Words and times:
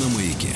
на 0.00 0.08
маяке. 0.14 0.54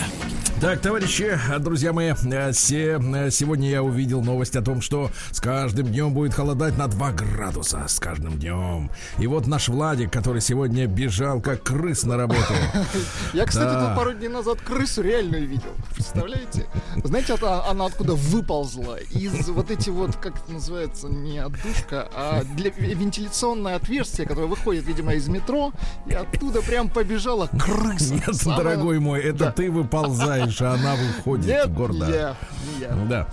Так, 0.62 0.78
товарищи, 0.78 1.36
друзья 1.58 1.92
мои, 1.92 2.12
э, 2.12 2.52
сегодня 2.52 3.68
я 3.68 3.82
увидел 3.82 4.22
новость 4.22 4.54
о 4.54 4.62
том, 4.62 4.80
что 4.80 5.10
с 5.32 5.40
каждым 5.40 5.88
днем 5.88 6.14
будет 6.14 6.34
холодать 6.34 6.78
на 6.78 6.86
2 6.86 7.10
градуса. 7.10 7.84
С 7.88 7.98
каждым 7.98 8.38
днем. 8.38 8.88
И 9.18 9.26
вот 9.26 9.48
наш 9.48 9.68
Владик, 9.68 10.12
который 10.12 10.40
сегодня 10.40 10.86
бежал 10.86 11.40
как 11.40 11.64
крыс 11.64 12.04
на 12.04 12.16
работу. 12.16 12.54
Я, 13.32 13.44
кстати, 13.44 13.74
тут 13.74 13.96
пару 13.96 14.12
дней 14.12 14.28
назад 14.28 14.60
крысу 14.60 15.02
реально 15.02 15.34
видел. 15.38 15.72
Представляете? 15.96 16.68
Знаете, 17.02 17.34
она 17.42 17.86
откуда 17.86 18.14
выползла? 18.14 18.98
Из 19.10 19.48
вот 19.48 19.72
эти 19.72 19.90
вот, 19.90 20.14
как 20.14 20.36
это 20.36 20.52
называется, 20.52 21.08
не 21.08 21.38
отдушка, 21.38 22.08
а 22.14 22.44
для 22.44 22.70
вентиляционное 22.70 23.74
отверстие, 23.74 24.28
которое 24.28 24.46
выходит, 24.46 24.86
видимо, 24.86 25.14
из 25.14 25.26
метро, 25.26 25.72
и 26.06 26.12
оттуда 26.12 26.62
прям 26.62 26.88
побежала 26.88 27.48
крыса. 27.48 28.14
Нет, 28.14 28.44
дорогой 28.44 29.00
мой, 29.00 29.21
это 29.22 29.50
ты 29.50 29.70
выползаешь 29.70 30.42
дальше 30.42 30.64
она 30.64 30.94
выходит 30.94 31.46
Нет, 31.46 31.72
гордо. 31.72 32.08
Я, 32.08 32.36
я. 32.80 32.88
Да. 33.08 33.28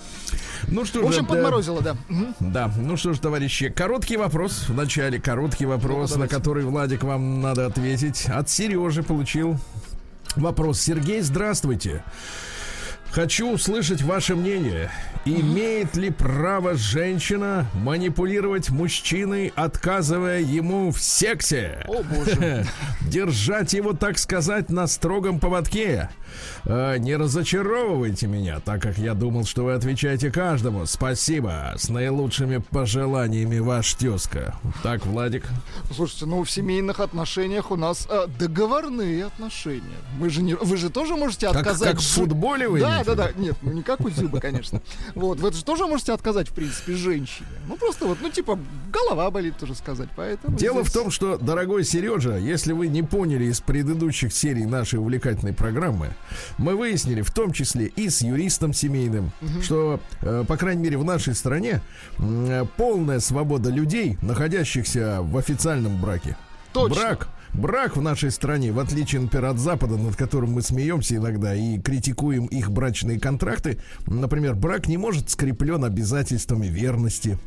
Ну 0.67 0.85
что 0.85 1.02
В 1.02 1.07
общем, 1.07 1.21
же, 1.21 1.27
подморозило, 1.27 1.81
да. 1.81 1.95
Да, 2.39 2.71
ну 2.77 2.97
что 2.97 3.13
ж, 3.13 3.20
товарищи, 3.20 3.70
короткий 3.70 4.17
вопрос. 4.17 4.67
В 4.67 4.75
начале 4.75 5.20
короткий 5.20 5.66
вопрос, 5.66 6.16
ну, 6.16 6.22
на 6.22 6.28
который, 6.28 6.63
Владик, 6.63 7.03
вам 7.03 7.41
надо 7.41 7.66
ответить. 7.66 8.28
От 8.28 8.50
Сережи 8.50 9.03
получил 9.03 9.58
вопрос. 10.36 10.81
Сергей, 10.81 11.22
здравствуйте. 11.22 12.03
Хочу 13.11 13.52
услышать 13.52 14.02
ваше 14.02 14.35
мнение. 14.35 14.91
Имеет 15.25 15.95
ли 15.95 16.11
право 16.11 16.75
женщина 16.75 17.66
манипулировать 17.73 18.69
мужчиной, 18.69 19.51
отказывая 19.55 20.39
ему 20.39 20.91
в 20.91 21.01
сексе? 21.01 21.85
О, 21.88 22.03
боже. 22.03 22.66
Держать 23.01 23.73
его, 23.73 23.93
так 23.93 24.17
сказать, 24.17 24.69
на 24.69 24.88
строгом 24.88 25.39
поводке. 25.39 26.09
Э, 26.66 26.97
не 26.97 27.16
разочаровывайте 27.16 28.27
меня, 28.27 28.59
так 28.59 28.81
как 28.81 28.97
я 28.97 29.13
думал, 29.13 29.45
что 29.45 29.66
вы 29.66 29.73
отвечаете 29.73 30.31
каждому. 30.31 30.85
Спасибо. 30.85 31.73
С 31.77 31.89
наилучшими 31.89 32.57
пожеланиями, 32.57 33.59
ваш 33.59 33.94
тезка. 33.95 34.55
Так, 34.83 35.05
Владик. 35.05 35.45
Слушайте, 35.94 36.25
ну 36.27 36.44
в 36.44 36.49
семейных 36.49 36.99
отношениях 36.99 37.71
у 37.71 37.75
нас 37.75 38.07
э, 38.09 38.27
договорные 38.39 39.25
отношения. 39.25 39.97
Мы 40.17 40.29
же 40.29 40.41
не, 40.41 40.55
вы 40.55 40.77
же 40.77 40.89
тоже 40.89 41.16
можете 41.16 41.47
отказать. 41.47 41.79
Как, 41.79 41.97
как 41.97 41.99
в 41.99 42.07
футболе 42.07 42.69
вы? 42.69 42.79
Да, 42.79 42.98
да, 43.03 43.16
да. 43.16 43.31
Нет, 43.36 43.58
ну 43.61 43.72
не 43.72 43.83
как 43.83 44.02
у 44.02 44.09
Зюба, 44.09 44.39
конечно. 44.39 44.81
Вот, 45.16 45.39
вы 45.39 45.52
же 45.52 45.64
тоже 45.64 45.88
можете 45.88 46.14
отказать, 46.14 46.50
в 46.50 46.53
принципе, 46.53 46.94
женщине. 46.94 47.47
Ну 47.67 47.78
просто 47.78 48.06
вот, 48.06 48.19
ну 48.22 48.30
типа, 48.30 48.59
голова 48.91 49.30
болит 49.31 49.58
тоже 49.58 49.75
сказать, 49.75 50.09
поэтому. 50.16 50.58
Дело 50.58 50.81
здесь... 50.81 50.89
в 50.89 50.94
том, 50.94 51.11
что, 51.11 51.38
дорогой 51.38 51.83
Сережа, 51.83 52.38
если 52.38 52.73
вы 52.73 52.88
не 52.88 53.03
поняли 53.03 53.45
из 53.45 53.61
предыдущих 53.61 54.33
серий 54.33 54.66
нашей 54.66 55.00
увлекательной 55.00 55.53
программы, 55.53 56.14
мы 56.58 56.75
выяснили, 56.75 57.22
в 57.22 57.31
том 57.31 57.52
числе 57.52 57.88
и 57.88 58.09
с 58.09 58.22
юристом 58.22 58.73
семейным, 58.73 59.31
угу. 59.41 59.61
что, 59.61 60.00
э, 60.22 60.44
по 60.47 60.58
крайней 60.58 60.84
мере, 60.84 60.97
в 60.97 61.03
нашей 61.03 61.36
стране 61.36 61.81
э, 62.17 62.66
полная 62.78 63.19
свобода 63.19 63.69
людей, 63.69 64.17
находящихся 64.22 65.19
в 65.22 65.38
официальном 65.38 66.00
браке. 66.02 66.38
Точно. 66.73 66.95
Брак 66.95 67.28
Брак 67.53 67.97
в 67.97 68.02
нашей 68.02 68.31
стране, 68.31 68.72
в 68.72 68.80
отличие, 68.80 69.22
например, 69.22 69.46
от 69.46 69.59
Запада, 69.59 69.97
над 69.97 70.16
которым 70.16 70.51
мы 70.53 70.62
смеемся 70.62 71.16
иногда 71.16 71.56
и 71.56 71.79
критикуем 71.79 72.46
их 72.46 72.72
брачные 72.72 73.19
контракты, 73.19 73.79
например, 74.06 74.56
брак 74.56 74.88
не 74.88 74.97
может 74.97 75.29
скреплен 75.29 75.84
обязательствами 75.84 76.68
верности, 76.68 77.38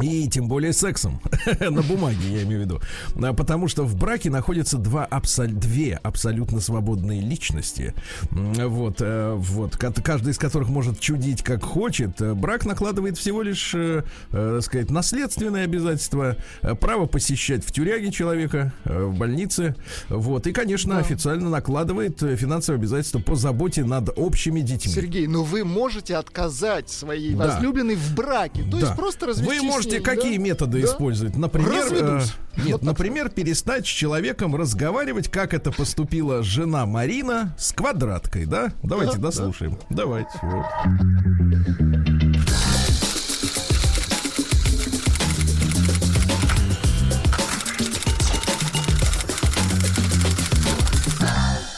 и 0.00 0.28
тем 0.28 0.48
более 0.48 0.72
сексом. 0.72 1.20
На 1.60 1.82
бумаге, 1.82 2.18
я 2.28 2.42
имею 2.42 2.60
в 2.60 2.64
виду. 2.64 2.80
А, 3.22 3.32
потому 3.32 3.68
что 3.68 3.84
в 3.84 3.96
браке 3.96 4.30
находятся 4.30 4.78
два 4.78 5.04
абсол... 5.04 5.46
две 5.48 5.94
абсолютно 6.02 6.60
свободные 6.60 7.20
личности. 7.20 7.94
Вот, 8.30 8.96
э, 9.00 9.34
вот, 9.36 9.76
каждый 9.76 10.30
из 10.30 10.38
которых 10.38 10.68
может 10.68 11.00
чудить 11.00 11.42
как 11.42 11.62
хочет. 11.62 12.20
Брак 12.36 12.64
накладывает 12.64 13.18
всего 13.18 13.42
лишь, 13.42 13.74
э, 13.74 14.04
э, 14.32 14.52
так 14.56 14.64
сказать, 14.64 14.90
наследственные 14.90 15.64
обязательства, 15.64 16.36
право 16.80 17.06
посещать 17.06 17.64
в 17.64 17.72
тюряге 17.72 18.10
человека, 18.10 18.72
в 18.84 19.16
больнице. 19.16 19.74
Вот, 20.08 20.46
и, 20.46 20.52
конечно, 20.52 20.94
да. 20.94 21.00
официально 21.00 21.48
накладывает 21.48 22.20
финансовые 22.20 22.78
обязательства 22.78 23.18
по 23.18 23.34
заботе 23.34 23.84
над 23.84 24.10
общими 24.16 24.60
детьми. 24.60 24.92
Сергей, 24.92 25.26
но 25.26 25.42
вы 25.42 25.64
можете 25.64 26.16
отказать 26.16 26.90
своей 26.90 27.34
да. 27.34 27.46
возлюбленной 27.46 27.96
в 27.96 28.14
браке. 28.14 28.62
То 28.62 28.72
да. 28.72 28.78
есть 28.78 28.96
просто 28.96 29.26
развестись 29.26 29.60
Вы 29.60 29.66
можете 29.66 29.87
можете 29.88 30.00
какие 30.00 30.36
да? 30.36 30.44
методы 30.44 30.80
да? 30.80 30.86
использовать? 30.86 31.36
Например, 31.36 31.86
э, 31.90 32.20
нет, 32.56 32.72
вот 32.72 32.82
например, 32.82 33.28
перестать 33.30 33.86
с 33.86 33.88
человеком 33.88 34.54
разговаривать, 34.54 35.30
как 35.30 35.54
это 35.54 35.72
поступила 35.72 36.42
жена 36.42 36.86
Марина 36.86 37.54
с 37.58 37.72
квадраткой, 37.72 38.46
да? 38.46 38.72
Давайте 38.82 39.16
да, 39.16 39.22
дослушаем. 39.22 39.78
Да. 39.90 39.96
Давайте. 39.96 40.30
Вот. 40.42 40.64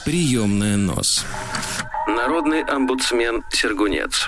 Приемная 0.04 0.76
нос. 0.76 1.24
Народный 2.08 2.62
омбудсмен 2.64 3.44
Сергунец. 3.52 4.26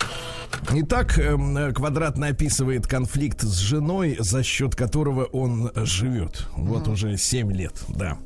Итак, 0.75 1.19
эм, 1.19 1.73
Квадратный 1.75 2.29
описывает 2.29 2.87
конфликт 2.87 3.43
с 3.43 3.59
женой, 3.59 4.17
за 4.19 4.43
счет 4.43 4.75
которого 4.75 5.25
он 5.25 5.71
живет. 5.75 6.47
Вот 6.57 6.89
уже 6.89 7.17
7 7.17 7.53
лет, 7.53 7.83
да. 7.89 8.19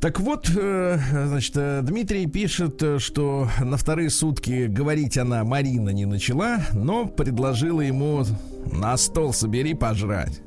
Так 0.00 0.18
вот, 0.18 0.50
э, 0.56 0.98
значит, 1.26 1.52
э, 1.56 1.80
Дмитрий 1.82 2.26
пишет, 2.26 2.82
э, 2.82 2.98
что 2.98 3.48
на 3.60 3.76
вторые 3.76 4.10
сутки 4.10 4.66
говорить 4.66 5.16
она 5.16 5.44
Марина 5.44 5.90
не 5.90 6.06
начала, 6.06 6.58
но 6.72 7.06
предложила 7.06 7.80
ему 7.80 8.24
на 8.66 8.96
стол 8.96 9.32
собери 9.32 9.74
пожрать. 9.74 10.40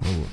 Вот. 0.00 0.28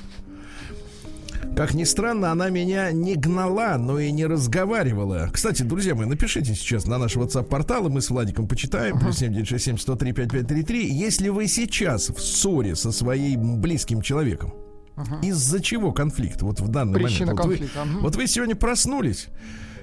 Как 1.56 1.74
ни 1.74 1.84
странно, 1.84 2.30
она 2.30 2.50
меня 2.50 2.92
не 2.92 3.16
гнала, 3.16 3.76
но 3.78 3.98
и 3.98 4.12
не 4.12 4.26
разговаривала. 4.26 5.28
Кстати, 5.32 5.62
друзья 5.62 5.94
мои, 5.94 6.06
напишите 6.06 6.54
сейчас 6.54 6.86
на 6.86 6.98
наш 6.98 7.16
WhatsApp-портал, 7.16 7.86
и 7.88 7.90
мы 7.90 8.00
с 8.00 8.10
Владиком 8.10 8.46
почитаем. 8.46 8.96
Uh-huh. 8.96 9.00
Плюс 9.00 9.18
7967 9.18 9.78
103 9.78 10.12
5533. 10.12 10.92
Если 10.92 11.28
вы 11.28 11.48
сейчас 11.48 12.10
в 12.10 12.20
ссоре 12.20 12.76
со 12.76 12.92
своим 12.92 13.60
близким 13.60 14.02
человеком, 14.02 14.54
uh-huh. 14.96 15.26
из-за 15.26 15.60
чего 15.60 15.92
конфликт? 15.92 16.42
Вот 16.42 16.60
в 16.60 16.68
данный 16.68 16.94
Причина 16.94 17.34
момент. 17.34 17.40
Конфликта. 17.40 17.78
Вот, 17.80 17.86
вы, 17.86 17.90
uh-huh. 17.90 18.02
вот 18.02 18.16
вы 18.16 18.26
сегодня 18.26 18.54
проснулись 18.54 19.28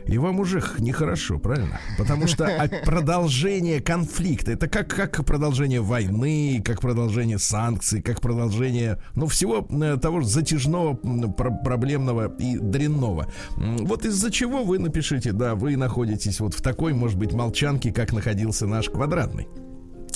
и 0.07 0.17
вам 0.17 0.39
уже 0.39 0.63
нехорошо, 0.79 1.39
правильно? 1.39 1.79
Потому 1.97 2.27
что 2.27 2.47
продолжение 2.85 3.81
конфликта 3.81 4.51
это 4.51 4.67
как, 4.67 4.87
как 4.87 5.25
продолжение 5.25 5.81
войны, 5.81 6.61
как 6.63 6.81
продолжение 6.81 7.39
санкций, 7.39 8.01
как 8.01 8.21
продолжение, 8.21 8.99
ну, 9.15 9.27
всего 9.27 9.67
э, 9.69 9.97
того 9.97 10.21
же 10.21 10.27
затяжного, 10.27 10.93
проблемного 10.93 12.33
и 12.37 12.57
дрянного. 12.57 13.27
Вот 13.55 14.05
из-за 14.05 14.31
чего 14.31 14.63
вы 14.63 14.79
напишите, 14.79 15.31
да, 15.31 15.55
вы 15.55 15.75
находитесь 15.77 16.39
вот 16.39 16.53
в 16.53 16.61
такой, 16.61 16.93
может 16.93 17.17
быть, 17.17 17.33
молчанке, 17.33 17.91
как 17.91 18.13
находился 18.13 18.67
наш 18.67 18.89
квадратный. 18.89 19.47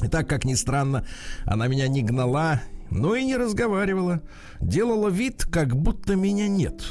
И 0.03 0.07
так, 0.07 0.29
как 0.29 0.45
ни 0.45 0.53
странно, 0.53 1.06
она 1.45 1.67
меня 1.67 1.88
не 1.88 2.03
гнала, 2.03 2.62
но 2.89 3.15
и 3.15 3.25
не 3.25 3.36
разговаривала. 3.36 4.21
Делала 4.62 5.09
вид, 5.09 5.45
как 5.51 5.75
будто 5.75 6.15
меня 6.15 6.47
нет. 6.47 6.81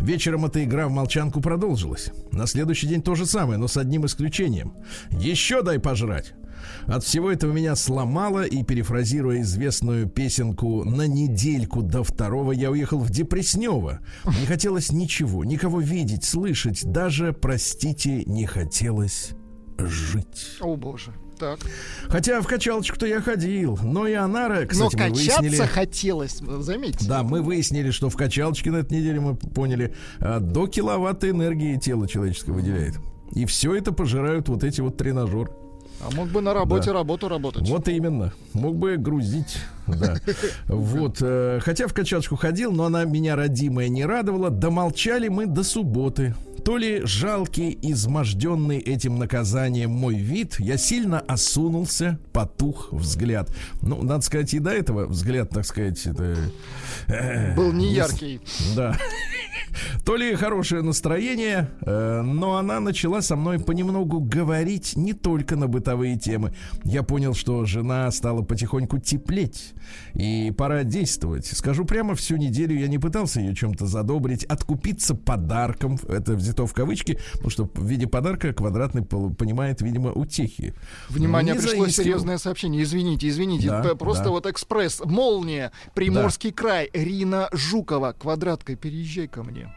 Вечером 0.00 0.44
эта 0.44 0.64
игра 0.64 0.88
в 0.88 0.92
молчанку 0.92 1.40
продолжилась. 1.40 2.10
На 2.32 2.46
следующий 2.46 2.86
день 2.86 3.02
то 3.02 3.14
же 3.14 3.26
самое, 3.26 3.58
но 3.58 3.68
с 3.68 3.76
одним 3.76 4.06
исключением. 4.06 4.74
Еще 5.10 5.62
дай 5.62 5.78
пожрать. 5.78 6.34
От 6.86 7.04
всего 7.04 7.30
этого 7.30 7.52
меня 7.52 7.76
сломало, 7.76 8.44
и, 8.44 8.62
перефразируя 8.62 9.40
известную 9.42 10.08
песенку 10.08 10.84
«На 10.84 11.06
недельку 11.06 11.82
до 11.82 12.02
второго 12.02 12.52
я 12.52 12.70
уехал 12.70 12.98
в 12.98 13.10
Депреснево». 13.10 14.00
Не 14.24 14.46
хотелось 14.46 14.90
ничего, 14.90 15.44
никого 15.44 15.80
видеть, 15.80 16.24
слышать, 16.24 16.84
даже, 16.84 17.32
простите, 17.32 18.24
не 18.24 18.46
хотелось 18.46 19.32
жить. 19.78 20.56
О, 20.60 20.76
боже. 20.76 21.12
Так. 21.38 21.60
Хотя 22.08 22.40
в 22.40 22.46
качалочку-то 22.46 23.06
я 23.06 23.20
ходил, 23.20 23.78
но 23.82 24.06
и 24.06 24.14
Анара, 24.14 24.66
кстати, 24.66 24.96
но 24.96 25.04
мы 25.04 25.14
выяснили... 25.14 25.56
хотелось, 25.56 26.38
заметьте. 26.38 27.06
Да, 27.08 27.22
мы 27.22 27.42
выяснили, 27.42 27.90
что 27.90 28.10
в 28.10 28.16
качалочке 28.16 28.70
на 28.70 28.78
этой 28.78 28.98
неделе 28.98 29.20
мы 29.20 29.36
поняли, 29.36 29.94
а, 30.18 30.40
до 30.40 30.66
киловатта 30.66 31.30
энергии 31.30 31.76
тело 31.76 32.08
человеческое 32.08 32.52
выделяет. 32.52 32.96
И 33.32 33.44
все 33.46 33.74
это 33.74 33.92
пожирают 33.92 34.48
вот 34.48 34.64
эти 34.64 34.80
вот 34.80 34.96
тренажеры. 34.96 35.50
А 36.00 36.14
мог 36.14 36.28
бы 36.28 36.40
на 36.40 36.54
работе 36.54 36.86
да. 36.86 36.94
работу 36.94 37.28
работать. 37.28 37.68
Вот 37.68 37.88
именно. 37.88 38.32
Мог 38.52 38.76
бы 38.76 38.96
грузить. 38.96 39.58
Да. 39.86 40.16
Вот. 40.66 41.18
Э, 41.20 41.58
хотя 41.60 41.88
в 41.88 41.94
качалочку 41.94 42.36
ходил, 42.36 42.70
но 42.72 42.84
она 42.84 43.04
меня 43.04 43.34
родимая 43.34 43.88
не 43.88 44.04
радовала. 44.04 44.50
Домолчали 44.50 45.28
мы 45.28 45.46
до 45.46 45.64
субботы. 45.64 46.34
То 46.68 46.76
ли 46.76 47.00
жалкий, 47.02 47.78
изможденный 47.80 48.76
этим 48.76 49.18
наказанием 49.18 49.90
мой 49.90 50.16
вид, 50.16 50.56
я 50.58 50.76
сильно 50.76 51.18
осунулся, 51.18 52.18
потух 52.34 52.92
взгляд. 52.92 53.50
Ну, 53.80 54.02
надо 54.02 54.20
сказать, 54.20 54.52
и 54.52 54.58
до 54.58 54.68
этого 54.68 55.06
взгляд, 55.06 55.48
так 55.48 55.64
сказать, 55.64 56.06
это... 56.06 56.36
Э, 57.06 57.54
Был 57.56 57.72
не 57.72 57.94
яркий. 57.94 58.42
Да. 58.76 58.94
То 60.04 60.16
ли 60.16 60.34
хорошее 60.34 60.82
настроение, 60.82 61.70
э, 61.82 62.22
но 62.22 62.56
она 62.56 62.80
начала 62.80 63.20
со 63.20 63.36
мной 63.36 63.58
понемногу 63.58 64.20
говорить 64.20 64.96
не 64.96 65.12
только 65.12 65.56
на 65.56 65.68
бытовые 65.68 66.18
темы. 66.18 66.54
Я 66.84 67.02
понял, 67.02 67.34
что 67.34 67.64
жена 67.64 68.10
стала 68.10 68.42
потихоньку 68.42 68.98
теплеть, 68.98 69.74
и 70.14 70.52
пора 70.56 70.84
действовать. 70.84 71.46
Скажу 71.46 71.84
прямо, 71.84 72.14
всю 72.14 72.36
неделю 72.36 72.78
я 72.78 72.88
не 72.88 72.98
пытался 72.98 73.40
ее 73.40 73.54
чем-то 73.54 73.86
задобрить, 73.86 74.44
откупиться 74.44 75.14
подарком, 75.14 75.98
это 76.08 76.34
взято 76.34 76.66
в 76.66 76.72
кавычки, 76.72 77.18
потому 77.32 77.50
что 77.50 77.70
в 77.74 77.84
виде 77.84 78.06
подарка 78.06 78.52
квадратный 78.52 79.04
понимает, 79.04 79.80
видимо, 79.80 80.12
утехи. 80.12 80.74
Внимание, 81.08 81.54
не 81.54 81.60
пришло 81.60 81.84
заискивал. 81.84 82.04
серьезное 82.04 82.38
сообщение. 82.38 82.82
Извините, 82.82 83.28
извините, 83.28 83.68
да, 83.68 83.94
просто 83.94 84.24
да. 84.24 84.30
вот 84.30 84.46
экспресс, 84.46 85.00
молния, 85.04 85.72
Приморский 85.94 86.50
да. 86.50 86.56
край, 86.56 86.90
Рина 86.92 87.48
Жукова, 87.52 88.14
квадраткой, 88.18 88.76
переезжай 88.76 89.28
ко 89.28 89.42
мне. 89.42 89.67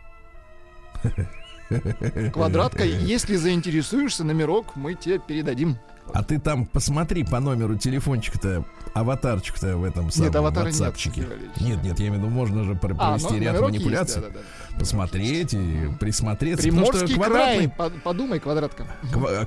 Квадратка, 2.33 2.83
если 2.83 3.35
заинтересуешься, 3.35 4.23
номерок 4.23 4.75
мы 4.75 4.95
тебе 4.95 5.19
передадим. 5.19 5.77
А 6.13 6.23
ты 6.23 6.39
там 6.39 6.65
посмотри 6.65 7.23
по 7.23 7.39
номеру 7.39 7.77
телефончика-то, 7.77 8.65
аватарчик-то 8.93 9.77
в 9.77 9.83
этом 9.85 10.11
самом 10.11 10.27
нет, 10.27 10.35
аватара 10.35 10.65
ватсапчике. 10.65 11.21
Нет, 11.21 11.61
нет, 11.61 11.83
нет, 11.83 11.99
я 11.99 12.07
имею 12.07 12.21
в 12.21 12.25
виду, 12.25 12.33
можно 12.33 12.63
же 12.65 12.75
провести 12.75 13.35
а, 13.35 13.39
ряд 13.39 13.61
манипуляций. 13.61 14.21
Есть, 14.21 14.33
да, 14.33 14.39
да, 14.39 14.45
да. 14.71 14.79
Посмотреть 14.79 15.53
и 15.53 15.89
присмотреться. 15.99 16.63
Приморский 16.63 17.15
квадратный... 17.15 17.69
край, 17.69 17.91
подумай, 18.03 18.39
квадратка. 18.39 18.87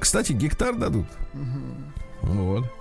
Кстати, 0.01 0.33
гектар 0.33 0.77
дадут. 0.77 1.07
Угу. 1.35 2.33
Вот. 2.33 2.73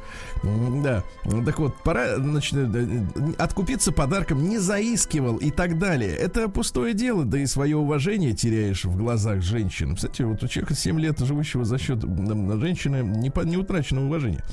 Да. 0.43 1.03
Так 1.45 1.59
вот, 1.59 1.75
пора 1.83 2.17
значит, 2.17 2.53
э, 2.53 3.05
откупиться 3.37 3.91
подарком, 3.91 4.47
не 4.47 4.57
заискивал 4.57 5.37
и 5.37 5.51
так 5.51 5.79
далее. 5.79 6.11
Это 6.15 6.49
пустое 6.49 6.93
дело, 6.93 7.23
да 7.23 7.39
и 7.39 7.45
свое 7.45 7.77
уважение 7.77 8.33
теряешь 8.33 8.83
в 8.83 8.97
глазах 8.97 9.41
женщин. 9.41 9.95
Кстати, 9.95 10.21
вот 10.23 10.43
у 10.43 10.47
человека 10.47 10.75
7 10.75 10.99
лет 10.99 11.19
живущего 11.19 11.63
за 11.63 11.77
счет 11.77 12.01
женщины 12.01 12.97
не, 13.03 13.31
не 13.45 13.57
утрачено 13.57 14.05
уважение. 14.05 14.43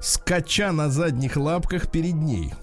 Скача 0.00 0.72
на 0.72 0.88
задних 0.88 1.36
лапках 1.36 1.90
перед 1.90 2.14
ней. 2.14 2.54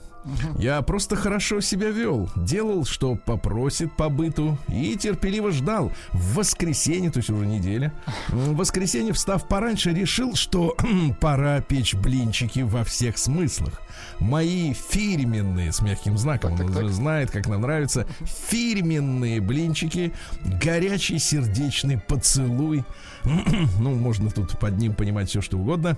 Я 0.57 0.81
просто 0.81 1.15
хорошо 1.15 1.61
себя 1.61 1.89
вел, 1.89 2.29
делал, 2.35 2.85
что 2.85 3.15
попросит 3.15 3.95
по 3.95 4.09
быту, 4.09 4.57
и 4.67 4.95
терпеливо 4.95 5.51
ждал. 5.51 5.91
В 6.11 6.35
воскресенье, 6.35 7.11
то 7.11 7.17
есть 7.17 7.29
уже 7.29 7.45
неделя, 7.45 7.93
в 8.29 8.55
воскресенье, 8.55 9.13
встав 9.13 9.47
пораньше, 9.47 9.91
решил, 9.91 10.35
что 10.35 10.75
пора 11.19 11.61
печь 11.61 11.95
блинчики 11.95 12.59
во 12.59 12.83
всех 12.83 13.17
смыслах. 13.17 13.81
Мои 14.19 14.73
фирменные, 14.73 15.71
с 15.71 15.81
мягким 15.81 16.17
знаком, 16.17 16.57
так, 16.57 16.67
он 16.67 16.73
так, 16.73 16.83
так. 16.83 16.91
знает, 16.91 17.31
как 17.31 17.47
нам 17.47 17.61
нравится, 17.61 18.07
фирменные 18.21 19.41
блинчики, 19.41 20.13
горячий 20.63 21.19
сердечный 21.19 21.99
поцелуй. 21.99 22.83
ну, 23.79 23.95
можно 23.95 24.29
тут 24.29 24.59
под 24.59 24.77
ним 24.77 24.93
понимать 24.93 25.29
все, 25.29 25.41
что 25.41 25.57
угодно 25.57 25.97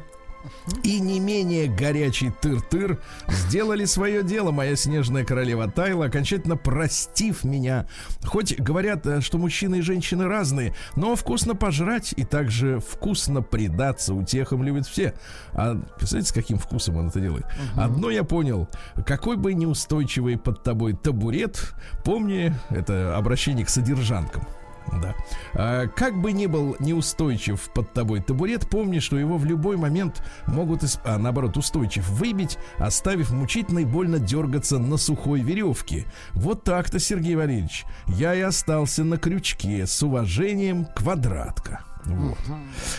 и 0.83 0.99
не 0.99 1.19
менее 1.19 1.67
горячий 1.67 2.31
тыр-тыр 2.41 2.99
сделали 3.27 3.85
свое 3.85 4.23
дело, 4.23 4.51
моя 4.51 4.75
снежная 4.75 5.25
королева 5.25 5.69
Тайла, 5.69 6.05
окончательно 6.05 6.57
простив 6.57 7.43
меня. 7.43 7.87
Хоть 8.23 8.57
говорят, 8.59 9.05
э, 9.05 9.21
что 9.21 9.37
мужчины 9.37 9.77
и 9.77 9.81
женщины 9.81 10.27
разные, 10.27 10.73
но 10.95 11.15
вкусно 11.15 11.55
пожрать 11.55 12.13
и 12.15 12.23
также 12.23 12.79
вкусно 12.79 13.41
предаться 13.41 14.13
утехам 14.13 14.63
любят 14.63 14.87
все. 14.87 15.13
А 15.53 15.75
представляете, 15.97 16.29
с 16.29 16.33
каким 16.33 16.57
вкусом 16.57 16.97
он 16.97 17.07
это 17.07 17.19
делает? 17.19 17.45
Угу. 17.45 17.81
Одно 17.81 18.09
я 18.09 18.23
понял. 18.23 18.67
Какой 19.05 19.37
бы 19.37 19.53
неустойчивый 19.53 20.37
под 20.37 20.63
тобой 20.63 20.93
табурет, 20.93 21.73
помни, 22.03 22.53
это 22.69 23.17
обращение 23.17 23.65
к 23.65 23.69
содержанкам. 23.69 24.43
Да. 24.91 25.15
А, 25.53 25.87
как 25.87 26.19
бы 26.19 26.31
ни 26.31 26.45
был 26.45 26.75
неустойчив 26.79 27.59
под 27.73 27.93
тобой 27.93 28.21
табурет, 28.21 28.69
помни, 28.69 28.99
что 28.99 29.17
его 29.17 29.37
в 29.37 29.45
любой 29.45 29.77
момент 29.77 30.23
могут, 30.47 30.83
исп... 30.83 31.01
а, 31.05 31.17
наоборот, 31.17 31.57
устойчив 31.57 32.07
выбить, 32.09 32.57
оставив 32.77 33.31
мучительно 33.31 33.79
и 33.79 33.85
больно 33.85 34.19
дергаться 34.19 34.79
на 34.79 34.97
сухой 34.97 35.41
веревке. 35.41 36.05
Вот 36.33 36.63
так-то, 36.63 36.99
Сергей 36.99 37.35
Валерьевич, 37.35 37.85
я 38.07 38.35
и 38.35 38.41
остался 38.41 39.03
на 39.03 39.17
крючке 39.17 39.87
с 39.87 40.03
уважением 40.03 40.85
квадратка. 40.85 41.81
Вот. 42.05 42.37
Угу. 42.39 42.57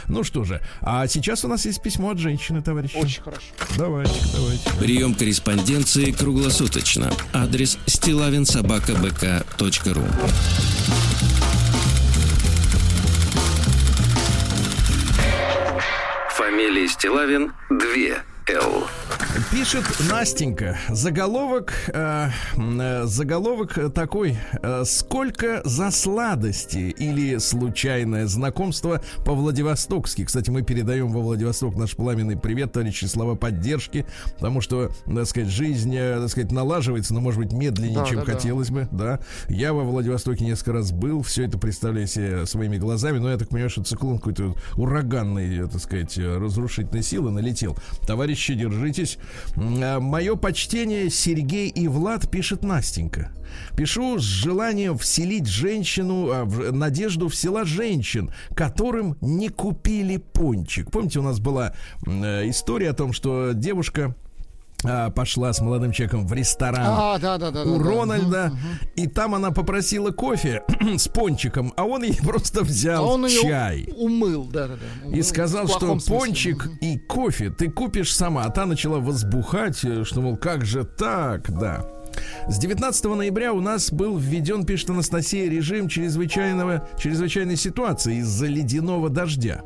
Ну 0.08 0.24
что 0.24 0.44
же, 0.44 0.60
а 0.80 1.06
сейчас 1.06 1.44
у 1.44 1.48
нас 1.48 1.66
есть 1.66 1.82
письмо 1.82 2.10
от 2.10 2.18
женщины, 2.18 2.62
товарищи. 2.62 2.96
Очень 2.96 3.22
хорошо. 3.22 3.42
Давайте, 3.76 4.18
давайте. 4.34 4.70
Прием 4.78 5.14
корреспонденции 5.14 6.10
круглосуточно. 6.12 7.12
Адрес 7.32 7.78
стилавинсобакабк.ру 7.86 10.04
Фамилия 16.34 16.88
Стилавин 16.88 17.52
2 17.70 18.33
Л. 18.48 18.86
Пишет 19.50 19.84
Настенька. 20.10 20.78
Заголовок, 20.90 21.72
э, 21.88 22.28
э, 22.56 23.04
заголовок 23.04 23.92
такой. 23.94 24.36
Э, 24.62 24.84
Сколько 24.84 25.62
за 25.64 25.90
сладости 25.90 26.94
или 26.98 27.38
случайное 27.38 28.26
знакомство 28.26 29.00
по-владивостокски. 29.24 30.24
Кстати, 30.24 30.50
мы 30.50 30.62
передаем 30.62 31.10
во 31.10 31.20
Владивосток 31.20 31.74
наш 31.76 31.96
пламенный 31.96 32.36
привет, 32.36 32.72
товарищи, 32.72 33.06
слова 33.06 33.34
поддержки, 33.34 34.06
потому 34.36 34.60
что, 34.60 34.90
так 35.06 35.26
сказать, 35.26 35.48
жизнь, 35.48 35.94
э, 35.96 36.20
так 36.20 36.28
сказать, 36.28 36.52
налаживается, 36.52 37.14
но, 37.14 37.20
может 37.20 37.40
быть, 37.40 37.52
медленнее, 37.52 38.00
да, 38.00 38.06
чем 38.06 38.20
да, 38.20 38.24
хотелось 38.24 38.68
да. 38.68 38.74
бы, 38.74 38.88
да. 38.92 39.20
Я 39.48 39.72
во 39.72 39.84
Владивостоке 39.84 40.44
несколько 40.44 40.74
раз 40.74 40.92
был, 40.92 41.22
все 41.22 41.44
это 41.46 41.58
представляю 41.58 42.06
себе 42.06 42.44
своими 42.46 42.76
глазами, 42.76 43.18
но 43.18 43.30
я 43.30 43.38
так 43.38 43.48
понимаю, 43.48 43.70
что 43.70 43.82
циклон 43.84 44.18
какой-то 44.18 44.54
ураганный, 44.76 45.66
так 45.66 45.80
сказать, 45.80 46.18
разрушительной 46.18 47.02
силы 47.02 47.30
налетел. 47.30 47.76
Товарищи, 48.34 48.54
держитесь. 48.54 49.18
А, 49.56 50.00
Мое 50.00 50.34
почтение 50.34 51.08
Сергей 51.08 51.68
и 51.68 51.86
Влад 51.86 52.28
пишет 52.28 52.64
Настенька. 52.64 53.30
Пишу 53.76 54.18
с 54.18 54.22
желанием 54.22 54.98
вселить 54.98 55.46
женщину, 55.46 56.30
а, 56.32 56.44
надежду 56.72 57.28
в 57.28 57.36
села 57.36 57.64
женщин, 57.64 58.32
которым 58.56 59.16
не 59.20 59.50
купили 59.50 60.16
пончик. 60.16 60.90
Помните, 60.90 61.20
у 61.20 61.22
нас 61.22 61.38
была 61.38 61.74
э, 62.04 62.48
история 62.48 62.90
о 62.90 62.94
том, 62.94 63.12
что 63.12 63.52
девушка 63.52 64.16
пошла 65.14 65.52
с 65.52 65.60
молодым 65.60 65.92
человеком 65.92 66.26
в 66.26 66.32
ресторан 66.32 66.86
а, 66.86 67.18
да, 67.18 67.38
да, 67.38 67.50
да, 67.50 67.62
у 67.62 67.78
да, 67.78 67.84
Рональда, 67.84 68.46
угу. 68.46 68.58
и 68.96 69.06
там 69.06 69.34
она 69.34 69.50
попросила 69.50 70.10
кофе 70.10 70.62
с 70.96 71.08
пончиком, 71.08 71.72
а 71.76 71.84
он 71.84 72.02
ей 72.02 72.18
просто 72.22 72.62
взял 72.62 73.04
а 73.04 73.14
он 73.14 73.28
чай. 73.28 73.88
умыл, 73.96 74.44
да, 74.46 74.68
да, 74.68 74.74
да. 74.74 75.06
Умыл, 75.06 75.18
и 75.18 75.22
сказал, 75.22 75.68
что 75.68 75.98
пончик 76.06 76.66
угу. 76.66 76.76
и 76.80 76.98
кофе 76.98 77.50
ты 77.50 77.70
купишь 77.70 78.14
сама. 78.14 78.44
А 78.44 78.50
та 78.50 78.66
начала 78.66 78.98
возбухать, 78.98 79.84
э, 79.84 80.04
что, 80.04 80.20
мол, 80.20 80.36
как 80.36 80.64
же 80.64 80.84
так, 80.84 81.50
да. 81.58 81.86
С 82.48 82.58
19 82.58 83.04
ноября 83.04 83.52
у 83.52 83.60
нас 83.60 83.92
был 83.92 84.16
введен, 84.16 84.64
пишет 84.64 84.90
Анастасия, 84.90 85.48
режим 85.48 85.88
чрезвычайного, 85.88 86.88
чрезвычайной 86.98 87.56
ситуации 87.56 88.18
из-за 88.18 88.46
ледяного 88.46 89.08
дождя. 89.08 89.62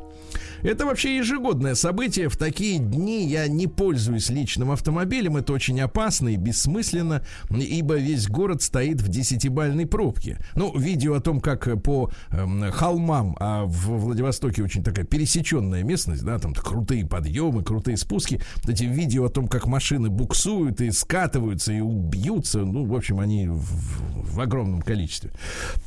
Это 0.63 0.85
вообще 0.85 1.17
ежегодное 1.17 1.75
событие. 1.75 2.29
В 2.29 2.37
такие 2.37 2.79
дни 2.79 3.25
я 3.25 3.47
не 3.47 3.67
пользуюсь 3.67 4.29
личным 4.29 4.71
автомобилем. 4.71 5.37
Это 5.37 5.53
очень 5.53 5.79
опасно 5.79 6.29
и 6.29 6.35
бессмысленно, 6.35 7.23
ибо 7.49 7.95
весь 7.95 8.27
город 8.27 8.61
стоит 8.61 9.01
в 9.01 9.07
десятибальной 9.07 9.85
пробке. 9.85 10.37
Ну, 10.55 10.77
видео 10.77 11.15
о 11.15 11.21
том, 11.21 11.39
как 11.39 11.81
по 11.81 12.11
э, 12.31 12.71
холмам, 12.71 13.35
а 13.39 13.65
в 13.65 13.99
Владивостоке 13.99 14.63
очень 14.63 14.83
такая 14.83 15.05
пересеченная 15.05 15.83
местность, 15.83 16.23
да, 16.23 16.39
там 16.39 16.53
крутые 16.53 17.05
подъемы, 17.05 17.63
крутые 17.63 17.97
спуски. 17.97 18.41
Вот 18.55 18.69
эти 18.69 18.83
видео 18.83 19.25
о 19.25 19.29
том, 19.29 19.47
как 19.47 19.67
машины 19.67 20.09
буксуют 20.09 20.81
и 20.81 20.91
скатываются 20.91 21.71
и 21.71 21.79
убьются, 21.79 22.59
ну, 22.59 22.85
в 22.85 22.95
общем, 22.95 23.19
они 23.19 23.47
в, 23.47 24.35
в 24.35 24.41
огромном 24.41 24.81
количестве. 24.81 25.31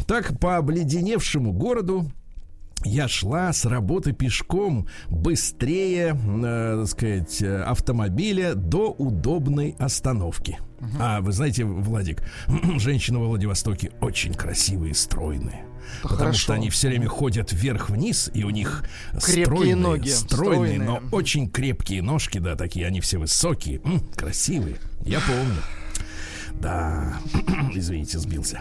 Так, 0.06 0.38
по 0.38 0.56
обледеневшему 0.56 1.52
городу 1.52 2.10
я 2.84 3.08
шла 3.08 3.52
с 3.52 3.64
работы 3.64 4.12
пешком 4.12 4.86
быстрее, 5.08 6.16
э, 6.16 6.76
так 6.80 6.88
сказать, 6.88 7.42
автомобиля 7.42 8.54
до 8.54 8.90
удобной 8.90 9.74
остановки. 9.78 10.58
А 10.98 11.20
вы 11.20 11.32
знаете, 11.32 11.64
Владик, 11.64 12.22
женщины 12.78 13.18
во 13.18 13.28
Владивостоке 13.28 13.92
очень 14.00 14.34
красивые 14.34 14.90
и 14.90 14.94
стройные. 14.94 15.64
Да 16.02 16.08
потому 16.08 16.18
хорошо. 16.18 16.38
что 16.40 16.52
они 16.54 16.70
все 16.70 16.88
время 16.88 17.08
ходят 17.08 17.52
вверх-вниз, 17.52 18.30
и 18.34 18.44
у 18.44 18.50
них 18.50 18.84
Крепкие 19.12 19.44
стройные, 19.44 19.76
ноги, 19.76 20.08
стройные, 20.08 20.78
но 20.78 20.84
стройные. 20.96 21.10
очень 21.12 21.50
крепкие 21.50 22.02
ножки, 22.02 22.38
да, 22.38 22.56
такие, 22.56 22.86
они 22.86 23.00
все 23.00 23.18
высокие, 23.18 23.80
красивые. 24.16 24.76
Я 25.04 25.20
помню. 25.20 25.56
Да, 26.60 27.18
извините, 27.74 28.18
сбился. 28.18 28.60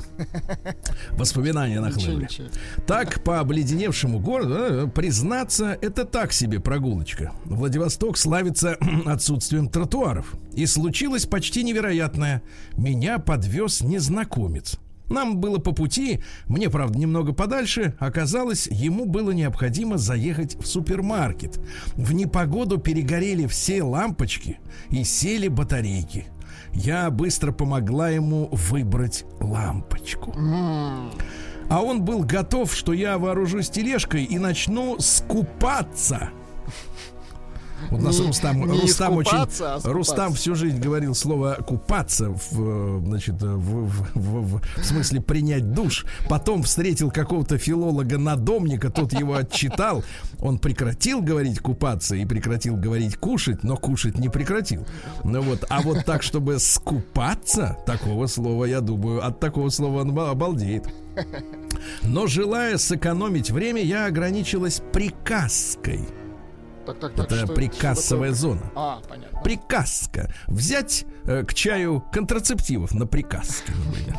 Воспоминания 1.12 1.79
нахлынули. 1.79 2.24
ничего. 2.24 2.48
Так, 2.88 3.24
по 3.24 3.39
обледеневшему 3.39 4.19
городу, 4.19 4.55
э, 4.55 4.88
признаться, 4.88 5.77
это 5.81 6.05
так 6.05 6.33
себе 6.33 6.60
прогулочка. 6.60 7.31
Владивосток 7.45 8.17
славится 8.17 8.77
отсутствием 9.05 9.69
тротуаров. 9.69 10.33
И 10.53 10.65
случилось 10.65 11.25
почти 11.25 11.63
невероятное. 11.63 12.41
Меня 12.75 13.19
подвез 13.19 13.81
незнакомец. 13.81 14.79
Нам 15.12 15.38
было 15.38 15.57
по 15.57 15.74
пути, 15.74 16.21
мне, 16.48 16.69
правда, 16.69 16.98
немного 16.98 17.33
подальше, 17.33 17.95
оказалось, 18.00 18.67
ему 18.67 19.05
было 19.05 19.31
необходимо 19.31 19.98
заехать 19.98 20.55
в 20.55 20.65
супермаркет. 20.65 21.60
В 21.95 22.13
непогоду 22.13 22.77
перегорели 22.77 23.45
все 23.45 23.83
лампочки 23.83 24.60
и 24.89 25.03
сели 25.03 25.50
батарейки. 25.50 26.27
Я 26.74 27.10
быстро 27.10 27.51
помогла 27.51 28.10
ему 28.10 28.50
выбрать 28.51 29.25
лампочку. 29.40 30.34
А 31.70 31.82
он 31.82 32.04
был 32.04 32.24
готов, 32.24 32.74
что 32.74 32.92
я 32.92 33.18
вооружусь 33.18 33.70
тележкой 33.70 34.25
и 34.25 34.38
начну 34.38 35.00
скупаться. 35.00 36.32
Вот 37.90 38.02
нас 38.02 38.20
Не- 38.20 38.28
Рустам, 38.28 38.62
не 38.62 38.82
Рустам 38.82 39.16
очень, 39.18 39.38
а. 39.38 39.80
Рустам 39.84 40.34
всю 40.34 40.56
жизнь 40.56 40.80
говорил 40.80 41.16
слово 41.16 41.58
купаться, 41.66 42.30
в, 42.30 42.40
э, 42.52 43.02
значит, 43.06 43.42
в, 43.42 43.58
в- 43.58 44.08
в- 44.16 44.56
в- 44.58 44.62
в 44.78 44.86
смысле 44.86 45.22
принять 45.22 45.74
душ. 45.74 46.06
Потом 46.30 46.64
встретил 46.64 47.12
какого-то 47.12 47.58
филолога-надомника, 47.58 48.90
тот 48.90 49.14
его 49.14 49.36
отчитал. 49.36 50.04
Он 50.40 50.60
прекратил 50.60 51.22
говорить 51.22 51.60
купаться 51.60 52.16
и 52.16 52.26
прекратил 52.26 52.76
говорить 52.78 53.18
кушать, 53.18 53.64
но 53.64 53.78
кушать 53.78 54.18
не 54.18 54.30
прекратил. 54.30 54.86
Ну 55.24 55.42
вот, 55.42 55.66
а 55.70 55.82
вот 55.82 56.06
так, 56.06 56.24
чтобы 56.24 56.60
скупаться, 56.60 57.78
такого 57.86 58.28
слова, 58.28 58.66
я 58.66 58.82
думаю, 58.82 59.26
от 59.26 59.40
такого 59.40 59.70
слова 59.70 60.02
он 60.02 60.18
обалдеет. 60.18 60.86
Но 62.04 62.28
желая 62.28 62.78
сэкономить 62.78 63.52
время, 63.52 63.82
я 63.82 64.06
ограничилась 64.06 64.82
приказкой. 64.94 66.08
Так, 66.93 67.13
так, 67.13 67.13
так, 67.15 67.25
Это 67.31 67.45
что- 67.45 67.53
прикассовая 67.53 68.33
что 68.33 68.48
такое? 68.51 68.60
зона. 68.60 68.71
А, 68.75 69.01
понятно. 69.07 69.41
Приказка. 69.41 70.33
Взять 70.48 71.05
э, 71.25 71.43
к 71.43 71.53
чаю 71.53 72.03
контрацептивов 72.12 72.93
на 72.93 73.05
приказке, 73.05 73.74
например. 73.86 74.17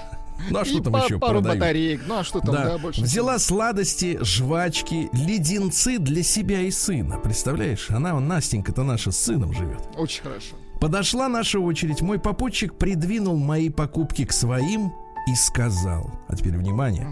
Ну 0.50 0.58
а 0.58 0.64
что 0.64 0.78
И 0.78 0.82
там 0.82 0.96
еще 0.96 1.18
пару 1.20 1.34
продают? 1.38 1.60
батареек. 1.60 2.00
Ну 2.06 2.18
а 2.18 2.24
что 2.24 2.40
там, 2.40 2.54
да, 2.54 2.64
Да, 2.64 2.78
больше? 2.78 3.00
взяла 3.02 3.38
сладости, 3.38 4.18
жвачки, 4.22 5.08
леденцы 5.12 5.98
для 5.98 6.24
себя 6.24 6.60
и 6.62 6.70
сына. 6.72 7.18
Представляешь, 7.18 7.90
она, 7.90 8.18
Настенька-то 8.18 8.82
наша 8.82 9.12
с 9.12 9.18
сыном 9.18 9.52
живет. 9.52 9.80
всего. 9.80 10.02
Очень 10.02 10.22
хорошо. 10.24 10.56
Подошла 10.80 11.28
наша 11.28 11.60
очередь. 11.60 12.02
Мой 12.02 12.18
попутчик 12.18 12.74
придвинул 12.76 13.36
мои 13.36 13.68
покупки 13.70 14.24
к 14.24 14.32
своим 14.32 14.92
и 15.30 15.34
сказал, 15.36 16.10
а 16.26 16.34
теперь 16.34 16.56
внимание, 16.56 17.06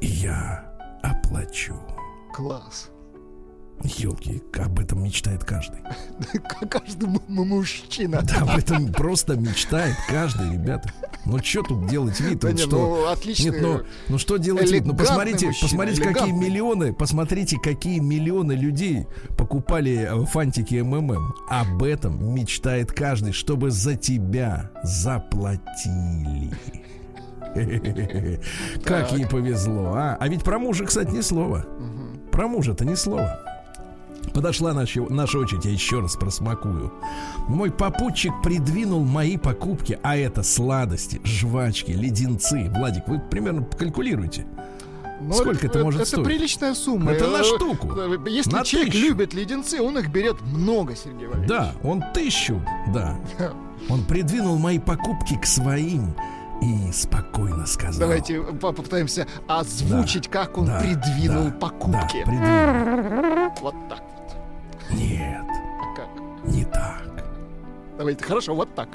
я 0.00 0.64
оплачу. 1.02 1.76
Класс. 2.34 2.90
Елки, 3.82 4.42
об 4.58 4.78
этом 4.78 5.02
мечтает 5.02 5.42
каждый. 5.44 5.78
Каждый 6.70 7.08
мужчина. 7.28 8.20
Да, 8.22 8.42
об 8.42 8.58
этом 8.58 8.92
просто 8.92 9.36
мечтает 9.36 9.96
каждый, 10.06 10.52
ребята. 10.52 10.92
Ну 11.24 11.38
что 11.42 11.62
тут 11.62 11.86
делать 11.86 12.20
вид? 12.20 12.40
Да 12.40 12.48
Вот 12.48 12.56
не, 12.56 12.62
что? 12.62 12.76
ну, 12.76 13.06
отличный, 13.08 13.50
Нет, 13.52 13.62
ну, 13.62 13.80
ну 14.08 14.18
что 14.18 14.36
делать 14.36 14.70
вид? 14.70 14.84
Ну 14.84 14.94
посмотрите, 14.94 15.46
мужчина, 15.46 15.68
посмотрите, 15.68 16.02
какие 16.02 16.24
элегантный. 16.24 16.48
миллионы, 16.48 16.92
посмотрите, 16.92 17.56
какие 17.58 17.98
миллионы 18.00 18.52
людей 18.52 19.06
покупали 19.38 20.08
э, 20.10 20.26
фантики 20.26 20.74
МММ. 20.74 21.34
Об 21.48 21.82
этом 21.82 22.34
мечтает 22.34 22.92
каждый, 22.92 23.32
чтобы 23.32 23.70
за 23.70 23.96
тебя 23.96 24.70
заплатили. 24.82 26.50
Как 28.84 29.12
ей 29.12 29.26
повезло, 29.26 29.92
а? 29.94 30.16
А 30.20 30.28
ведь 30.28 30.44
про 30.44 30.58
мужа, 30.58 30.84
кстати, 30.84 31.10
ни 31.10 31.20
слова. 31.22 31.64
Про 32.30 32.46
мужа-то 32.46 32.84
ни 32.84 32.94
слова. 32.94 33.40
Подошла 34.34 34.72
наша, 34.72 35.00
наша 35.10 35.38
очередь, 35.38 35.64
я 35.64 35.72
еще 35.72 36.00
раз 36.00 36.14
просмакую. 36.16 36.92
Мой 37.48 37.70
попутчик 37.70 38.32
придвинул 38.42 39.04
мои 39.04 39.36
покупки, 39.36 39.98
а 40.02 40.16
это 40.16 40.42
сладости, 40.42 41.20
жвачки, 41.24 41.90
леденцы. 41.92 42.70
Владик, 42.76 43.08
вы 43.08 43.18
примерно 43.18 43.64
калькулируйте. 43.64 44.46
Ну, 45.22 45.32
Сколько 45.34 45.66
это 45.66 45.80
может 45.84 46.00
Это 46.02 46.10
стоить? 46.12 46.26
приличная 46.26 46.74
сумма. 46.74 47.12
Это 47.12 47.26
на 47.28 47.40
Э, 47.40 47.44
штуку. 47.44 47.92
э, 47.94 48.16
Если 48.30 48.50
На 48.52 48.64
человек 48.64 48.92
тысячу. 48.92 49.06
любит 49.08 49.34
леденцы, 49.34 49.82
он 49.82 49.98
их 49.98 50.08
берет 50.10 50.40
много, 50.42 50.94
Сергей 50.96 51.26
Валерьевич. 51.26 51.48
Да, 51.48 51.72
он 51.82 52.02
тысячу, 52.14 52.62
да. 52.94 53.18
Он 53.88 54.04
придвинул 54.04 54.58
мои 54.58 54.78
покупки 54.78 55.36
к 55.38 55.46
своим 55.46 56.14
и 56.62 56.92
спокойно 56.92 57.66
сказал. 57.66 58.00
Давайте 58.00 58.40
по- 58.42 58.72
попытаемся 58.72 59.26
озвучить, 59.48 60.28
как 60.28 60.58
он 60.58 60.66
да, 60.66 60.80
придвинул 60.80 61.44
да, 61.46 61.50
покупки. 61.52 62.24
да, 62.24 62.30
придвинул. 62.30 63.50
Вот 63.60 63.74
так 63.88 64.00
вот. 64.16 64.36
Нет, 64.98 65.42
А 65.44 65.96
как? 65.96 66.08
не 66.52 66.64
так. 66.64 67.02
Давайте, 67.98 68.24
хорошо, 68.24 68.54
вот 68.54 68.74
так. 68.74 68.88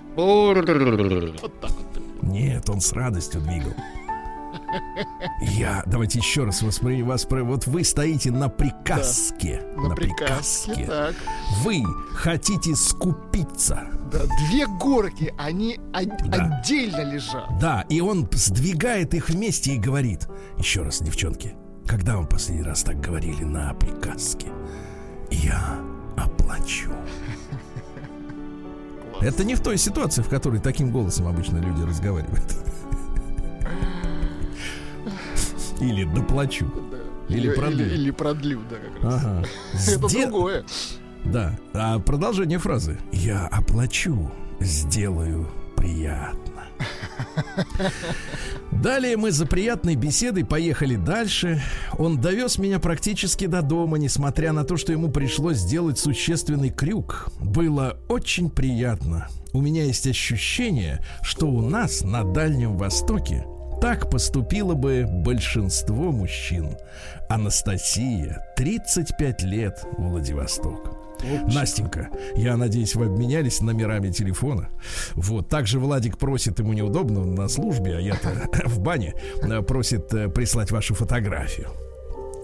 Вот 1.41 1.59
так 1.61 1.71
вот. 1.71 2.01
Нет, 2.23 2.69
он 2.69 2.81
с 2.81 2.91
радостью 2.93 3.41
двигал. 3.41 3.73
Я, 5.41 5.83
давайте 5.85 6.19
еще 6.19 6.43
раз 6.43 6.61
воспри- 6.63 7.03
вас, 7.03 7.25
про- 7.25 7.43
вот 7.43 7.67
вы 7.67 7.83
стоите 7.83 8.31
на 8.31 8.49
приказке, 8.49 9.61
На, 9.75 9.95
приказке. 9.95 10.85
Так. 10.85 11.15
Вы 11.63 11.83
хотите 12.13 12.75
скупиться, 12.75 13.87
Да, 14.11 14.19
две 14.49 14.65
горки, 14.67 15.33
они 15.37 15.79
о- 15.93 16.05
Да. 16.05 16.59
отдельно 16.61 17.01
лежат. 17.03 17.45
да, 17.59 17.85
и 17.89 18.01
он 18.01 18.27
сдвигает 18.31 19.13
их 19.13 19.29
вместе 19.29 19.73
и 19.75 19.77
говорит, 19.77 20.27
еще 20.57 20.83
раз, 20.83 21.01
девчонки, 21.01 21.55
когда 21.87 22.15
вам 22.17 22.27
последний 22.27 22.63
раз 22.63 22.83
так 22.83 22.99
говорили 22.99 23.43
на 23.43 23.73
приказке? 23.73 24.47
Я 25.31 25.75
оплачу. 26.17 26.91
Это 29.21 29.43
не 29.43 29.55
в 29.55 29.61
той 29.61 29.77
ситуации, 29.77 30.21
в 30.21 30.29
которой 30.29 30.59
таким 30.59 30.91
голосом 30.91 31.27
обычно 31.27 31.57
люди 31.57 31.81
разговаривают. 31.83 32.55
Или 35.79 36.03
доплачу. 36.05 36.65
Да. 36.91 37.33
Или 37.35 37.49
продлю. 37.53 37.85
Или, 37.85 37.93
или 37.95 38.11
продлю, 38.11 38.61
да, 38.69 38.75
как 38.77 39.03
раз. 39.03 39.13
Ага. 39.23 39.43
Это 39.73 40.07
Сде- 40.07 40.21
другое. 40.23 40.65
Да. 41.25 41.57
А 41.73 41.99
продолжение 41.99 42.59
фразы. 42.59 42.99
Я 43.11 43.47
оплачу, 43.47 44.31
сделаю 44.59 45.49
приятно. 45.75 46.63
Далее 48.71 49.17
мы 49.17 49.31
за 49.31 49.45
приятной 49.45 49.95
беседой 49.95 50.45
поехали 50.45 50.95
дальше. 50.95 51.61
Он 51.97 52.19
довез 52.19 52.57
меня 52.57 52.79
практически 52.79 53.45
до 53.45 53.61
дома, 53.61 53.97
несмотря 53.97 54.51
на 54.51 54.63
то, 54.63 54.77
что 54.77 54.91
ему 54.91 55.09
пришлось 55.09 55.57
сделать 55.57 55.97
существенный 55.97 56.69
крюк. 56.69 57.29
Было 57.39 57.97
очень 58.09 58.49
приятно. 58.49 59.27
У 59.53 59.61
меня 59.61 59.85
есть 59.85 60.05
ощущение, 60.07 61.03
что 61.21 61.47
у 61.47 61.61
нас 61.61 62.03
на 62.03 62.23
Дальнем 62.23 62.77
Востоке 62.77 63.45
так 63.85 64.09
поступило 64.09 64.73
бы 64.73 65.05
большинство 65.07 66.11
мужчин. 66.11 66.75
Анастасия, 67.29 68.43
35 68.57 69.43
лет, 69.43 69.85
Владивосток. 69.99 70.97
Настенька, 71.53 72.09
я 72.35 72.57
надеюсь, 72.57 72.95
вы 72.95 73.05
обменялись 73.05 73.61
номерами 73.61 74.09
телефона. 74.09 74.69
Вот, 75.13 75.49
также 75.49 75.79
Владик 75.79 76.17
просит, 76.17 76.57
ему 76.57 76.73
неудобно, 76.73 77.21
он 77.21 77.35
на 77.35 77.47
службе, 77.47 77.97
а 77.97 77.99
я-то 77.99 78.49
в 78.65 78.79
бане, 78.79 79.13
э, 79.43 79.61
просит 79.61 80.11
э, 80.15 80.29
прислать 80.29 80.71
вашу 80.71 80.95
фотографию. 80.95 81.69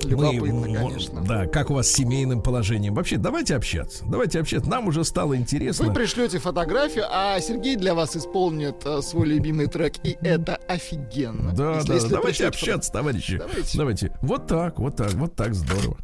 Любопытно, 0.03 0.53
Мы, 0.53 0.75
конечно. 0.75 1.21
Да, 1.21 1.45
как 1.47 1.69
у 1.69 1.73
вас 1.75 1.87
с 1.87 1.93
семейным 1.93 2.41
положением. 2.41 2.95
Вообще, 2.95 3.17
давайте 3.17 3.55
общаться. 3.55 4.03
Давайте 4.05 4.39
общаться. 4.39 4.69
Нам 4.69 4.87
уже 4.87 5.03
стало 5.05 5.35
интересно. 5.35 5.87
Вы 5.87 5.93
пришлете 5.93 6.39
фотографию, 6.39 7.05
а 7.09 7.39
Сергей 7.39 7.75
для 7.75 7.93
вас 7.95 8.15
исполнит 8.15 8.75
э, 8.85 9.01
свой 9.01 9.27
любимый 9.27 9.67
трек, 9.67 9.93
и 10.03 10.17
это 10.21 10.55
офигенно. 10.67 11.53
Да, 11.53 11.75
Если- 11.75 11.87
да, 11.87 11.93
если 11.95 12.09
давайте 12.09 12.47
общаться, 12.47 12.91
товарищи. 12.91 13.37
Давайте. 13.37 13.77
Давайте. 13.77 14.17
Вот 14.21 14.47
так, 14.47 14.79
вот 14.79 14.95
так, 14.95 15.13
вот 15.13 15.35
так 15.35 15.53
здорово. 15.55 15.97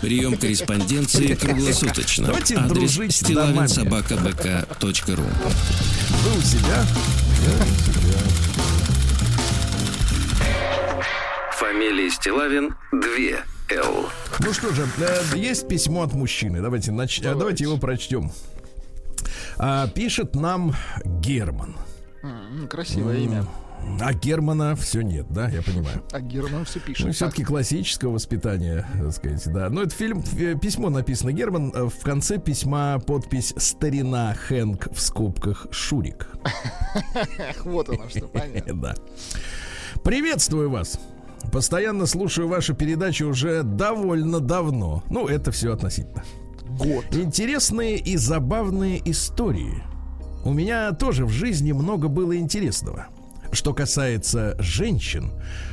Прием 0.00 0.36
корреспонденции 0.36 1.34
круглосуточно. 1.40 2.26
Давайте 2.26 2.56
Адрес 2.56 2.72
дружить 2.72 3.14
с 3.14 3.20
домами. 3.22 3.66
стилавинсобакабк.ру 3.66 5.22
Вы 5.22 6.38
у 6.38 6.42
себя? 6.42 6.84
Фамилия 11.74 12.08
Стилавин 12.08 12.72
2 12.92 13.00
Л. 13.76 14.06
Ну 14.38 14.52
что 14.52 14.72
же, 14.72 14.86
э, 15.00 15.36
есть 15.36 15.66
письмо 15.66 16.04
от 16.04 16.12
мужчины. 16.12 16.62
Давайте, 16.62 16.92
нач... 16.92 17.18
э, 17.18 17.22
давайте. 17.22 17.38
Давайте. 17.40 17.64
его 17.64 17.78
прочтем. 17.78 18.30
А, 19.58 19.88
пишет 19.88 20.36
нам 20.36 20.72
Герман. 21.04 21.74
М, 22.22 22.68
Красивое 22.68 23.16
имя. 23.16 23.44
А 24.00 24.14
Германа 24.14 24.76
все 24.76 25.00
нет, 25.02 25.26
да, 25.30 25.48
я 25.48 25.62
понимаю. 25.62 26.04
А 26.12 26.20
Герман 26.20 26.64
все 26.64 26.78
пишет. 26.78 27.00
Ну, 27.06 27.06
Так, 27.08 27.16
все-таки 27.16 27.42
классического 27.42 28.12
воспитания, 28.12 28.86
так 29.00 29.12
сказать, 29.12 29.42
да. 29.52 29.68
Но 29.68 29.82
это 29.82 29.90
фильм, 29.96 30.22
э, 30.38 30.54
письмо 30.54 30.90
написано 30.90 31.32
Герман. 31.32 31.72
э, 31.74 31.86
В 31.88 32.04
конце 32.04 32.38
письма 32.38 33.00
подпись 33.04 33.52
«Старина 33.56 34.32
Хэнк» 34.34 34.94
в 34.94 35.00
скобках 35.00 35.66
«Шурик». 35.72 36.28
вот 37.64 37.88
оно 37.88 38.08
что, 38.08 38.28
понятно. 38.28 38.74
Да. 38.80 38.94
Приветствую 40.04 40.70
вас. 40.70 41.00
Постоянно 41.52 42.06
слушаю 42.06 42.48
ваши 42.48 42.74
передачи 42.74 43.22
уже 43.22 43.62
довольно 43.62 44.40
давно. 44.40 45.02
Ну, 45.10 45.26
это 45.28 45.52
все 45.52 45.72
относительно. 45.72 46.24
Год. 46.78 47.04
Интересные 47.12 47.98
и 47.98 48.16
забавные 48.16 49.00
истории. 49.10 49.82
У 50.44 50.52
меня 50.52 50.92
тоже 50.92 51.24
в 51.24 51.30
жизни 51.30 51.72
много 51.72 52.08
было 52.08 52.36
интересного. 52.36 53.06
Что 53.52 53.72
касается 53.72 54.56
женщин, 54.58 55.30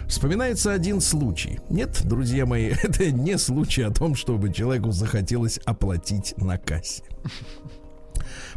вспоминается 0.07 0.71
один 0.71 1.01
случай. 1.01 1.59
Нет, 1.69 2.01
друзья 2.05 2.45
мои, 2.45 2.73
это 2.83 3.11
не 3.11 3.37
случай 3.39 3.81
о 3.81 3.89
том, 3.91 4.15
чтобы 4.15 4.53
человеку 4.53 4.91
захотелось 4.91 5.59
оплатить 5.65 6.35
на 6.37 6.57
кассе. 6.59 7.03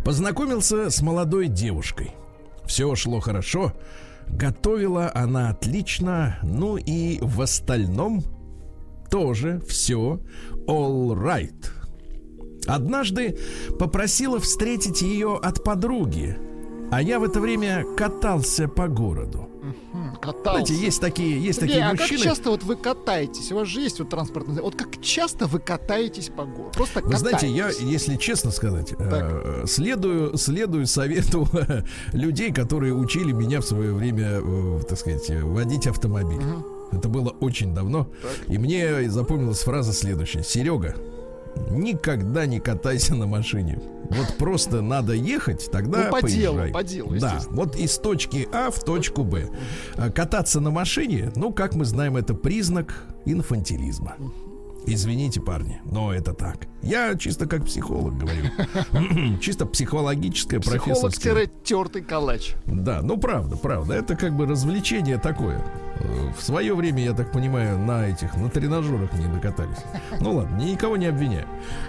Познакомился 0.04 0.90
с 0.90 1.00
молодой 1.00 1.48
девушкой. 1.48 2.12
Все 2.66 2.94
шло 2.94 3.20
хорошо. 3.20 3.72
Готовила 4.28 5.10
она 5.14 5.50
отлично. 5.50 6.38
Ну 6.42 6.76
и 6.76 7.18
в 7.20 7.40
остальном 7.40 8.22
тоже 9.10 9.60
все 9.68 10.20
all 10.66 11.12
right. 11.14 11.70
Однажды 12.66 13.38
попросила 13.78 14.40
встретить 14.40 15.02
ее 15.02 15.36
от 15.36 15.62
подруги, 15.62 16.36
а 16.90 17.02
я 17.02 17.18
в 17.18 17.24
это 17.24 17.40
время 17.40 17.84
катался 17.96 18.68
по 18.68 18.88
городу. 18.88 19.48
Катался. 20.24 20.66
Знаете, 20.66 20.74
есть 20.74 21.00
такие, 21.00 21.42
есть 21.42 21.60
Сергей, 21.60 21.74
такие 21.74 21.86
а 21.86 21.90
как 21.90 22.00
мужчины. 22.00 22.22
часто 22.22 22.50
вот 22.50 22.62
вы 22.62 22.76
катаетесь? 22.76 23.52
У 23.52 23.56
вас 23.56 23.68
же 23.68 23.80
есть 23.80 23.98
вот 23.98 24.08
транспортный... 24.08 24.62
Вот 24.62 24.74
как 24.74 25.00
часто 25.02 25.46
вы 25.46 25.58
катаетесь 25.58 26.28
по 26.28 26.44
городу? 26.44 26.72
Просто 26.72 27.00
Вы 27.00 27.16
знаете, 27.16 27.48
я, 27.48 27.68
катаетесь. 27.68 27.90
если 27.90 28.16
честно 28.16 28.50
сказать, 28.50 28.94
э, 28.98 29.64
следую, 29.66 30.36
следую 30.38 30.86
совету 30.86 31.48
людей, 32.12 32.52
которые 32.52 32.94
учили 32.94 33.32
меня 33.32 33.60
в 33.60 33.64
свое 33.64 33.92
время, 33.92 34.40
э, 34.42 34.80
так 34.88 34.98
сказать, 34.98 35.28
э, 35.28 35.42
водить 35.42 35.86
автомобиль. 35.86 36.40
Это 36.92 37.08
было 37.08 37.30
очень 37.30 37.74
давно. 37.74 38.08
И 38.48 38.56
мне 38.58 39.10
запомнилась 39.10 39.60
фраза 39.60 39.92
следующая. 39.92 40.42
Серега, 40.42 40.94
никогда 41.70 42.46
не 42.46 42.60
катайся 42.60 43.14
на 43.14 43.26
машине. 43.26 43.80
Вот 44.10 44.36
просто 44.38 44.80
надо 44.82 45.12
ехать, 45.14 45.70
тогда 45.70 46.04
Ну, 46.04 46.10
по 46.10 46.26
делу, 46.26 46.56
поезжай. 46.58 46.72
по 46.72 46.82
делу, 46.82 47.14
Да, 47.18 47.40
вот 47.50 47.76
из 47.76 47.98
точки 47.98 48.48
А 48.52 48.70
в 48.70 48.78
точку 48.84 49.24
Б. 49.24 49.48
А 49.96 50.10
Кататься 50.10 50.60
на 50.60 50.70
машине, 50.70 51.32
ну, 51.36 51.52
как 51.52 51.74
мы 51.74 51.84
знаем, 51.84 52.16
это 52.16 52.34
признак 52.34 53.04
инфантилизма. 53.24 54.16
Извините, 54.86 55.40
парни, 55.40 55.80
но 55.84 56.12
это 56.12 56.34
так. 56.34 56.66
Я 56.82 57.14
чисто 57.14 57.46
как 57.46 57.64
психолог 57.64 58.18
говорю. 58.18 59.38
Чисто 59.40 59.64
психологическая, 59.64 60.60
профессорская. 60.60 61.34
Психолог-тертый 61.34 62.02
калач. 62.02 62.54
Да, 62.66 63.00
ну 63.02 63.16
правда, 63.16 63.56
правда. 63.56 63.94
Это 63.94 64.14
как 64.14 64.36
бы 64.36 64.46
развлечение 64.46 65.18
такое. 65.18 65.64
В 66.36 66.42
свое 66.42 66.74
время, 66.74 67.02
я 67.04 67.14
так 67.14 67.32
понимаю, 67.32 67.78
на 67.78 68.08
этих, 68.08 68.36
на 68.36 68.50
тренажерах 68.50 69.12
не 69.14 69.26
докатались. 69.26 69.78
Ну 70.20 70.34
ладно, 70.34 70.56
никого 70.56 70.98
не 70.98 71.06
обвиняю. 71.06 71.46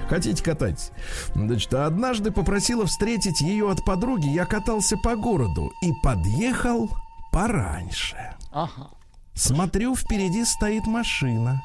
Хотите 0.07 0.41
катайтесь. 0.41 0.91
Значит, 1.33 1.73
однажды 1.73 2.31
попросила 2.31 2.85
встретить 2.85 3.41
ее 3.41 3.69
от 3.69 3.83
подруги. 3.83 4.27
Я 4.27 4.45
катался 4.45 4.95
по 4.97 5.17
городу 5.17 5.73
и 5.81 5.91
подъехал 6.01 6.89
пораньше. 7.33 8.15
Ага. 8.51 8.89
Смотрю, 9.33 9.95
впереди 9.95 10.45
стоит 10.45 10.87
машина. 10.87 11.61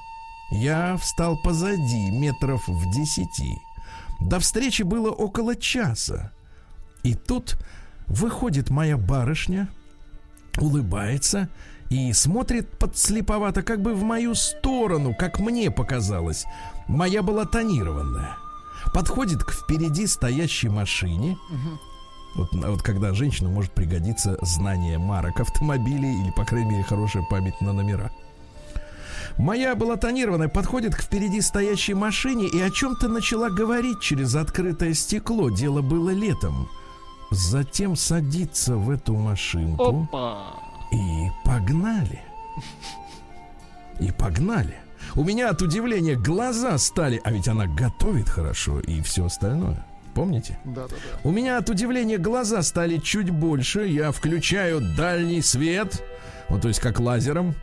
Я 0.51 0.97
встал 0.97 1.37
позади, 1.37 2.11
метров 2.11 2.67
в 2.67 2.91
десяти. 2.93 3.59
До 4.21 4.39
встречи 4.39 4.83
было 4.83 5.11
около 5.11 5.57
часа. 5.57 6.33
И 7.03 7.15
тут 7.15 7.57
выходит 8.07 8.71
моя 8.71 8.97
барышня, 8.97 9.69
улыбается 10.59 11.49
и 11.89 12.13
смотрит 12.13 12.79
подслеповато, 12.79 13.63
как 13.63 13.81
бы 13.81 13.95
в 13.95 14.03
мою 14.03 14.35
сторону, 14.35 15.15
как 15.15 15.39
мне 15.41 15.71
показалось. 15.71 16.45
Моя 16.89 17.23
была 17.23 17.45
тонированная. 17.45 18.37
Подходит 18.93 19.45
к 19.45 19.53
впереди 19.53 20.07
стоящей 20.07 20.69
машине. 20.69 21.39
Вот, 22.37 22.53
вот 22.53 22.83
когда 22.83 23.13
женщина 23.13 23.51
может 23.51 23.73
пригодиться 23.73 24.39
знание 24.43 24.99
марок 24.99 25.41
автомобилей 25.41 26.23
или, 26.23 26.31
по 26.31 26.45
крайней 26.45 26.71
мере, 26.71 26.85
хорошая 26.85 27.25
память 27.29 27.61
на 27.61 27.73
номера. 27.73 28.13
Моя 29.41 29.75
была 29.75 29.97
тонированная, 29.97 30.49
подходит 30.49 30.95
к 30.95 31.01
впереди 31.01 31.41
стоящей 31.41 31.95
машине 31.95 32.47
и 32.47 32.61
о 32.61 32.69
чем-то 32.69 33.09
начала 33.09 33.49
говорить 33.49 33.99
через 34.01 34.35
открытое 34.35 34.93
стекло. 34.93 35.49
Дело 35.49 35.81
было 35.81 36.11
летом. 36.11 36.69
Затем 37.31 37.97
садится 37.97 38.77
в 38.77 38.91
эту 38.91 39.15
машинку 39.17 40.03
Опа. 40.13 40.57
и 40.93 41.29
погнали. 41.43 42.21
И 43.99 44.13
погнали. 44.13 44.77
У 45.15 45.25
меня 45.25 45.49
от 45.49 45.63
удивления 45.63 46.17
глаза 46.17 46.77
стали, 46.77 47.19
а 47.25 47.33
ведь 47.33 47.49
она 47.49 47.67
готовит 47.67 48.29
хорошо 48.29 48.81
и 48.81 49.01
все 49.01 49.25
остальное. 49.25 49.87
Помните? 50.13 50.59
Да-да-да. 50.67 51.21
У 51.25 51.31
меня 51.31 51.57
от 51.57 51.71
удивления 51.71 52.19
глаза 52.19 52.63
стали 52.63 52.99
чуть 52.99 53.31
больше. 53.31 53.87
Я 53.87 54.13
включаю 54.13 54.83
дальний 54.97 55.41
свет, 55.41 56.03
вот 56.51 56.63
то 56.63 56.69
есть 56.69 56.81
как 56.81 56.99
лазером, 57.01 57.55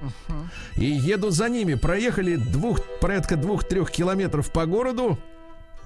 и 0.76 0.86
еду 0.86 1.30
за 1.30 1.50
ними. 1.50 1.76
Проехали 1.76 2.38
двух, 2.38 2.80
порядка 3.02 3.36
двух-трех 3.36 3.92
километров 3.92 4.52
по 4.52 4.66
городу. 4.66 5.20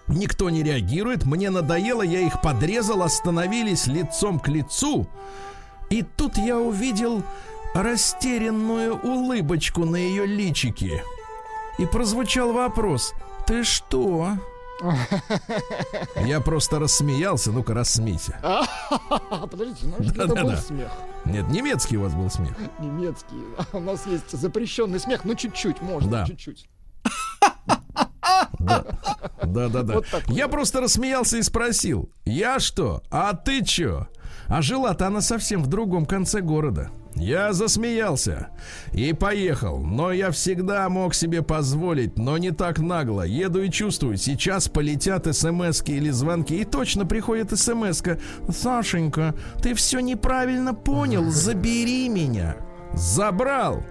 Никто 0.07 0.49
не 0.49 0.63
реагирует. 0.63 1.25
Мне 1.25 1.49
надоело, 1.49 2.03
я 2.03 2.19
их 2.19 2.41
подрезал, 2.41 3.01
остановились 3.01 3.87
лицом 3.87 4.39
к 4.39 4.47
лицу. 4.47 5.07
И 5.89 6.03
тут 6.03 6.37
я 6.37 6.57
увидел 6.57 7.23
растерянную 7.73 8.95
улыбочку 8.95 9.85
на 9.85 9.95
ее 9.95 10.25
личике. 10.25 11.03
И 11.79 11.85
прозвучал 11.85 12.53
вопрос: 12.53 13.13
Ты 13.47 13.63
что? 13.63 14.37
Я 16.25 16.41
просто 16.41 16.79
рассмеялся. 16.79 17.51
Ну-ка, 17.51 17.73
рассмейся. 17.73 18.37
Подождите, 19.51 19.85
ну 19.87 19.95
это 20.03 20.13
Да-да-да. 20.13 20.43
был 20.43 20.57
смех. 20.57 20.91
Нет, 21.25 21.47
немецкий 21.49 21.97
у 21.97 22.01
вас 22.03 22.13
был 22.13 22.29
смех. 22.29 22.53
Немецкий. 22.79 23.35
У 23.73 23.79
нас 23.79 24.05
есть 24.07 24.31
запрещенный 24.31 24.99
смех. 24.99 25.23
Ну, 25.23 25.35
чуть-чуть, 25.35 25.81
можно, 25.81 26.11
Да. 26.11 26.25
чуть-чуть. 26.25 26.67
Да, 28.59 28.83
да, 29.43 29.69
да. 29.69 29.83
да. 29.83 29.93
Вот 29.95 30.07
так 30.09 30.27
вот. 30.27 30.35
Я 30.37 30.47
просто 30.47 30.81
рассмеялся 30.81 31.37
и 31.37 31.41
спросил: 31.41 32.11
Я 32.25 32.59
что? 32.59 33.01
А 33.09 33.33
ты 33.33 33.63
чё? 33.63 34.07
А 34.47 34.61
жила-то 34.61 35.07
она 35.07 35.21
совсем 35.21 35.63
в 35.63 35.67
другом 35.67 36.05
конце 36.05 36.41
города. 36.41 36.91
Я 37.15 37.51
засмеялся 37.51 38.49
и 38.93 39.13
поехал, 39.13 39.79
но 39.79 40.11
я 40.11 40.31
всегда 40.31 40.87
мог 40.89 41.13
себе 41.13 41.41
позволить, 41.41 42.17
но 42.17 42.37
не 42.37 42.51
так 42.51 42.79
нагло. 42.79 43.23
Еду 43.23 43.61
и 43.61 43.69
чувствую, 43.69 44.17
сейчас 44.17 44.69
полетят 44.69 45.27
смс 45.35 45.83
или 45.87 46.09
звонки, 46.09 46.61
и 46.61 46.65
точно 46.65 47.05
приходит 47.05 47.51
смс 47.51 48.01
-ка. 48.01 48.19
Сашенька, 48.49 49.35
ты 49.61 49.73
все 49.73 49.99
неправильно 49.99 50.73
понял, 50.73 51.29
забери 51.29 52.07
меня. 52.09 52.55
Забрал. 52.93 53.83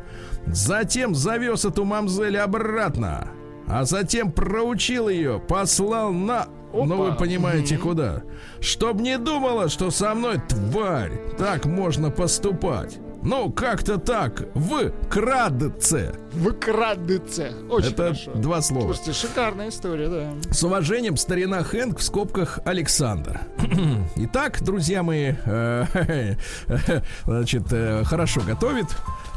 Затем 0.47 1.15
завез 1.15 1.65
эту 1.65 1.85
мамзель 1.85 2.39
обратно. 2.39 3.31
А 3.67 3.85
затем 3.85 4.33
проучил 4.33 5.09
ее, 5.09 5.39
послал 5.39 6.13
на... 6.13 6.49
Ну, 6.73 6.97
вы 6.97 7.09
Опа. 7.09 7.17
понимаете, 7.17 7.77
куда. 7.77 8.23
Чтоб 8.61 9.01
не 9.01 9.19
думала, 9.19 9.69
что 9.69 9.91
со 9.91 10.15
мной, 10.15 10.41
тварь, 10.49 11.21
так 11.37 11.67
можно 11.67 12.11
поступать. 12.11 12.99
Ну, 13.23 13.51
как-то 13.53 13.99
так, 13.99 14.45
в 14.55 14.91
крадце. 15.09 16.15
Выкрадыце. 16.33 17.53
Очень 17.69 17.93
Это 17.93 18.03
хорошо. 18.05 18.33
два 18.35 18.63
слова. 18.63 18.95
Слушайте, 18.95 19.13
шикарная 19.13 19.69
история, 19.69 20.09
да. 20.09 20.33
С 20.53 20.63
уважением, 20.63 21.17
старина 21.17 21.63
Хэнк 21.63 21.99
в 21.99 22.03
скобках 22.03 22.61
Александр. 22.65 23.41
Итак, 24.17 24.63
друзья 24.63 25.03
мои, 25.03 25.35
э, 25.45 26.37
значит, 27.27 27.65
э, 27.73 28.05
хорошо 28.05 28.41
готовит, 28.41 28.87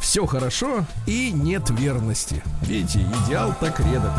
все 0.01 0.25
хорошо 0.25 0.85
и 1.05 1.31
нет 1.31 1.69
верности. 1.71 2.41
Видите, 2.61 2.99
идеал 3.25 3.53
так 3.59 3.79
редок. 3.79 4.11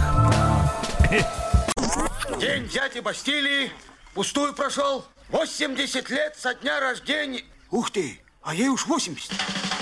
День 2.40 2.68
дяди 2.68 3.00
Бастилии 3.00 3.70
пустую 4.14 4.52
прошел. 4.54 5.04
80 5.30 6.10
лет 6.10 6.34
со 6.36 6.54
дня 6.54 6.80
рождения. 6.80 7.42
Ух 7.70 7.90
ты, 7.90 8.20
а 8.44 8.54
ей 8.54 8.68
уж 8.68 8.86
80. 8.86 9.73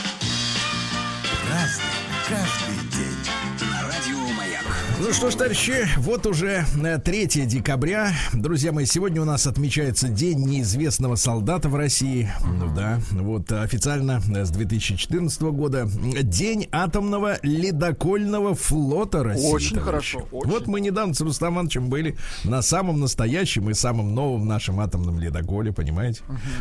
Ну 5.05 5.13
что 5.13 5.33
ж, 5.33 5.35
товарищи, 5.35 5.89
вот 5.97 6.27
уже 6.27 6.65
3 7.05 7.23
э, 7.25 7.27
декабря. 7.45 8.13
Друзья 8.33 8.71
мои, 8.71 8.87
сегодня 8.87 9.21
у 9.21 9.25
нас 9.25 9.49
отмечается 9.49 10.07
День 10.07 10.47
неизвестного 10.47 11.17
солдата 11.17 11.69
в 11.69 11.75
России. 11.75 12.31
Ну 12.47 12.73
да, 12.73 13.01
вот 13.11 13.51
официально 13.51 14.21
с 14.21 14.51
2014 14.51 15.43
года. 15.43 15.89
День 16.23 16.69
атомного 16.71 17.39
ледокольного 17.43 18.55
флота 18.55 19.25
России. 19.25 19.51
Очень 19.51 19.69
товарищи. 19.71 19.85
хорошо. 19.85 20.29
Очень. 20.31 20.51
Вот 20.51 20.67
мы 20.69 20.81
недавно 20.81 21.15
с 21.15 21.21
Рустам 21.21 21.55
Ивановичем 21.55 21.89
были 21.89 22.17
на 22.45 22.63
самом 22.63 23.01
настоящем 23.01 23.71
и 23.71 23.75
самом 23.75 24.15
новом 24.15 24.47
нашем 24.47 24.79
атомном 24.79 25.19
ледоколе, 25.19 25.73
понимаете? 25.73 26.21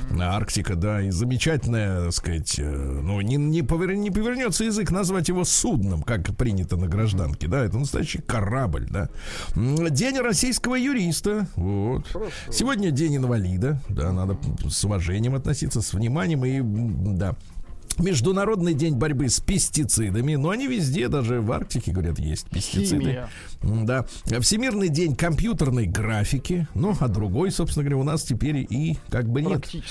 На 0.09 0.35
Арктика, 0.35 0.73
да. 0.73 0.99
И 1.03 1.11
замечательное, 1.11 2.05
так 2.05 2.13
сказать, 2.13 2.55
э, 2.57 2.63
ну, 3.03 3.21
не, 3.21 3.35
не, 3.35 3.61
повер... 3.61 3.93
не 3.93 4.09
повернется 4.09 4.63
язык 4.63 4.89
назвать 4.89 5.27
его 5.27 5.45
судном, 5.45 6.01
как 6.01 6.35
принято 6.35 6.75
на 6.75 6.87
гражданке, 6.87 7.47
да. 7.47 7.63
Это 7.63 7.77
настоящий 7.77 8.19
корабль, 8.31 8.87
да. 8.89 9.09
День 9.55 10.19
российского 10.19 10.75
юриста. 10.75 11.47
Вот. 11.55 12.07
Хорошо. 12.07 12.31
Сегодня 12.49 12.91
день 12.91 13.17
инвалида. 13.17 13.81
Да, 13.89 14.11
надо 14.13 14.37
с 14.69 14.83
уважением 14.85 15.35
относиться, 15.35 15.81
с 15.81 15.93
вниманием 15.93 16.45
и 16.45 16.61
да. 17.17 17.35
Международный 18.01 18.73
день 18.73 18.95
борьбы 18.95 19.29
с 19.29 19.39
пестицидами. 19.39 20.35
Но 20.35 20.49
они 20.49 20.67
везде, 20.67 21.07
даже 21.07 21.41
в 21.41 21.51
Арктике, 21.51 21.91
говорят, 21.91 22.19
есть 22.19 22.49
пестициды. 22.49 23.01
Химия. 23.01 23.29
Да. 23.61 24.05
Всемирный 24.39 24.89
день 24.89 25.15
компьютерной 25.15 25.85
графики. 25.85 26.67
Ну, 26.73 26.95
а 26.99 27.07
другой, 27.07 27.51
собственно 27.51 27.83
говоря, 27.83 27.97
у 27.97 28.03
нас 28.03 28.23
теперь 28.23 28.57
и 28.69 28.97
как 29.09 29.29
бы 29.29 29.41
нет. 29.41 29.73
нет 29.73 29.83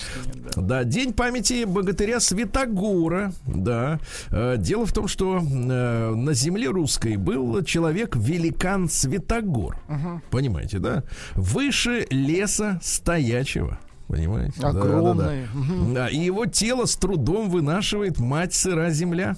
да. 0.56 0.62
да. 0.62 0.84
День 0.84 1.12
памяти 1.12 1.64
богатыря 1.64 2.20
Святогора. 2.20 3.32
Да. 3.46 4.00
Э, 4.30 4.56
дело 4.58 4.86
в 4.86 4.92
том, 4.92 5.08
что 5.08 5.38
э, 5.38 5.40
на 5.40 6.34
земле 6.34 6.68
русской 6.68 7.16
был 7.16 7.62
человек-великан 7.62 8.88
Святогор. 8.88 9.76
Угу. 9.88 10.22
Понимаете, 10.30 10.78
да? 10.78 11.04
Выше 11.34 12.06
леса 12.10 12.80
стоячего. 12.82 13.78
Понимаете? 14.10 14.60
Огромный. 14.60 15.46
Да, 15.46 15.52
да, 15.54 15.74
да. 15.86 15.94
да, 15.94 16.08
и 16.08 16.18
его 16.18 16.44
тело 16.44 16.86
с 16.86 16.96
трудом 16.96 17.48
вынашивает 17.48 18.18
мать 18.18 18.52
сыра 18.52 18.90
земля. 18.90 19.36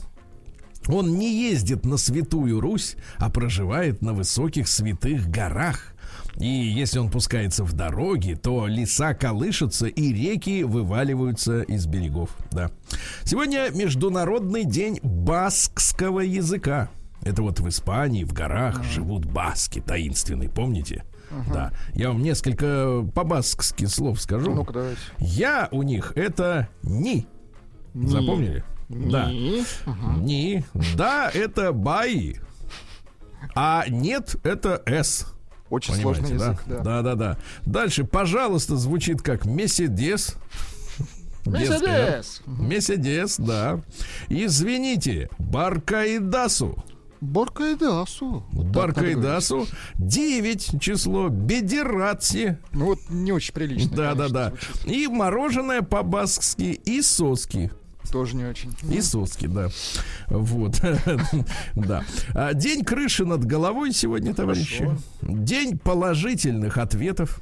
Он 0.89 1.19
не 1.19 1.31
ездит 1.51 1.85
на 1.85 1.99
святую 1.99 2.59
Русь, 2.59 2.97
а 3.19 3.29
проживает 3.29 4.01
на 4.01 4.15
высоких 4.15 4.69
святых 4.69 5.29
горах. 5.29 5.95
И 6.39 6.47
если 6.47 6.99
он 6.99 7.11
пускается 7.11 7.65
в 7.65 7.75
дороги, 7.75 8.33
то 8.33 8.67
леса 8.67 9.13
колышутся 9.13 9.87
и 9.89 10.11
реки 10.11 10.65
вываливаются 10.65 11.61
из 11.61 11.87
берегов. 11.87 12.31
Да. 12.51 12.71
Сегодня 13.25 13.69
Международный 13.75 14.65
день 14.65 14.99
баскского 15.03 16.21
языка. 16.21 16.89
Это 17.21 17.43
вот 17.43 17.61
в 17.61 17.69
Испании, 17.69 18.25
в 18.25 18.33
горах 18.33 18.83
живут 18.85 19.27
баски 19.27 19.81
таинственные, 19.81 20.49
помните? 20.49 21.05
Угу. 21.33 21.53
Да. 21.53 21.73
Я 21.95 22.09
вам 22.09 22.23
несколько 22.23 23.05
по-баскски 23.15 23.87
слов 23.87 24.21
скажу. 24.21 24.55
Ну-ка, 24.55 24.73
давайте. 24.73 25.01
Я 25.19 25.69
у 25.71 25.83
них 25.83 26.13
это 26.15 26.69
ни. 26.83 27.27
ни. 27.95 28.07
Запомнили? 28.07 28.65
Ни. 28.89 29.11
Да. 29.11 29.31
Угу. 29.91 30.21
Ни. 30.21 30.65
Да, 30.97 31.31
это 31.33 31.73
бай. 31.73 32.37
А 33.55 33.85
нет, 33.89 34.37
это 34.45 34.83
с. 34.87 35.27
Очень 35.71 35.95
Понимаете, 35.95 36.21
сложный 36.21 36.35
язык, 36.37 36.63
да? 36.67 36.77
да. 36.77 36.83
Да, 36.83 37.03
да, 37.03 37.15
да. 37.15 37.39
Дальше, 37.65 38.05
пожалуйста, 38.05 38.77
звучит 38.77 39.23
как 39.23 39.47
Месседес. 39.47 40.37
Месседес. 41.47 42.43
Месседес, 42.47 43.37
да. 43.39 43.81
Извините, 44.29 45.31
Баркаидасу. 45.39 46.77
Баркайдасу. 47.23 48.43
Баркайдасу. 48.51 49.69
9 49.95 50.81
число. 50.81 51.29
Бедерации. 51.29 52.59
Ну 52.73 52.87
вот 52.87 52.99
не 53.11 53.31
очень 53.31 53.55
прилично. 53.55 53.97
Да, 53.97 54.15
да, 54.15 54.29
да. 54.29 54.53
И 54.87 55.07
мороженое 55.07 55.83
по-баскски 55.83 56.81
и 56.85 57.01
соски. 57.01 57.71
Тоже 58.11 58.35
не 58.35 58.45
очень. 58.45 58.75
И 58.91 59.01
соски, 59.01 59.47
да. 59.47 59.69
Вот. 60.29 60.81
Да. 61.77 62.05
А, 62.35 62.55
день 62.55 62.85
крыши 62.85 63.25
над 63.25 63.45
головой 63.45 63.93
сегодня, 63.93 64.35
товарищи. 64.35 64.91
День 65.23 65.79
положительных 65.79 66.77
ответов. 66.77 67.41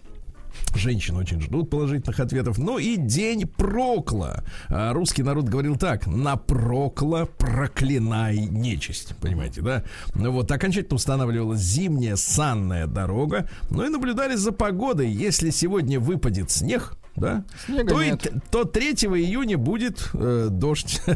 Женщины 0.75 1.19
очень 1.19 1.41
ждут 1.41 1.71
положительных 1.71 2.21
ответов. 2.21 2.59
Ну 2.59 2.79
и 2.79 2.97
день 2.97 3.47
прокла. 3.47 4.45
А, 4.69 4.93
русский 4.93 5.23
народ 5.23 5.47
говорил 5.47 5.77
так: 5.77 6.07
на 6.07 6.37
прокла 6.37 7.27
проклинай 7.27 8.39
нечисть. 8.39 9.15
Понимаете, 9.21 9.63
да? 9.63 9.85
Ну 10.15 10.31
вот 10.33 10.51
окончательно 10.51 10.97
устанавливалась 10.97 11.61
зимняя 11.61 12.17
санная 12.17 12.87
дорога. 12.87 13.49
Ну 13.71 13.85
и 13.85 13.89
наблюдали 13.89 14.37
за 14.37 14.53
погодой. 14.53 15.11
Если 15.11 15.51
сегодня 15.51 16.01
выпадет 16.01 16.51
снег, 16.51 16.97
да, 17.17 17.45
Снега 17.67 17.91
то, 17.91 18.03
нет. 18.03 18.27
И, 18.27 18.41
то 18.51 18.65
3 18.65 18.93
июня 18.93 19.59
будет 19.59 20.09
э, 20.15 20.49
дождь. 20.51 21.03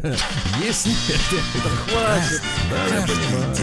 Если 0.63 0.91
хватит. 0.91 2.41
Да, 2.69 2.95
я 2.95 3.01
понимаю. 3.01 3.55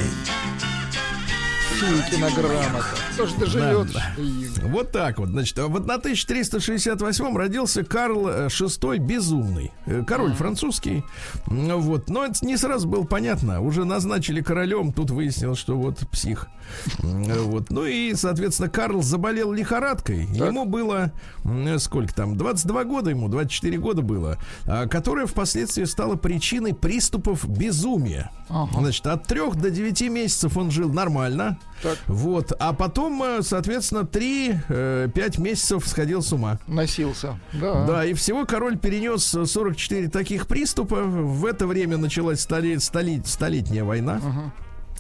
Чуйкина 1.83 2.31
грамота. 2.31 2.85
Кто 3.13 3.27
доживет? 3.39 3.93
Да, 3.93 4.13
да. 4.17 4.69
Вот 4.69 4.93
так 4.93 5.19
вот. 5.19 5.31
Значит, 5.31 5.59
вот 5.59 5.85
на 5.85 5.95
1368 5.95 7.37
родился 7.37 7.83
Карл 7.83 8.29
VI 8.29 8.99
Безумный. 8.99 9.73
Э, 9.87 10.05
король 10.07 10.33
французский. 10.33 11.03
Вот. 11.47 12.09
Но 12.09 12.25
это 12.25 12.47
не 12.47 12.57
сразу 12.57 12.87
было 12.87 13.03
понятно. 13.03 13.61
Уже 13.61 13.85
назначили 13.85 14.43
королем. 14.43 14.93
Тут 14.93 15.11
выяснилось, 15.11 15.59
что 15.59 15.77
вот 15.77 15.99
псих. 16.11 16.47
Вот. 16.99 17.71
Ну 17.71 17.85
и, 17.85 18.15
соответственно, 18.15 18.69
Карл 18.69 19.03
заболел 19.03 19.53
лихорадкой. 19.53 20.27
Так. 20.27 20.49
Ему 20.49 20.65
было 20.65 21.13
сколько 21.79 22.15
там? 22.15 22.37
22 22.37 22.85
года 22.85 23.11
ему, 23.11 23.29
24 23.29 23.79
года 23.79 24.03
было. 24.03 24.39
А, 24.67 24.87
которая 24.87 25.27
впоследствии 25.27 25.85
стала 25.85 26.15
причиной 26.15 26.75
приступов 26.75 27.49
безумия. 27.49 28.31
Ага. 28.49 28.79
Значит, 28.79 29.07
от 29.09 29.27
3 29.27 29.53
до 29.55 29.71
9 29.71 30.03
месяцев 30.11 30.57
он 30.57 30.71
жил 30.71 30.93
нормально. 30.93 31.59
Так. 31.83 31.99
Вот. 32.07 32.53
А 32.59 32.73
потом, 32.73 33.23
э, 33.23 33.43
соответственно, 33.43 34.01
3-5 34.01 34.61
э, 34.69 35.41
месяцев 35.41 35.87
сходил 35.87 36.23
с 36.23 36.33
ума. 36.33 36.59
Носился. 36.67 37.39
Да. 37.53 37.87
Да, 37.87 38.05
и 38.05 38.15
всего 38.15 38.47
король 38.47 38.79
перенес 38.79 39.25
44 39.25 40.09
таких 40.09 40.47
приступа. 40.47 41.03
В 41.03 41.45
это 41.45 41.67
время 41.67 41.97
началась 41.97 42.41
столет, 42.41 42.83
столет, 42.83 43.27
столетняя 43.27 43.85
война. 43.85 44.21
Ага. 44.25 44.53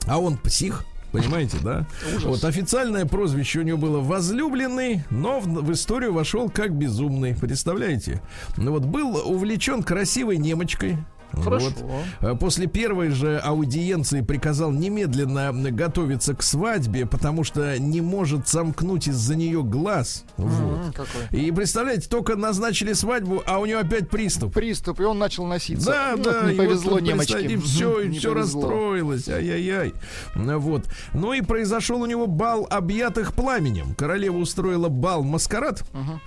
А 0.06 0.18
он 0.18 0.36
псих. 0.36 0.84
Понимаете, 1.12 1.58
да? 1.62 1.86
Ужас. 2.16 2.24
Вот 2.24 2.44
официальное 2.44 3.04
прозвище 3.04 3.60
у 3.60 3.62
него 3.62 3.76
было 3.76 4.00
возлюбленный, 4.00 5.04
но 5.10 5.40
в, 5.40 5.46
в 5.46 5.72
историю 5.72 6.14
вошел 6.14 6.48
как 6.48 6.72
безумный. 6.72 7.36
Представляете? 7.36 8.22
Ну 8.56 8.72
вот 8.72 8.86
был 8.86 9.16
увлечен 9.30 9.82
красивой 9.82 10.38
немочкой. 10.38 10.96
Хорошо. 11.32 11.70
Вот. 11.80 12.04
Э, 12.20 12.34
после 12.38 12.66
первой 12.66 13.10
же 13.10 13.38
аудиенции 13.38 14.20
приказал 14.20 14.70
немедленно 14.70 15.52
готовиться 15.52 16.34
к 16.34 16.42
свадьбе, 16.42 17.06
потому 17.06 17.44
что 17.44 17.78
не 17.78 18.00
может 18.00 18.48
сомкнуть 18.48 19.08
из-за 19.08 19.34
нее 19.34 19.62
глаз. 19.62 20.24
Вот. 20.36 20.94
Какой? 20.94 21.40
И 21.40 21.50
представляете, 21.52 22.08
только 22.08 22.36
назначили 22.36 22.92
свадьбу, 22.92 23.42
а 23.46 23.58
у 23.58 23.66
него 23.66 23.80
опять 23.80 24.08
приступ. 24.08 24.54
Приступ, 24.54 25.00
и 25.00 25.04
он 25.04 25.18
начал 25.18 25.46
носиться. 25.46 25.86
Да, 25.86 26.14
ну, 26.16 26.22
да. 26.22 26.52
Не 26.52 26.56
повезло 26.56 26.92
вот, 26.92 27.02
немочке. 27.02 27.40
И 27.42 27.56
все, 27.56 28.00
и 28.00 28.10
все 28.10 28.34
расстроилось. 28.34 29.28
Ай-яй-яй. 29.28 29.94
Вот. 30.34 30.84
Ну 31.14 31.32
и 31.32 31.40
произошел 31.40 32.00
у 32.00 32.06
него 32.06 32.26
бал 32.26 32.66
объятых 32.70 33.34
пламенем. 33.34 33.94
Королева 33.94 34.36
устроила 34.36 34.88
бал 34.88 35.22
маскарад. 35.22 35.82
Uh-huh 35.92 36.18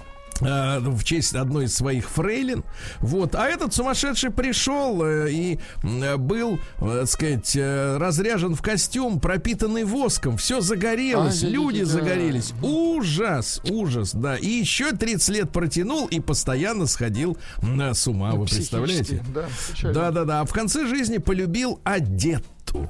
Э, 0.41 0.79
в 0.79 1.03
честь 1.03 1.33
одной 1.33 1.65
из 1.65 1.75
своих 1.75 2.09
фрейлин. 2.09 2.63
Вот. 2.99 3.35
А 3.35 3.47
этот 3.47 3.73
сумасшедший 3.73 4.31
пришел 4.31 5.01
э, 5.03 5.31
и 5.31 5.59
э, 5.83 6.17
был, 6.17 6.59
так 6.79 7.07
сказать, 7.07 7.55
разряжен 7.55 8.55
в 8.55 8.61
костюм, 8.61 9.19
пропитанный 9.19 9.85
воском. 9.85 10.37
Все 10.37 10.59
загорелось, 10.59 11.43
а, 11.43 11.47
люди 11.47 11.79
да. 11.79 11.85
загорелись. 11.85 12.53
Ужас, 12.61 13.61
ужас, 13.69 14.13
да. 14.13 14.35
И 14.35 14.47
еще 14.47 14.91
30 14.91 15.29
лет 15.29 15.51
протянул 15.51 16.07
и 16.07 16.19
постоянно 16.19 16.85
сходил 16.85 17.37
с 17.61 18.07
ума. 18.07 18.31
Ну, 18.31 18.41
Вы 18.41 18.45
представляете? 18.47 19.23
Да, 19.33 19.47
да, 19.83 20.11
да, 20.11 20.25
да. 20.25 20.41
А 20.41 20.45
в 20.45 20.51
конце 20.51 20.85
жизни 20.87 21.17
полюбил 21.17 21.79
Одетту. 21.83 22.89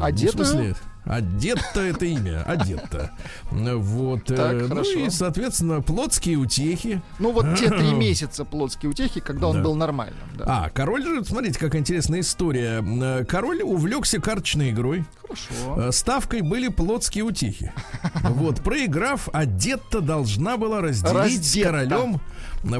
Одетто? 0.00 0.44
В 0.44 0.46
смысле, 0.46 0.76
Одетто 1.04 1.80
это 1.80 2.06
имя, 2.06 2.42
одетто. 2.44 3.10
Вот. 3.50 4.30
Э, 4.30 4.36
так, 4.36 4.52
ну 4.54 4.68
хорошо. 4.68 4.98
и, 5.00 5.10
соответственно, 5.10 5.82
плотские 5.82 6.36
утехи. 6.36 7.02
Ну 7.18 7.32
вот 7.32 7.58
те 7.58 7.68
три 7.68 7.92
месяца 7.92 8.44
плотские 8.44 8.90
утехи, 8.90 9.20
когда 9.20 9.48
он 9.48 9.56
да. 9.56 9.62
был 9.62 9.74
нормальным. 9.74 10.18
Да. 10.34 10.44
А, 10.46 10.70
король 10.70 11.04
же, 11.04 11.24
смотрите, 11.24 11.58
какая 11.58 11.80
интересная 11.80 12.20
история. 12.20 12.82
Э, 12.82 13.24
король 13.24 13.62
увлекся 13.62 14.20
карточной 14.20 14.70
игрой. 14.70 15.04
Хорошо. 15.22 15.88
Э, 15.88 15.92
ставкой 15.92 16.42
были 16.42 16.68
плотские 16.68 17.24
утехи. 17.24 17.72
Вот, 18.22 18.60
проиграв, 18.60 19.28
Одетта 19.32 20.00
должна 20.00 20.56
была 20.56 20.80
разделить 20.80 21.44
с 21.44 21.62
королем 21.62 22.20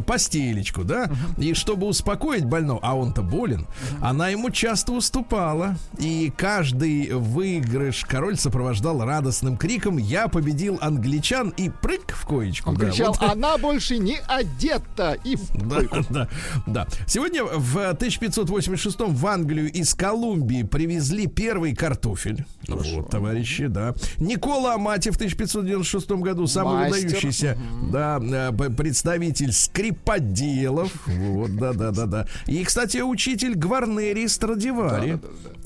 постелечку, 0.06 0.84
да, 0.84 1.10
и 1.36 1.54
чтобы 1.54 1.86
успокоить 1.86 2.44
больного, 2.44 2.80
а 2.82 2.96
он-то 2.96 3.22
болен, 3.22 3.66
она 4.00 4.28
ему 4.28 4.50
часто 4.50 4.92
уступала, 4.92 5.76
и 5.98 6.32
каждый 6.36 7.12
выигрыш 7.12 8.04
король 8.04 8.36
сопровождал 8.36 9.04
радостным 9.04 9.56
криком 9.56 9.96
«Я 9.96 10.28
победил 10.28 10.78
англичан!» 10.80 11.50
и 11.56 11.68
прыг 11.68 12.12
в 12.12 12.26
коечку. 12.26 12.70
Он 12.70 12.76
да, 12.76 12.86
кричал, 12.86 13.16
вот. 13.20 13.30
она 13.30 13.58
больше 13.58 13.98
не 13.98 14.18
одета. 14.26 15.16
И 15.24 15.36
Да, 15.54 15.80
да, 16.10 16.28
да. 16.66 16.86
Сегодня 17.06 17.44
в 17.44 17.76
1586 17.76 19.00
в 19.00 19.26
Англию 19.26 19.70
из 19.70 19.94
Колумбии 19.94 20.62
привезли 20.62 21.26
первый 21.26 21.74
картофель. 21.74 22.44
Вот, 22.68 23.10
товарищи, 23.10 23.66
да. 23.66 23.94
Никола 24.18 24.74
Амати 24.74 25.10
в 25.10 25.16
1596 25.16 26.10
году 26.12 26.46
самый 26.46 26.88
Мастер. 26.88 27.06
выдающийся 27.06 27.58
да, 27.90 28.20
э, 28.20 28.52
представитель 28.70 29.52
скриподелов. 29.72 30.92
Вот, 31.06 31.56
да, 31.56 31.72
да, 31.72 31.90
да, 31.90 32.06
да. 32.06 32.26
И, 32.46 32.62
кстати, 32.64 32.98
учитель 32.98 33.54
Гварнери 33.54 34.26
Страдивари. 34.26 35.18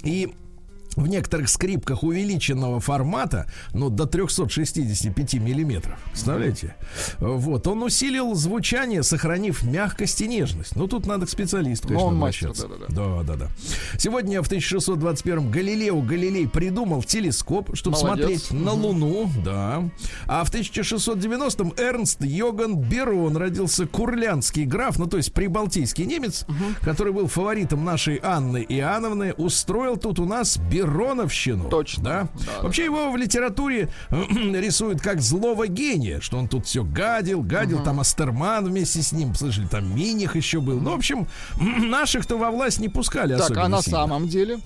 И 0.05 0.33
в 0.97 1.07
некоторых 1.07 1.49
скрипках 1.49 2.03
увеличенного 2.03 2.81
формата, 2.81 3.47
ну, 3.73 3.91
до 3.91 4.07
365 4.07 5.35
миллиметров. 5.35 5.99
Представляете? 6.11 6.75
Вот. 7.19 7.67
Он 7.67 7.83
усилил 7.83 8.35
звучание, 8.35 9.03
сохранив 9.03 9.63
мягкость 9.63 10.21
и 10.23 10.29
нежность. 10.29 10.75
Ну, 10.75 10.87
тут 10.89 11.07
надо 11.07 11.27
к 11.27 11.31
специалисту, 11.31 11.89
Но 11.89 11.95
конечно, 11.95 12.09
он 12.09 12.17
мастер, 12.17 12.47
обращаться. 12.49 12.69
да-да-да. 12.69 13.23
Да, 13.23 13.23
да, 13.23 13.47
да. 13.47 13.99
Сегодня 13.99 14.43
в 14.43 14.47
1621 14.47 15.51
Галилео 15.51 16.01
Галилей 16.01 16.49
придумал 16.49 17.03
телескоп, 17.03 17.77
чтобы 17.77 17.99
Молодец. 17.99 18.45
смотреть 18.45 18.51
на 18.65 18.73
Луну, 18.73 19.31
да. 19.45 19.89
А 20.27 20.45
в 20.45 20.51
1690-м 20.53 21.75
Эрнст 21.77 22.23
Йоган 22.25 22.77
Берон 22.77 23.37
родился 23.37 23.87
курлянский 23.87 24.65
граф, 24.65 24.99
ну 24.99 25.07
то 25.07 25.17
есть 25.19 25.33
прибалтийский 25.33 26.05
немец, 26.07 26.47
который 26.81 27.13
был 27.13 27.27
фаворитом 27.29 27.85
нашей 27.85 28.19
Анны 28.23 28.65
Иоанновны, 28.69 29.33
устроил 29.35 29.97
тут 29.97 30.19
у 30.19 30.25
нас 30.25 30.57
Бероновщину. 30.87 31.69
Точно. 31.69 32.03
Да? 32.03 32.29
Да, 32.35 32.63
Вообще 32.63 32.85
его 32.85 33.11
в 33.11 33.17
литературе 33.17 33.89
рисуют 34.11 35.01
как 35.01 35.21
злого 35.21 35.67
гения, 35.67 36.21
что 36.21 36.39
он 36.39 36.49
тут 36.49 36.67
все 36.67 36.85
гадил, 36.85 37.43
гадил, 37.43 37.83
там 37.83 38.01
Астерман 38.01 38.65
вместе 38.65 39.03
с 39.03 39.13
ним, 39.13 39.35
слышали, 39.35 39.67
там 39.67 39.95
Миних 39.95 40.37
еще 40.37 40.61
был. 40.61 40.81
Ну, 40.81 40.93
в 40.93 40.95
общем, 40.95 41.27
наших-то 41.61 42.37
во 42.37 42.51
власть 42.51 42.81
не 42.81 42.89
пускали 42.89 43.35
Так, 43.35 43.43
особенно 43.43 43.65
а 43.65 43.69
на 43.69 43.83
сильно. 43.83 43.99
самом 43.99 44.29
деле 44.29 44.61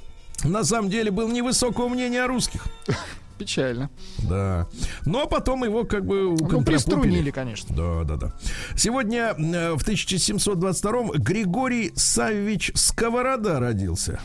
На 0.44 0.64
самом 0.64 0.90
деле 0.90 1.11
был 1.11 1.28
невысокого 1.28 1.88
мнения 1.88 2.22
о 2.22 2.26
русских. 2.26 2.66
печально. 3.38 3.88
Да. 4.18 4.66
Но 5.06 5.26
потом 5.26 5.64
его 5.64 5.85
как 5.85 6.04
бы 6.04 6.37
Ну, 6.38 6.62
приструнили, 6.62 7.30
конечно. 7.30 7.74
Да, 7.74 8.04
да, 8.04 8.16
да. 8.16 8.33
Сегодня 8.76 9.35
э, 9.38 9.72
в 9.72 9.80
1722 9.83 11.16
Григорий 11.16 11.92
Саввич 11.96 12.70
Сковорода 12.74 13.59
родился. 13.59 14.20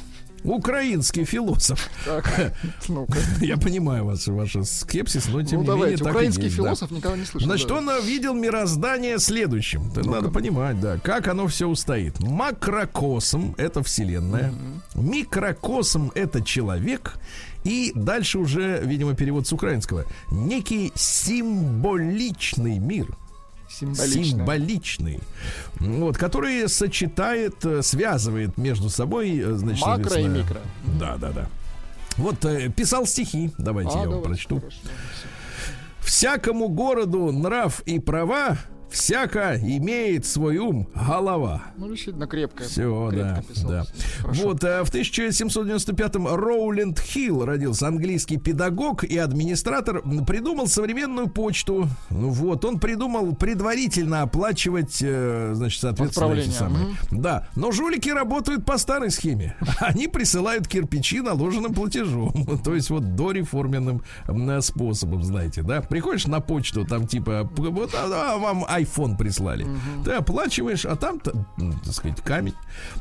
Украинский 0.45 1.25
философ. 1.25 1.89
Так. 2.05 2.53
Я 3.41 3.57
понимаю 3.57 4.05
вас, 4.05 4.27
ваш 4.27 4.55
скепсис, 4.63 5.27
но 5.27 5.41
тем 5.43 5.59
Ну 5.59 5.61
не 5.61 5.67
давайте, 5.67 5.85
менее 5.85 5.97
так 5.97 6.07
и 6.07 6.11
украинский 6.11 6.43
есть, 6.43 6.57
да. 6.57 6.63
философ 6.63 6.91
никогда 6.91 7.17
не 7.17 7.25
слышал. 7.25 7.47
Значит, 7.47 7.67
да. 7.67 7.75
он 7.75 7.89
э, 7.89 8.01
видел 8.01 8.33
мироздание 8.33 9.19
следующим. 9.19 9.91
Надо 9.95 10.29
понимать, 10.29 10.79
да, 10.79 10.97
как 10.99 11.27
оно 11.27 11.47
все 11.47 11.67
устоит. 11.67 12.19
Макрокосм— 12.19 13.55
это 13.57 13.83
Вселенная. 13.83 14.53
Микрокосм— 14.93 16.11
это 16.15 16.41
человек. 16.41 17.15
И 17.63 17.91
дальше 17.95 18.37
уже, 18.37 18.79
видимо, 18.83 19.15
перевод 19.15 19.47
с 19.47 19.53
украинского. 19.53 20.05
Некий 20.29 20.91
символичный 20.95 22.77
мир. 22.77 23.17
Символично. 23.79 24.39
Символичный. 24.39 25.19
Вот, 25.79 26.17
который 26.17 26.67
сочетает, 26.69 27.65
э, 27.65 27.81
связывает 27.81 28.57
между 28.57 28.89
собой, 28.89 29.37
э, 29.37 29.53
значит, 29.53 29.85
Макро 29.85 30.03
и 30.03 30.09
соответственно, 30.09 30.37
микро. 30.37 30.61
Да, 30.99 31.17
да, 31.17 31.31
да. 31.31 31.47
Вот 32.17 32.45
э, 32.45 32.69
писал 32.69 33.05
стихи. 33.05 33.51
Давайте 33.57 33.91
А, 33.91 33.93
я 33.93 33.99
вам 34.09 34.09
давайте, 34.21 34.27
прочту. 34.29 34.59
хорошо. 34.59 34.77
Всякому 35.99 36.69
городу 36.69 37.31
нрав 37.31 37.81
и 37.81 37.99
права, 37.99 38.57
всяко 38.89 39.57
имеет 39.61 40.25
свой 40.25 40.57
ум 40.57 40.87
голова. 40.95 41.63
Ну, 41.77 41.89
действительно, 41.89 42.27
крепкое. 42.27 42.67
Все, 42.67 43.09
да, 43.11 43.35
крепко 43.35 43.53
писалось. 43.53 43.87
да. 43.87 44.21
Хорошо. 44.21 44.43
Вот, 44.43 44.63
э, 44.63 44.83
в 44.83 44.89
1795-м 44.93 46.27
Роуленд 46.27 46.99
Хилл 46.99 47.45
родился, 47.45 47.87
английский 47.87 48.37
педагог 48.37 49.03
и 49.03 49.17
администратор, 49.17 50.01
придумал 50.25 50.67
современную 50.67 51.27
почту. 51.27 51.87
Ну 52.09 52.29
Вот, 52.29 52.65
он 52.65 52.79
придумал 52.79 53.35
предварительно 53.35 54.21
оплачивать, 54.21 54.99
э, 55.01 55.51
значит, 55.53 55.81
соответственно, 55.81 56.33
эти 56.33 56.49
самые. 56.49 56.85
мгм. 56.85 57.21
Да, 57.21 57.47
но 57.55 57.71
жулики 57.71 58.09
работают 58.09 58.65
по 58.65 58.77
старой 58.77 59.11
схеме. 59.11 59.55
Они 59.79 60.07
присылают 60.07 60.67
кирпичи 60.67 61.21
наложенным 61.21 61.73
платежом. 61.73 62.33
То 62.63 62.75
есть 62.75 62.89
вот 62.89 63.15
дореформенным 63.15 64.03
способом, 64.61 65.23
знаете, 65.23 65.61
да. 65.61 65.81
Приходишь 65.81 66.27
на 66.27 66.39
почту, 66.39 66.85
там 66.85 67.07
типа, 67.07 67.49
вот 67.55 67.93
а, 67.93 68.33
а, 68.33 68.37
вам 68.37 68.65
iPhone 68.81 69.17
прислали. 69.17 69.65
Ты 70.03 70.11
оплачиваешь, 70.11 70.85
а 70.85 70.95
там, 70.95 71.21
м, 71.57 71.79
так 71.83 71.93
сказать, 71.93 72.21
камень. 72.21 72.53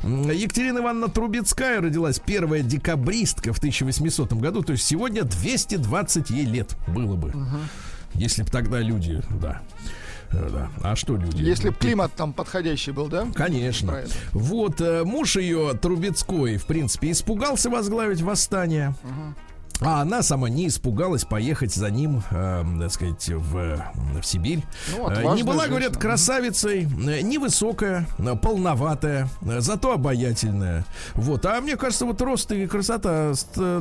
Екатерина 0.03 0.79
Ивановна 0.79 1.09
Трубецкая 1.09 1.81
родилась 1.81 2.19
первая 2.19 2.63
декабристка 2.63 3.53
в 3.53 3.59
1800 3.59 4.33
году. 4.35 4.63
То 4.63 4.73
есть 4.73 4.87
сегодня 4.87 5.23
220 5.25 6.31
ей 6.31 6.47
лет 6.47 6.77
было 6.89 7.17
бы. 7.17 7.33
Если 8.15 8.43
бы 8.43 8.51
тогда 8.51 8.81
люди, 8.81 9.21
да. 9.41 9.61
Э, 10.31 10.49
да. 10.53 10.69
А 10.83 10.97
что 10.97 11.17
люди? 11.17 11.43
Если 11.43 11.67
Ну, 11.67 11.73
бы 11.73 11.79
климат 11.79 12.13
там 12.15 12.33
подходящий 12.33 12.93
был, 12.93 13.09
да? 13.09 13.27
Конечно. 13.35 14.01
Вот 14.33 14.81
э, 14.81 15.05
муж 15.05 15.37
ее 15.37 15.75
Трубецкой, 15.75 16.57
в 16.57 16.67
принципе, 16.67 17.11
испугался 17.11 17.71
возглавить 17.71 18.21
восстание. 18.23 18.95
А 19.81 20.03
она 20.03 20.23
сама 20.23 20.49
не 20.49 20.69
испугалась 20.69 21.25
поехать 21.25 21.75
за 21.75 21.91
ним, 21.91 22.23
э, 22.31 22.65
так 22.81 22.93
сказать, 22.93 23.29
в, 23.29 23.85
в 24.21 24.23
Сибирь. 24.25 24.63
Ну, 24.97 25.11
Э, 25.11 25.35
не 25.35 25.43
была, 25.43 25.55
женщина. 25.55 25.69
говорят, 25.69 25.97
красавицей, 25.97 26.83
э, 26.85 27.21
невысокая, 27.23 28.07
э, 28.19 28.37
полноватая, 28.37 29.29
зато 29.59 29.93
обаятельная. 29.93 30.85
Вот. 31.15 31.45
А 31.47 31.61
мне 31.61 31.77
кажется, 31.77 32.07
вот 32.07 32.21
рост 32.23 32.51
и 32.53 32.67
красота 32.67 33.33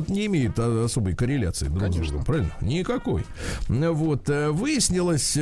не 0.08 0.26
имеют 0.26 0.58
особой 0.58 1.14
корреляции 1.14 1.68
друг 1.68 1.92
с 1.92 1.96
другом, 1.96 2.24
правильно? 2.24 2.50
Никакой. 2.60 3.24
Вот. 3.68 4.28
Выяснилось 4.28 5.38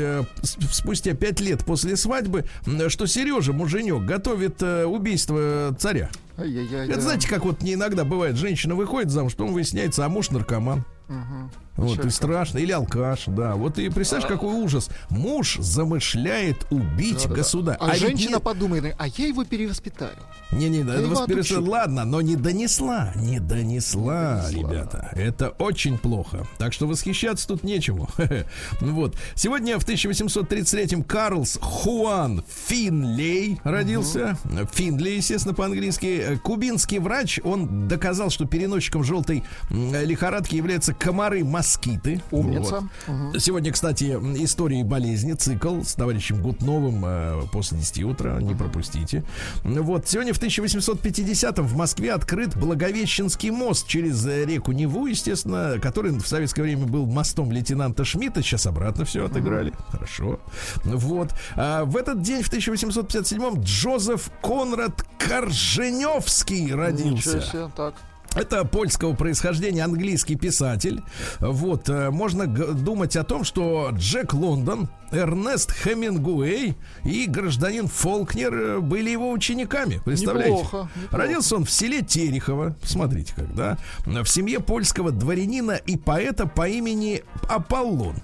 спустя 0.71 1.15
пять 1.15 1.41
лет 1.41 1.65
после 1.65 1.97
свадьбы, 1.97 2.45
что 2.89 3.07
Сережа, 3.07 3.53
муженек, 3.53 4.03
готовит 4.03 4.63
убийство 4.63 5.75
царя. 5.79 6.11
Ай-яй-яй. 6.43 6.87
Это 6.87 6.97
да. 6.97 7.01
знаете, 7.01 7.29
как 7.29 7.45
вот 7.45 7.63
не 7.63 7.75
иногда 7.75 8.05
бывает, 8.05 8.37
женщина 8.37 8.75
выходит 8.75 9.11
замуж, 9.11 9.33
потом 9.33 9.53
выясняется, 9.53 10.05
а 10.05 10.09
муж 10.09 10.31
наркоман. 10.31 10.85
Мгм. 11.09 11.51
Вот, 11.77 11.91
Печалька. 11.93 12.09
и 12.09 12.11
страшно. 12.11 12.59
Или 12.59 12.73
алкаш, 12.73 13.25
да. 13.29 13.55
Вот 13.55 13.79
и 13.79 13.89
представляешь, 13.89 14.29
какой 14.31 14.53
ужас. 14.55 14.89
Муж 15.09 15.57
замышляет 15.59 16.67
убить 16.71 17.17
Да-да-да. 17.23 17.35
государя. 17.35 17.77
А, 17.81 17.91
ведь 17.93 18.01
женщина 18.01 18.37
не- 18.37 18.41
подумает, 18.41 18.95
а 18.99 19.07
я 19.09 19.27
его 19.27 19.45
перевоспитаю. 19.45 20.13
не, 20.53 20.69
не, 20.69 20.85
да, 20.85 20.95
отучу. 21.23 21.65
ладно, 21.65 22.05
но 22.05 22.21
не 22.21 22.37
донесла, 22.37 23.13
не 23.17 23.41
донесла, 23.41 24.45
Не 24.51 24.57
донесла. 24.57 24.71
ребята. 24.71 25.09
Это 25.13 25.49
очень 25.51 25.97
плохо. 25.99 26.47
Так 26.59 26.73
что 26.75 26.87
восхищаться 26.87 27.49
тут 27.49 27.63
нечему. 27.65 28.09
Вот. 28.81 29.17
Сегодня 29.35 29.79
в 29.79 29.87
1833-м 29.89 31.03
Карлс 31.05 31.59
Хуан 31.61 32.45
Финлей 32.67 33.61
родился. 33.65 34.37
Финли, 34.75 35.11
естественно, 35.11 35.55
по-английски. 35.55 36.39
Кубинский 36.43 36.99
врач, 36.99 37.39
он 37.45 37.89
доказал, 37.89 38.31
что 38.31 38.45
переносчиком 38.45 39.05
желтой 39.05 39.43
лихорадки 39.71 40.55
являются 40.57 40.93
комары-москиты. 41.63 42.21
Умница. 42.31 42.81
Вот. 42.81 42.85
Мгм. 43.07 43.39
Сегодня, 43.39 43.73
кстати, 43.73 44.05
истории 44.43 44.83
болезни, 44.83 45.33
цикл 45.33 45.83
с 45.83 45.95
товарищем 45.95 46.41
Гутновым 46.43 47.03
э, 47.05 47.43
после 47.53 47.79
10 47.79 48.05
утра, 48.05 48.41
не 48.41 48.55
пропустите. 48.55 49.25
Вот, 49.65 50.09
сегодня 50.09 50.35
в 50.35 50.41
1850-м 50.41 51.67
в 51.67 51.77
Москве 51.77 52.13
открыт 52.13 52.57
Благовещенский 52.57 53.51
мост 53.51 53.87
через 53.87 54.25
э, 54.27 54.45
реку 54.45 54.73
Неву, 54.73 55.07
естественно, 55.07 55.79
который 55.81 56.13
в 56.13 56.27
советское 56.27 56.63
время 56.63 56.87
был 56.87 57.07
мостом 57.07 57.51
лейтенанта 57.53 58.05
Шмидта, 58.05 58.43
сейчас 58.43 58.67
обратно 58.67 59.05
все 59.05 59.25
отыграли. 59.27 59.73
Хорошо. 59.89 60.41
Вот. 60.85 61.31
А 61.57 61.85
в 61.85 61.97
этот 61.97 62.23
день, 62.23 62.43
в 62.43 62.53
1857-м, 62.53 63.63
Джозеф 63.63 64.31
Конрад 64.43 65.05
Корженевский 65.19 66.63
Ничего 66.63 66.79
родился. 66.79 67.41
себе, 67.41 67.71
так. 67.77 67.95
Это 68.35 68.65
польского 68.65 69.15
происхождения 69.15 69.85
английский 69.85 70.37
писатель. 70.37 71.03
Вот, 71.41 71.89
э, 71.89 72.11
можно 72.11 72.47
думать 72.47 73.17
о 73.17 73.25
том, 73.25 73.45
что 73.45 73.91
Джек 73.93 74.33
Лондон, 74.33 74.89
Эрнест 75.11 75.73
Хемингуэй 75.73 76.75
и 77.05 77.27
гражданин 77.27 77.89
Фолкнер 77.89 78.55
э, 78.55 78.81
были 78.81 79.11
его 79.11 79.31
учениками. 79.31 80.01
Представляете? 80.05 80.53
Неплохо, 80.53 80.89
неплохо. 80.97 81.17
Родился 81.17 81.57
он 81.57 81.65
в 81.65 81.71
селе 81.71 82.03
Терехово, 82.03 82.75
смотрите 82.83 83.35
как, 83.35 83.55
да, 83.55 83.77
в 84.07 84.27
семье 84.27 84.61
польского 84.61 85.11
дворянина 85.11 85.73
и 85.73 85.97
поэта 85.97 86.47
по 86.47 86.67
имени 86.67 87.23
Аполлон. 87.49 88.17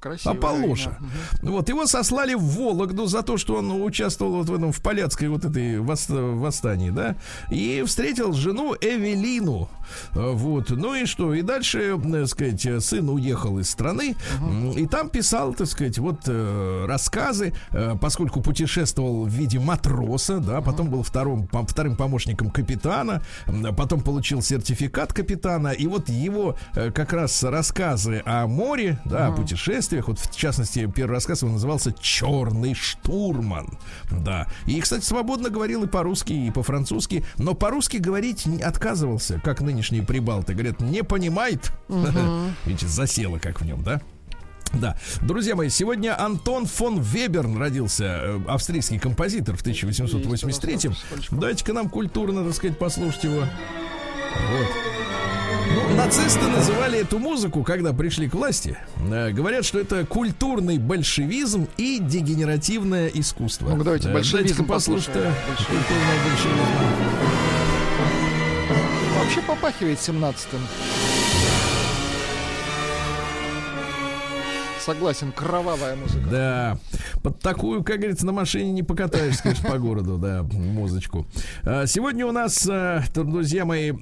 Красивое 0.00 0.36
Аполлоша. 0.36 0.96
имя. 1.42 1.52
Вот, 1.52 1.68
его 1.68 1.86
сослали 1.86 2.34
в 2.34 2.42
Вологду 2.42 3.06
за 3.06 3.22
то, 3.22 3.36
что 3.36 3.56
он 3.56 3.70
участвовал 3.82 4.36
вот 4.36 4.48
в 4.48 4.54
этом, 4.54 4.72
в 4.72 4.80
поляцкой 4.80 5.28
вот 5.28 5.44
этой 5.44 5.76
вос- 5.78 6.34
восстании, 6.38 6.90
да, 6.90 7.16
и 7.50 7.82
встретил 7.86 8.32
жену 8.32 8.74
Эвелину. 8.80 9.68
А, 10.14 10.32
Вот, 10.32 10.70
ну 10.70 10.94
и 10.94 11.06
что, 11.06 11.34
и 11.34 11.42
дальше, 11.42 11.98
так 12.12 12.26
сказать, 12.28 12.84
сын 12.84 13.08
уехал 13.08 13.58
из 13.58 13.70
страны, 13.70 14.14
м, 14.40 14.70
и 14.72 14.86
там 14.86 15.08
писал, 15.08 15.54
так 15.54 15.66
сказать, 15.66 15.98
вот 15.98 16.20
э, 16.26 16.84
рассказы, 16.86 17.52
э, 17.70 17.94
поскольку 18.00 18.40
путешествовал 18.40 19.24
в 19.24 19.28
виде 19.30 19.58
матроса, 19.58 20.38
да, 20.38 20.60
потом 20.60 20.90
был 20.90 21.02
вторым, 21.02 21.48
вторым 21.66 21.96
помощником 21.96 22.50
капитана, 22.50 23.22
м, 23.46 23.74
потом 23.74 24.00
получил 24.00 24.42
сертификат 24.42 25.12
капитана, 25.12 25.68
и 25.68 25.86
вот 25.86 26.08
его 26.08 26.56
э, 26.74 26.90
как 26.92 27.12
раз 27.12 27.42
рассказы 27.42 28.22
о 28.26 28.46
море, 28.46 29.00
да, 29.04 29.28
о 29.28 29.32
путешествиях, 29.88 30.08
вот 30.08 30.18
в 30.18 30.36
частности, 30.36 30.90
первый 30.94 31.12
рассказ 31.12 31.42
его 31.42 31.52
назывался 31.52 31.92
«Черный 32.00 32.74
штурман», 32.74 33.78
да, 34.10 34.46
и, 34.66 34.80
кстати, 34.80 35.04
свободно 35.04 35.50
говорил 35.50 35.84
и 35.84 35.86
по-русски, 35.86 36.32
и 36.32 36.50
по-французски, 36.50 37.24
но 37.38 37.54
по-русски 37.54 37.96
говорить 37.96 38.46
не 38.46 38.62
отказывался, 38.62 39.40
как 39.42 39.60
нынешние 39.60 40.02
прибалты, 40.02 40.52
говорят, 40.54 40.80
не 40.80 41.02
понимает, 41.02 41.72
видите, 42.66 42.86
засело 42.86 43.38
как 43.38 43.60
в 43.60 43.64
нем, 43.64 43.82
да, 43.82 44.00
да, 44.74 44.98
друзья 45.22 45.56
мои, 45.56 45.70
сегодня 45.70 46.20
Антон 46.20 46.66
фон 46.66 47.00
Веберн 47.00 47.56
родился, 47.56 48.04
э, 48.04 48.40
австрийский 48.48 48.98
композитор 48.98 49.56
в 49.56 49.64
1883-м. 49.64 50.94
Дайте-ка 51.40 51.72
нам 51.72 51.88
культурно, 51.88 52.44
так 52.44 52.54
сказать, 52.54 52.78
послушать 52.78 53.24
его. 53.24 53.40
Вот. 53.40 54.68
Ну, 55.74 55.96
нацисты 55.96 56.46
называли 56.46 56.98
эту 57.00 57.18
музыку, 57.18 57.62
когда 57.62 57.92
пришли 57.92 58.28
к 58.28 58.34
власти, 58.34 58.76
э, 59.10 59.30
говорят, 59.30 59.64
что 59.64 59.78
это 59.78 60.04
культурный 60.06 60.78
большевизм 60.78 61.68
и 61.76 61.98
дегенеративное 62.00 63.08
искусство. 63.08 63.68
Ну-ка, 63.70 63.84
давайте 63.84 64.08
Э, 64.08 64.12
большевизм 64.12 64.64
послушать 64.66 65.06
послушаем. 65.08 65.34
э, 65.34 65.56
культурное 65.56 66.18
большевизм. 66.24 66.62
Вообще 69.18 69.40
попахивает 69.42 69.98
17-м. 69.98 70.60
Согласен, 74.88 75.32
кровавая 75.32 75.96
музыка. 75.96 76.26
Да, 76.30 76.78
под 77.22 77.40
такую, 77.40 77.84
как 77.84 77.98
говорится, 77.98 78.24
на 78.24 78.32
машине 78.32 78.72
не 78.72 78.82
покатаешься, 78.82 79.42
конечно, 79.42 79.68
по 79.68 79.76
городу, 79.76 80.16
да, 80.16 80.42
музычку. 80.44 81.26
А, 81.62 81.86
Сегодня 81.86 82.24
у 82.26 82.32
нас, 82.32 82.66
а, 82.66 83.04
друзья 83.14 83.66
мои, 83.66 83.92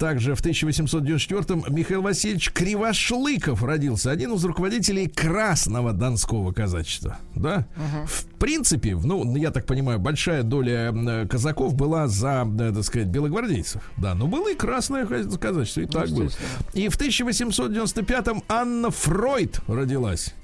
также 0.00 0.34
в 0.34 0.44
1894-м 0.44 1.66
Михаил 1.68 2.02
Васильевич 2.02 2.50
Кривошлыков 2.50 3.62
родился, 3.62 4.10
один 4.10 4.32
из 4.32 4.44
руководителей 4.44 5.06
Красного 5.06 5.92
Донского 5.92 6.50
казачества, 6.50 7.18
да. 7.36 7.64
В 8.06 8.24
принципе, 8.42 8.96
ну, 8.96 9.36
я 9.36 9.50
так 9.52 9.66
понимаю, 9.66 9.98
большая 10.00 10.42
доля 10.42 10.88
м, 10.88 11.28
казаков 11.28 11.74
была 11.74 12.08
за, 12.08 12.44
да, 12.46 12.72
так 12.72 12.82
сказать, 12.84 13.08
белогвардейцев, 13.08 13.80
да, 13.96 14.14
но 14.14 14.26
было 14.26 14.50
и 14.50 14.54
Красное 14.54 15.06
ка- 15.06 15.38
казачество, 15.38 15.80
и 15.82 15.86
так 15.86 16.08
было. 16.10 16.28
И 16.74 16.88
в 16.88 16.96
1895-м 16.98 18.42
Анна 18.48 18.90
Фройд 18.90 19.60
родилась. 19.68 20.34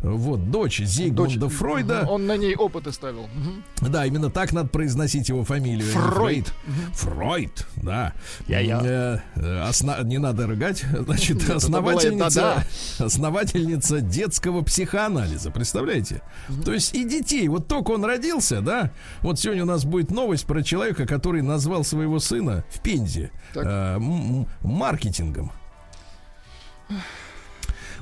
Вот, 0.00 0.50
дочь 0.50 0.78
Зигмунда 0.80 1.38
Дочь- 1.40 1.52
Фройда. 1.54 2.06
Он 2.08 2.26
на 2.26 2.36
ней 2.36 2.54
опыты 2.54 2.92
ставил. 2.92 3.28
Да, 3.80 4.06
именно 4.06 4.30
так 4.30 4.52
надо 4.52 4.68
произносить 4.68 5.28
его 5.28 5.44
фамилию. 5.44 5.88
а 5.94 5.98
Фройд. 5.98 6.52
Фройд, 6.94 7.66
да. 7.76 8.12
Я-я. 8.46 8.80
Э, 8.82 9.18
э, 9.34 9.68
осна- 9.68 10.04
Не 10.04 10.18
надо 10.18 10.46
рыгать. 10.46 10.84
Значит, 11.00 11.50
основательница, 11.50 12.64
основательница 12.98 14.00
детского 14.00 14.62
психоанализа. 14.62 15.50
Представляете? 15.50 16.22
То 16.64 16.72
есть 16.72 16.94
и 16.94 17.04
детей. 17.04 17.48
Вот 17.48 17.66
только 17.66 17.90
он 17.90 18.04
родился, 18.04 18.60
да? 18.60 18.92
Вот 19.22 19.40
сегодня 19.40 19.64
у 19.64 19.66
нас 19.66 19.84
будет 19.84 20.12
новость 20.12 20.46
про 20.46 20.62
человека, 20.62 21.06
который 21.06 21.42
назвал 21.42 21.82
своего 21.82 22.20
сына 22.20 22.64
в 22.70 22.80
Пензе 22.80 23.32
э, 23.56 23.98
маркетингом. 24.62 25.50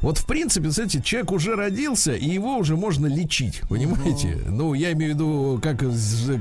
Вот, 0.03 0.19
в 0.19 0.27
принципе, 0.27 0.71
знаете, 0.71 1.01
человек 1.03 1.33
уже 1.33 1.57
родился, 1.57 2.15
и 2.15 2.29
его 2.29 2.57
уже 2.59 2.77
можно 2.77 3.07
лечить, 3.07 3.61
понимаете? 3.69 4.39
Ну, 4.49 4.75
я 4.75 4.93
имею 4.93 5.13
в 5.13 5.15
виду, 5.15 5.61
как, 5.63 5.83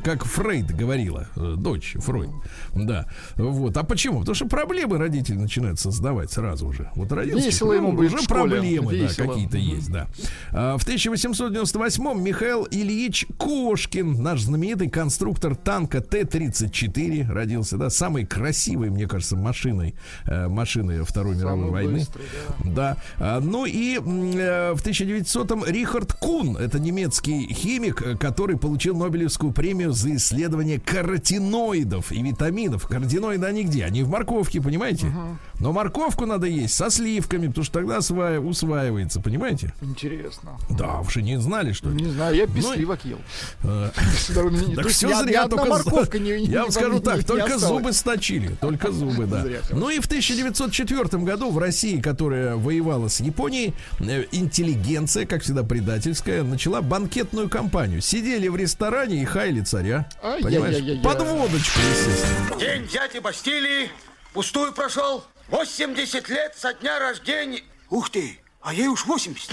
как 0.04 0.26
Фрейд 0.26 0.76
говорила, 0.76 1.28
э, 1.36 1.56
дочь 1.58 1.96
Фройд. 2.00 2.30
Да. 2.74 3.08
Вот. 3.36 3.76
А 3.78 3.84
почему? 3.84 4.20
Потому 4.20 4.36
что 4.36 4.48
проблемы 4.48 4.98
родители 4.98 5.36
начинают 5.36 5.80
создавать 5.80 6.32
сразу 6.32 6.72
же. 6.72 6.90
Вот 6.96 7.12
родился, 7.12 7.46
Весело 7.46 7.74
ему 7.74 7.92
будет 7.92 8.14
уже 8.14 8.28
проблемы, 8.28 8.92
да, 8.98 9.08
какие-то 9.08 9.58
есть, 9.58 9.92
да. 9.92 10.08
А, 10.52 10.78
в 10.78 10.88
1898-м 10.88 12.24
Михаил 12.24 12.68
Ильич 12.70 13.26
Кошкин, 13.38 14.22
наш 14.22 14.42
знаменитый 14.42 14.90
конструктор 14.90 15.56
танка 15.56 16.02
Т-34, 16.02 17.32
родился, 17.32 17.78
да, 17.78 17.90
самой 17.90 18.26
красивой, 18.26 18.90
мне 18.90 19.08
кажется, 19.08 19.36
машиной, 19.36 19.96
э, 20.26 20.48
машиной 20.48 21.04
Второй 21.04 21.36
мировой 21.36 21.60
Самый 21.60 21.72
войны. 21.72 22.00
быстрый, 22.00 22.26
да. 22.64 22.98
Да. 23.20 23.40
Ну 23.46 23.66
и 23.66 23.96
э, 23.98 24.74
в 24.74 24.84
1900-м 24.86 25.66
Рихард 25.66 26.14
Кун, 26.14 26.58
это 26.58 26.80
немецкий 26.80 27.48
химик, 27.54 28.02
э, 28.02 28.18
который 28.18 28.58
получил 28.58 28.96
Нобелевскую 28.98 29.52
премию 29.54 29.92
за 29.94 30.16
исследование 30.16 30.80
каротиноидов 30.80 32.12
и 32.12 32.22
витаминов. 32.22 32.88
Каротиноиды 32.88 33.46
они 33.46 33.64
где? 33.64 33.86
Они 33.86 34.04
в 34.04 34.10
морковке, 34.10 34.62
понимаете? 34.62 35.12
Но 35.60 35.72
морковку 35.72 36.26
надо 36.26 36.48
есть 36.48 36.74
со 36.74 36.90
сливками, 36.90 37.48
потому 37.48 37.64
что 37.64 37.74
тогда 37.80 37.98
осва- 37.98 38.40
усваивается, 38.40 39.22
понимаете? 39.22 39.74
Интересно. 39.82 40.52
Да, 40.70 41.02
вы 41.02 41.10
что, 41.10 41.22
не 41.22 41.40
знали, 41.40 41.72
что 41.72 41.90
ли? 41.90 42.02
Не 42.04 42.10
знаю, 42.10 42.36
я 42.36 42.46
без 42.46 42.66
Ну 42.66 42.74
сливок 42.74 43.06
ел. 43.06 43.20
Э, 43.64 43.90
Так 44.76 44.88
все 44.88 45.16
зря, 45.24 45.48
только 45.48 45.66
морковка 45.66 46.20
не- 46.20 46.32
не- 46.42 46.46
Я 46.48 46.64
вам 46.64 46.72
скажу 46.72 47.00
так, 47.00 47.24
только 47.24 47.58
зубы 47.58 47.94
сточили, 47.94 48.56
только 48.60 48.92
зубы, 48.92 49.26
да. 49.26 49.46
Ну 49.72 49.90
и 49.90 50.00
в 50.00 50.06
1904 50.06 51.24
году 51.24 51.52
в 51.52 51.58
России, 51.58 52.00
которая 52.02 52.56
воевала 52.56 53.08
с 53.08 53.20
Японией, 53.20 53.35
э, 53.40 54.26
интеллигенция, 54.32 55.26
как 55.26 55.44
всегда 55.44 55.64
предательская, 55.64 56.44
начала 56.44 56.82
банкетную 56.82 57.50
кампанию. 57.50 58.02
Сидели 58.02 58.48
в 58.48 58.56
ресторане 58.56 59.22
и 59.22 59.26
хаяли 59.26 59.62
царя. 59.62 60.10
Ай, 60.24 60.42
Понимаешь? 60.42 60.76
я-я-я-я. 60.76 61.02
Под 61.04 61.22
водочку, 61.22 61.80
естественно. 61.80 62.60
День 62.60 62.88
дяди 62.88 63.20
Бастилии 63.20 63.90
пустую 64.34 64.74
прошел. 64.74 65.24
80 65.50 66.30
лет 66.30 66.56
со 66.58 66.74
дня 66.74 67.00
рождения. 67.00 67.62
Ух 67.90 68.10
ты, 68.10 68.40
а 68.62 68.74
ей 68.74 68.88
уж 68.88 69.06
80. 69.06 69.52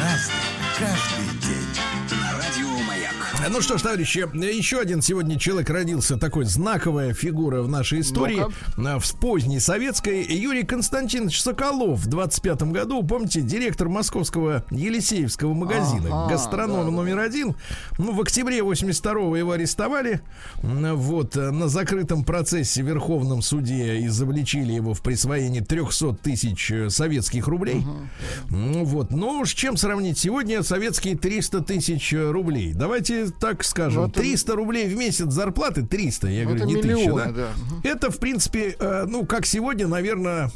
Разный, 0.00 0.34
каждый 0.78 1.33
Ну 3.50 3.60
что 3.60 3.76
ж, 3.76 3.82
товарищи, 3.82 4.18
еще 4.34 4.80
один 4.80 5.02
сегодня 5.02 5.38
человек 5.38 5.68
родился, 5.68 6.16
такой 6.16 6.44
знаковая 6.46 7.12
фигура 7.12 7.62
в 7.62 7.68
нашей 7.68 8.00
истории. 8.00 8.42
А, 8.76 8.98
В 8.98 9.20
поздней 9.20 9.60
советской. 9.60 10.22
Юрий 10.22 10.62
Константинович 10.62 11.42
Соколов 11.42 12.00
в 12.00 12.06
25 12.06 12.62
году, 12.64 13.02
помните, 13.02 13.42
директор 13.42 13.88
московского 13.88 14.64
Елисеевского 14.70 15.52
магазина, 15.52 16.24
Ага, 16.24 16.32
гастроном 16.32 16.86
да, 16.86 16.90
номер 16.90 17.18
один. 17.18 17.54
Ну, 17.98 18.12
в 18.12 18.20
октябре 18.20 18.60
82-го 18.60 19.36
его 19.36 19.52
арестовали. 19.52 20.22
Вот, 20.62 21.36
э, 21.36 21.50
на 21.50 21.68
закрытом 21.68 22.24
процессе 22.24 22.82
в 22.82 22.86
Верховном 22.86 23.42
суде 23.42 24.04
изобличили 24.06 24.72
его 24.72 24.94
в 24.94 25.02
присвоении 25.02 25.60
300 25.60 26.14
тысяч 26.22 26.70
э, 26.70 26.88
советских 26.88 27.46
рублей. 27.48 27.84
Ну 28.48 28.84
вот, 28.84 29.10
ну 29.10 29.40
уж 29.40 29.52
чем 29.52 29.76
сравнить 29.76 30.18
сегодня 30.18 30.62
советские 30.62 31.16
300 31.16 31.60
тысяч 31.60 32.14
рублей? 32.14 32.72
Давайте 32.72 33.33
так 33.40 33.64
скажем, 33.64 34.04
это- 34.04 34.20
300 34.20 34.54
рублей 34.54 34.88
в 34.88 34.96
месяц 34.96 35.30
зарплаты, 35.30 35.82
300, 35.82 36.28
я 36.28 36.44
Ну, 36.44 36.50
говорю, 36.50 36.64
не 36.66 36.74
миллионы, 36.76 37.24
да? 37.26 37.32
да. 37.32 37.48
Мгм. 37.56 37.80
Это, 37.84 38.10
в 38.10 38.18
принципе, 38.18 38.76
э, 38.78 39.04
ну, 39.06 39.24
как 39.26 39.46
сегодня, 39.46 39.86
наверное, 39.86 40.50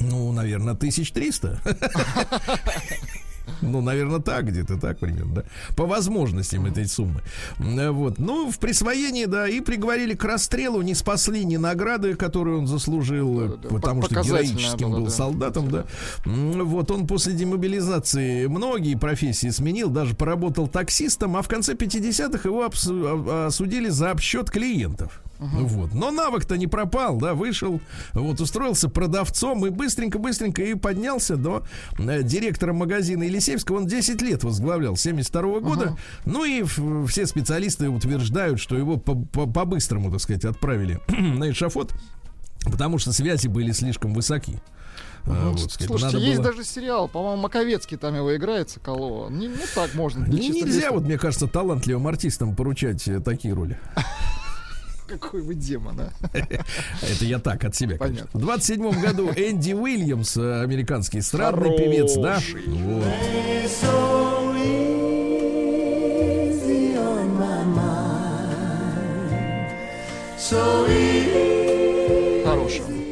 ну, 0.00 0.30
наверное, 0.32 0.74
1300. 0.74 1.60
Ну, 3.72 3.80
наверное, 3.80 4.20
так, 4.20 4.46
где-то 4.46 4.78
так 4.78 4.98
примерно, 4.98 5.34
да. 5.36 5.42
По 5.76 5.86
возможностям 5.86 6.66
этой 6.66 6.86
суммы. 6.86 7.20
М, 7.58 7.92
Вот. 7.94 8.18
Ну, 8.18 8.50
в 8.50 8.58
присвоении, 8.58 9.24
да, 9.26 9.48
и 9.48 9.60
приговорили 9.60 10.14
к 10.14 10.24
расстрелу, 10.24 10.82
не 10.82 10.94
спасли 10.94 11.44
ни 11.44 11.56
награды, 11.56 12.14
которую 12.14 12.58
он 12.60 12.66
заслужил, 12.66 13.40
э, 13.40 13.56
да, 13.62 13.68
потому 13.68 14.02
что 14.02 14.20
героическим 14.22 14.88
была, 14.90 14.98
был 14.98 15.04
да. 15.06 15.10
солдатом, 15.10 15.70
да. 15.70 15.84
Вот, 16.24 16.90
он 16.90 17.06
после 17.06 17.32
демобилизации 17.34 18.46
многие 18.46 18.96
профессии 18.96 19.50
сменил, 19.50 19.90
даже 19.90 20.14
поработал 20.14 20.68
таксистом, 20.68 21.36
а 21.36 21.42
в 21.42 21.48
конце 21.48 21.74
50-х 21.74 22.48
его 22.48 22.64
обсу- 22.64 23.26
а- 23.28 23.46
осудили 23.46 23.88
за 23.88 24.10
обсчет 24.10 24.50
клиентов. 24.50 25.22
Вот. 25.38 25.92
Но 25.94 26.10
навык-то 26.10 26.56
не 26.56 26.66
пропал, 26.66 27.18
да, 27.18 27.34
вышел, 27.34 27.80
вот, 28.14 28.40
устроился 28.40 28.88
продавцом 28.88 29.66
и 29.66 29.70
быстренько-быстренько 29.70 30.62
и 30.62 30.74
поднялся 30.74 31.36
до 31.36 31.62
э, 31.98 32.22
директора 32.22 32.72
магазина 32.72 33.24
Елисеевского. 33.24 33.76
Он 33.78 33.86
10 33.86 34.22
лет 34.22 34.44
возглавлял, 34.44 34.96
с 34.96 35.00
72 35.02 35.60
года. 35.60 35.96
Ну 36.24 36.44
и 36.44 36.62
ф- 36.62 36.80
все 37.10 37.26
специалисты 37.26 37.88
утверждают, 37.88 38.60
что 38.60 38.76
его 38.76 38.96
по- 38.96 39.14
по- 39.14 39.46
по-быстрому, 39.46 40.10
так 40.10 40.20
сказать, 40.20 40.44
отправили 40.44 41.00
на 41.08 41.50
эшафот. 41.50 41.92
Потому 42.64 42.98
что 42.98 43.12
связи 43.12 43.46
были 43.46 43.70
слишком 43.72 44.12
высоки. 44.12 44.60
А, 45.28 45.50
вот, 45.50 45.70
сказать, 45.72 45.88
Слушайте, 45.88 46.18
есть 46.18 46.38
было- 46.40 46.44
даже 46.50 46.64
сериал, 46.64 47.08
по-моему, 47.08 47.42
Маковецкий 47.42 47.96
там 47.96 48.14
его 48.14 48.34
играет, 48.36 48.70
Соколова. 48.70 49.28
Не, 49.28 49.48
ну 49.48 49.56
так 49.74 49.94
можно. 49.94 50.24
чисто 50.26 50.52
Нельзя, 50.66 50.90
вот, 50.92 51.04
мне 51.04 51.18
кажется, 51.18 51.46
талантливым 51.48 52.06
артистам 52.06 52.54
поручать 52.56 53.06
э, 53.08 53.20
такие 53.20 53.52
роли. 53.54 53.78
Какой 55.06 55.40
вы 55.40 55.54
демон, 55.54 56.00
а? 56.00 56.10
Это 56.32 57.24
я 57.24 57.38
так 57.38 57.64
от 57.64 57.74
себя. 57.74 57.96
конечно. 57.96 58.26
Понятно. 58.32 58.40
В 58.40 58.42
27 58.42 59.00
году 59.00 59.30
Энди 59.30 59.72
Уильямс, 59.72 60.36
э, 60.36 60.62
американский 60.62 61.20
эстрадный 61.20 61.70
Хороший. 61.70 61.84
певец, 61.84 62.14
да? 62.16 62.40
Вот. 62.66 63.04
Хороший. 72.44 73.05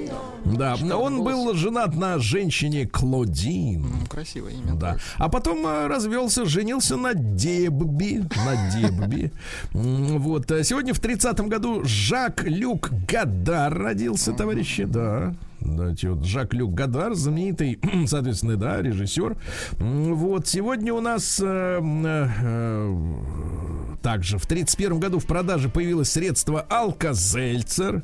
Да. 0.57 0.77
Да, 0.81 0.99
он 0.99 1.23
был 1.23 1.55
женат 1.55 1.95
на 1.95 2.19
женщине 2.19 2.87
Клодин. 2.87 4.07
Красивое 4.09 4.53
имя. 4.53 4.75
Да. 4.75 4.99
А 5.17 5.29
потом 5.29 5.67
э, 5.67 5.87
развелся, 5.87 6.45
женился 6.45 6.97
на 6.97 7.15
Дебби. 7.15 8.25
На 8.45 8.71
Дебби. 8.71 9.33
Вот. 9.73 10.51
а 10.51 10.63
Сегодня 10.65 10.95
в 10.95 11.01
30-м 11.01 11.49
году 11.49 11.83
Жак-Люк 11.85 12.91
Гадар 13.09 13.75
родился, 13.77 14.33
товарищи. 14.33 14.85
Да. 14.85 15.35
Давайте 15.61 16.11
вот 16.11 16.25
Жак-Люк 16.25 16.75
Гадар, 16.75 17.15
знаменитый, 17.15 17.79
соответственно, 18.07 18.57
да, 18.57 18.83
режиссер. 18.83 19.37
Вот. 19.79 20.47
Сегодня 20.47 20.93
у 20.93 21.01
нас 21.01 21.41
э, 21.43 21.79
м, 21.79 22.05
э, 22.07 23.97
также 24.03 24.37
в 24.39 24.47
31 24.47 25.01
году 25.01 25.19
в 25.19 25.27
продаже 25.27 25.69
появилось 25.71 26.11
средство 26.11 26.61
Алкозельцер. 26.61 28.03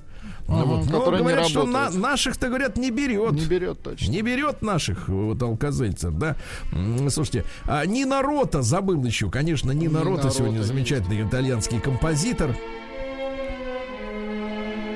Ну 0.51 0.64
вот. 0.64 0.86
Но 0.86 0.98
которое 0.98 1.18
не 1.18 1.22
говорят, 1.22 1.46
что 1.48 1.64
на- 1.64 1.90
наших-то, 1.90 2.48
говорят, 2.48 2.76
не 2.76 2.90
берет. 2.90 3.32
Не 3.32 3.44
берет 3.46 3.82
точно. 3.82 4.11
Не 4.11 4.22
берет 4.22 4.62
наших 4.62 5.09
вот 5.09 5.40
алкозельцер, 5.42 6.11
да. 6.11 6.36
Слушайте, 7.09 7.44
а 7.66 7.86
Нина 7.86 8.20
Рота 8.22 8.62
забыл 8.62 9.03
еще, 9.05 9.30
конечно, 9.30 9.70
Нина, 9.70 9.98
Нина 9.98 10.05
Рота 10.05 10.30
сегодня 10.30 10.59
Рота 10.59 10.66
замечательный 10.68 11.22
итальянский 11.26 11.78
композитор. 11.80 12.57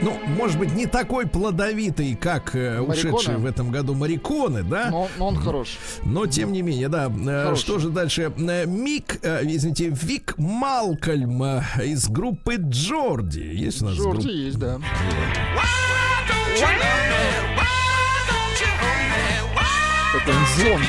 Ну, 0.05 0.19
может 0.37 0.59
быть, 0.59 0.75
не 0.75 0.85
такой 0.85 1.27
плодовитый, 1.27 2.15
как 2.15 2.55
э, 2.55 2.79
ушедшие 2.79 3.39
в 3.39 3.47
этом 3.47 3.71
году 3.71 3.95
Мариконы, 3.95 4.63
да? 4.63 4.89
Но, 4.91 5.09
но 5.17 5.29
он 5.29 5.37
хорош. 5.37 5.79
Но 6.05 6.27
тем 6.27 6.53
не 6.53 6.61
менее, 6.61 6.91
да. 6.91 7.07
Э, 7.07 7.45
Хороший. 7.45 7.63
Что 7.63 7.79
же 7.79 7.89
дальше? 7.89 8.31
Э, 8.37 8.67
Мик, 8.67 9.19
э, 9.23 9.41
извините, 9.45 9.89
Вик 9.89 10.35
Малкольм 10.37 11.43
э, 11.43 11.63
из 11.87 12.07
группы 12.09 12.57
Джорди. 12.59 13.41
Есть 13.41 13.81
у 13.81 13.87
нас 13.87 13.95
Джорджи 13.95 14.21
группа? 14.21 14.29
есть, 14.29 14.59
да. 14.59 14.79
Это 20.15 20.33
звон. 20.57 20.81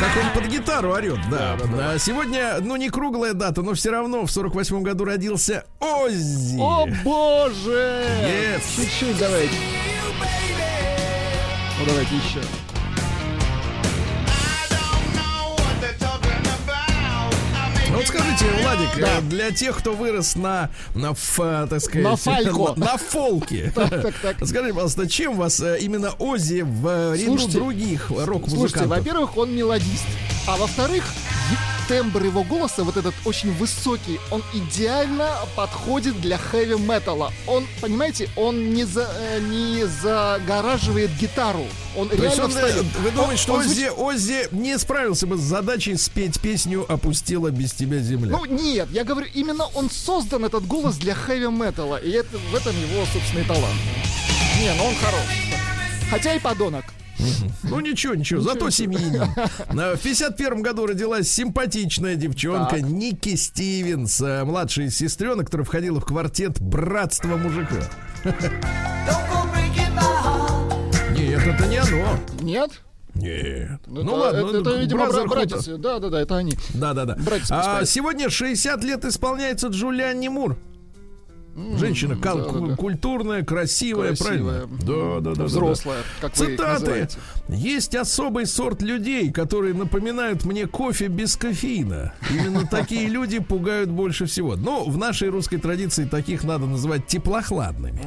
Как 0.00 0.24
он 0.24 0.30
под 0.32 0.50
гитару 0.50 0.90
орет, 0.92 1.18
да. 1.30 1.56
А 1.78 1.98
Сегодня, 1.98 2.56
ну, 2.60 2.76
не 2.76 2.88
круглая 2.88 3.34
дата, 3.34 3.62
но 3.62 3.74
все 3.74 3.90
равно 3.90 4.24
в 4.24 4.30
48 4.30 4.82
году 4.82 5.04
родился 5.04 5.64
Оззи. 5.78 6.58
О 6.58 6.86
боже! 7.04 8.06
Yes. 8.22 8.62
Чуть-чуть 8.76 9.18
давайте. 9.18 9.54
Ну 11.78 11.86
давайте 11.86 12.16
еще. 12.16 12.40
Вот 18.12 18.16
скажите, 18.16 18.46
Владик, 18.62 19.00
Да. 19.00 19.18
э, 19.18 19.20
для 19.22 19.50
тех, 19.50 19.76
кто 19.78 19.92
вырос 19.94 20.36
на, 20.36 20.70
на 20.94 21.10
ф, 21.12 21.40
э, 21.40 21.66
так 21.68 21.80
сказать, 21.80 22.04
На 22.04 22.16
фалько. 22.16 22.74
на, 22.76 22.86
на 22.92 22.96
фолке, 22.98 23.72
так, 23.74 24.38
пожалуйста, 24.38 25.08
чем 25.08 25.36
вас 25.36 25.60
э, 25.60 25.78
именно 25.80 26.12
Оззи 26.18 26.62
в 26.62 27.14
ряду 27.14 27.24
Слушайте, 27.26 27.58
других 27.58 28.04
Слушайте, 28.08 28.30
рок-музыкантов? 28.30 28.86
во-первых, 28.88 29.36
он 29.36 29.54
мелодист. 29.54 30.04
А 30.46 30.56
во-вторых, 30.56 31.04
тембр 31.88 32.24
его 32.24 32.42
голоса, 32.42 32.84
вот 32.84 32.96
этот 32.96 33.14
очень 33.24 33.52
высокий, 33.52 34.18
он 34.30 34.42
идеально 34.54 35.30
подходит 35.54 36.20
для 36.20 36.38
хэви-металла. 36.38 37.32
Он, 37.46 37.66
понимаете, 37.80 38.28
он 38.36 38.70
не, 38.74 38.84
за, 38.84 39.08
э, 39.18 39.40
не 39.40 39.84
загораживает 39.86 41.10
гитару. 41.20 41.66
Он 41.96 42.08
То 42.08 42.16
реально 42.16 42.44
он, 42.44 42.50
э, 42.50 42.54
встает. 42.54 42.84
вы 42.98 43.10
думаете, 43.10 43.32
Он- 43.32 43.36
что 43.38 43.52
он 43.54 43.60
Оззи, 43.60 43.90
Оззи 43.96 44.48
не 44.52 44.78
справился 44.78 45.26
бы 45.26 45.36
с 45.36 45.40
задачей 45.40 45.96
спеть 45.96 46.40
песню 46.40 46.84
«Опустила 46.90 47.50
без 47.50 47.72
тебя 47.72 47.98
земля»? 47.98 48.36
Ну 48.36 48.44
нет, 48.44 48.88
я 48.92 49.04
говорю, 49.04 49.28
именно 49.34 49.66
он 49.74 49.90
создан, 49.90 50.44
этот 50.44 50.66
голос, 50.66 50.96
для 50.96 51.14
хэви-металла. 51.14 51.96
И 51.96 52.10
это, 52.10 52.36
в 52.50 52.54
этом 52.54 52.74
его, 52.78 53.04
собственно, 53.12 53.40
и 53.40 53.44
талант. 53.44 53.76
Не, 54.60 54.72
ну 54.74 54.84
он 54.86 54.94
хорош. 54.96 55.20
Хотя 56.10 56.34
и 56.34 56.38
подонок. 56.38 56.84
Ну 57.62 57.80
ничего, 57.80 58.14
ничего, 58.14 58.40
зато 58.40 58.70
семьянин. 58.70 59.24
В 59.96 59.98
51 60.02 60.62
году 60.62 60.86
родилась 60.86 61.30
симпатичная 61.30 62.16
девчонка. 62.16 62.80
Ники 62.80 63.34
Стивенс, 63.36 64.20
э, 64.20 64.44
младшая 64.44 64.86
из 64.86 64.96
сестренок, 64.96 65.46
которая 65.46 65.64
входила 65.64 66.00
в 66.00 66.04
квартет 66.04 66.60
«Братство 66.60 67.36
мужика». 67.36 67.82
Нет, 71.16 71.46
это 71.46 71.66
не 71.66 71.76
оно. 71.78 72.18
Нет? 72.40 72.70
Нет. 73.14 73.70
Это, 73.86 73.90
ну 73.90 74.14
ладно, 74.14 74.38
это, 74.48 74.58
это, 74.58 74.76
видимо, 74.78 75.04
Brotherhood. 75.04 75.26
бра- 75.28 75.46
братья. 75.46 75.76
Да, 75.78 75.98
да, 75.98 76.08
да, 76.10 76.20
это 76.20 76.36
они. 76.36 76.58
Да, 76.74 76.92
да, 76.92 77.04
да. 77.06 77.16
Братец 77.16 77.50
А 77.50 77.84
сегодня 77.86 78.28
60 78.28 78.84
лет 78.84 79.04
исполняется 79.06 79.68
Джулианни 79.68 80.28
Мур. 80.28 80.56
Женщина 81.78 82.16
кал- 82.16 82.52
да, 82.68 82.76
культурная, 82.76 83.42
красивая, 83.42 84.08
Красивая. 84.08 84.66
правильно? 84.66 84.78
Да, 84.80 84.86
да, 84.86 85.20
да, 85.20 85.30
да, 85.30 85.34
да. 85.36 85.44
Взрослая, 85.44 85.98
как 86.20 86.34
Цитаты. 86.34 87.08
Есть 87.48 87.94
особый 87.94 88.46
сорт 88.46 88.82
людей, 88.82 89.32
которые 89.32 89.72
напоминают 89.72 90.44
мне 90.44 90.66
кофе 90.66 91.06
без 91.06 91.36
кофеина. 91.36 92.12
Именно 92.30 92.66
такие 92.66 93.08
люди 93.08 93.38
пугают 93.38 93.88
больше 93.88 94.26
всего. 94.26 94.56
Но 94.56 94.84
в 94.84 94.98
нашей 94.98 95.28
русской 95.30 95.56
традиции 95.56 96.04
таких 96.04 96.44
надо 96.44 96.66
называть 96.66 97.06
теплохладными. 97.06 98.00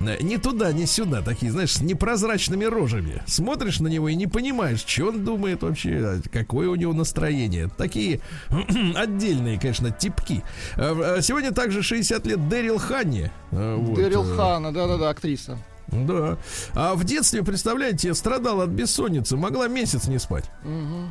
Э, 0.00 0.16
Не 0.22 0.38
туда, 0.38 0.72
не 0.72 0.86
сюда. 0.86 1.22
Такие, 1.22 1.52
знаешь, 1.52 1.74
с 1.74 1.80
непрозрачными 1.80 2.64
рожами. 2.64 3.22
Смотришь 3.26 3.80
на 3.80 3.88
него 3.88 4.08
и 4.08 4.14
не 4.14 4.26
понимаешь, 4.26 4.84
что 4.86 5.08
он 5.08 5.24
думает 5.24 5.62
вообще, 5.62 5.90
а 6.02 6.20
какое 6.32 6.68
у 6.68 6.74
него 6.74 6.92
настроение. 6.92 7.68
Такие 7.76 8.20
отдельные, 8.96 9.58
конечно, 9.58 9.90
типки. 9.90 10.42
Э, 10.76 11.16
э, 11.18 11.22
Сегодня 11.22 11.52
также 11.52 11.82
60 11.82 12.26
лет 12.26 12.48
Дэрил 12.48 12.78
Ханни. 12.78 13.30
Вот, 13.50 13.94
Дэрил 13.96 14.24
Хана, 14.36 14.72
да-да-да, 14.72 15.10
актриса. 15.10 15.58
Да. 15.92 16.38
А 16.74 16.94
в 16.94 17.04
детстве, 17.04 17.42
представляете, 17.42 18.14
страдала 18.14 18.64
от 18.64 18.70
бессонницы, 18.70 19.36
могла 19.36 19.68
месяц 19.68 20.06
не 20.06 20.18
спать. 20.18 20.44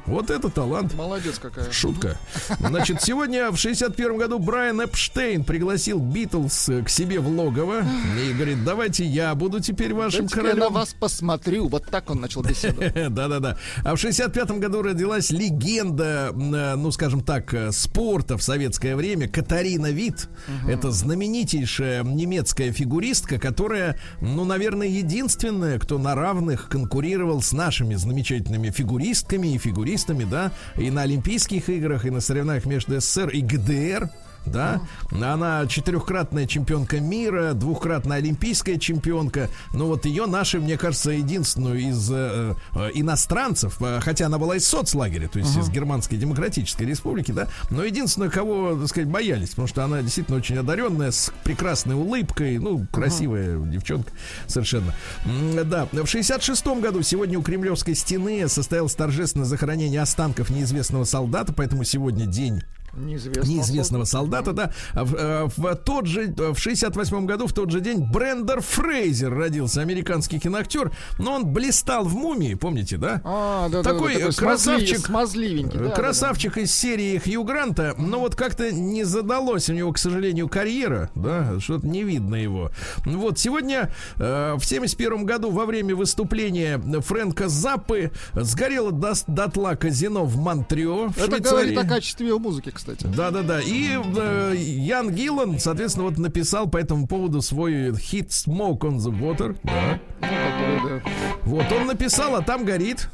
Вот 0.06 0.30
это 0.30 0.50
талант. 0.50 0.94
Молодец 0.96 1.40
какая. 1.40 1.72
Шутка. 1.72 2.18
Значит, 2.60 3.02
сегодня 3.02 3.52
в 3.52 3.58
61 3.58 4.18
году 4.18 4.40
Брайан 4.40 4.82
Эпштейн 4.82 5.44
пригласил 5.44 6.00
Битлз 6.00 6.70
к 6.86 6.90
себе 6.90 7.20
в 7.20 7.28
логово 7.28 7.84
и 8.18 8.34
говорит, 8.34 8.64
давайте 8.64 9.06
я 9.06 9.34
буду 9.36 9.60
теперь 9.60 9.94
вашим 9.94 10.22
Дайте-ка 10.22 10.42
я 10.42 10.48
на 10.48 10.52
королем. 10.54 10.74
вас 10.74 10.94
посмотрю. 10.94 11.68
Вот 11.68 11.86
так 11.90 12.10
он 12.10 12.22
начал 12.22 12.42
беседу. 12.42 12.82
Да-да-да. 13.10 13.58
А 13.84 13.96
в 13.96 14.00
65 14.00 14.52
году 14.52 14.82
родилась 14.82 15.30
легенда, 15.32 16.32
э, 16.34 16.76
ну, 16.76 16.92
скажем 16.92 17.22
так, 17.22 17.54
э, 17.54 17.72
спорта 17.72 18.38
в 18.38 18.44
советское 18.44 18.96
время 18.96 19.28
Катарина 19.28 19.92
Вит. 19.92 20.30
Это 20.68 20.92
знаменитейшая 20.92 22.04
немецкая 22.04 22.72
фигуристка, 22.72 23.40
которая, 23.40 23.98
ну, 24.22 24.46
наверное, 24.46 24.69
единственная, 24.84 25.80
кто 25.80 25.98
на 25.98 26.16
равных 26.16 26.70
конкурировал 26.70 27.42
с 27.42 27.52
нашими 27.54 27.96
замечательными 27.96 28.70
фигуристками 28.70 29.54
и 29.54 29.58
фигуристами, 29.58 30.24
да, 30.24 30.52
и 30.76 30.92
на 30.92 31.04
Олимпийских 31.04 31.70
играх, 31.70 32.06
и 32.06 32.10
на 32.10 32.22
соревнованиях 32.22 32.66
между 32.66 33.00
СССР 33.00 33.30
и 33.30 33.42
ГДР. 33.42 34.10
Да, 34.46 34.82
она 35.12 35.66
четырехкратная 35.68 36.48
чемпионка 36.48 37.00
мира, 37.00 37.54
двухкратная 37.54 38.18
олимпийская 38.18 38.78
чемпионка. 38.78 39.50
Ну 39.74 39.88
вот 39.88 40.06
ее 40.06 40.26
наши, 40.26 40.60
мне 40.60 40.78
кажется, 40.78 41.12
единственную 41.12 41.80
из 41.80 42.10
э, 42.12 42.56
э, 42.74 42.90
иностранцев, 42.94 43.78
э, 43.82 44.00
хотя 44.02 44.26
она 44.26 44.38
была 44.38 44.56
из 44.56 44.68
соцлагеря, 44.68 45.28
то 45.28 45.40
есть 45.40 45.56
из 45.58 45.70
Германской 45.70 46.18
Демократической 46.18 46.84
Республики, 46.84 47.32
да, 47.32 47.48
но 47.70 47.84
единственную, 47.84 48.32
кого, 48.32 48.76
так 48.76 48.88
сказать, 48.88 49.10
боялись, 49.10 49.50
потому 49.50 49.68
что 49.68 49.84
она 49.84 50.02
действительно 50.02 50.38
очень 50.38 50.58
одаренная, 50.58 51.12
с 51.12 51.32
прекрасной 51.44 51.96
улыбкой, 51.96 52.58
ну, 52.58 52.88
красивая 52.92 53.60
девчонка 53.60 54.12
совершенно. 54.48 54.94
М, 55.26 55.70
Да, 55.70 55.88
в 55.92 56.08
66 56.08 56.80
году 56.82 57.02
сегодня 57.04 57.38
у 57.38 57.42
Кремлевской 57.44 57.94
стены 57.96 58.48
состоялось 58.48 58.96
торжественное 58.96 59.46
захоронение 59.46 60.02
останков 60.02 60.50
неизвестного 60.50 61.04
солдата, 61.04 61.54
поэтому 61.54 61.84
сегодня 61.84 62.26
день 62.26 62.62
Неизвестного, 62.94 63.48
неизвестного 63.48 64.04
солдата, 64.06 64.54
да. 64.54 64.72
А 64.94 65.04
В, 65.04 65.16
э, 65.16 65.48
в 65.56 65.76
тот 65.76 66.06
же, 66.06 66.34
в 66.38 66.58
68 66.58 67.26
году, 67.26 67.48
в 67.48 67.54
тот 67.54 67.72
же 67.72 67.82
день, 67.82 68.00
Брендер 68.12 68.62
Фрейзер 68.62 69.34
родился, 69.34 69.82
американский 69.82 70.40
киноактер, 70.40 70.92
но 71.18 71.34
он 71.34 71.46
блистал 71.48 72.06
в 72.06 72.16
«Мумии», 72.16 72.54
помните, 72.56 72.98
да? 72.98 73.22
А, 73.24 73.70
да, 73.70 73.84
Такой 73.84 74.16
да, 74.20 74.28
да, 74.28 74.34
красавчик. 74.34 75.06
смазливенький. 75.06 75.80
да, 75.80 75.86
да, 75.90 75.92
Красавчик 75.92 76.58
из 76.58 76.74
серии 76.74 77.18
Хью 77.18 77.44
Гранта, 77.44 77.96
но 77.98 78.20
вот 78.20 78.36
как-то 78.36 78.72
не 78.72 79.04
задалось 79.04 79.70
у 79.70 79.74
него, 79.74 79.92
к 79.94 79.98
сожалению, 79.98 80.48
карьера, 80.50 81.10
да, 81.16 81.60
что-то 81.60 81.88
не 81.88 82.04
видно 82.04 82.36
его. 82.36 82.72
Вот 83.06 83.40
сегодня 83.40 83.92
э, 84.18 84.56
в 84.58 84.64
71 84.64 85.26
году 85.26 85.52
во 85.52 85.66
время 85.66 85.96
выступления 85.96 86.78
Фрэнка 86.80 87.48
Заппы 87.50 88.12
сгорело 88.36 88.92
до, 88.92 89.14
дотла 89.28 89.76
казино 89.76 90.26
в 90.26 90.38
Монтрео. 90.38 91.10
в 91.10 91.16
да. 91.16 91.24
Это 91.24 91.36
Швейцарии. 91.38 91.50
говорит 91.74 91.78
о 91.78 91.86
качестве 91.88 92.28
его 92.28 92.40
музыки, 92.40 92.70
кстати. 92.80 93.06
Да, 93.06 93.30
да, 93.32 93.44
да. 93.44 93.62
И 93.62 93.98
э, 94.18 94.56
Ян 94.56 95.12
Гиллан, 95.12 95.60
соответственно, 95.60 96.06
вот 96.06 96.18
написал 96.18 96.68
по 96.70 96.78
этому 96.78 97.08
поводу 97.08 97.42
свой 97.42 97.96
хит 97.98 98.30
Smoke 98.30 98.80
on 98.80 98.98
the 98.98 99.20
Water. 99.20 99.58
Да. 99.64 100.00
Ну, 100.22 100.28
который, 100.28 101.02
да. 101.04 101.10
Вот 101.44 101.72
он 101.72 101.88
написал, 101.88 102.36
а 102.36 102.42
там 102.42 102.66
горит. 102.66 103.10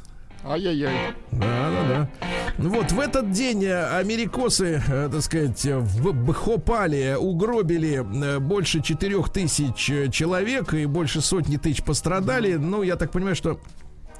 Ай-яй-яй. 0.47 1.15
Да, 1.31 1.71
да, 1.71 1.87
да. 1.87 2.09
Ну 2.59 2.69
Вот 2.69 2.91
в 2.91 2.99
этот 2.99 3.31
день 3.31 3.63
э, 3.65 3.97
америкосы, 3.97 4.83
э, 4.87 5.09
так 5.11 5.21
сказать, 5.21 5.65
в 5.65 6.13
Бхопале 6.13 7.17
угробили 7.17 8.05
э, 8.05 8.39
больше 8.39 8.81
четырех 8.81 9.29
тысяч 9.29 9.89
э, 9.89 10.11
человек 10.11 10.75
и 10.75 10.85
больше 10.85 11.21
сотни 11.21 11.57
тысяч 11.57 11.83
пострадали. 11.83 12.53
Ну, 12.53 12.83
я 12.83 12.95
так 12.95 13.11
понимаю, 13.11 13.35
что 13.35 13.59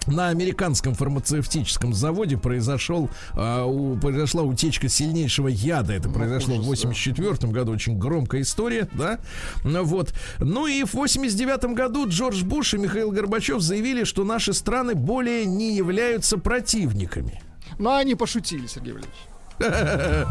на 0.07 0.29
американском 0.29 0.93
фармацевтическом 0.95 1.93
заводе 1.93 2.37
произошел, 2.37 3.09
а, 3.33 3.65
у- 3.65 3.97
произошла 3.97 4.43
утечка 4.43 4.89
сильнейшего 4.89 5.47
яда. 5.47 5.93
Это 5.93 6.09
произошло 6.09 6.55
в 6.55 6.65
84 6.65 7.51
году. 7.51 7.71
Очень 7.73 7.97
громкая 7.97 8.41
история, 8.41 8.87
да? 8.93 9.19
Ну, 9.63 9.83
Вот. 9.83 10.13
Ну 10.39 10.67
и 10.67 10.83
в 10.83 10.93
89 10.93 11.73
году 11.75 12.07
Джордж 12.07 12.43
Буш 12.43 12.73
и 12.73 12.77
Михаил 12.77 13.11
Горбачев 13.11 13.61
заявили, 13.61 14.03
что 14.03 14.23
наши 14.23 14.53
страны 14.53 14.95
более 14.95 15.45
не 15.45 15.75
являются 15.75 16.37
противниками. 16.37 17.41
Ну, 17.79 17.93
они 17.93 18.15
пошутили, 18.15 18.67
Сергей 18.67 18.93
Валерьевич. 18.93 19.17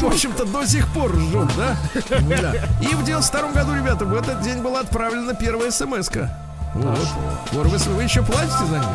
В 0.00 0.04
общем-то, 0.06 0.44
до 0.46 0.66
сих 0.66 0.86
пор 0.92 1.12
жжет, 1.18 1.48
да? 1.56 1.76
Да. 2.28 2.54
И 2.80 2.94
в 2.94 3.04
92 3.04 3.52
году, 3.52 3.74
ребята, 3.74 4.04
в 4.04 4.14
этот 4.14 4.40
день 4.42 4.62
была 4.62 4.80
отправлена 4.80 5.34
первая 5.34 5.70
смс-ка. 5.70 6.38
Вот. 6.74 7.08
Вот 7.52 7.66
вы, 7.66 7.78
вы 7.94 8.02
еще 8.02 8.22
платите 8.22 8.64
за 8.64 8.78
них? 8.78 8.88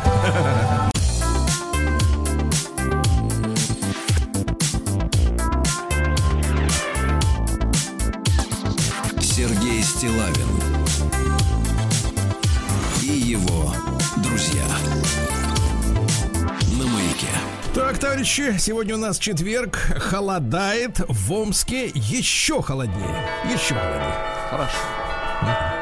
Сергей 9.20 9.82
Стилавин 9.84 10.48
и 13.02 13.06
его 13.06 13.72
друзья. 14.16 14.64
На 16.76 16.86
маяке. 16.86 17.28
Так, 17.72 17.98
товарищи, 17.98 18.56
сегодня 18.58 18.96
у 18.96 18.98
нас 18.98 19.18
четверг, 19.18 19.76
холодает, 19.76 21.00
в 21.08 21.32
Омске 21.32 21.86
еще 21.94 22.60
холоднее. 22.60 23.24
Еще 23.44 23.74
холоднее. 23.76 24.14
Хорошо. 24.50 25.77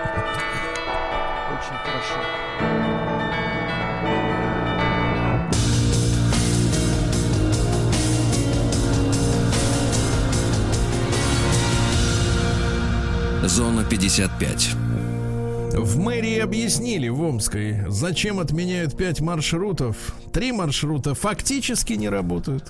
Зона 13.49 13.85
55. 13.85 14.71
В 15.75 15.99
мэрии 15.99 16.39
объяснили 16.39 17.09
в 17.09 17.21
Омской, 17.21 17.85
зачем 17.89 18.41
отменяют 18.41 18.97
пять 18.97 19.21
маршрутов. 19.21 20.15
Три 20.33 20.53
маршрута 20.53 21.15
фактически 21.15 21.93
не 21.93 22.09
работают. 22.09 22.65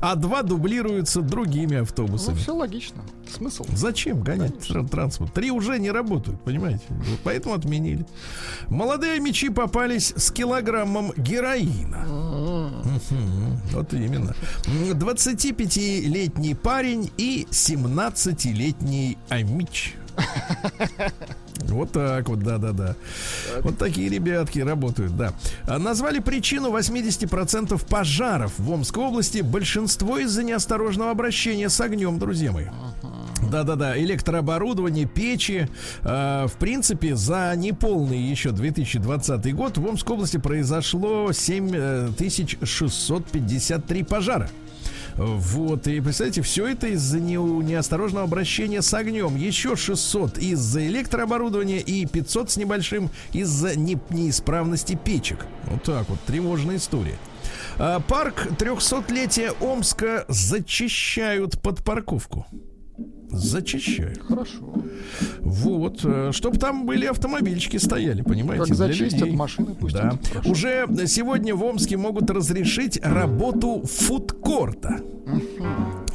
А 0.00 0.14
два 0.14 0.42
дублируются 0.42 1.20
другими 1.22 1.76
Ну, 1.76 1.82
автобусами. 1.82 2.36
все 2.36 2.54
логично. 2.54 3.02
Смысл? 3.30 3.66
Зачем 3.72 4.22
гонять 4.22 4.54
тр- 4.68 4.88
транспорт? 4.88 5.32
Три 5.34 5.50
уже 5.50 5.78
не 5.78 5.90
работают, 5.90 6.40
понимаете? 6.42 6.84
Вот 6.88 7.18
Поэтому 7.24 7.54
отменили. 7.54 8.06
Молодые 8.68 9.20
мечи 9.20 9.48
попались 9.50 10.12
с 10.16 10.30
килограммом 10.30 11.12
героина. 11.16 12.04
Мгм. 12.06 13.60
Вот 13.72 13.92
именно. 13.94 14.34
М, 14.66 14.98
25-летний 14.98 16.54
парень 16.54 17.10
и 17.16 17.46
17-летний 17.50 19.18
амич. 19.28 19.94
Вот 21.68 21.92
так 21.92 22.28
вот, 22.28 22.40
да-да-да. 22.40 22.96
Вот 23.62 23.76
такие 23.76 24.08
ребятки 24.08 24.60
работают, 24.60 25.14
да. 25.16 25.34
А, 25.66 25.78
Назвали 25.78 26.20
причину 26.20 26.74
80% 26.76 27.86
пожаров 27.86 28.52
в 28.58 28.70
Омской 28.70 29.04
области. 29.04 29.40
Большинство 29.40 30.18
из-за 30.18 30.42
неосторожного 30.42 31.10
обращения 31.10 31.68
с 31.68 31.78
огнем, 31.80 32.18
друзья 32.18 32.52
мои. 32.52 32.66
Да-да-да, 33.50 33.98
электрооборудование, 33.98 35.06
печи. 35.06 35.68
Э, 36.02 36.46
в 36.46 36.52
принципе, 36.58 37.14
за 37.14 37.52
неполный 37.56 38.20
еще 38.20 38.52
2020 38.52 39.54
год 39.54 39.76
в 39.78 39.86
Омской 39.86 40.14
области 40.14 40.38
произошло 40.38 41.32
7653 41.32 44.04
пожара. 44.04 44.48
Вот, 45.16 45.86
и 45.86 46.00
представляете, 46.00 46.42
все 46.42 46.66
это 46.66 46.88
из-за 46.88 47.18
не- 47.20 47.36
неосторожного 47.36 48.24
обращения 48.24 48.82
с 48.82 48.92
огнем. 48.92 49.34
Еще 49.36 49.74
600 49.74 50.38
из-за 50.38 50.86
электрооборудования 50.86 51.78
и 51.78 52.04
500 52.04 52.50
с 52.50 52.56
небольшим 52.58 53.10
из-за 53.32 53.78
не- 53.78 53.98
неисправности 54.10 54.98
печек. 55.02 55.46
Вот 55.64 55.82
так 55.84 56.08
вот, 56.10 56.20
тревожная 56.26 56.76
история. 56.76 57.16
А, 57.78 58.00
Парк 58.00 58.48
300-летия 58.58 59.52
Омска 59.60 60.26
зачищают 60.28 61.60
под 61.62 61.82
парковку. 61.82 62.46
Зачищают. 63.30 64.22
Хорошо. 64.22 64.74
Вот, 65.40 66.04
чтобы 66.32 66.58
там 66.58 66.86
были 66.86 67.06
автомобильчики 67.06 67.76
стояли, 67.76 68.22
понимаете? 68.22 68.64
Как 68.64 68.66
для 68.68 68.76
зачистят 68.76 69.20
людей. 69.22 69.36
машины, 69.36 69.74
пусть 69.78 69.94
Да. 69.94 70.18
Хорошо. 70.32 70.50
Уже 70.50 70.86
сегодня 71.06 71.54
в 71.54 71.62
Омске 71.64 71.96
могут 71.96 72.30
разрешить 72.30 72.98
работу 73.02 73.82
фудкорта. 73.86 75.00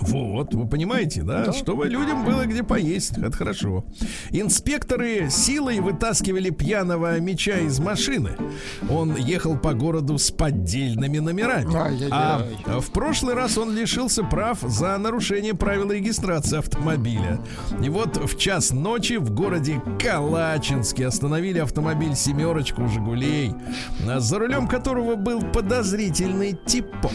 Вот, 0.02 0.54
вы 0.54 0.68
понимаете, 0.68 1.24
да? 1.24 1.54
Чтобы 1.54 1.88
людям 1.88 2.26
было 2.26 2.46
где 2.46 2.64
поесть. 2.64 3.18
Это 3.18 3.32
хорошо. 3.32 3.86
Инспекторы 4.32 5.30
силой 5.30 5.80
вытаскивали 5.80 6.50
пьяного 6.50 7.20
меча 7.20 7.60
из 7.60 7.80
машины. 7.80 8.32
Он 8.90 9.16
ехал 9.16 9.58
по 9.58 9.74
городу 9.74 10.18
с 10.18 10.32
поддельными 10.32 11.20
номерами. 11.20 12.12
А 12.12 12.46
в 12.80 12.92
прошлый 12.92 13.36
раз 13.36 13.58
он 13.58 13.76
лишился 13.76 14.24
прав 14.24 14.60
за 14.62 14.98
нарушение 14.98 15.54
правил 15.54 15.92
регистрации 15.92 16.58
автомобиля. 16.58 17.40
И 17.84 17.90
вот 17.90 18.18
в 18.18 18.38
час 18.38 18.72
ночи 18.72 19.18
в 19.18 19.32
городе 19.32 19.82
Калачинске 20.00 21.08
остановили 21.08 21.60
автомобиль 21.60 22.16
«семерочку» 22.16 22.88
«Жигулей», 22.88 23.54
за 24.18 24.40
рулем 24.40 24.68
которого 24.68 25.16
был 25.16 25.42
подозрительный 25.42 26.58
типок. 26.66 27.12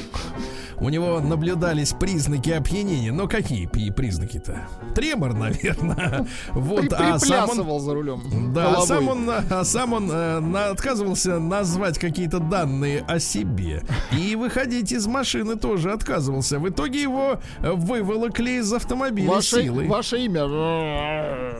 У 0.81 0.89
него 0.89 1.20
наблюдались 1.20 1.93
признаки 1.93 2.51
опьянения. 2.51 3.12
Но 3.12 3.27
какие 3.29 3.66
признаки-то? 3.66 4.68
Тремор, 4.95 5.35
наверное. 5.35 6.27
Вот, 6.53 6.93
а 6.93 7.18
сам 7.18 7.51
он... 7.51 7.81
За 7.81 7.95
рулем. 7.95 8.53
Да, 8.55 8.74
а 8.77 8.81
сам 8.83 9.09
он, 9.09 9.29
а 9.31 9.64
сам 9.64 9.93
он 9.93 10.11
э, 10.11 10.41
на- 10.41 10.70
отказывался 10.70 11.39
назвать 11.39 11.99
какие-то 11.99 12.39
данные 12.39 13.05
о 13.07 13.18
себе. 13.18 13.83
И 14.12 14.35
выходить 14.37 14.93
из 14.93 15.07
машины 15.07 15.57
тоже 15.57 15.93
отказывался. 15.93 16.59
В 16.59 16.68
итоге 16.68 17.03
его 17.03 17.41
э, 17.61 17.72
выволокли 17.72 18.59
из 18.61 18.72
автомобиля 18.72 19.29
Ваше, 19.31 19.62
силой. 19.62 19.87
ваше 19.89 20.18
имя. 20.24 20.47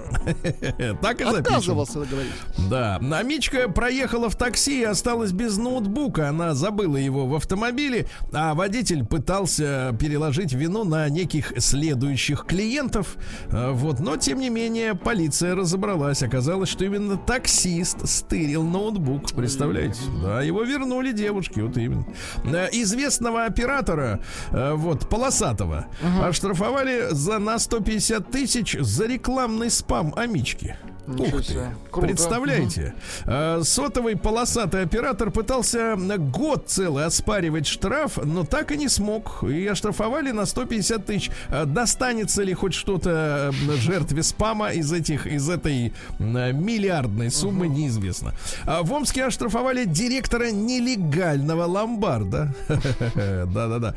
Так 1.01 1.21
и 1.21 1.25
запишем. 1.25 1.39
Отказывался 1.39 2.01
говорить. 2.01 2.33
Да, 2.71 2.99
Намичка 3.01 3.69
проехала 3.69 4.29
в 4.29 4.37
такси 4.37 4.81
и 4.81 4.85
осталась 4.85 5.33
без 5.33 5.57
ноутбука. 5.57 6.29
Она 6.29 6.55
забыла 6.55 6.97
его 6.97 7.27
в 7.27 7.35
автомобиле, 7.35 8.07
а 8.33 8.55
водитель 8.55 9.05
пытался 9.09 9.97
переложить 9.99 10.53
вину 10.53 10.85
на 10.85 11.09
неких 11.09 11.53
следующих 11.59 12.45
клиентов. 12.47 13.17
А, 13.51 13.73
Вот, 13.73 14.01
но 14.01 14.17
тем 14.17 14.39
не 14.41 14.51
менее 14.51 14.95
полиция 14.95 15.55
разобралась. 15.55 16.23
Оказалось, 16.23 16.69
что 16.69 16.85
именно 16.85 17.17
таксист 17.17 18.07
стырил 18.09 18.63
ноутбук. 18.63 19.33
Представляете? 19.33 20.01
Да, 20.23 20.43
его 20.43 20.63
вернули 20.63 21.13
девушке, 21.13 21.63
вот 21.63 21.77
именно. 21.77 22.07
А, 22.45 22.67
Известного 22.73 23.45
оператора, 23.45 24.21
а, 24.51 24.75
вот, 24.75 25.09
полосатого, 25.09 25.87
оштрафовали 26.23 27.09
за 27.11 27.39
на 27.39 27.59
150 27.59 28.31
тысяч 28.31 28.77
за 28.79 29.07
рекламный 29.07 29.71
спам 29.71 30.13
Амички. 30.17 30.77
Ух 31.07 31.45
ты. 31.45 31.55
Круто. 31.91 32.07
Представляете, 32.07 32.95
э, 33.25 33.61
сотовый 33.63 34.17
полосатый 34.17 34.83
оператор 34.83 35.31
пытался 35.31 35.97
год 35.97 36.65
целый 36.67 37.05
оспаривать 37.05 37.67
штраф, 37.67 38.19
но 38.23 38.45
так 38.45 38.73
и 38.73 38.77
не 38.77 38.89
смог. 38.89 39.45
И 39.45 39.67
оштрафовали 39.67 40.31
на 40.31 40.47
150 40.47 41.07
тысяч. 41.07 41.31
Э, 41.49 41.65
Достанется 41.65 42.43
ли 42.43 42.55
хоть 42.55 42.75
что-то 42.75 43.53
жертве 43.79 44.23
спама 44.23 44.71
из 44.73 44.93
этих, 44.93 45.27
из 45.27 45.49
этой 45.49 45.93
миллиардной 46.19 47.31
суммы, 47.31 47.69
неизвестно. 47.69 48.33
А 48.65 48.83
В 48.83 48.93
Омске 48.93 49.25
оштрафовали 49.25 49.85
директора 49.85 50.51
нелегального 50.51 51.65
ломбарда. 51.65 52.55
Да-да-да. 53.47 53.95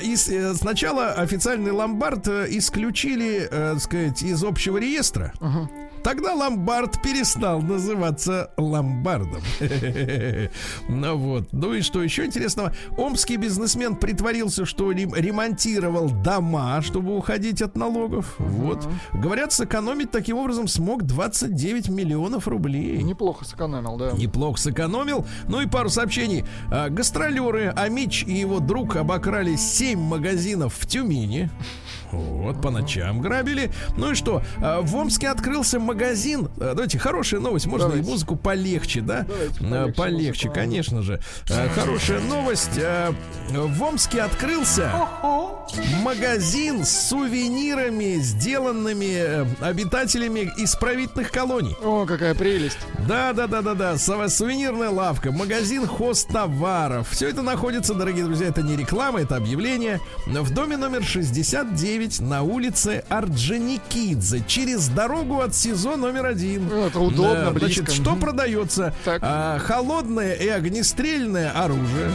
И 0.00 0.14
э, 0.14 0.54
сначала 0.54 1.12
официальный 1.12 1.70
ломбард 1.72 2.28
э, 2.28 2.46
исключили, 2.50 3.48
э, 3.50 3.72
так 3.74 3.82
сказать, 3.82 4.22
из 4.22 4.42
общего 4.44 4.78
реестра. 4.78 5.32
Тогда 6.02 6.34
ломбард 6.34 7.00
перестал 7.02 7.62
называться 7.62 8.50
ломбардом. 8.56 9.42
Ну 10.88 11.16
вот. 11.16 11.48
Ну 11.52 11.74
и 11.74 11.80
что 11.82 12.02
еще 12.02 12.24
интересного? 12.24 12.72
Омский 12.96 13.36
бизнесмен 13.36 13.96
притворился, 13.96 14.64
что 14.64 14.90
рем- 14.92 15.14
ремонтировал 15.14 16.10
дома, 16.10 16.80
чтобы 16.82 17.16
уходить 17.16 17.62
от 17.62 17.76
налогов. 17.76 18.34
Вот. 18.38 18.86
Говорят, 19.12 19.52
сэкономить 19.52 20.10
таким 20.10 20.36
образом 20.38 20.68
смог 20.68 21.04
29 21.04 21.88
миллионов 21.88 22.48
рублей. 22.48 23.02
Неплохо 23.02 23.44
сэкономил, 23.44 23.96
да. 23.96 24.12
Неплохо 24.12 24.58
сэкономил. 24.60 25.24
Ну 25.48 25.60
и 25.60 25.66
пару 25.66 25.88
сообщений. 25.88 26.44
А, 26.70 26.88
Гастролеры 26.88 27.68
Амич 27.76 28.24
и 28.24 28.32
его 28.34 28.58
друг 28.60 28.96
обокрали 28.96 29.56
7 29.56 29.98
магазинов 29.98 30.74
в 30.78 30.86
Тюмени. 30.86 31.50
Вот, 32.12 32.60
по 32.62 32.70
ночам 32.70 33.20
грабили. 33.20 33.72
Ну 33.96 34.12
и 34.12 34.14
что? 34.14 34.42
а, 34.60 34.80
В 34.82 34.94
Омске 34.96 35.28
открылся 35.28 35.80
магазин. 35.80 36.48
А, 36.58 36.74
Давайте, 36.74 36.98
хорошая 36.98 37.40
новость. 37.40 37.66
Можно 37.66 37.88
Давайте. 37.88 38.06
и 38.08 38.10
музыку 38.10 38.36
полегче, 38.36 39.00
да? 39.00 39.26
Давайте, 39.28 39.58
А, 39.60 39.92
полегче 39.92 40.02
Полегче, 40.02 40.48
музыку. 40.48 40.54
конечно 40.54 41.02
же. 41.02 41.20
Хорошая 41.74 42.20
новость. 42.20 42.78
В 43.50 43.82
Омске 43.82 44.22
открылся 44.22 44.92
магазин 46.02 46.84
с 46.84 47.08
сувенирами, 47.08 48.16
сделанными 48.20 49.14
э, 49.16 49.46
обитателями 49.60 50.50
исправительных 50.56 51.30
колоний. 51.30 51.76
О, 51.82 52.04
какая 52.06 52.34
прелесть. 52.34 52.78
Да, 53.06 53.32
да, 53.32 53.46
да, 53.46 53.62
да, 53.62 53.74
да. 53.74 53.96
Сувенирная 53.98 54.90
лавка, 54.90 55.32
магазин 55.32 55.86
хозтоваров. 55.86 57.08
Все 57.10 57.28
это 57.28 57.42
находится, 57.42 57.94
дорогие 57.94 58.24
друзья, 58.24 58.48
это 58.48 58.62
не 58.62 58.76
реклама, 58.76 59.20
это 59.20 59.36
объявление. 59.36 60.00
В 60.26 60.50
доме 60.52 60.76
номер 60.76 61.02
69 61.04 62.01
на 62.20 62.42
улице 62.42 63.04
Орджоникидзе. 63.08 64.42
Через 64.46 64.88
дорогу 64.88 65.40
от 65.40 65.54
СИЗО 65.54 65.96
номер 65.96 66.26
один. 66.26 66.68
Ну, 66.68 66.86
это 66.86 66.98
удобно, 67.00 67.44
Да, 67.46 67.50
близко. 67.50 67.84
Значит, 67.84 68.02
что 68.02 68.16
продается? 68.16 68.94
Так. 69.04 69.20
А, 69.22 69.58
холодное 69.58 70.34
и 70.34 70.48
огнестрельное 70.48 71.50
оружие. 71.50 72.10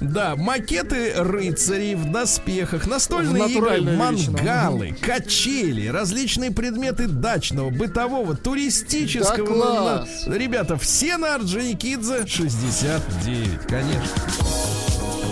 Да, 0.00 0.34
макеты 0.36 1.12
рыцарей 1.16 1.94
в 1.94 2.10
доспехах, 2.10 2.86
настольные 2.86 3.50
игры, 3.50 3.80
мангалы, 3.96 4.92
качели, 5.00 5.88
различные 5.88 6.50
предметы 6.50 7.06
дачного, 7.08 7.70
бытового, 7.70 8.36
туристического. 8.36 9.48
На- 9.56 10.06
на- 10.30 10.36
Ребята, 10.36 10.76
все 10.76 11.16
на 11.16 11.34
Орджоникидзе 11.36 12.26
69, 12.26 13.66
конечно. 13.66 14.00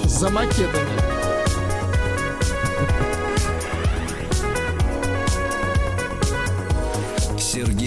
За 0.07 0.28
макетами. 0.28 1.20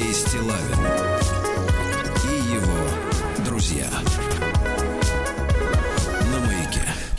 Сергей 0.04 0.14
Стилавин 0.14 0.80
и 2.26 2.54
его 2.54 3.46
друзья. 3.46 3.88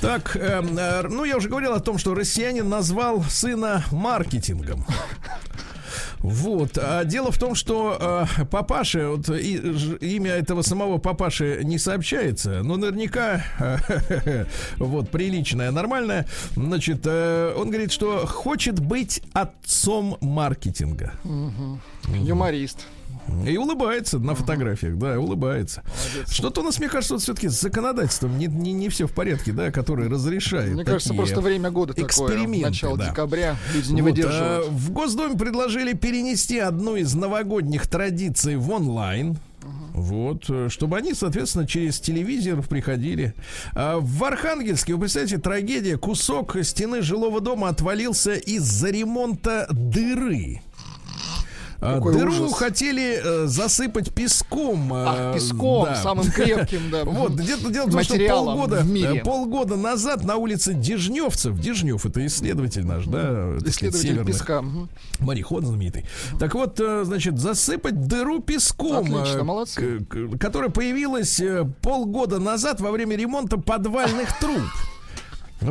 Так, 0.00 0.36
эм, 0.36 0.76
э, 0.76 1.02
ну 1.08 1.24
я 1.24 1.38
уже 1.38 1.48
говорил 1.48 1.72
о 1.72 1.80
том, 1.80 1.96
что 1.96 2.14
россиянин 2.14 2.68
назвал 2.68 3.24
сына 3.24 3.84
маркетингом. 3.90 4.84
Вот. 6.24 6.78
А 6.80 7.04
дело 7.04 7.30
в 7.30 7.36
том, 7.38 7.54
что 7.54 7.98
э, 8.38 8.44
папаша, 8.46 9.10
вот 9.10 9.28
и, 9.28 9.58
ж- 9.58 9.98
имя 10.00 10.30
этого 10.32 10.62
самого 10.62 10.96
папаши 10.96 11.60
не 11.64 11.76
сообщается, 11.78 12.62
но 12.62 12.78
наверняка 12.78 13.44
э, 13.58 14.46
вот 14.78 15.10
приличное, 15.10 15.70
нормальное. 15.70 16.26
Значит, 16.56 17.02
э, 17.04 17.54
он 17.54 17.68
говорит, 17.68 17.92
что 17.92 18.26
хочет 18.26 18.80
быть 18.80 19.20
отцом 19.34 20.16
маркетинга. 20.22 21.12
Юморист. 22.14 22.86
И 23.46 23.56
улыбается 23.56 24.18
на 24.18 24.34
фотографиях, 24.34 24.96
да, 24.96 25.18
улыбается. 25.18 25.82
Что-то 26.28 26.60
у 26.60 26.64
нас, 26.64 26.78
мне 26.78 26.88
кажется, 26.88 27.14
вот 27.14 27.22
все-таки 27.22 27.48
с 27.48 27.60
законодательством 27.60 28.38
не, 28.38 28.46
не, 28.46 28.72
не 28.72 28.88
все 28.88 29.06
в 29.06 29.12
порядке, 29.12 29.52
да, 29.52 29.70
которое 29.70 30.08
разрешает. 30.08 30.72
Мне 30.72 30.84
кажется, 30.84 31.14
просто 31.14 31.40
время 31.40 31.70
года 31.70 31.94
такое. 31.94 32.46
Начало 32.46 32.98
да. 32.98 33.10
декабря. 33.10 33.56
Люди 33.74 33.92
не 33.92 34.02
Вот, 34.02 34.10
выдерживают. 34.10 34.66
э, 34.66 34.70
в 34.70 34.90
Госдуме 34.92 35.36
предложили 35.36 35.94
перенести 35.94 36.58
одну 36.58 36.96
из 36.96 37.14
новогодних 37.14 37.86
традиций 37.86 38.56
в 38.56 38.70
онлайн. 38.70 39.38
Вот, 39.94 40.44
э, 40.48 40.68
чтобы 40.70 40.96
они, 40.98 41.14
соответственно, 41.14 41.66
через 41.66 42.00
телевизор 42.00 42.60
приходили. 42.62 43.32
А 43.74 43.98
в 44.00 44.24
Архангельске, 44.24 44.94
вы 44.94 45.00
представляете, 45.00 45.38
трагедия. 45.38 45.96
Кусок 45.96 46.56
стены 46.62 47.00
жилого 47.00 47.40
дома 47.40 47.68
отвалился 47.68 48.34
из-за 48.34 48.90
ремонта 48.90 49.66
дыры. 49.70 50.60
А, 51.86 51.96
Какой 51.96 52.14
Дыру 52.14 52.32
ужас. 52.32 52.54
хотели 52.54 53.20
э, 53.22 53.46
засыпать 53.46 54.12
песком. 54.14 54.92
э, 54.94 55.04
Ах, 55.06 55.34
песком, 55.34 55.84
да. 55.84 55.96
самым 55.96 56.30
крепким, 56.30 56.90
да. 56.90 57.04
Вот, 57.04 57.32
где-то 57.32 57.70
дело 57.70 57.86
в 57.88 57.90
том, 57.90 58.02
что 58.02 58.16
полгода, 58.26 58.76
в 58.80 58.90
мире. 58.90 59.18
э, 59.18 59.22
полгода 59.22 59.76
назад 59.76 60.24
на 60.24 60.36
улице 60.36 60.72
Дежневцев, 60.72 61.58
Дежнев 61.60 62.06
это 62.06 62.24
исследователь 62.26 62.86
наш, 62.86 63.04
да, 63.04 63.56
Исследователь 63.66 64.08
северных 64.08 64.26
песка. 64.26 64.64
мореход 65.18 65.64
знаменитый. 65.66 66.06
Так 66.40 66.54
вот, 66.54 66.80
э, 66.80 67.04
значит, 67.04 67.38
засыпать 67.38 68.06
дыру 68.06 68.40
песком, 68.40 69.14
Отлично, 69.14 69.38
э, 69.38 69.42
молодцы. 69.42 69.98
к- 70.00 70.08
к- 70.08 70.38
которая 70.38 70.70
появилась 70.70 71.40
полгода 71.82 72.38
назад 72.38 72.80
во 72.80 72.90
время 72.92 73.14
ремонта 73.16 73.58
подвальных 73.58 74.38
труб. 74.38 74.60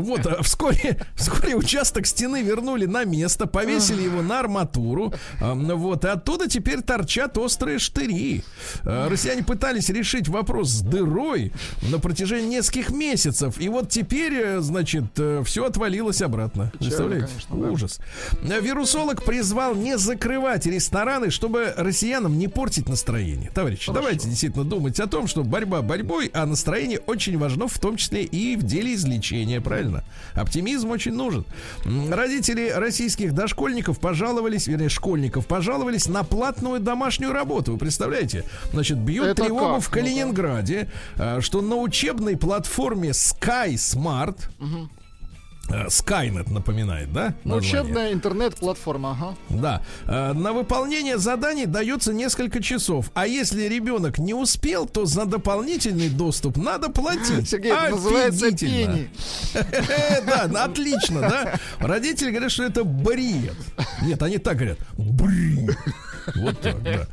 Вот, 0.02 0.26
а 0.26 0.42
вскоре, 0.44 1.00
вскоре 1.16 1.56
участок 1.56 2.06
стены 2.06 2.42
вернули 2.42 2.86
на 2.86 3.04
место, 3.04 3.48
повесили 3.48 4.04
его 4.04 4.22
на 4.22 4.40
арматуру. 4.40 5.14
ну 5.40 5.76
Вот, 5.78 6.06
и 6.06 6.08
оттуда 6.08 6.48
теперь 6.48 6.82
торчат 6.82 7.38
острые 7.38 7.80
штыри. 7.80 8.44
А, 8.84 9.10
Россияне 9.10 9.44
пытались 9.44 9.90
решить 9.90 10.28
вопрос 10.28 10.70
с 10.70 10.82
дырой 10.82 11.52
на 11.82 12.00
протяжении 12.00 12.58
нескольких 12.58 12.90
месяцев. 12.90 13.60
И 13.60 13.70
вот 13.70 13.90
теперь, 13.90 14.34
э, 14.34 14.60
значит, 14.60 15.06
все 15.46 15.66
отвалилось 15.66 16.22
обратно. 16.22 16.72
Представляете? 16.80 17.28
конечно, 17.28 17.58
да. 17.58 17.72
Ужас. 17.72 18.00
А 18.42 18.60
Вирусолог 18.60 19.24
призвал 19.24 19.76
не 19.76 19.98
закрывать 19.98 20.66
рестораны, 20.66 21.30
чтобы 21.30 21.74
россиянам 21.76 22.38
не 22.38 22.48
портить 22.48 22.90
настроение. 22.90 23.52
Товарищи, 23.54 23.92
давайте 23.94 24.30
действительно 24.30 24.64
думать 24.64 25.00
о 25.00 25.08
том, 25.08 25.28
что 25.28 25.44
борьба 25.44 25.82
борьбой, 25.82 26.30
а 26.34 26.46
настроение 26.46 27.00
очень 27.06 27.38
важно, 27.38 27.68
в 27.68 27.78
том 27.80 27.98
числе 27.98 28.24
и 28.24 28.56
в 28.56 28.64
деле 28.64 28.94
излечения, 28.94 29.62
правильно? 29.62 29.83
Оптимизм 30.34 30.90
очень 30.92 31.14
нужен. 31.14 31.46
Родители 32.10 32.70
российских 32.70 33.34
дошкольников 33.34 34.00
пожаловались, 34.00 34.68
вернее, 34.68 34.90
школьников 34.90 35.48
пожаловались 35.48 36.08
на 36.08 36.24
платную 36.24 36.80
домашнюю 36.80 37.34
работу. 37.34 37.74
Вы 37.74 37.78
представляете? 37.78 38.46
Значит, 38.72 38.98
бьют 38.98 39.28
Это 39.28 39.44
тревогу 39.44 39.76
как? 39.76 39.84
в 39.84 39.90
Калининграде, 39.90 40.90
а, 41.18 41.42
что 41.42 41.62
на 41.62 41.76
учебной 41.76 42.38
платформе 42.38 43.10
Sky 43.10 43.74
Smart 43.74 44.38
э, 44.60 44.64
Skynet 45.70 46.52
напоминает, 46.52 47.12
да? 47.14 47.34
Ну? 47.44 47.56
Учебная 47.56 48.14
интернет-платформа, 48.14 49.12
ага. 49.12 49.36
Да. 49.50 49.82
Э, 50.06 50.34
На 50.34 50.54
выполнение 50.54 51.18
заданий 51.18 51.66
дается 51.66 52.14
несколько 52.14 52.62
часов. 52.62 53.10
А 53.14 53.26
если 53.26 53.64
ребенок 53.64 54.18
не 54.20 54.34
успел, 54.34 54.86
то 54.88 55.06
за 55.06 55.26
дополнительный 55.26 56.10
доступ 56.10 56.58
надо 56.58 56.90
платить. 56.90 57.50
Сергей, 57.50 57.72
это 57.72 57.90
называется 57.92 58.52
пени. 58.52 59.10
Да, 60.28 60.48
ну, 60.50 60.60
отлично, 60.60 61.22
да. 61.22 61.60
Родители 61.80 62.30
говорят, 62.32 62.52
что 62.52 62.64
это 62.64 62.84
бред. 62.84 63.56
Нет, 64.04 64.22
они 64.22 64.38
так 64.38 64.58
говорят. 64.58 64.78
Бред. 64.98 65.78
Вот 66.36 66.60
так, 66.62 66.82
да. 66.84 67.08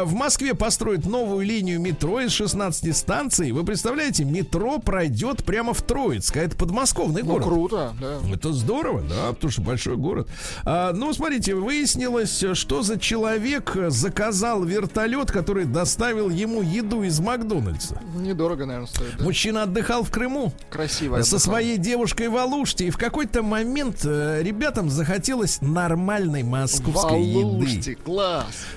А 0.00 0.04
В 0.04 0.14
Москве 0.14 0.54
построят 0.54 1.06
новую 1.06 1.44
линию 1.46 1.80
метро 1.80 2.20
из 2.20 2.32
16 2.32 2.96
станций. 2.96 3.52
Вы 3.52 3.64
представляете, 3.64 4.24
метро 4.24 4.78
пройдет 4.78 5.44
прямо 5.44 5.72
в 5.74 5.82
Троицк, 5.82 6.36
а 6.36 6.40
это 6.42 6.56
подмосковный 6.56 7.22
Ну, 7.22 7.28
город. 7.32 7.44
круто, 7.44 7.94
да. 8.00 8.18
Это 8.32 8.52
здорово, 8.52 9.02
да, 9.02 9.32
потому 9.32 9.50
что 9.50 9.62
большой 9.62 9.96
город. 9.96 10.28
А, 10.64 10.92
ну, 10.92 11.12
смотрите, 11.12 11.54
выяснилось, 11.54 12.44
что 12.54 12.82
за 12.82 12.98
человек 12.98 13.76
заказал 13.88 14.64
вертолет, 14.64 15.30
который 15.30 15.64
доставил 15.64 16.28
ему 16.30 16.62
еду 16.62 17.02
из 17.02 17.20
Макдональдса. 17.20 18.00
Недорого, 18.16 18.66
наверное, 18.66 18.88
стоит. 18.88 19.16
да? 19.18 19.24
Мужчина 19.24 19.62
отдыхал 19.64 20.02
в 20.02 20.10
Крыму 20.10 20.52
Красиво. 20.70 21.22
со 21.22 21.38
своей 21.38 21.76
девушкой 21.78 22.28
в 22.28 22.36
Алуште, 22.36 22.86
и 22.86 22.90
в 22.90 22.96
какой-то 22.96 23.42
момент 23.42 24.00
э, 24.04 24.42
ребятам 24.42 24.90
захотелось 24.90 25.60
нормальной 25.60 26.42
московской 26.42 27.22
еды. 27.22 27.44
Валушти, 27.44 27.94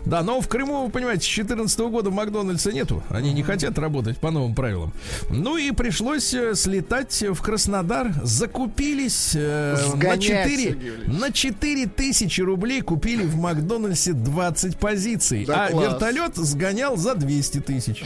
Да, 0.05 0.23
но 0.23 0.41
в 0.41 0.47
Крыму, 0.47 0.85
вы 0.85 0.91
понимаете, 0.91 1.21
с 1.21 1.33
2014 1.35 1.79
года 1.79 2.11
Макдональдса 2.11 2.71
нету. 2.71 3.03
Они 3.09 3.33
не 3.33 3.43
хотят 3.43 3.77
работать 3.77 4.17
по 4.17 4.31
новым 4.31 4.55
правилам. 4.55 4.93
Ну 5.29 5.57
и 5.57 5.71
пришлось 5.71 6.33
э, 6.33 6.55
слетать 6.55 7.23
в 7.27 7.41
Краснодар. 7.41 8.11
Закупились 8.23 9.31
э, 9.35 9.75
на 9.77 9.91
Сгонять, 9.91 10.21
4, 10.21 10.57
Сергей 10.57 10.91
Валерьевич. 10.91 11.19
на 11.19 11.31
4 11.31 11.85
тысячи 11.87 12.41
рублей 12.41 12.81
купили 12.81 13.23
в 13.23 13.35
Макдональдсе 13.37 14.13
20 14.13 14.77
позиций. 14.77 15.45
Да 15.45 15.65
а 15.65 15.71
класс. 15.71 15.85
вертолет 15.85 16.35
сгонял 16.35 16.97
за 16.97 17.15
200 17.15 17.59
тысяч. 17.59 18.03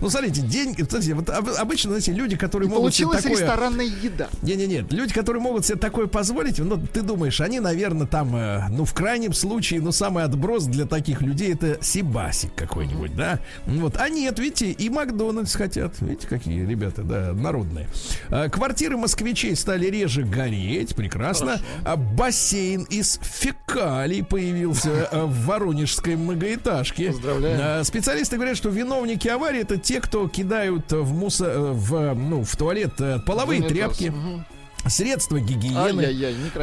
Ну, 0.00 0.08
смотрите, 0.10 0.42
деньги... 0.42 0.82
Кстати, 0.82 1.10
вот 1.10 1.28
об- 1.30 1.48
обычно, 1.58 1.90
знаете, 1.90 2.12
люди, 2.12 2.36
которые 2.36 2.68
могут 2.68 2.94
себе 2.94 3.06
получилась 3.06 3.24
такое... 3.24 3.40
ресторанная 3.40 3.84
еда. 3.84 4.28
Не-не-не, 4.42 4.86
люди, 4.90 5.12
которые 5.12 5.42
могут 5.42 5.66
себе 5.66 5.78
такое 5.78 6.06
позволить, 6.06 6.58
ну, 6.58 6.78
ты 6.92 7.02
думаешь, 7.02 7.40
они, 7.40 7.60
наверное, 7.60 8.06
там, 8.06 8.34
э, 8.36 8.68
ну, 8.70 8.84
в 8.84 8.94
крайнем 8.94 9.32
случае, 9.32 9.80
ну, 9.80 9.92
самый 9.92 10.24
отброс 10.28 10.64
для 10.64 10.86
таких 10.86 11.22
людей 11.22 11.52
это 11.54 11.78
Сибасик 11.82 12.54
какой-нибудь, 12.54 13.16
да? 13.16 13.40
Вот, 13.66 13.96
а 13.98 14.08
нет, 14.08 14.38
видите, 14.38 14.70
и 14.70 14.88
Макдональдс 14.88 15.54
хотят. 15.54 16.00
Видите, 16.00 16.26
какие 16.26 16.64
ребята, 16.64 17.02
да, 17.02 17.32
народные. 17.32 17.88
А, 18.28 18.48
Квартиры 18.48 18.96
москвичей 18.96 19.56
стали 19.56 19.86
реже 19.86 20.22
гореть, 20.22 20.94
прекрасно. 20.94 21.60
А 21.84 21.96
бассейн 21.96 22.84
из 22.84 23.18
фекалий 23.22 24.22
появился 24.22 25.08
э, 25.10 25.22
в 25.24 25.46
воронежской 25.46 26.16
многоэтажке. 26.16 27.08
Поздравляем. 27.12 27.60
А, 27.62 27.84
Специалисты 27.84 28.36
говорят, 28.36 28.56
что 28.56 28.68
виновники 28.68 29.28
аварии 29.28 29.60
это 29.60 29.78
те, 29.78 30.00
кто 30.00 30.28
кидают 30.28 30.92
в 30.92 31.12
мусор, 31.12 31.48
э, 31.48 31.72
в, 31.72 32.14
ну, 32.14 32.44
в 32.44 32.56
туалет 32.56 32.92
э, 33.00 33.18
половые 33.26 33.60
Унитаз. 33.60 33.76
тряпки, 33.96 34.08
Мгм. 34.10 34.44
Средства 34.86 35.38
гигиены. 35.40 36.02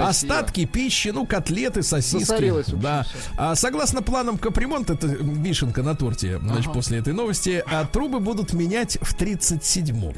Остатки 0.02 0.66
пищи, 0.66 1.10
ну, 1.10 1.26
котлеты, 1.26 1.84
сосиски. 1.84 2.26
Да. 2.78 3.06
А 3.38 3.56
согласно 3.56 4.02
планам 4.02 4.38
капремонта, 4.38 4.94
это 4.94 5.08
вишенка 5.08 5.84
на 5.84 5.96
торте, 5.96 6.40
значит, 6.40 6.74
после 6.74 7.00
этой 7.00 7.14
новости, 7.14 7.64
а 7.66 7.86
трубы 7.86 8.20
будут 8.20 8.54
менять 8.54 8.98
в 9.02 9.16
37-м. 9.16 10.14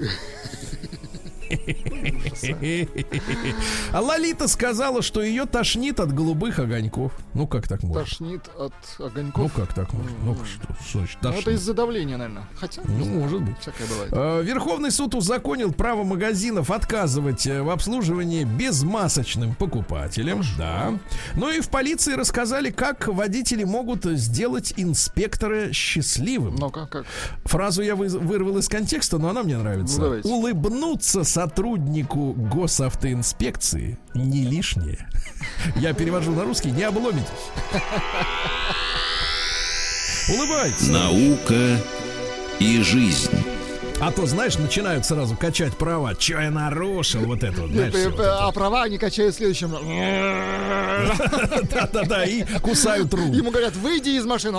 А 3.92 4.02
Лолита 4.02 4.48
сказала, 4.48 5.02
что 5.02 5.22
ее 5.22 5.46
тошнит 5.46 6.00
от 6.00 6.14
голубых 6.14 6.60
огоньков. 6.60 7.12
Ну 7.34 7.48
как 7.48 7.68
так 7.68 7.84
можно? 7.84 8.04
Тошнит 8.04 8.42
от 8.58 8.74
Ну 9.00 9.06
огоньков. 9.06 9.54
как 9.54 9.74
так 9.74 9.94
можно? 9.94 10.12
Ну 10.24 10.36
что, 10.46 10.74
что 10.88 11.00
значит 11.00 11.18
Ну, 11.22 11.30
это 11.30 11.38
тошнит? 11.40 11.56
из-за 11.56 11.74
давления, 11.74 12.18
наверное. 12.18 12.48
Хотя, 12.56 12.82
Ну, 12.86 13.06
может 13.06 13.42
быть. 13.42 13.58
всякое 13.60 13.88
бывает. 13.88 14.14
Э, 14.14 14.44
Верховный 14.44 14.92
суд 14.92 15.16
узаконил 15.16 15.72
право 15.72 16.04
магазинов 16.04 16.72
отказывать 16.72 17.46
э, 17.48 17.62
в 17.62 17.70
обслуживании 17.70 18.44
безмасочным 18.44 19.56
покупателям. 19.56 20.42
Да. 20.58 20.94
Ну 21.36 21.50
и 21.52 21.62
в 21.62 21.70
полиции 21.70 22.14
рассказали, 22.14 22.70
как 22.72 23.08
водители 23.08 23.64
могут 23.64 24.06
сделать 24.06 24.74
инспектора 24.78 25.72
счастливым. 25.74 26.56
Ну-ка, 26.56 26.88
как? 26.88 27.06
Фразу 27.46 27.82
я 27.82 27.96
вы- 27.96 28.08
вырвал 28.08 28.58
из 28.58 28.68
контекста, 28.68 29.18
но 29.18 29.30
она 29.30 29.44
мне 29.44 29.58
нравится. 29.58 29.98
Ну, 29.98 30.04
давайте. 30.06 30.28
Сотруднику 31.38 32.34
госавтоинспекции 32.34 34.00
не 34.16 34.44
лишнее. 34.44 35.08
Я 35.76 35.94
перевожу 35.94 36.32
на 36.32 36.44
русский, 36.44 36.72
не 36.72 36.82
обломитесь. 36.82 37.28
Улыбайтесь. 40.34 40.90
Наука 40.90 41.80
и 42.58 42.82
жизнь. 42.82 43.30
А 44.00 44.12
то, 44.12 44.28
знаешь, 44.28 44.58
начинают 44.60 45.06
сразу 45.06 45.36
качать 45.36 45.76
права. 45.76 46.14
Че 46.14 46.40
я 46.40 46.52
нарушил 46.52 47.22
вот 47.22 47.44
это 47.44 47.62
вот, 47.62 47.72
знаешь, 47.72 47.94
вот 47.94 48.14
это. 48.14 48.46
А 48.46 48.52
права 48.52 48.84
они 48.84 49.00
качают 49.00 49.34
следующим. 49.36 49.72
Да-да-да, 51.72 52.24
и 52.26 52.44
кусают 52.60 53.12
руку. 53.14 53.34
Ему 53.34 53.50
говорят, 53.50 53.76
выйди 53.76 54.10
из 54.10 54.26
машины. 54.26 54.58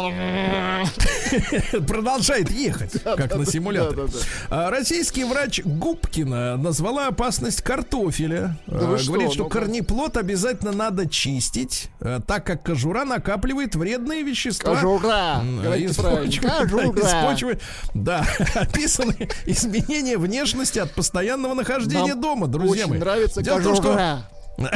Продолжает 1.87 2.51
ехать, 2.51 3.01
как 3.03 3.37
на 3.37 3.47
симуляторе. 3.47 4.09
А, 4.51 4.71
Российский 4.71 5.23
врач 5.25 5.61
Губкина 5.65 6.57
назвала 6.57 7.07
опасность 7.09 7.63
картофеля. 7.63 8.59
А, 8.67 8.97
Говорит, 9.07 9.33
что 9.33 9.45
корнеплод 9.45 10.17
обязательно 10.17 10.73
надо 10.73 11.09
чистить, 11.09 11.91
э, 12.01 12.21
так 12.27 12.45
как 12.45 12.65
кожура 12.65 13.05
накапливает 13.05 13.77
вредные 13.77 14.23
вещества. 14.23 14.75
Кожура. 14.75 15.43
Из 15.77 15.97
почвы. 17.25 17.61
Да, 17.95 18.27
описаны 18.55 19.28
изменения 19.47 20.19
внешности 20.19 20.79
от 20.79 20.93
постоянного 20.93 21.55
нахождения 21.55 22.15
Нам 22.15 22.21
дома, 22.21 22.47
друзья 22.49 22.85
Очень 22.85 22.91
мои. 22.91 22.99
нравится 22.99 23.43
Дело 23.43 23.59
в 23.59 23.65
том, 23.65 23.75
что 23.75 23.83
кожура. 23.83 24.29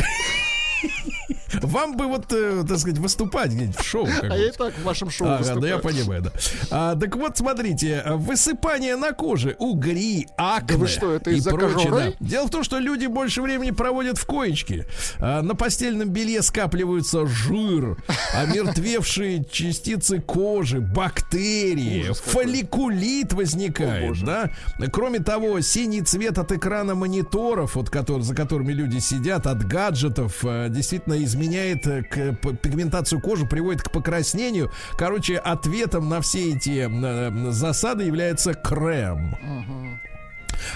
вам 1.62 1.96
бы 1.96 2.06
вот, 2.06 2.32
э, 2.32 2.64
так 2.68 2.78
сказать, 2.78 2.98
выступать 2.98 3.50
где-нибудь 3.52 3.76
в 3.78 3.84
шоу. 3.84 4.06
А 4.22 4.36
я 4.36 4.48
и 4.48 4.52
так 4.52 4.74
в 4.74 4.82
вашем 4.82 5.10
шоу 5.10 5.28
Ага, 5.28 5.56
да 5.56 5.68
я 5.68 5.78
понимаю, 5.78 6.22
да. 6.22 6.32
А, 6.70 6.96
так 6.96 7.16
вот, 7.16 7.36
смотрите, 7.36 8.02
высыпание 8.06 8.96
на 8.96 9.12
коже, 9.12 9.56
угри, 9.58 10.26
акне 10.36 10.68
Да 10.68 10.76
вы 10.76 10.86
что, 10.88 11.12
это 11.12 11.30
и 11.30 11.40
прочее, 11.40 11.90
да. 11.90 12.12
Дело 12.20 12.46
в 12.46 12.50
том, 12.50 12.64
что 12.64 12.78
люди 12.78 13.06
больше 13.06 13.42
времени 13.42 13.70
проводят 13.70 14.18
в 14.18 14.26
коечке. 14.26 14.86
А, 15.18 15.42
на 15.42 15.54
постельном 15.54 16.08
белье 16.10 16.42
скапливаются 16.42 17.26
жир, 17.26 17.96
омертвевшие 18.34 19.44
частицы 19.50 20.20
кожи, 20.20 20.80
бактерии, 20.80 22.02
Ужас 22.02 22.20
какой. 22.20 22.44
фолликулит 22.44 23.32
О, 23.32 23.36
возникает, 23.36 24.08
боже. 24.08 24.26
да. 24.26 24.50
Кроме 24.92 25.20
того, 25.20 25.60
синий 25.60 26.02
цвет 26.02 26.38
от 26.38 26.52
экрана 26.52 26.94
мониторов, 26.94 27.76
вот, 27.76 27.90
который, 27.90 28.22
за 28.22 28.34
которыми 28.34 28.72
люди 28.72 28.98
сидят, 28.98 29.46
от 29.46 29.64
гаджетов, 29.66 30.44
э, 30.44 30.68
действительно 30.70 31.22
изменяет 31.22 31.51
э, 31.60 32.02
к, 32.02 32.32
п- 32.40 32.54
пигментацию 32.54 33.20
кожи, 33.20 33.46
приводит 33.46 33.82
к 33.82 33.90
покраснению. 33.90 34.70
Короче, 34.96 35.36
ответом 35.36 36.08
на 36.08 36.20
все 36.20 36.52
эти 36.54 36.88
э, 36.88 37.50
засады 37.52 38.04
является 38.04 38.54
крем. 38.54 39.36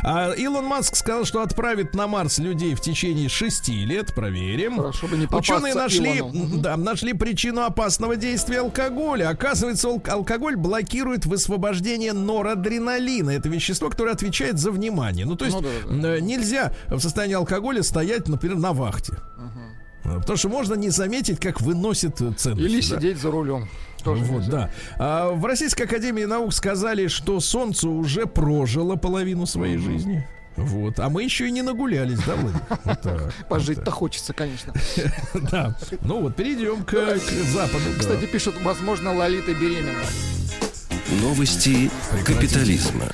А 0.03 0.33
Илон 0.33 0.65
Маск 0.65 0.97
сказал, 0.97 1.25
что 1.27 1.43
отправит 1.43 1.95
на 1.95 2.09
Марс 2.09 2.39
людей 2.39 2.75
в 2.75 2.81
течение 2.81 3.29
шести 3.29 3.85
лет. 3.85 4.13
Проверим. 4.15 4.79
Хорошо 4.79 5.07
бы 5.07 5.17
не 5.17 5.27
попасться 5.27 5.55
Ученые 5.55 5.75
нашли, 5.75 6.19
Илону. 6.19 6.59
да, 6.59 6.77
нашли 6.77 7.13
причину 7.13 7.63
опасного 7.63 8.17
действия 8.17 8.61
алкоголя. 8.61 9.29
Оказывается, 9.29 9.87
ал- 9.89 10.03
алкоголь 10.09 10.57
блокирует 10.57 11.27
высвобождение 11.27 12.13
норадреналина. 12.15 13.31
Это 13.31 13.49
вещество, 13.49 13.89
которое 13.89 14.11
отвечает 14.13 14.59
за 14.59 14.73
внимание. 14.73 15.25
Ну, 15.25 15.37
то 15.37 15.45
есть 15.45 15.57
Ну 15.57 15.63
да, 16.03 16.17
э, 16.17 16.21
нельзя 16.21 16.73
в 16.89 16.99
состоянии 16.99 17.37
алкоголя 17.37 17.83
стоять, 17.85 18.27
например, 18.27 18.57
на 18.57 18.73
вахте. 18.73 19.13
Э, 19.13 19.76
Потому 20.21 20.37
что 20.37 20.49
можно 20.49 20.75
не 20.75 20.91
заметить, 20.91 21.41
как 21.41 21.61
выносит 21.61 22.19
ценности. 22.19 22.51
Или 22.51 22.81
да. 22.81 22.83
сидеть 22.83 23.19
за 23.19 23.31
рулем. 23.31 23.69
Тоже 24.03 24.23
Вот, 24.25 24.43
нельзя. 24.43 24.51
да. 24.53 24.71
А, 24.99 25.31
в 25.33 25.45
Российской 25.45 25.83
Академии 25.83 26.25
Наук 26.25 26.53
сказали, 26.55 27.09
что 27.09 27.41
Солнце 27.41 27.89
уже 27.89 28.27
прожило 28.27 28.97
половину 28.97 29.47
своей 29.47 29.79
жизни. 29.79 30.27
Вот. 30.57 31.01
А 31.01 31.11
мы 31.11 31.23
еще 31.23 31.49
и 31.49 31.51
не 31.51 31.63
нагулялись, 31.63 32.19
да, 32.21 32.35
Владимир? 32.35 32.63
Вот 32.85 33.03
так, 33.03 33.21
вот 33.21 33.35
Пожить-то 33.49 33.91
хочется, 33.91 34.33
конечно. 34.33 34.73
Да. 35.51 35.77
Ну 36.03 36.23
вот, 36.23 36.37
перейдем 36.37 36.85
к, 36.85 36.93
западу. 37.53 37.85
Кстати, 37.99 38.27
пишут, 38.27 38.55
возможно, 38.63 39.15
Лолита 39.15 39.53
беременна. 39.53 40.05
Новости 41.21 41.91
капитализма. 42.25 43.07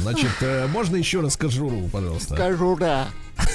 Значит, 0.00 0.30
э, 0.40 0.66
можно 0.68 0.96
еще 0.96 1.20
раз 1.20 1.36
кожуру, 1.36 1.88
пожалуйста. 1.92 2.36
Кожура. 2.36 3.06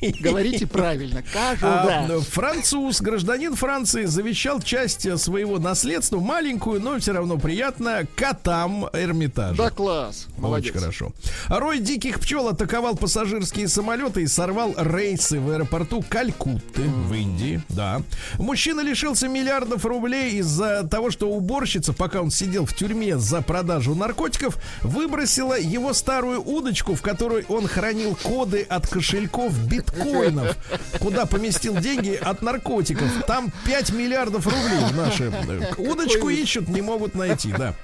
Говорите 0.20 0.66
правильно. 0.66 1.22
А, 1.34 1.54
Кожура. 1.56 2.14
м, 2.16 2.20
француз, 2.22 3.00
гражданин 3.00 3.54
Франции, 3.54 4.04
завещал 4.04 4.60
часть 4.60 5.06
своего 5.18 5.58
наследства, 5.58 6.18
маленькую, 6.20 6.80
но 6.80 6.98
все 6.98 7.12
равно 7.12 7.38
приятно, 7.38 8.06
котам 8.16 8.86
Эрмитажа. 8.92 9.56
Да 9.56 9.70
класс. 9.70 10.26
Молодец. 10.38 10.70
Очень 10.70 10.80
хорошо. 10.80 11.12
Рой 11.48 11.78
диких 11.80 12.20
пчел 12.20 12.48
атаковал 12.48 12.96
пассажирские 12.96 13.68
самолеты 13.68 14.22
и 14.22 14.26
сорвал 14.26 14.74
рейсы 14.76 15.38
в 15.40 15.50
аэропорту 15.50 16.02
Калькутты 16.08 16.82
в 16.82 17.12
Индии. 17.14 17.60
Да. 17.68 18.02
Мужчина 18.38 18.80
лишился 18.80 19.28
миллиардов 19.28 19.84
рублей 19.84 20.38
из-за 20.38 20.84
того, 20.88 21.10
что 21.10 21.28
уборщица, 21.30 21.92
пока 21.92 22.20
он 22.22 22.30
сидел 22.30 22.64
в 22.66 22.74
тюрьме 22.74 23.18
за 23.18 23.42
продажу 23.42 23.94
наркотиков, 23.94 24.56
выбросила 24.82 25.58
его 25.58 25.92
старую 25.92 26.42
удочку, 26.42 26.94
в 26.94 27.02
которой 27.02 27.44
он 27.48 27.66
хранил 27.66 28.16
коды 28.16 28.62
от 28.62 28.86
кошельков 28.88 29.52
биткоин. 29.68 29.89
Биткоинов, 29.92 30.56
куда 30.98 31.26
поместил 31.26 31.76
деньги 31.76 32.14
от 32.14 32.42
наркотиков. 32.42 33.08
Там 33.26 33.52
5 33.66 33.92
миллиардов 33.92 34.46
рублей 34.46 34.92
наши. 34.94 35.32
Удочку 35.78 36.28
ищут, 36.28 36.68
не 36.68 36.82
могут 36.82 37.14
найти, 37.14 37.52
да. 37.52 37.74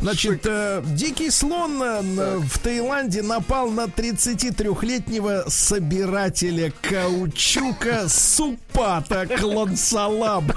Значит, 0.00 0.46
э, 0.46 0.82
дикий 0.86 1.30
слон 1.30 1.82
э, 1.82 2.38
в 2.38 2.58
Таиланде 2.58 3.20
напал 3.20 3.68
на 3.70 3.84
33-летнего 3.84 5.44
собирателя 5.48 6.72
каучука 6.80 8.08
Супата 8.08 9.26
Клансалам. 9.26 10.50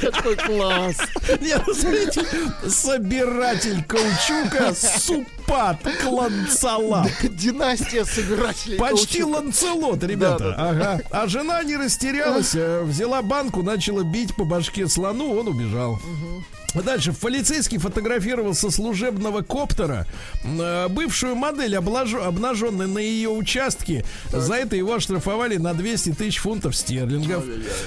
Какой 0.00 0.36
класс. 0.36 0.96
Нет, 1.40 1.62
ну, 1.66 1.74
смотрите, 1.74 2.24
собиратель 2.68 3.84
каучука 3.84 4.74
Супат 4.74 5.78
Клансалам. 6.02 7.06
Династия 7.22 8.04
собирателей. 8.04 8.78
Почти 8.78 9.20
каучука. 9.20 9.36
ланцелот, 9.36 10.02
ребята. 10.04 10.38
Да, 10.38 10.56
да, 10.56 10.68
Ага. 10.70 11.02
А 11.10 11.26
жена 11.26 11.62
не 11.62 11.76
растерялась, 11.76 12.54
э, 12.54 12.82
взяла 12.82 13.22
банку, 13.22 13.62
начала 13.62 14.02
бить 14.02 14.34
по 14.34 14.44
башке 14.44 14.88
слону, 14.88 15.38
он 15.38 15.48
убежал. 15.48 16.00
Дальше 16.74 17.12
полицейский 17.12 17.78
фотографировал 17.78 18.54
со 18.54 18.70
служебного 18.70 19.42
коптера 19.42 20.06
э, 20.44 20.88
бывшую 20.88 21.34
модель, 21.34 21.74
облажу- 21.76 22.22
обнаженной 22.22 22.86
на 22.86 22.98
ее 22.98 23.28
участке. 23.28 24.04
За 24.30 24.54
это 24.54 24.76
его 24.76 24.94
оштрафовали 24.94 25.56
на 25.56 25.74
200 25.74 26.12
тысяч 26.14 26.38
фунтов 26.38 26.76
стерлингов. 26.76 27.44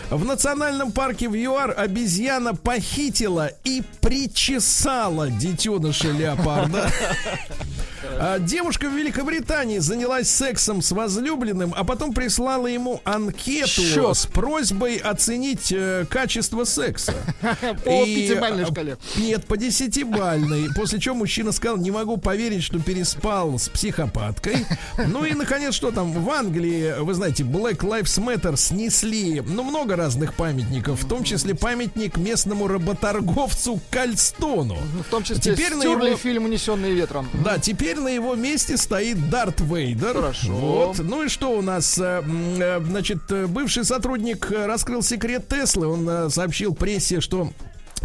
В 0.10 0.26
национальном 0.26 0.92
парке 0.92 1.30
в 1.30 1.36
ЮАР 1.36 1.74
обезьяна 1.78 2.56
похитила 2.56 3.52
и 3.64 3.82
причесала 4.02 5.30
детеныша 5.30 6.12
леопарда. 6.12 6.92
А 8.20 8.40
Девушка 8.40 8.90
в 8.90 8.94
Великобритании 8.98 9.80
занялась 9.80 10.30
сексом 10.30 10.82
с 10.82 10.92
возлюбленным, 10.92 11.74
а 11.76 11.84
потом 11.84 12.14
прислала 12.14 12.68
ему 12.68 13.02
анкету 13.04 13.68
Счет. 13.68 14.16
с 14.18 14.26
просьбой 14.26 14.98
оценить 14.98 15.72
э, 15.72 16.06
качество 16.10 16.64
секса. 16.64 17.14
По 17.86 17.90
И, 18.04 18.16
пятибалльной 18.28 18.64
а, 18.64 18.68
шкале. 18.68 18.98
Нет, 19.18 19.46
по 19.46 19.58
десятибальной. 19.58 20.70
После 20.76 21.00
чего 21.00 21.16
мужчина 21.16 21.52
сказал, 21.52 21.78
не 21.78 21.92
могу 21.92 22.18
поверить, 22.18 22.64
что 22.64 22.80
переспал 22.80 23.58
с 23.58 23.70
психопаткой. 23.70 24.66
Ну 25.08 25.26
и, 25.26 25.34
наконец, 25.34 25.74
что 25.74 25.92
там? 25.92 26.12
В 26.14 26.30
Англии, 26.30 26.96
вы 27.00 27.14
знаете, 27.14 27.44
Black 27.44 27.80
Lives 27.80 28.20
Matter 28.24 28.56
снесли, 28.58 29.42
ну, 29.42 29.64
много 29.64 29.96
разных 29.96 30.34
памятников, 30.36 31.04
в 31.04 31.08
том 31.08 31.24
числе 31.24 31.56
памятник 31.56 32.18
местному 32.18 32.68
работорговцу 32.68 33.80
Кальстону. 33.92 34.78
В 35.08 35.10
том 35.10 35.24
числе 35.24 35.42
Теперь 35.42 35.74
стерли 35.74 36.08
его- 36.10 36.18
фильм 36.18 36.46
«Унесенные 36.46 36.94
ветром». 36.94 37.30
Да, 37.44 37.58
теперь 37.58 37.93
на 38.00 38.08
его 38.10 38.36
месте 38.36 38.78
стоит 38.78 39.30
Дарт 39.30 39.62
Вейдер. 39.62 40.14
Хорошо. 40.14 40.52
Вот. 40.54 41.00
Ну 41.00 41.24
и 41.24 41.28
что 41.30 41.58
у 41.58 41.62
нас? 41.62 41.98
э, 41.98 42.24
э, 42.60 42.80
Значит, 42.84 43.20
э, 43.30 43.48
бывший 43.48 43.84
сотрудник 43.86 44.50
раскрыл 44.52 45.02
секрет 45.02 45.48
Теслы. 45.48 45.88
Он 45.88 46.30
сообщил 46.30 46.74
прессе, 46.74 47.22
что 47.22 47.52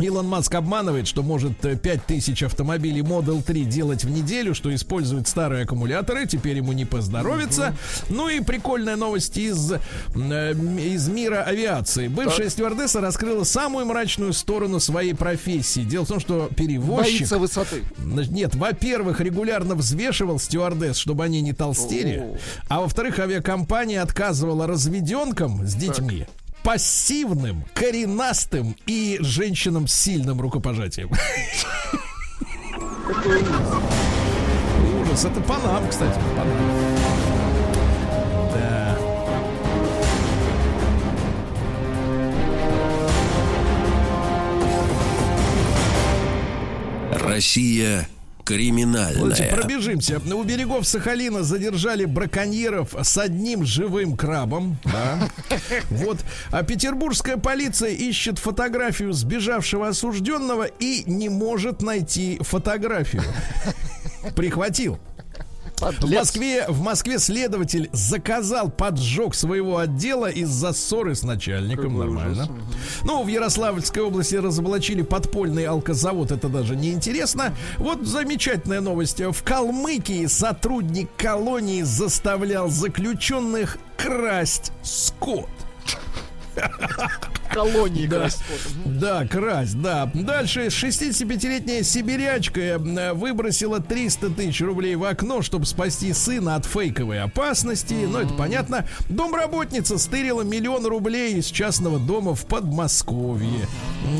Илон 0.01 0.27
Маск 0.27 0.55
обманывает, 0.55 1.07
что 1.07 1.23
может 1.23 1.65
э, 1.65 1.77
5000 1.77 2.45
автомобилей 2.45 3.03
Model 3.03 3.43
3 3.43 3.65
делать 3.65 4.05
в 4.05 4.11
неделю, 4.11 4.55
что 4.55 4.75
использует 4.75 5.29
старые 5.29 5.65
аккумуляторы, 5.65 6.27
теперь 6.27 6.57
ему 6.57 6.73
не 6.73 6.85
поздоровится. 6.85 7.77
Ну 8.09 8.29
и 8.29 8.41
прикольная 8.41 8.97
новость 8.97 9.37
из, 9.37 9.73
э, 9.73 9.79
из 10.15 11.09
мира 11.09 11.43
авиации. 11.43 12.09
Бывшая 12.09 12.49
стюардесса 12.51 13.01
раскрыла 13.01 13.45
самую 13.45 13.87
мрачную 13.87 14.33
сторону 14.33 14.81
своей 14.81 15.15
профессии. 15.15 15.81
Дело 15.81 16.05
в 16.05 16.09
том, 16.09 16.21
что 16.21 16.49
перевозчик... 16.57 17.19
Боится 17.19 17.39
высоты. 17.39 17.85
Нет, 17.99 18.55
во-первых, 18.55 19.21
регулярно 19.21 19.75
взвешивал 19.75 20.39
стюардесс, 20.39 20.97
чтобы 20.97 21.25
они 21.25 21.41
не 21.41 21.53
толстели. 21.53 22.19
О. 22.19 22.37
А 22.69 22.81
во-вторых, 22.81 23.19
авиакомпания 23.19 24.03
отказывала 24.03 24.67
разведенкам 24.67 25.67
с 25.67 25.75
детьми. 25.75 26.27
Пассивным, 26.69 27.65
коренастым 27.73 28.77
и 28.85 29.17
женщинам 29.21 29.89
с 29.89 29.95
сильным 29.95 30.39
рукопожатием. 30.39 31.11
Ужас. 35.01 35.25
Это 35.25 35.41
Панам, 35.41 35.89
кстати. 35.89 36.21
Панам. 36.37 36.59
Да. 38.53 38.99
Россия 47.19 48.07
криминальная. 48.49 49.21
Давайте 49.21 49.45
пробежимся. 49.45 50.19
У 50.19 50.43
берегов 50.43 50.87
Сахалина 50.87 51.43
задержали 51.43 52.07
браконьеров 52.07 52.95
с 52.99 53.19
одним 53.19 53.67
живым 53.67 54.17
крабом. 54.17 54.79
Да. 54.85 55.29
Вот. 55.91 56.19
А 56.51 56.63
петербургская 56.63 57.37
полиция 57.37 57.91
ищет 57.91 58.39
фотографию 58.39 59.13
сбежавшего 59.13 59.89
осужденного 59.89 60.65
и 60.65 61.03
не 61.07 61.29
может 61.29 61.83
найти 61.83 62.39
фотографию. 62.43 63.23
Прихватил. 64.35 64.99
В. 65.81 66.11
Москве, 66.11 66.67
в 66.69 66.81
Москве 66.81 67.19
следователь 67.19 67.89
заказал 67.93 68.71
поджог 68.71 69.35
своего 69.35 69.79
отдела 69.79 70.31
из-за 70.31 70.73
ссоры 70.73 71.15
с 71.15 71.23
начальником. 71.23 71.93
Какой 71.93 72.07
Нормально. 72.07 72.45
ужас. 72.45 72.51
Ну, 73.05 73.23
в 73.23 73.29
Ярославльской 73.29 74.03
области 74.03 74.35
разоблачили 74.35 75.03
подпольный 75.03 75.67
алкозавод. 75.67 76.33
Это 76.33 76.49
даже 76.49 76.77
не 76.77 76.93
интересно. 76.93 77.55
Вот 77.79 78.07
замечательная 78.07 78.81
новость. 78.81 79.21
В 79.21 79.43
Калмыкии 79.43 80.27
сотрудник 80.27 81.09
колонии 81.17 81.83
заставлял 81.83 82.69
заключенных 82.69 83.79
красть 83.97 84.73
скот. 84.83 85.49
Колонии 87.53 88.07
Да. 88.07 88.29
Да, 88.85 89.27
красть, 89.27 89.81
да. 89.81 90.11
Дальше 90.15 90.67
65-летняя 90.67 91.83
сибирячка 91.83 92.61
э, 92.61 93.13
выбросила 93.15 93.81
300 93.81 94.31
тысяч 94.31 94.61
рублей 94.61 94.95
в 94.97 95.05
окно, 95.05 95.43
чтобы 95.43 95.65
спасти 95.67 96.13
сына 96.13 96.57
от 96.57 96.67
фейковой 96.67 97.21
опасности. 97.21 97.95
Ну, 97.95 98.19
это 98.19 98.35
понятно. 98.35 98.87
Домработница 99.09 99.99
стырила 99.99 100.43
миллион 100.43 100.87
рублей 100.87 101.37
из 101.37 101.47
частного 101.47 101.99
дома 101.99 102.35
в 102.35 102.47
Подмосковье. 102.47 103.67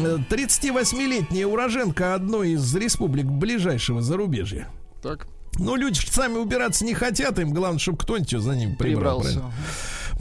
М, 0.03 0.25
38-летняя 0.29 1.47
уроженка 1.47 2.15
одной 2.15 2.53
из 2.53 2.75
республик 2.75 3.27
ближайшего 3.27 4.01
зарубежья. 4.03 4.69
Так, 5.03 5.29
Ну, 5.59 5.77
люди 5.77 5.99
сами 6.11 6.35
убираться 6.39 6.85
не 6.85 6.95
хотят, 6.95 7.39
им 7.39 7.53
главное, 7.53 7.79
чтобы 7.79 7.99
кто-нибудь 7.99 8.31
за 8.31 8.55
ним 8.57 8.77
прибрал. 8.77 9.21
прибрался. 9.21 9.41
правильно? 9.41 9.53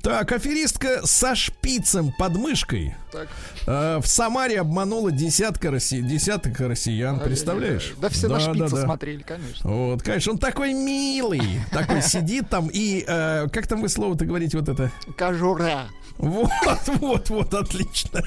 Так, 0.08 0.32
аферистка 0.32 1.06
со 1.06 1.36
шпицем 1.36 2.14
под 2.18 2.38
мышкой 2.38 2.96
Так. 3.12 3.28
э, 3.66 4.00
в 4.02 4.08
Самаре 4.08 4.62
обманула 4.62 5.12
десятка 5.12 5.70
росси... 5.70 6.02
десяток 6.02 6.58
россиян. 6.62 7.20
Представляешь? 7.20 7.94
Да 8.00 8.08
все 8.08 8.30
на 8.30 8.40
шпица 8.40 8.74
да. 8.74 8.84
смотрели, 8.84 9.22
конечно. 9.22 9.70
Вот, 9.70 10.04
конечно, 10.04 10.32
он 10.32 10.38
такой 10.38 10.72
милый, 10.72 11.42
такой 11.72 12.02
сидит 12.02 12.50
там 12.50 12.70
и 12.72 13.04
э, 13.06 13.48
как 13.52 13.68
там 13.68 13.82
вы 13.82 13.90
слово-то 13.90 14.24
говорите 14.24 14.58
вот 14.58 14.70
это? 14.70 14.94
Кожура. 15.18 15.90
Вот, 16.18 16.50
вот, 16.88 17.30
вот, 17.30 17.54
отлично. 17.54 18.24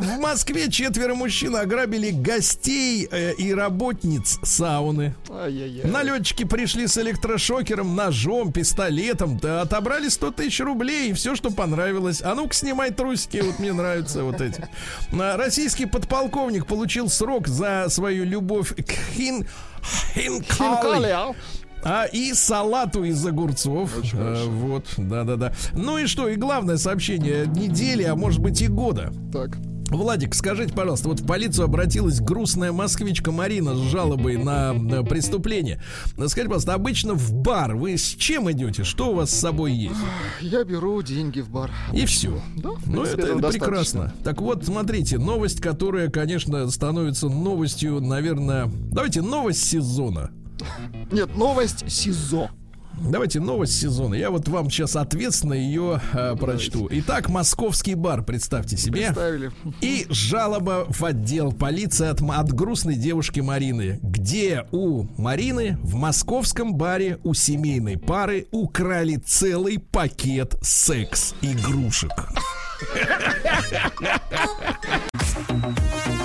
В 0.00 0.18
Москве 0.18 0.70
четверо 0.70 1.14
мужчин 1.14 1.54
ограбили 1.56 2.10
гостей 2.10 3.08
э, 3.10 3.34
и 3.34 3.54
работниц 3.54 4.38
сауны. 4.42 5.14
Налетчики 5.84 6.44
пришли 6.44 6.86
с 6.86 6.98
электрошокером, 6.98 7.94
ножом, 7.94 8.52
пистолетом, 8.52 9.38
да, 9.38 9.62
отобрали 9.62 10.08
100 10.08 10.32
тысяч 10.32 10.60
рублей 10.60 11.10
и 11.10 11.12
все, 11.12 11.36
что 11.36 11.50
понравилось. 11.50 12.22
А 12.22 12.34
ну-ка, 12.34 12.54
снимай 12.54 12.90
трусики, 12.90 13.38
вот 13.38 13.58
мне 13.58 13.72
нравятся 13.72 14.24
вот 14.24 14.40
эти. 14.40 14.68
Российский 15.12 15.86
подполковник 15.86 16.66
получил 16.66 17.08
срок 17.08 17.46
за 17.46 17.86
свою 17.88 18.24
любовь 18.24 18.74
к 18.74 18.90
хин... 19.14 19.46
хинкали. 20.14 21.34
А? 21.82 22.04
И 22.04 22.32
салату 22.34 23.04
из 23.04 23.24
огурцов. 23.26 23.90
А, 24.14 24.44
вот, 24.46 24.86
да-да-да. 24.96 25.52
Ну 25.72 25.98
и 25.98 26.06
что, 26.06 26.28
и 26.28 26.36
главное 26.36 26.76
сообщение 26.76 27.46
недели, 27.46 28.02
а 28.02 28.14
может 28.14 28.40
быть 28.40 28.60
и 28.62 28.68
года. 28.68 29.12
Так. 29.32 29.58
Владик, 29.90 30.34
скажите, 30.36 30.72
пожалуйста, 30.72 31.08
вот 31.08 31.20
в 31.20 31.26
полицию 31.26 31.64
обратилась 31.64 32.20
грустная 32.20 32.70
москвичка 32.70 33.32
Марина 33.32 33.74
с 33.74 33.78
жалобой 33.78 34.36
на, 34.36 34.72
преступление. 35.02 35.82
Скажите, 36.12 36.44
пожалуйста, 36.44 36.74
обычно 36.74 37.14
в 37.14 37.32
бар 37.34 37.74
вы 37.74 37.96
с 37.96 38.04
чем 38.04 38.50
идете? 38.52 38.84
Что 38.84 39.10
у 39.10 39.14
вас 39.14 39.30
с 39.30 39.40
собой 39.40 39.72
есть? 39.72 39.96
Я 40.40 40.62
беру 40.62 41.02
деньги 41.02 41.40
в 41.40 41.50
бар. 41.50 41.72
И 41.92 42.06
все. 42.06 42.40
Да, 42.56 42.70
Ну, 42.86 43.02
это, 43.02 43.26
это 43.26 43.48
прекрасно. 43.48 44.14
Так 44.22 44.40
вот, 44.40 44.64
смотрите, 44.64 45.18
новость, 45.18 45.60
которая, 45.60 46.08
конечно, 46.08 46.70
становится 46.70 47.28
новостью, 47.28 48.00
наверное... 48.00 48.70
Давайте 48.92 49.22
новость 49.22 49.64
сезона. 49.64 50.30
Нет, 51.10 51.36
новость 51.36 51.90
СИЗО. 51.90 52.50
Давайте 53.00 53.40
новость 53.40 53.80
сезона. 53.80 54.14
Я 54.14 54.30
вот 54.30 54.48
вам 54.48 54.70
сейчас 54.70 54.94
ответственно 54.94 55.54
ее 55.54 56.00
э, 56.12 56.36
прочту. 56.36 56.86
Итак, 56.90 57.28
московский 57.30 57.94
бар, 57.94 58.22
представьте 58.22 58.76
себе. 58.76 59.06
Представили. 59.06 59.52
И 59.80 60.06
жалоба 60.10 60.86
в 60.88 61.02
отдел 61.04 61.52
полиции 61.52 62.08
от, 62.08 62.20
от 62.20 62.52
грустной 62.52 62.96
девушки 62.96 63.40
Марины. 63.40 63.98
Где 64.02 64.66
у 64.70 65.06
Марины 65.16 65.78
в 65.82 65.94
московском 65.94 66.74
баре 66.74 67.18
у 67.24 67.32
семейной 67.32 67.96
пары 67.96 68.48
украли 68.50 69.16
целый 69.16 69.78
пакет 69.78 70.56
секс-игрушек. 70.60 72.12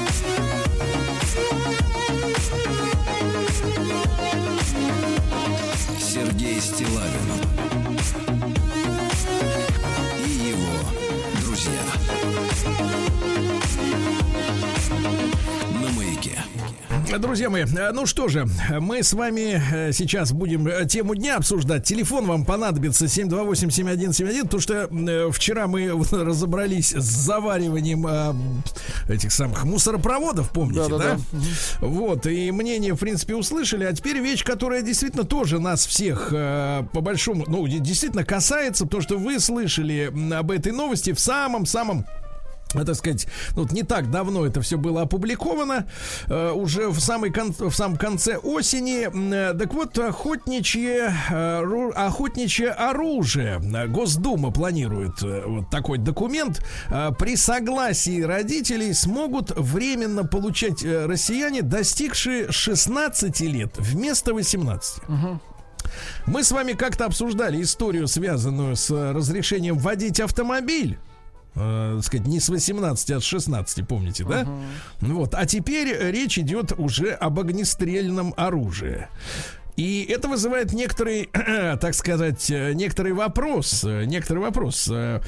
Друзья 17.12 17.50
мои, 17.50 17.64
э, 17.64 17.92
ну 17.94 18.06
что 18.06 18.28
же, 18.28 18.46
мы 18.80 19.02
с 19.02 19.14
вами 19.14 19.62
э, 19.72 19.92
сейчас 19.94 20.32
будем 20.34 20.68
э, 20.68 20.86
тему 20.86 21.16
дня 21.16 21.38
обсуждать. 21.38 21.86
Телефон 21.86 22.26
вам 22.26 22.46
понадобится 22.46 23.06
728-7171, 23.06 24.42
потому 24.44 24.60
что 24.62 25.32
вчера 25.32 25.68
мы 25.68 25.92
разобрались 26.12 26.92
с 26.94 27.04
завариванием 27.06 28.06
этих 29.08 29.32
самых 29.32 29.64
мусоропроводов, 29.64 30.50
помните, 30.50 30.90
да? 30.90 30.98
Да-да-да. 30.98 31.18
Вот, 31.80 32.26
и 32.26 32.52
мнение, 32.52 32.94
в 32.94 32.98
принципе, 33.00 33.36
услышали. 33.36 33.86
А 33.86 33.94
теперь 33.94 34.18
вещь, 34.18 34.44
которая 34.44 34.82
действительно 34.82 35.24
тоже 35.24 35.60
нас 35.60 35.86
всех 35.86 36.30
по 36.32 37.02
большому, 37.02 37.46
ну, 37.48 37.66
де- 37.68 37.80
действительно 37.80 38.26
касается, 38.26 38.86
потому 38.86 39.04
что 39.04 39.18
вы 39.18 39.40
слышали 39.40 40.12
об 40.34 40.52
этой 40.52 40.72
новости 40.72 41.14
в 41.14 41.20
самом-самом 41.20 42.06
так 42.84 42.96
сказать, 42.96 43.28
ну, 43.56 43.62
вот 43.62 43.72
не 43.72 43.84
так 43.84 44.12
давно 44.12 44.46
это 44.46 44.62
все 44.62 44.78
было 44.78 45.04
опубликовано, 45.04 45.88
э, 46.28 46.52
уже 46.52 46.90
в, 46.90 47.00
самый 47.00 47.32
кон- 47.32 47.54
в 47.58 47.72
самом 47.74 47.98
конце 47.98 48.36
осени. 48.38 49.08
Э, 49.34 49.54
Так 49.54 49.74
вот, 49.74 49.98
охотничье, 49.98 51.14
э, 51.32 51.90
охотничье 51.96 52.72
оружие. 52.72 53.60
Госдума 53.88 54.52
планирует 54.52 55.22
э, 55.24 55.44
вот 55.46 55.70
такой 55.70 55.98
документ. 56.00 56.62
Э, 56.90 57.12
При 57.18 57.36
согласии 57.36 58.22
родителей 58.22 58.94
смогут 58.94 59.52
временно 59.56 60.24
получать 60.26 60.84
э, 60.84 61.06
россияне, 61.06 61.62
достигшие 61.62 62.52
16 62.52 63.40
лет 63.42 63.76
вместо 63.78 64.34
18. 64.34 65.04
Мы 66.26 66.44
с 66.44 66.52
вами 66.52 66.74
как-то 66.74 67.06
обсуждали 67.06 67.62
историю, 67.62 68.08
связанную 68.08 68.76
с 68.76 68.90
э, 68.90 69.12
разрешением 69.12 69.78
водить 69.78 70.20
автомобиль. 70.20 70.98
Э, 71.56 72.00
сказать, 72.04 72.28
не 72.28 72.40
с 72.40 72.50
18, 72.50 73.12
а 73.12 73.20
с 73.20 73.24
16, 73.24 73.88
помните, 73.88 74.24
да? 74.24 74.48
Вот. 75.02 75.34
А 75.34 75.46
теперь 75.46 75.96
речь 76.12 76.38
идет 76.38 76.74
уже 76.78 77.12
об 77.12 77.40
огнестрельном 77.40 78.34
оружии. 78.38 79.08
И 79.76 80.06
это 80.10 80.28
вызывает 80.28 80.74
некоторый, 80.74 81.30
так 81.34 81.94
сказать, 81.94 82.50
э, 82.50 82.74
некоторый 82.74 83.14
вопрос, 83.14 83.84
э, 83.84 84.06
некоторый 84.06 84.40
вопрос. 84.40 84.90
Э, 84.90 85.22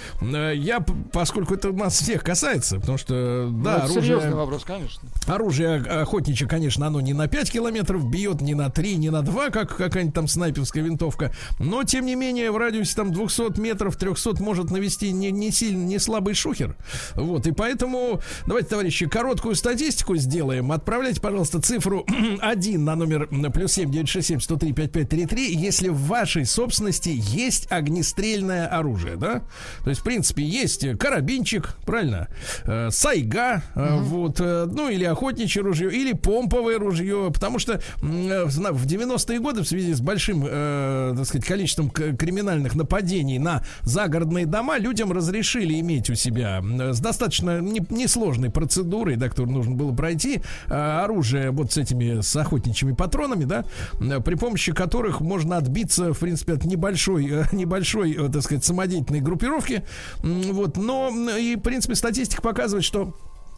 Я, 0.55 0.79
поскольку 1.11 1.53
это 1.55 1.71
нас 1.71 1.99
всех 1.99 2.23
касается, 2.23 2.79
потому 2.79 2.97
что, 2.97 3.47
Ну, 3.51 3.63
да, 3.63 3.75
это 3.75 3.83
оружие, 3.85 4.03
серьезный 4.03 4.35
вопрос, 4.35 4.63
конечно. 4.63 5.01
Оружие 5.27 5.75
охотничье, 5.75 6.47
конечно, 6.47 6.87
оно 6.87 7.01
не 7.01 7.13
на 7.13 7.27
5 7.27 7.51
километров 7.51 8.09
бьет, 8.09 8.41
не 8.41 8.55
на 8.55 8.69
3, 8.69 8.95
не 8.95 9.09
на 9.09 9.21
2, 9.21 9.49
как 9.49 9.75
какая-нибудь 9.75 10.15
там 10.15 10.27
снайперская 10.27 10.83
винтовка. 10.83 11.33
Но, 11.59 11.83
тем 11.83 12.05
не 12.05 12.15
менее, 12.15 12.51
в 12.51 12.57
радиусе 12.57 12.95
там 12.95 13.11
200 13.11 13.59
метров, 13.59 13.97
300 13.97 14.41
может 14.41 14.71
навести 14.71 15.11
не, 15.11 15.31
не 15.31 15.51
сильно, 15.51 15.83
не 15.83 15.99
слабый 15.99 16.33
шухер. 16.33 16.77
Вот, 17.15 17.47
и 17.47 17.51
поэтому, 17.51 18.21
давайте, 18.45 18.69
товарищи, 18.69 19.07
короткую 19.07 19.55
статистику 19.55 20.15
сделаем. 20.15 20.71
Отправляйте, 20.71 21.19
пожалуйста, 21.19 21.61
цифру 21.61 22.05
1 22.41 22.83
на 22.83 22.95
номер 22.95 23.27
плюс 23.51 23.73
7 23.73 23.91
967 23.91 24.36
103 24.39 24.73
5533, 24.73 25.55
если 25.55 25.89
в 25.89 26.01
вашей 26.07 26.45
собственности 26.45 27.13
есть 27.15 27.71
огнестрельное 27.71 28.67
оружие, 28.67 29.15
да? 29.15 29.41
То 29.83 29.89
есть, 29.89 30.01
в 30.01 30.03
принципе, 30.03 30.43
есть 30.43 30.85
карабинчик, 30.97 31.75
правильно? 31.85 32.27
Э, 32.63 32.89
сайга, 32.91 33.63
э, 33.75 33.97
вот, 33.99 34.39
э, 34.39 34.67
ну 34.71 34.89
или 34.89 35.05
охотничье 35.05 35.61
ружье, 35.61 35.91
или 35.91 36.13
помповое 36.13 36.79
ружье, 36.79 37.31
потому 37.33 37.59
что 37.59 37.73
э, 37.73 37.79
в 38.01 38.85
90-е 38.85 39.39
годы 39.39 39.63
в 39.63 39.67
связи 39.67 39.93
с 39.93 40.01
большим, 40.01 40.45
э, 40.47 41.13
так 41.15 41.25
сказать, 41.25 41.45
количеством 41.45 41.89
криминальных 41.89 42.75
нападений 42.75 43.39
на 43.39 43.63
загородные 43.81 44.45
дома 44.45 44.77
людям 44.77 45.11
разрешили 45.11 45.79
иметь 45.79 46.09
у 46.09 46.15
себя 46.15 46.61
с 46.93 46.99
достаточно 46.99 47.59
не- 47.59 47.85
несложной 47.89 48.49
процедурой, 48.49 49.15
да, 49.15 49.29
которую 49.29 49.53
нужно 49.55 49.75
было 49.75 49.93
пройти, 49.93 50.41
э, 50.67 50.73
оружие 50.73 51.51
вот 51.51 51.71
с 51.71 51.77
этими, 51.77 52.21
с 52.21 52.35
охотничьими 52.35 52.93
патронами, 52.93 53.45
да, 53.45 53.65
при 54.27 54.35
помощи 54.35 54.73
которых 54.73 55.21
можно 55.21 55.55
отбиться, 55.55 56.13
в 56.13 56.19
принципе, 56.19 56.51
от 56.51 56.65
небольшой, 56.65 57.29
э, 57.31 57.45
небольшой, 57.53 58.11
э, 58.11 58.29
так 58.29 58.41
сказать, 58.41 58.65
самодеятельной 58.65 59.21
группировки, 59.21 59.85
вот, 60.21 60.75
но 60.75 61.09
и, 61.37 61.55
в 61.55 61.61
принципе, 61.61 61.95
статистика 61.95 62.41
показывает, 62.41 62.83
что 62.83 63.13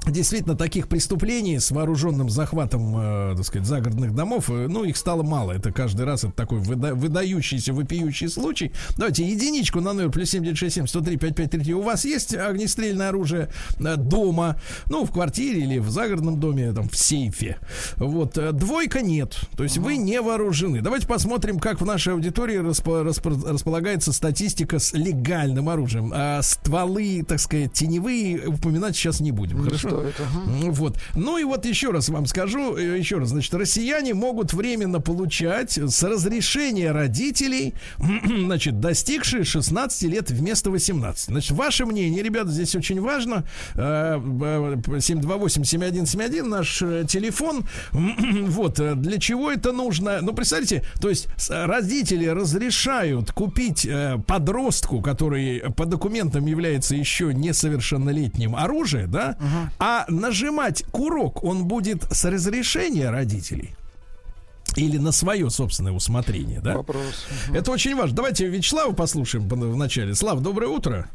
Действительно, 0.08 0.56
таких 0.56 0.88
преступлений 0.88 1.60
с 1.60 1.72
вооруженным 1.72 2.30
захватом, 2.30 2.96
э, 2.98 3.34
так 3.36 3.46
сказать, 3.46 3.68
загородных 3.68 4.16
домов, 4.16 4.50
э, 4.50 4.68
ну, 4.68 4.84
их 4.86 4.96
стало 4.98 5.24
мало. 5.24 5.52
Это 5.52 5.72
каждый 5.74 6.06
раз 6.06 6.24
это 6.24 6.32
такой 6.34 6.60
выда- 6.60 6.96
выдающийся, 6.96 7.74
вопиющий 7.74 8.30
случай. 8.30 8.72
Давайте 8.98 9.24
единичку 9.28 9.82
на 9.82 9.92
номер 9.94 10.10
плюс 10.10 10.30
7967 10.30 10.88
103 10.88 11.18
5533. 11.18 11.74
У 11.76 11.82
вас 11.82 12.06
есть 12.06 12.34
огнестрельное 12.34 13.10
оружие 13.10 13.50
э, 13.78 13.96
дома, 13.98 14.56
ну, 14.90 15.04
в 15.06 15.12
квартире 15.12 15.62
или 15.64 15.78
в 15.80 15.90
загородном 15.90 16.40
доме, 16.40 16.72
там, 16.72 16.88
в 16.90 16.96
сейфе. 16.98 17.58
Вот. 17.98 18.38
э, 18.38 18.52
Двойка 18.54 19.02
нет. 19.02 19.38
То 19.58 19.64
есть 19.64 19.78
вы 19.78 19.98
не 19.98 20.22
вооружены. 20.22 20.82
Давайте 20.82 21.08
посмотрим, 21.08 21.60
как 21.60 21.82
в 21.82 21.86
нашей 21.86 22.14
аудитории 22.14 22.58
распо- 22.60 23.04
распо- 23.04 23.52
располагается 23.52 24.14
статистика 24.14 24.80
с 24.80 24.94
легальным 24.94 25.68
оружием. 25.70 26.12
А 26.16 26.42
стволы, 26.42 27.24
так 27.28 27.40
сказать, 27.40 27.74
теневые 27.74 28.48
упоминать 28.48 28.96
сейчас 28.96 29.20
не 29.20 29.32
будем. 29.32 29.62
Хорошо? 29.62 29.89
М, 30.48 30.72
Вот. 30.74 30.98
Ну 31.16 31.38
и 31.38 31.44
вот 31.44 31.66
еще 31.66 31.92
раз 31.92 32.10
вам 32.10 32.26
скажу, 32.26 32.76
э, 32.78 32.98
еще 32.98 33.18
раз, 33.18 33.30
значит, 33.30 33.54
россияне 33.54 34.14
могут 34.14 34.54
временно 34.54 35.00
получать 35.02 35.78
с 35.78 36.04
разрешения 36.04 36.92
родителей, 36.92 37.74
значит, 38.26 38.80
достигшие 38.80 39.44
16 39.44 40.04
лет 40.04 40.32
вместо 40.32 40.72
18. 40.72 41.26
Значит, 41.26 41.52
ваше 41.52 41.86
мнение, 41.86 42.24
ребята, 42.24 42.50
здесь 42.50 42.76
очень 42.76 43.02
важно. 43.02 43.46
Э, 43.76 44.20
э, 44.20 44.76
728-7171 44.98 46.44
наш 46.44 46.82
э, 46.82 47.06
телефон. 47.08 47.64
Вот, 48.50 48.80
э, 48.80 48.96
для 48.96 49.20
чего 49.20 49.52
это 49.52 49.72
нужно? 49.72 50.20
Ну, 50.22 50.34
представьте, 50.34 50.84
то 51.02 51.10
есть 51.10 51.28
родители 51.50 52.26
разрешают 52.28 53.32
купить 53.32 53.86
э, 53.86 54.18
подростку, 54.28 55.02
который 55.02 55.60
по 55.76 55.86
документам 55.86 56.46
является 56.46 56.96
еще 56.96 57.34
несовершеннолетним 57.34 58.56
оружие, 58.56 59.08
да, 59.08 59.38
а 59.80 60.06
нажимать 60.08 60.84
курок 60.92 61.44
он 61.44 61.66
будет 61.66 62.04
с 62.12 62.26
разрешения 62.26 63.10
родителей. 63.10 63.76
Или 64.76 64.98
на 64.98 65.12
свое 65.12 65.50
собственное 65.50 65.94
усмотрение, 65.94 66.62
да? 66.62 66.78
Вопрос. 66.78 67.26
Это 67.54 67.72
очень 67.72 67.96
важно. 67.96 68.16
Давайте 68.18 68.48
Вячеслава 68.48 68.94
послушаем 68.94 69.50
по- 69.50 69.56
в 69.56 69.76
начале. 69.76 70.14
Слав, 70.14 70.42
доброе 70.42 70.68
утро. 70.68 71.10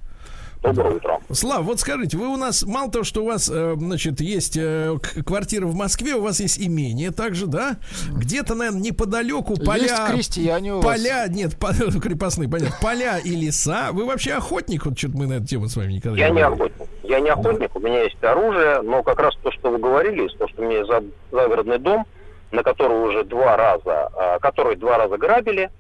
Доброе 0.65 0.95
утро. 0.97 1.21
Слав, 1.31 1.63
вот 1.63 1.79
скажите, 1.81 2.17
вы 2.17 2.29
у 2.29 2.37
нас 2.37 2.65
мало 2.65 2.91
того, 2.91 3.05
что 3.05 3.23
у 3.23 3.27
вас, 3.27 3.51
э, 3.53 3.75
значит, 3.77 4.21
есть 4.21 4.57
э, 4.57 4.97
квартира 5.27 5.67
в 5.67 5.75
Москве, 5.75 6.15
у 6.15 6.23
вас 6.23 6.41
есть 6.41 6.59
имение 6.59 7.11
также, 7.11 7.47
да? 7.47 7.77
Где-то, 8.11 8.55
наверное, 8.55 8.81
неподалеку 8.81 9.57
поля... 9.57 9.83
Есть 9.83 10.07
крестьяне 10.11 10.75
у 10.75 10.81
вас? 10.81 10.85
Поля, 10.85 11.27
нет, 11.29 11.59
по- 11.59 11.73
крепостные, 12.01 12.49
понятно, 12.49 12.77
поля 12.81 13.19
и 13.19 13.31
леса. 13.37 13.91
Вы 13.93 14.07
вообще 14.07 14.33
охотник? 14.33 14.87
Вот 14.87 14.99
что-то 14.99 15.17
мы 15.19 15.27
на 15.27 15.35
эту 15.35 15.47
тему 15.47 15.69
с 15.69 15.77
вами 15.77 15.93
никогда 15.95 16.19
Я 16.19 16.31
не 16.31 16.41
говорили. 16.41 16.55
охотник. 16.73 16.89
Я 17.03 17.21
не 17.21 17.29
охотник, 17.29 17.77
у 17.77 17.81
меня 17.81 18.03
есть 18.05 18.23
оружие, 18.25 18.81
но 18.83 19.03
как 19.03 19.21
раз 19.21 19.35
то, 19.43 19.53
что 19.53 19.71
вы 19.71 19.79
говорили, 19.79 20.27
то, 20.39 20.49
что 20.49 20.63
у 20.63 20.65
меня 20.65 20.79
есть 20.79 20.89
за- 20.91 21.05
загородный 21.31 21.79
дом, 21.79 22.07
на 22.53 22.63
который 22.63 22.99
уже 23.07 23.25
два 23.25 23.57
раза, 23.57 24.09
а, 24.17 24.39
который 24.39 24.77
два 24.77 24.97
раза 24.97 25.19
грабили, 25.19 25.71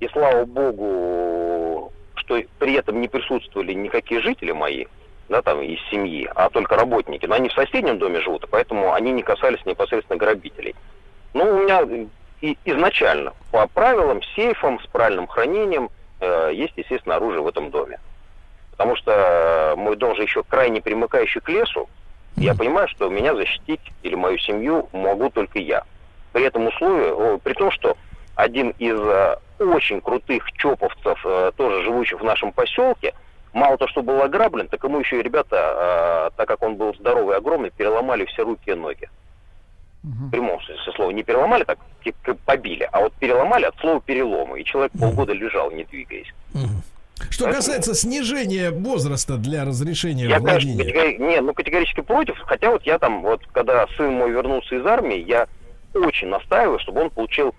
и 0.00 0.08
слава 0.08 0.44
богу, 0.46 1.39
что 2.30 2.40
при 2.60 2.74
этом 2.74 3.00
не 3.00 3.08
присутствовали 3.08 3.72
никакие 3.72 4.20
жители 4.20 4.52
мои, 4.52 4.86
да, 5.28 5.42
там, 5.42 5.60
из 5.60 5.80
семьи, 5.90 6.30
а 6.34 6.48
только 6.48 6.76
работники. 6.76 7.26
Но 7.26 7.34
они 7.34 7.48
в 7.48 7.52
соседнем 7.52 7.98
доме 7.98 8.20
живут, 8.20 8.44
и 8.44 8.46
поэтому 8.46 8.92
они 8.92 9.10
не 9.10 9.22
касались 9.22 9.64
непосредственно 9.66 10.16
грабителей. 10.16 10.76
Ну, 11.34 11.44
у 11.44 11.62
меня 11.62 11.82
и 12.40 12.56
изначально 12.64 13.32
по 13.50 13.66
правилам, 13.66 14.22
сейфом, 14.34 14.80
с 14.80 14.86
правильным 14.86 15.26
хранением 15.26 15.90
э, 16.20 16.50
есть, 16.54 16.72
естественно, 16.76 17.16
оружие 17.16 17.42
в 17.42 17.48
этом 17.48 17.70
доме. 17.70 17.98
Потому 18.70 18.96
что 18.96 19.12
э, 19.12 19.76
мой 19.76 19.96
дом 19.96 20.14
же 20.14 20.22
еще 20.22 20.42
крайне 20.44 20.80
примыкающий 20.80 21.40
к 21.40 21.48
лесу. 21.48 21.88
и 22.36 22.44
Я 22.44 22.54
понимаю, 22.54 22.88
что 22.88 23.08
меня 23.08 23.34
защитить 23.34 23.80
или 24.02 24.14
мою 24.14 24.38
семью 24.38 24.88
могу 24.92 25.30
только 25.30 25.58
я. 25.58 25.82
При 26.32 26.44
этом 26.44 26.68
условии, 26.68 27.38
при 27.40 27.54
том, 27.54 27.72
что 27.72 27.96
один 28.42 28.70
из 28.78 28.98
э, 28.98 29.36
очень 29.58 30.00
крутых 30.00 30.50
чоповцев, 30.52 31.20
э, 31.24 31.52
тоже 31.56 31.82
живущих 31.84 32.20
в 32.20 32.24
нашем 32.24 32.52
поселке, 32.52 33.14
мало 33.52 33.76
то, 33.78 33.86
что 33.88 34.02
был 34.02 34.22
ограблен, 34.22 34.68
так 34.68 34.82
ему 34.84 35.00
еще 35.00 35.20
и 35.20 35.22
ребята, 35.22 36.30
э, 36.32 36.36
так 36.36 36.48
как 36.48 36.62
он 36.62 36.76
был 36.76 36.94
здоровый 36.94 37.34
и 37.34 37.38
огромный, 37.38 37.70
переломали 37.70 38.24
все 38.26 38.44
руки 38.44 38.70
и 38.70 38.74
ноги. 38.74 39.08
В 40.02 40.30
прямом 40.30 40.58
смысле 40.62 40.92
слова. 40.94 41.10
Не 41.10 41.22
переломали, 41.22 41.64
так 41.64 41.78
типа, 42.02 42.34
побили, 42.46 42.88
а 42.90 43.00
вот 43.00 43.12
переломали 43.14 43.64
от 43.66 43.76
слова 43.80 44.00
перелома. 44.00 44.58
И 44.58 44.64
человек 44.64 44.92
полгода 44.98 45.34
лежал, 45.34 45.70
не 45.72 45.84
двигаясь. 45.84 46.32
Мгм. 46.54 46.82
Что 47.28 47.44
Поэтому- 47.44 47.52
касается 47.56 47.94
снижения 47.94 48.70
возраста 48.70 49.36
для 49.36 49.62
разрешения 49.66 50.24
Я, 50.24 50.36
конечно, 50.40 50.70
владения. 50.72 50.84
категори- 50.84 51.18
не, 51.18 51.40
ну, 51.42 51.52
категорически 51.52 52.00
против, 52.00 52.38
хотя 52.46 52.70
вот 52.70 52.82
я 52.84 52.98
там, 52.98 53.20
вот 53.20 53.46
когда 53.52 53.86
сын 53.98 54.10
мой 54.10 54.30
вернулся 54.30 54.74
из 54.74 54.86
армии, 54.86 55.18
я 55.18 55.46
очень 55.92 56.28
настаиваю, 56.28 56.78
чтобы 56.78 57.02
он 57.02 57.10
получил 57.10 57.54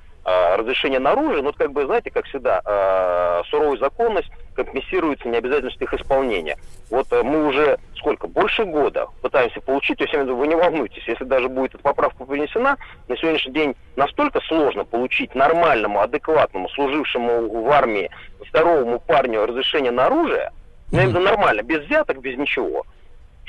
разрешение 0.57 0.99
на 0.99 1.11
оружие, 1.11 1.41
но 1.41 1.51
как 1.51 1.71
бы, 1.71 1.85
знаете, 1.85 2.11
как 2.11 2.25
всегда, 2.25 2.61
а, 2.63 3.41
суровая 3.49 3.77
законность 3.77 4.29
компенсируется 4.55 5.27
необязательностью 5.27 5.87
их 5.87 5.93
исполнения. 5.93 6.57
Вот 6.89 7.07
а, 7.11 7.23
мы 7.23 7.47
уже 7.47 7.79
сколько, 8.01 8.27
больше 8.27 8.65
года 8.65 9.07
пытаемся 9.21 9.61
получить, 9.61 9.97
то 9.97 10.03
есть, 10.03 10.13
я 10.13 10.23
вы 10.23 10.47
не 10.47 10.55
волнуйтесь, 10.55 11.03
если 11.07 11.23
даже 11.23 11.47
будет 11.49 11.75
эта 11.75 11.83
поправка 11.83 12.25
принесена, 12.25 12.77
на 13.07 13.17
сегодняшний 13.17 13.53
день 13.53 13.75
настолько 13.95 14.41
сложно 14.41 14.83
получить 14.85 15.35
нормальному, 15.35 16.01
адекватному, 16.01 16.67
служившему 16.69 17.63
в 17.63 17.69
армии 17.69 18.09
здоровому 18.49 18.99
парню 18.99 19.45
разрешение 19.45 19.91
на 19.91 20.07
оружие, 20.07 20.51
ну, 20.91 20.97
я 20.97 21.03
имею 21.05 21.15
в 21.15 21.21
виду 21.21 21.25
нормально, 21.25 21.61
без 21.61 21.85
взяток, 21.85 22.19
без 22.19 22.37
ничего, 22.37 22.85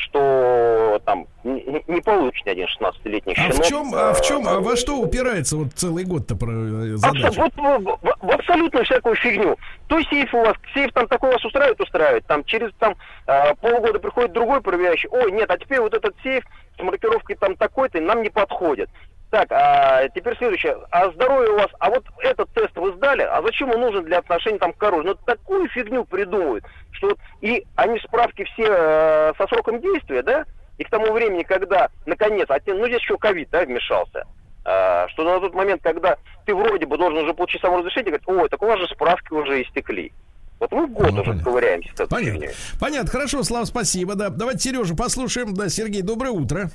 что 0.03 1.01
там 1.05 1.27
не, 1.45 2.01
получит 2.03 2.47
один 2.47 2.67
16-летний 2.67 3.35
А 3.37 3.53
щенок. 3.53 3.65
в 3.65 3.69
чем, 3.69 3.95
а 3.95 4.13
в 4.13 4.21
э, 4.21 4.25
чем, 4.25 4.47
а 4.49 4.61
во 4.61 4.77
что 4.77 4.99
упирается 4.99 5.57
вот 5.57 5.69
целый 5.75 6.05
год-то 6.05 6.37
про 6.37 6.51
э, 6.53 6.97
задача? 6.97 7.33
Вот, 7.41 7.53
в, 7.57 7.99
в- 8.03 8.17
в 8.27 8.31
абсолютно 8.31 8.83
всякую 8.85 9.15
фигню. 9.17 9.57
То 9.89 10.01
сейф 10.03 10.33
у 10.35 10.39
вас, 10.41 10.57
сейф 10.75 10.93
там 10.93 11.07
такой 11.09 11.33
вас 11.33 11.45
устраивает, 11.45 11.81
устраивает. 11.81 12.27
Там 12.27 12.45
через 12.45 12.71
там 12.79 12.95
э, 13.27 13.55
полгода 13.61 13.99
приходит 13.99 14.33
другой 14.33 14.61
проверяющий. 14.61 15.09
Ой, 15.11 15.33
нет, 15.33 15.51
а 15.51 15.59
теперь 15.59 15.81
вот 15.81 15.95
этот 15.95 16.15
сейф 16.23 16.45
с 16.79 16.83
маркировкой 16.83 17.37
там 17.37 17.57
такой-то 17.57 18.01
нам 18.01 18.23
не 18.23 18.31
подходит. 18.31 18.89
Так, 19.33 19.47
а 19.51 20.07
теперь 20.11 20.37
следующее. 20.37 20.77
А 20.91 21.11
здоровье 21.11 21.53
у 21.53 21.57
вас, 21.57 21.69
а 21.79 21.89
вот 21.89 22.05
этот 22.19 22.53
тест 22.53 22.77
вы 22.77 22.93
сдали, 22.93 23.23
а 23.23 23.41
зачем 23.41 23.71
он 23.71 23.81
нужен 23.81 24.05
для 24.05 24.19
отношений 24.19 24.59
там 24.59 24.75
к 24.75 24.83
оружию? 24.83 25.17
Ну, 25.19 25.25
такую 25.25 25.71
фигню 25.71 26.05
придумывают, 26.05 26.67
что 26.91 27.09
вот 27.09 27.19
и 27.41 27.65
они 27.77 27.99
справки 28.01 28.45
все 28.45 28.67
э, 28.69 29.33
со 29.39 29.47
сроком 29.47 29.81
действия, 29.81 30.23
да, 30.23 30.45
и 30.77 30.85
к 30.85 30.91
тому 30.91 31.11
времени, 31.15 31.45
когда, 31.45 31.89
наконец, 32.05 32.45
а 32.51 32.59
ну, 32.67 32.87
здесь 32.87 33.01
еще 33.01 33.17
ковид, 33.17 33.49
да, 33.51 33.63
вмешался, 33.65 34.27
а, 34.67 35.09
что 35.09 35.25
на 35.25 35.41
тот 35.41 35.55
момент, 35.55 35.81
когда 35.83 36.19
ты 36.45 36.55
вроде 36.55 36.85
бы 36.85 36.99
должен 36.99 37.25
уже 37.25 37.33
получить 37.33 37.63
саморазрешение, 37.63 38.19
говорит, 38.19 38.29
ой, 38.29 38.49
так 38.51 38.61
у 38.61 38.67
вас 38.67 38.79
же 38.81 38.87
справки 38.89 39.33
уже 39.33 39.63
истекли. 39.63 40.13
Вот 40.61 40.73
мы 40.73 40.87
год 40.89 41.11
Ну, 41.11 41.23
уже 41.23 41.31
понятно. 41.31 41.43
ковыряемся 41.45 42.07
Понятно. 42.07 42.47
Понятно, 42.79 43.11
хорошо, 43.11 43.43
Слав, 43.45 43.67
спасибо. 43.67 44.15
Да, 44.15 44.29
давайте 44.29 44.61
Сережу 44.61 44.95
послушаем. 44.95 45.55
Да, 45.55 45.71
Сергей, 45.71 46.03
доброе 46.03 46.33
утро. 46.33 46.69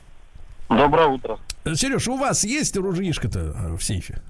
Доброе 0.69 1.07
утро. 1.07 1.39
Сереж, 1.73 2.07
у 2.07 2.17
вас 2.17 2.43
есть 2.43 2.75
ружьишко-то 2.77 3.39
э, 3.39 3.75
в 3.75 3.83
сейфе? 3.83 4.21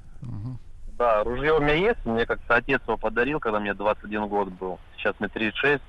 Да, 0.98 1.24
ружье 1.24 1.54
у 1.54 1.62
меня 1.62 1.74
есть. 1.74 2.06
Мне 2.06 2.26
как-то 2.26 2.56
отец 2.56 2.82
его 2.88 2.98
подарил, 2.98 3.40
когда 3.40 3.60
мне 3.60 3.74
21 3.74 4.28
год 4.28 4.50
был. 4.50 4.80
Сейчас 4.96 5.16
мне 5.20 5.30
36. 5.30 5.82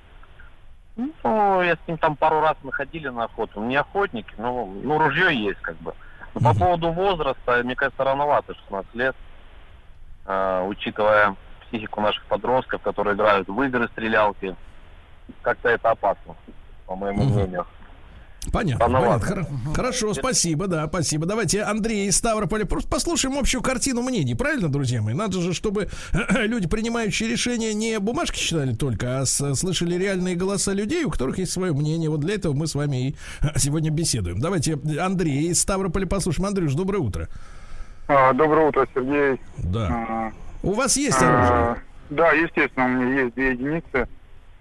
Ну, 0.95 1.61
я 1.61 1.75
с 1.75 1.87
ним 1.87 1.97
там 1.97 2.15
пару 2.15 2.41
раз 2.41 2.55
мы 2.63 2.71
ходили 2.71 3.07
на 3.07 3.25
охоту. 3.25 3.61
Не 3.61 3.77
охотники, 3.77 4.33
но 4.37 4.65
ну, 4.65 4.97
ружье 4.99 5.33
есть 5.33 5.59
как 5.61 5.77
бы. 5.77 5.93
Но 6.35 6.41
по 6.41 6.53
поводу 6.57 6.91
возраста, 6.91 7.61
мне 7.63 7.75
кажется, 7.75 8.03
рановато 8.03 8.53
16 8.53 8.95
лет. 8.95 9.15
А, 10.25 10.63
учитывая 10.63 11.35
психику 11.67 12.01
наших 12.01 12.23
подростков, 12.25 12.81
которые 12.81 13.15
играют 13.15 13.47
в 13.47 13.61
игры, 13.63 13.87
стрелялки. 13.87 14.55
Как-то 15.41 15.69
это 15.69 15.91
опасно, 15.91 16.35
по 16.85 16.95
моему 16.95 17.23
мнению. 17.23 17.65
Понятно, 18.51 18.85
понятно. 18.89 19.25
Хоро- 19.25 19.73
Хорошо, 19.75 20.13
спасибо, 20.13 20.67
да, 20.67 20.87
спасибо. 20.87 21.25
Давайте 21.25 21.61
Андрей 21.63 22.07
из 22.07 22.17
Ставрополя. 22.17 22.65
Просто 22.65 22.89
послушаем 22.89 23.37
общую 23.37 23.61
картину 23.61 24.01
мнений, 24.01 24.35
правильно, 24.35 24.69
друзья 24.69 25.01
мои? 25.01 25.13
Надо 25.13 25.39
же, 25.41 25.53
чтобы 25.53 25.89
люди, 26.35 26.67
принимающие 26.67 27.29
решения, 27.29 27.73
не 27.73 27.99
бумажки 27.99 28.37
читали 28.39 28.73
только, 28.73 29.19
а 29.21 29.25
слышали 29.25 29.95
реальные 29.95 30.35
голоса 30.35 30.73
людей, 30.73 31.03
у 31.05 31.09
которых 31.11 31.37
есть 31.37 31.51
свое 31.51 31.73
мнение. 31.73 32.09
Вот 32.09 32.19
для 32.21 32.35
этого 32.35 32.53
мы 32.53 32.67
с 32.67 32.75
вами 32.75 33.09
и 33.09 33.15
сегодня 33.57 33.91
беседуем. 33.91 34.39
Давайте 34.39 34.79
Андрей 34.99 35.49
из 35.49 35.61
Ставрополя 35.61 36.05
послушаем. 36.07 36.47
Андрюш, 36.47 36.73
доброе 36.73 36.99
утро. 36.99 37.27
А, 38.07 38.33
Доброе 38.33 38.67
утро, 38.69 38.87
Сергей. 38.95 39.39
Да. 39.57 39.87
А, 40.09 40.31
У 40.63 40.73
вас 40.73 40.97
есть 40.97 41.21
а, 41.21 41.27
оружие? 41.27 41.83
Да, 42.09 42.31
естественно, 42.31 42.85
у 42.85 42.89
меня 42.89 43.21
есть 43.21 43.35
две 43.35 43.51
единицы. 43.51 44.07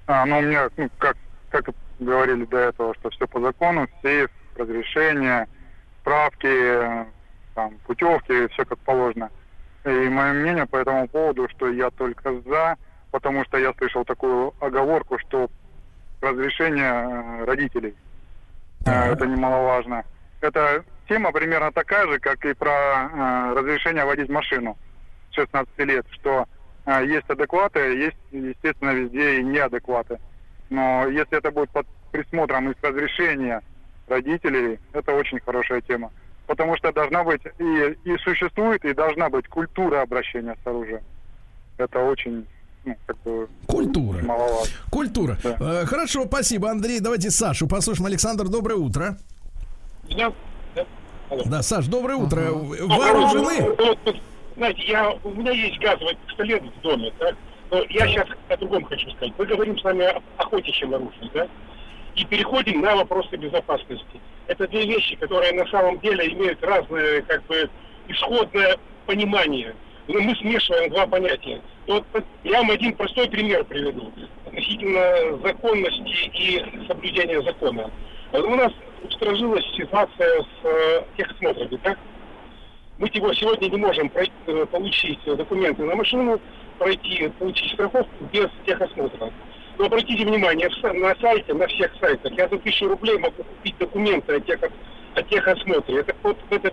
А, 0.06 0.26
но 0.26 0.38
у 0.38 0.42
меня, 0.42 0.68
ну, 0.76 0.88
как, 0.98 1.16
как 1.50 1.70
говорили 1.98 2.44
до 2.44 2.58
этого, 2.58 2.94
что 2.94 3.10
все 3.10 3.26
по 3.26 3.40
закону, 3.40 3.86
сейф, 4.02 4.30
разрешение, 4.56 5.46
справки, 6.00 6.46
э, 6.46 7.04
там, 7.54 7.74
путевки, 7.86 8.48
все 8.48 8.64
как 8.64 8.78
положено. 8.80 9.30
И 9.84 9.88
мое 9.88 10.32
мнение 10.32 10.66
по 10.66 10.76
этому 10.76 11.08
поводу, 11.08 11.48
что 11.50 11.68
я 11.68 11.90
только 11.90 12.40
за, 12.42 12.76
потому 13.10 13.44
что 13.44 13.58
я 13.58 13.72
слышал 13.74 14.04
такую 14.04 14.52
оговорку, 14.60 15.18
что 15.18 15.48
разрешение 16.20 16.84
э, 16.84 17.44
родителей. 17.44 17.94
Э, 18.80 18.84
Так. 18.84 19.12
Это 19.12 19.26
немаловажно. 19.26 20.04
Это 20.40 20.84
тема 21.08 21.32
примерно 21.32 21.72
такая 21.72 22.06
же, 22.06 22.18
как 22.18 22.44
и 22.44 22.54
про 22.54 22.70
э, 22.70 23.54
разрешение 23.56 24.04
водить 24.04 24.28
машину 24.28 24.76
с 25.30 25.34
16 25.34 25.78
лет, 25.78 26.06
что 26.10 26.46
э, 26.86 27.06
есть 27.06 27.28
адекваты, 27.28 27.80
есть, 27.96 28.16
естественно, 28.30 28.90
везде 28.90 29.40
и 29.40 29.44
неадекваты. 29.44 30.18
Но 30.70 31.06
если 31.08 31.38
это 31.38 31.50
будет 31.50 31.70
под 31.70 31.86
присмотром 32.10 32.70
и 32.70 32.74
с 32.74 32.82
разрешения 32.82 33.62
родителей, 34.06 34.78
это 34.92 35.12
очень 35.12 35.40
хорошая 35.40 35.80
тема. 35.80 36.10
Потому 36.46 36.76
что 36.76 36.92
должна 36.92 37.24
быть 37.24 37.42
и, 37.58 37.96
и 38.04 38.16
существует, 38.18 38.84
и 38.84 38.94
должна 38.94 39.28
быть 39.28 39.46
культура 39.48 40.00
обращения 40.02 40.56
с 40.62 40.66
оружием. 40.66 41.02
Это 41.76 42.00
очень, 42.00 42.46
ну, 42.84 42.96
как 43.06 43.16
бы, 43.22 43.48
Культура. 43.66 44.22
маловато. 44.24 44.70
Культура. 44.90 45.36
Да. 45.42 45.56
Э, 45.60 45.84
Хорошо, 45.86 46.24
спасибо, 46.26 46.70
Андрей. 46.70 47.00
Давайте 47.00 47.30
Сашу 47.30 47.68
послушаем. 47.68 48.06
Александр, 48.06 48.48
доброе 48.48 48.76
утро. 48.76 49.18
Да, 51.46 51.62
Саш, 51.62 51.86
доброе 51.86 52.16
утро. 52.16 52.50
Вооружены? 52.50 53.60
Вот, 53.76 53.98
вот, 54.04 54.16
знаете, 54.56 54.82
я, 54.86 55.10
у 55.22 55.30
меня 55.30 55.52
есть 55.52 55.78
газовый 55.80 56.16
пистолет 56.26 56.62
в 56.62 56.80
доме, 56.80 57.12
да? 57.20 57.32
Но 57.70 57.84
я 57.90 58.06
сейчас 58.06 58.26
о 58.48 58.56
другом 58.56 58.84
хочу 58.84 59.10
сказать. 59.10 59.32
Мы 59.36 59.44
говорим 59.44 59.78
с 59.78 59.84
вами 59.84 60.04
о 60.04 60.22
охотничьем 60.38 60.94
оружии, 60.94 61.30
да? 61.34 61.46
И 62.14 62.24
переходим 62.24 62.80
на 62.80 62.96
вопросы 62.96 63.36
безопасности. 63.36 64.20
Это 64.46 64.66
две 64.68 64.86
вещи, 64.86 65.16
которые 65.16 65.52
на 65.52 65.66
самом 65.66 66.00
деле 66.00 66.32
имеют 66.32 66.62
разное, 66.64 67.22
как 67.22 67.44
бы, 67.46 67.68
исходное 68.08 68.78
понимание. 69.06 69.74
Но 70.08 70.20
мы 70.20 70.34
смешиваем 70.36 70.90
два 70.90 71.06
понятия. 71.06 71.60
Вот 71.86 72.04
я 72.44 72.58
вам 72.58 72.70
один 72.70 72.94
простой 72.94 73.28
пример 73.28 73.64
приведу 73.64 74.10
относительно 74.46 75.38
законности 75.44 76.30
и 76.34 76.86
соблюдения 76.86 77.42
закона. 77.42 77.90
У 78.32 78.56
нас 78.56 78.72
устражилась 79.02 79.64
ситуация 79.76 80.42
с 80.42 80.64
э, 80.64 81.02
техосмотрами, 81.16 81.78
да? 81.84 81.96
Мы 82.98 83.08
его 83.12 83.32
сегодня 83.32 83.68
не 83.68 83.76
можем 83.76 84.08
пройти, 84.08 84.32
э, 84.46 84.66
получить 84.66 85.20
документы 85.24 85.84
на 85.84 85.94
машину, 85.94 86.40
пройти, 86.78 87.28
получить 87.38 87.72
страховку 87.72 88.24
без 88.32 88.48
техосмотра. 88.66 89.32
Но 89.78 89.84
обратите 89.84 90.24
внимание, 90.24 90.68
на 90.82 91.14
сайте, 91.20 91.54
на 91.54 91.68
всех 91.68 91.92
сайтах, 92.00 92.32
я 92.32 92.48
за 92.48 92.58
тысячу 92.58 92.88
рублей 92.88 93.16
могу 93.18 93.44
купить 93.44 93.78
документы 93.78 94.34
о, 94.34 94.40
тех, 94.40 94.58
о 95.14 95.22
техосмотре. 95.22 96.00
Это 96.00 96.16
вот 96.24 96.36
это 96.50 96.72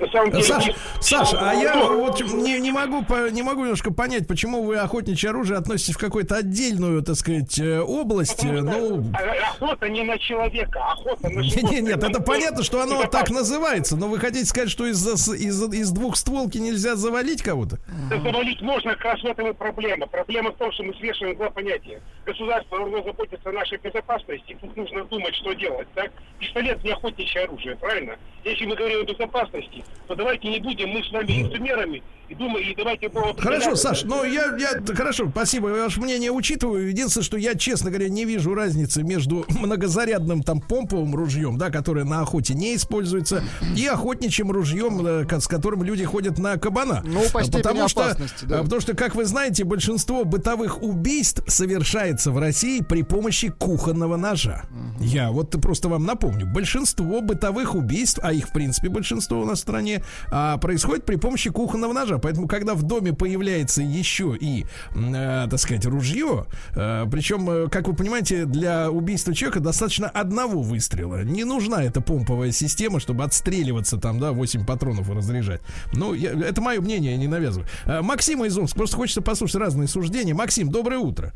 на 0.00 0.08
самом 0.10 0.30
деле... 0.30 0.42
Саш, 0.42 0.66
не- 0.66 0.74
Саш, 1.00 1.34
а 1.34 1.54
я 1.54 1.76
вот 1.88 2.20
не, 2.20 2.58
не 2.60 2.70
могу 2.70 3.04
не 3.30 3.42
могу 3.42 3.62
немножко 3.62 3.92
понять, 3.92 4.26
почему 4.26 4.62
вы 4.62 4.76
охотничье 4.76 5.30
оружие 5.30 5.58
относитесь 5.58 5.94
в 5.94 5.98
какую-то 5.98 6.36
отдельную, 6.36 7.02
так 7.02 7.16
сказать, 7.16 7.58
э, 7.58 7.80
область. 7.80 8.44
э, 8.44 8.48
Ну, 8.60 9.04
а- 9.14 9.52
Охота 9.52 9.88
не 9.88 10.02
на 10.02 10.18
человека, 10.18 10.80
охота 10.92 11.28
на 11.28 11.42
животное. 11.42 11.70
нет, 11.72 11.82
нет, 11.84 12.02
это 12.04 12.20
понятно, 12.22 12.62
что 12.62 12.80
оно 12.82 13.04
так 13.04 13.30
называется, 13.30 13.96
но 13.96 14.08
вы 14.08 14.18
хотите 14.18 14.44
сказать, 14.46 14.70
что 14.70 14.86
из, 14.86 15.06
из, 15.06 15.62
из 15.72 15.90
двух 15.90 16.16
стволки 16.16 16.58
нельзя 16.58 16.96
завалить 16.96 17.42
кого-то? 17.42 17.78
Да 18.10 18.18
завалить 18.20 18.60
можно, 18.62 18.92
как 18.96 19.04
раз 19.04 19.22
в 19.22 19.26
этом 19.26 19.48
и 19.48 19.52
проблема. 19.52 20.06
Проблема 20.06 20.50
в 20.52 20.56
том, 20.56 20.72
что 20.72 20.82
мы 20.82 20.94
смешиваем 20.94 21.36
два 21.36 21.50
понятия. 21.50 22.00
Государство 22.26 22.78
должно 22.78 23.02
заботиться 23.04 23.48
о 23.48 23.52
нашей 23.52 23.78
безопасности, 23.78 24.56
тут 24.60 24.76
нужно 24.76 25.04
думать, 25.04 25.34
что 25.34 25.52
делать, 25.52 25.86
так? 25.94 26.10
Пистолет 26.38 26.82
не 26.82 26.90
охотничье 26.92 27.42
оружие, 27.42 27.76
правильно? 27.76 28.16
Если 28.44 28.64
мы 28.66 28.74
говорим 28.74 29.00
о 29.02 29.04
безопасности, 29.04 29.81
то 30.08 30.14
давайте 30.14 30.48
не 30.48 30.60
будем 30.60 30.90
мы 30.90 31.02
с 31.02 31.10
вами 31.12 31.42
инженерами 31.42 32.02
и 32.28 32.34
думаем, 32.34 32.66
и 32.70 32.74
давайте... 32.74 33.10
по- 33.10 33.34
Хорошо, 33.38 33.76
Саш, 33.76 34.04
но 34.04 34.24
я, 34.24 34.56
я 34.58 34.94
хорошо, 34.94 35.28
спасибо, 35.30 35.68
я 35.68 35.84
ваше 35.84 36.00
мнение 36.00 36.30
учитываю. 36.30 36.88
Единственное, 36.88 37.24
что 37.24 37.36
я, 37.36 37.54
честно 37.54 37.90
говоря, 37.90 38.08
не 38.08 38.24
вижу 38.24 38.54
разницы 38.54 39.02
между 39.02 39.44
многозарядным 39.50 40.42
там 40.42 40.60
помповым 40.60 41.14
ружьем, 41.14 41.58
да, 41.58 41.68
которое 41.70 42.04
на 42.04 42.20
охоте 42.22 42.54
не 42.54 42.74
используется, 42.76 43.42
и 43.76 43.86
охотничьим 43.86 44.50
ружьем, 44.50 45.04
э, 45.06 45.40
с 45.40 45.46
которым 45.46 45.82
люди 45.82 46.04
ходят 46.04 46.38
на 46.38 46.56
кабана. 46.56 47.02
Ну, 47.04 47.20
по 47.32 47.40
А 47.40 47.44
потому 47.50 47.88
что, 47.88 48.04
опасности, 48.06 48.44
да. 48.46 48.60
а, 48.60 48.62
потому 48.62 48.80
что, 48.80 48.94
как 48.94 49.14
вы 49.14 49.26
знаете, 49.26 49.64
большинство 49.64 50.24
бытовых 50.24 50.82
убийств 50.82 51.42
совершается 51.48 52.30
в 52.30 52.38
России 52.38 52.80
при 52.80 53.02
помощи 53.02 53.48
кухонного 53.50 54.16
ножа. 54.16 54.62
Я 55.00 55.30
вот 55.32 55.50
просто 55.60 55.88
вам 55.90 56.06
напомню, 56.06 56.46
большинство 56.46 57.20
бытовых 57.20 57.74
убийств, 57.74 58.20
а 58.22 58.32
их 58.32 58.48
в 58.48 58.52
принципе 58.52 58.88
большинство 58.88 59.40
у 59.40 59.44
нас 59.44 59.60
в 59.60 59.64
стране, 59.72 60.02
а, 60.30 60.58
происходит 60.58 61.04
при 61.06 61.16
помощи 61.16 61.50
кухонного 61.50 61.92
ножа. 61.92 62.18
Поэтому, 62.18 62.46
когда 62.46 62.74
в 62.74 62.82
доме 62.82 63.12
появляется 63.12 63.82
еще 63.82 64.36
и, 64.38 64.64
э, 64.94 65.46
так 65.50 65.58
сказать, 65.58 65.86
ружье, 65.86 66.44
э, 66.76 67.06
причем, 67.10 67.48
э, 67.50 67.68
как 67.68 67.88
вы 67.88 67.94
понимаете, 67.94 68.44
для 68.44 68.90
убийства 68.90 69.34
человека 69.34 69.60
достаточно 69.60 70.08
одного 70.08 70.60
выстрела. 70.62 71.22
Не 71.22 71.44
нужна 71.44 71.82
эта 71.82 72.00
помповая 72.00 72.52
система, 72.52 73.00
чтобы 73.00 73.24
отстреливаться 73.24 73.96
там, 73.96 74.18
да, 74.18 74.32
8 74.32 74.66
патронов 74.66 75.08
и 75.10 75.12
разряжать. 75.14 75.60
Ну, 75.92 76.12
я- 76.14 76.32
это 76.32 76.60
мое 76.60 76.80
мнение, 76.80 77.12
я 77.12 77.18
не 77.18 77.28
навязываю. 77.28 77.66
Э, 77.86 78.02
Максима 78.02 78.46
из 78.46 78.56
Омска, 78.58 78.76
просто 78.78 78.96
хочется 78.96 79.22
послушать 79.22 79.56
разные 79.56 79.88
суждения. 79.88 80.34
Максим, 80.34 80.70
доброе 80.70 80.98
утро. 80.98 81.32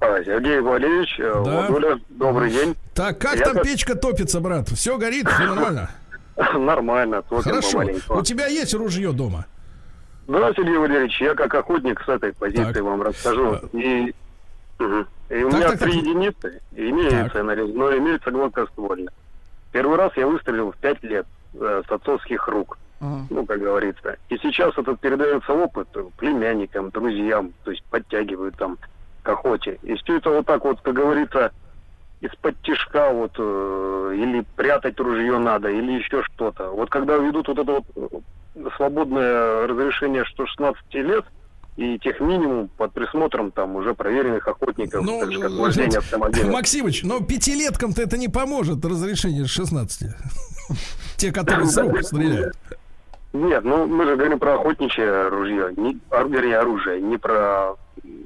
А, 0.00 0.22
Сергей 0.22 0.60
Валерьевич, 0.60 1.18
э, 1.18 1.32
Да. 1.44 1.66
Владуля, 1.68 1.98
добрый 2.10 2.50
день. 2.50 2.74
Так, 2.94 3.18
как 3.18 3.36
Я 3.38 3.44
там 3.46 3.54
как- 3.54 3.62
печка 3.64 3.94
топится, 3.94 4.40
брат? 4.40 4.68
Все 4.68 4.98
горит, 4.98 5.26
все 5.28 5.46
нормально? 5.46 5.90
Нормально, 6.58 7.22
топим 7.22 7.42
Хорошо. 7.44 7.72
помаленьку. 7.78 8.18
У 8.18 8.22
тебя 8.22 8.46
есть 8.46 8.74
ружье 8.74 9.12
дома? 9.12 9.46
Да, 10.26 10.52
Сергей 10.54 10.76
Валерьевич, 10.78 11.20
я 11.20 11.34
как 11.34 11.54
охотник 11.54 12.00
с 12.02 12.08
этой 12.08 12.32
позиции 12.32 12.72
Так. 12.72 12.82
вам 12.82 13.02
расскажу. 13.02 13.56
И, 13.72 14.14
Мгм. 14.78 15.06
И 15.30 15.42
у 15.44 15.50
Так, 15.50 15.58
меня 15.60 15.70
так, 15.70 15.78
так. 15.78 15.88
три 15.88 15.98
единицы, 16.00 16.60
имеется 16.74 17.42
нарезной, 17.44 17.98
имеется 17.98 18.30
гладкоствольно. 18.32 19.10
Первый 19.70 19.96
раз 19.96 20.12
я 20.16 20.26
выстрелил 20.26 20.72
в 20.72 20.76
пять 20.76 21.02
лет 21.04 21.26
э, 21.54 21.82
с 21.88 21.90
отцовских 21.92 22.48
рук, 22.48 22.76
Ага. 23.00 23.26
ну, 23.30 23.46
как 23.46 23.60
говорится. 23.60 24.16
И 24.30 24.36
сейчас 24.38 24.76
этот 24.76 24.98
передается 24.98 25.52
опыт 25.52 25.86
племянникам, 26.16 26.90
друзьям, 26.90 27.52
то 27.64 27.70
есть 27.70 27.84
подтягивают 27.84 28.56
там 28.56 28.76
к 29.22 29.28
охоте. 29.28 29.78
И 29.84 29.94
все 29.94 30.16
это 30.16 30.30
вот 30.30 30.46
так 30.46 30.64
вот, 30.64 30.80
как 30.82 30.94
говорится, 30.94 31.52
из-под 32.20 32.60
тишка 32.62 33.10
вот, 33.10 33.32
э, 33.38 34.14
или 34.16 34.44
прятать 34.56 34.98
ружье 34.98 35.38
надо, 35.38 35.68
или 35.68 35.92
еще 35.92 36.22
что-то. 36.22 36.70
Вот 36.70 36.90
когда 36.90 37.16
ведут 37.16 37.48
вот 37.48 37.58
это 37.58 37.72
вот 37.72 37.84
э, 37.96 38.70
свободное 38.76 39.66
разрешение, 39.66 40.24
что 40.24 40.46
16 40.46 40.94
лет, 40.94 41.24
и 41.76 41.98
тех 41.98 42.20
минимум 42.20 42.68
под 42.76 42.92
присмотром 42.92 43.50
там 43.50 43.74
уже 43.76 43.94
проверенных 43.94 44.46
охотников, 44.46 45.04
Ну, 45.04 45.20
так 45.20 45.32
же, 45.32 45.40
как 45.40 45.50
вождение 45.52 45.98
автомобиля. 45.98 46.50
Максимыч, 46.52 47.02
но 47.02 47.20
пятилеткам-то 47.20 48.00
это 48.02 48.16
не 48.16 48.28
поможет 48.28 48.84
разрешение 48.84 49.44
с 49.44 49.50
16. 49.50 50.10
Те, 51.16 51.32
которые 51.32 51.66
с 51.66 51.76
рук 51.76 52.02
стреляют. 52.02 52.56
Нет, 53.32 53.64
ну 53.64 53.86
мы 53.86 54.04
же 54.06 54.14
говорим 54.14 54.38
про 54.38 54.54
охотничье 54.54 55.26
ружье, 55.28 55.74
не, 55.76 55.98
а, 56.10 56.22
вернее 56.22 56.58
оружие, 56.58 57.00
не 57.00 57.18
про... 57.18 57.74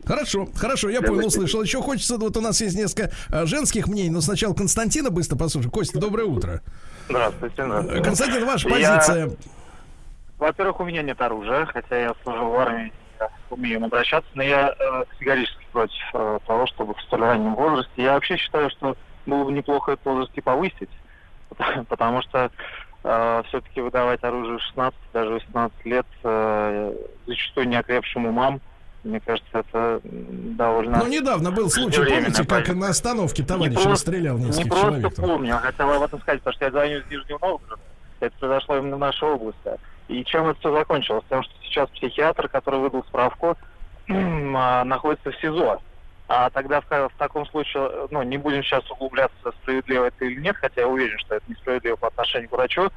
Хорошо, 0.08 0.48
хорошо, 0.56 0.88
я 0.88 1.02
понял, 1.02 1.26
услышал. 1.26 1.62
Еще 1.62 1.82
хочется, 1.82 2.16
вот 2.16 2.34
у 2.38 2.40
нас 2.40 2.62
есть 2.62 2.74
несколько 2.74 3.10
а, 3.30 3.44
женских 3.44 3.88
мнений, 3.88 4.08
но 4.08 4.22
сначала 4.22 4.54
Константина 4.54 5.10
быстро 5.10 5.36
послушаем. 5.36 5.70
Костя, 5.70 6.00
доброе 6.00 6.24
утро. 6.24 6.62
Здравствуйте. 7.10 7.62
Э, 7.62 8.02
Константин, 8.02 8.46
ваша 8.46 8.70
Я- 8.70 8.96
позиция. 8.96 9.30
Во-первых, 10.38 10.80
у 10.80 10.84
меня 10.86 11.02
нет 11.02 11.20
оружия, 11.20 11.66
хотя 11.66 12.00
я 12.00 12.14
служил 12.22 12.48
в 12.48 12.54
армии, 12.58 12.90
я 13.20 13.28
умею 13.50 13.76
им 13.76 13.84
обращаться, 13.84 14.30
но 14.32 14.42
я 14.42 14.74
э, 14.78 15.04
категорически 15.10 15.66
против 15.72 16.10
э, 16.14 16.38
того, 16.46 16.66
чтобы 16.68 16.94
в 16.94 17.02
столь 17.02 17.20
раннем 17.20 17.54
возрасте. 17.54 17.92
Я 17.96 18.14
вообще 18.14 18.38
считаю, 18.38 18.70
что 18.70 18.96
было 19.26 19.44
бы 19.44 19.52
неплохо 19.52 19.92
этот 19.92 20.06
возраст 20.06 20.32
и 20.34 20.40
повысить, 20.40 20.88
потому 21.88 22.22
что 22.22 22.50
все-таки 23.00 23.80
выдавать 23.80 24.22
оружие 24.24 24.58
в 24.58 24.62
16, 24.62 24.98
даже 25.12 25.30
18 25.30 25.86
лет 25.86 26.06
э, 26.24 26.94
зачастую 27.26 27.68
неокрепшим 27.68 28.26
умам, 28.26 28.60
мне 29.08 29.20
кажется, 29.20 29.48
это 29.52 30.00
довольно... 30.04 30.98
Ну, 30.98 31.06
недавно 31.08 31.50
был 31.50 31.70
случай, 31.70 32.04
помните, 32.04 32.44
как 32.44 32.68
на 32.68 32.88
остановке 32.88 33.42
Не 33.42 33.48
товарищ 33.48 33.74
просто- 33.74 33.90
расстрелял 33.90 34.38
Не 34.38 34.46
нескольких 34.46 34.70
просто 34.70 34.86
человек. 34.90 35.14
помню, 35.16 35.56
а 35.56 35.58
хотел 35.58 35.90
об 35.92 36.02
этом 36.02 36.20
сказать, 36.20 36.40
потому 36.40 36.54
что 36.54 36.64
я 36.66 36.70
звоню 36.70 36.98
из 36.98 37.06
Нижнего 37.10 37.38
Новгорода. 37.40 37.82
Это 38.20 38.36
произошло 38.38 38.76
именно 38.78 38.96
в 38.96 39.00
нашей 39.00 39.28
области. 39.28 39.70
И 40.08 40.24
чем 40.24 40.46
это 40.48 40.58
все 40.60 40.72
закончилось? 40.72 41.24
Тем, 41.28 41.42
что 41.42 41.52
сейчас 41.64 41.88
психиатр, 41.90 42.48
который 42.48 42.80
выдал 42.80 43.04
справку, 43.04 43.56
а, 44.08 44.84
находится 44.84 45.30
в 45.30 45.36
СИЗО. 45.40 45.80
А 46.28 46.50
тогда 46.50 46.80
в, 46.82 46.84
в 46.90 47.12
таком 47.18 47.46
случае, 47.46 47.90
ну, 48.10 48.22
не 48.22 48.36
будем 48.36 48.62
сейчас 48.62 48.88
углубляться, 48.90 49.52
справедливо 49.62 50.04
это 50.06 50.24
или 50.26 50.40
нет, 50.40 50.56
хотя 50.56 50.82
я 50.82 50.88
уверен, 50.88 51.18
что 51.18 51.36
это 51.36 51.44
несправедливо 51.48 51.96
по 51.96 52.08
отношению 52.08 52.48
к 52.50 52.52
врачу. 52.52 52.90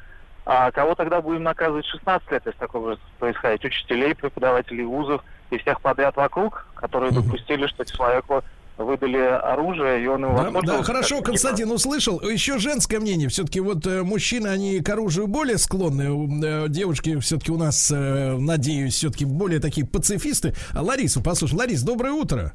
А 0.46 0.72
кого 0.72 0.96
тогда 0.96 1.22
будем 1.22 1.44
наказывать 1.44 1.86
16 1.86 2.32
лет, 2.32 2.44
если 2.46 2.58
такое 2.58 2.82
будет 2.82 3.00
происходить? 3.20 3.64
Учителей, 3.64 4.16
преподавателей 4.16 4.84
вузов 4.84 5.24
и 5.52 5.58
всех 5.58 5.82
подряд 5.82 6.16
вокруг, 6.16 6.66
которые 6.76 7.12
допустили, 7.12 7.68
что 7.68 7.86
человеку 7.86 8.44
выдали 8.78 9.18
оружие, 9.18 10.04
и 10.04 10.08
он 10.08 10.24
его 10.24 10.62
Да, 10.62 10.62
да, 10.62 10.84
хорошо, 10.84 11.22
Константин 11.22 11.72
услышал. 11.72 12.20
Еще 12.22 12.58
женское 12.58 13.00
мнение. 13.00 13.30
Все-таки 13.30 13.60
вот 13.60 13.86
э, 13.86 14.04
мужчины, 14.04 14.48
они 14.48 14.80
к 14.80 14.90
оружию 14.90 15.28
более 15.28 15.58
склонны. 15.58 16.44
Э, 16.44 16.66
девушки 16.68 17.20
все-таки 17.20 17.52
у 17.52 17.58
нас, 17.58 17.92
э, 17.94 18.36
надеюсь, 18.38 18.96
все-таки 18.96 19.26
более 19.26 19.60
такие 19.60 19.86
пацифисты. 19.86 20.56
А 20.74 20.82
Ларису, 20.82 21.22
послушай. 21.22 21.56
Ларис, 21.56 21.84
доброе 21.84 22.14
утро. 22.14 22.54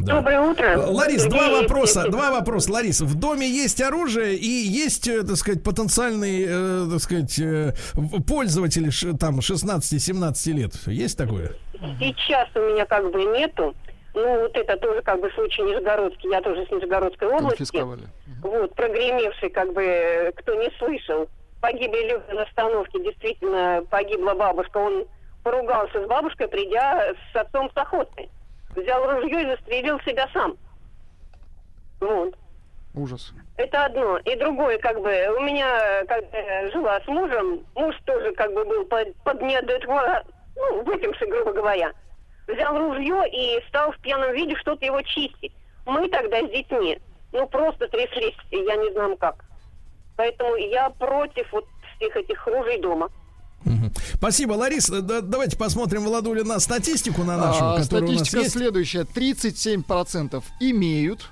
Да. 0.00 0.16
Доброе 0.16 0.40
утро. 0.40 0.64
Э, 0.64 0.76
Ларис, 0.76 1.24
два 1.26 1.40
Сергей, 1.40 1.60
вопроса. 1.62 1.94
Сергей. 1.94 2.10
Два 2.12 2.30
вопроса, 2.30 2.72
Ларис. 2.72 3.00
В 3.02 3.18
доме 3.18 3.46
есть 3.46 3.82
оружие 3.82 4.34
и 4.34 4.46
есть, 4.48 5.06
э, 5.08 5.22
так 5.22 5.36
сказать, 5.36 5.62
потенциальные, 5.62 6.46
э, 6.48 6.86
так 6.90 7.00
сказать, 7.00 7.38
пользователи 8.26 8.90
там 9.16 9.40
16-17 9.40 10.52
лет. 10.52 10.72
Есть 10.86 11.18
такое? 11.18 11.52
Сейчас 11.98 12.48
у 12.54 12.60
меня 12.60 12.86
как 12.86 13.10
бы 13.10 13.24
нету. 13.24 13.74
Ну, 14.14 14.40
вот 14.40 14.56
это 14.56 14.76
тоже 14.78 15.02
как 15.02 15.20
бы 15.20 15.30
случай 15.34 15.62
Нижегородский. 15.62 16.30
Я 16.30 16.40
тоже 16.40 16.66
с 16.66 16.70
Нижегородской 16.70 17.28
области. 17.28 17.84
Вот, 18.42 18.74
прогремевший, 18.74 19.50
как 19.50 19.72
бы, 19.72 20.32
кто 20.36 20.54
не 20.54 20.70
слышал. 20.78 21.28
Погибли 21.60 22.10
люди 22.10 22.34
на 22.34 22.42
остановке. 22.44 23.04
Действительно, 23.04 23.84
погибла 23.90 24.34
бабушка. 24.34 24.78
Он 24.78 25.04
поругался 25.42 26.02
с 26.02 26.08
бабушкой, 26.08 26.48
придя 26.48 27.12
с 27.32 27.36
отцом 27.36 27.70
с 27.72 27.76
охоты. 27.76 28.28
Взял 28.74 29.10
ружье 29.10 29.42
и 29.42 29.46
застрелил 29.46 30.00
себя 30.00 30.28
сам. 30.32 30.56
Вот. 32.00 32.34
Ужас. 32.94 33.32
Это 33.56 33.84
одно. 33.84 34.18
И 34.18 34.36
другое, 34.36 34.78
как 34.78 35.00
бы, 35.00 35.10
у 35.36 35.40
меня, 35.42 36.04
когда 36.06 36.70
жила 36.70 37.00
с 37.00 37.06
мужем, 37.06 37.64
муж 37.74 37.94
тоже, 38.04 38.32
как 38.32 38.52
бы, 38.52 38.64
был 38.64 38.84
под, 38.86 39.14
под 39.22 39.40
неадеква- 39.42 40.24
ну, 40.56 40.82
выпивший, 40.82 41.28
грубо 41.28 41.52
говоря. 41.52 41.92
Взял 42.48 42.76
ружье 42.76 43.22
и 43.30 43.62
стал 43.68 43.92
в 43.92 43.98
пьяном 43.98 44.32
виде 44.32 44.56
что-то 44.56 44.84
его 44.84 45.00
чистить. 45.02 45.52
Мы 45.86 46.08
тогда 46.08 46.40
с 46.40 46.50
детьми, 46.50 47.00
ну, 47.32 47.46
просто 47.46 47.86
тряслись, 47.88 48.36
я 48.50 48.76
не 48.76 48.92
знаю 48.92 49.16
как. 49.16 49.44
Поэтому 50.16 50.56
я 50.56 50.90
против 50.90 51.50
вот 51.52 51.64
всех 51.96 52.16
этих 52.16 52.46
ружей 52.46 52.80
дома. 52.80 53.08
Спасибо, 54.14 54.52
Ларис. 54.54 54.88
Э, 54.90 55.00
да- 55.00 55.20
давайте 55.20 55.56
посмотрим, 55.56 56.04
Владуля, 56.04 56.44
на 56.44 56.58
статистику 56.60 57.24
на 57.24 57.36
нашу, 57.36 57.58
А, 57.64 57.80
которая 57.80 58.08
у 58.08 58.12
нас 58.12 58.16
статистика 58.20 58.38
есть. 58.42 58.52
следующая. 58.52 59.04
37% 59.04 60.42
имеют 60.60 61.30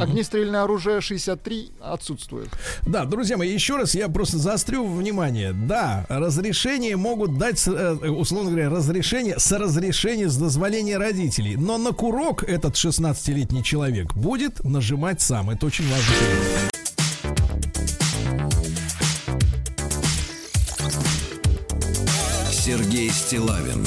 огнестрельное 0.00 0.64
оружие, 0.64 1.00
63 1.00 1.70
отсутствует. 1.80 2.48
Да, 2.84 3.04
друзья 3.04 3.36
мои, 3.36 3.52
еще 3.52 3.76
раз 3.76 3.94
я 3.94 4.08
просто 4.08 4.36
заострю 4.38 4.84
внимание. 4.84 5.52
Да, 5.52 6.04
разрешение 6.08 6.96
могут 6.96 7.38
дать, 7.38 7.62
э, 7.68 7.92
условно 8.08 8.50
говоря, 8.50 8.70
разрешение 8.70 9.38
с 9.38 9.52
разрешения, 9.52 10.28
с 10.28 10.36
дозволения 10.36 10.98
родителей. 10.98 11.54
Но 11.56 11.78
на 11.78 11.92
курок 11.92 12.42
этот 12.42 12.74
16-летний 12.74 13.62
человек 13.62 14.14
будет 14.14 14.64
нажимать 14.64 15.20
сам. 15.20 15.50
Это 15.50 15.66
очень 15.66 15.84
важно. 15.88 16.14
Сергей 22.68 23.08
Стилавин 23.08 23.82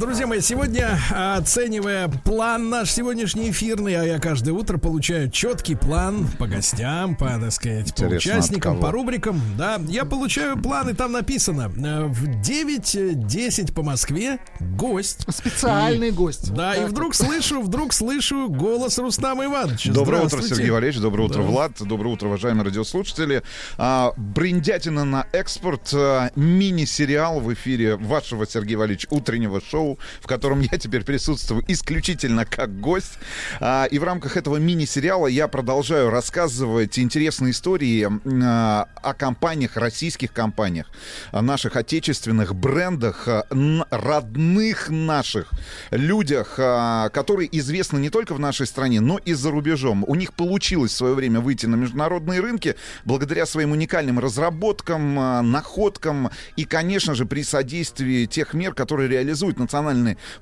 друзья 0.00 0.26
мои, 0.26 0.40
сегодня, 0.40 0.98
оценивая 1.36 2.08
план 2.08 2.70
наш 2.70 2.90
сегодняшний 2.90 3.50
эфирный, 3.50 3.94
а 3.96 4.02
я 4.04 4.18
каждое 4.18 4.52
утро 4.52 4.78
получаю 4.78 5.30
четкий 5.30 5.74
план 5.74 6.26
по 6.38 6.46
гостям, 6.46 7.14
по, 7.14 7.26
так 7.38 7.52
сказать, 7.52 7.94
по 7.94 8.04
Интересно, 8.04 8.16
участникам, 8.16 8.72
от 8.72 8.78
кого? 8.78 8.86
по 8.86 8.92
рубрикам. 8.92 9.40
Да, 9.58 9.78
я 9.88 10.06
получаю 10.06 10.56
план, 10.60 10.88
и 10.88 10.94
там 10.94 11.12
написано 11.12 11.70
э, 11.76 12.04
в 12.06 12.28
9.10 12.40 13.74
по 13.74 13.82
Москве 13.82 14.38
гость. 14.58 15.26
Специальный 15.28 16.10
гость. 16.10 16.52
Да, 16.54 16.74
и 16.74 16.80
Так 16.80 16.90
вдруг 16.90 17.08
вот. 17.08 17.26
слышу, 17.26 17.60
вдруг 17.60 17.92
слышу 17.92 18.48
голос 18.48 18.98
Рустама 18.98 19.44
Ивановича. 19.44 19.92
Доброе 19.92 20.22
утро. 20.22 20.40
Сергей 20.40 20.70
Валерьевич. 20.70 21.00
Доброе 21.02 21.24
утро, 21.24 21.42
Да. 21.42 21.48
Влад. 21.48 21.72
Доброе 21.80 22.14
утро, 22.14 22.28
уважаемые 22.28 22.64
радиослушатели. 22.64 23.42
А, 23.76 24.12
Бриндятина 24.16 25.04
на 25.04 25.26
экспорт. 25.32 25.90
а, 25.92 26.30
мини-сериал 26.36 27.40
в 27.40 27.52
эфире 27.52 27.96
вашего, 27.96 28.46
Сергей 28.46 28.76
Валерьевич, 28.76 29.06
утреннего 29.10 29.60
шоу, 29.60 29.89
в 30.20 30.26
котором 30.26 30.60
я 30.60 30.78
теперь 30.78 31.04
присутствую 31.04 31.64
исключительно 31.68 32.44
как 32.44 32.80
гость. 32.80 33.18
А, 33.60 33.84
и 33.84 33.98
в 33.98 34.04
рамках 34.04 34.36
этого 34.36 34.56
мини-сериала 34.56 35.26
я 35.26 35.48
продолжаю 35.48 36.10
рассказывать 36.10 36.98
интересные 36.98 37.52
истории 37.52 38.08
а, 38.44 38.88
о 39.02 39.14
компаниях, 39.14 39.76
российских 39.76 40.32
компаниях, 40.32 40.86
о 41.32 41.42
наших 41.42 41.76
отечественных 41.76 42.54
брендах, 42.54 43.26
а, 43.28 43.46
родных 43.90 44.88
наших 44.88 45.50
людях, 45.90 46.54
а, 46.58 47.08
которые 47.10 47.48
известны 47.58 47.98
не 47.98 48.10
только 48.10 48.34
в 48.34 48.38
нашей 48.38 48.66
стране, 48.66 49.00
но 49.00 49.18
и 49.18 49.32
за 49.32 49.50
рубежом. 49.50 50.04
У 50.06 50.14
них 50.14 50.34
получилось 50.34 50.92
в 50.92 50.96
свое 50.96 51.14
время 51.14 51.40
выйти 51.40 51.66
на 51.66 51.76
международные 51.76 52.40
рынки 52.40 52.76
благодаря 53.04 53.46
своим 53.46 53.72
уникальным 53.72 54.18
разработкам, 54.18 55.18
а, 55.18 55.42
находкам 55.42 56.30
и, 56.56 56.64
конечно 56.64 57.14
же, 57.14 57.26
при 57.26 57.42
содействии 57.42 58.26
тех 58.26 58.54
мер, 58.54 58.74
которые 58.74 59.08
реализует 59.08 59.58
национальный 59.58 59.79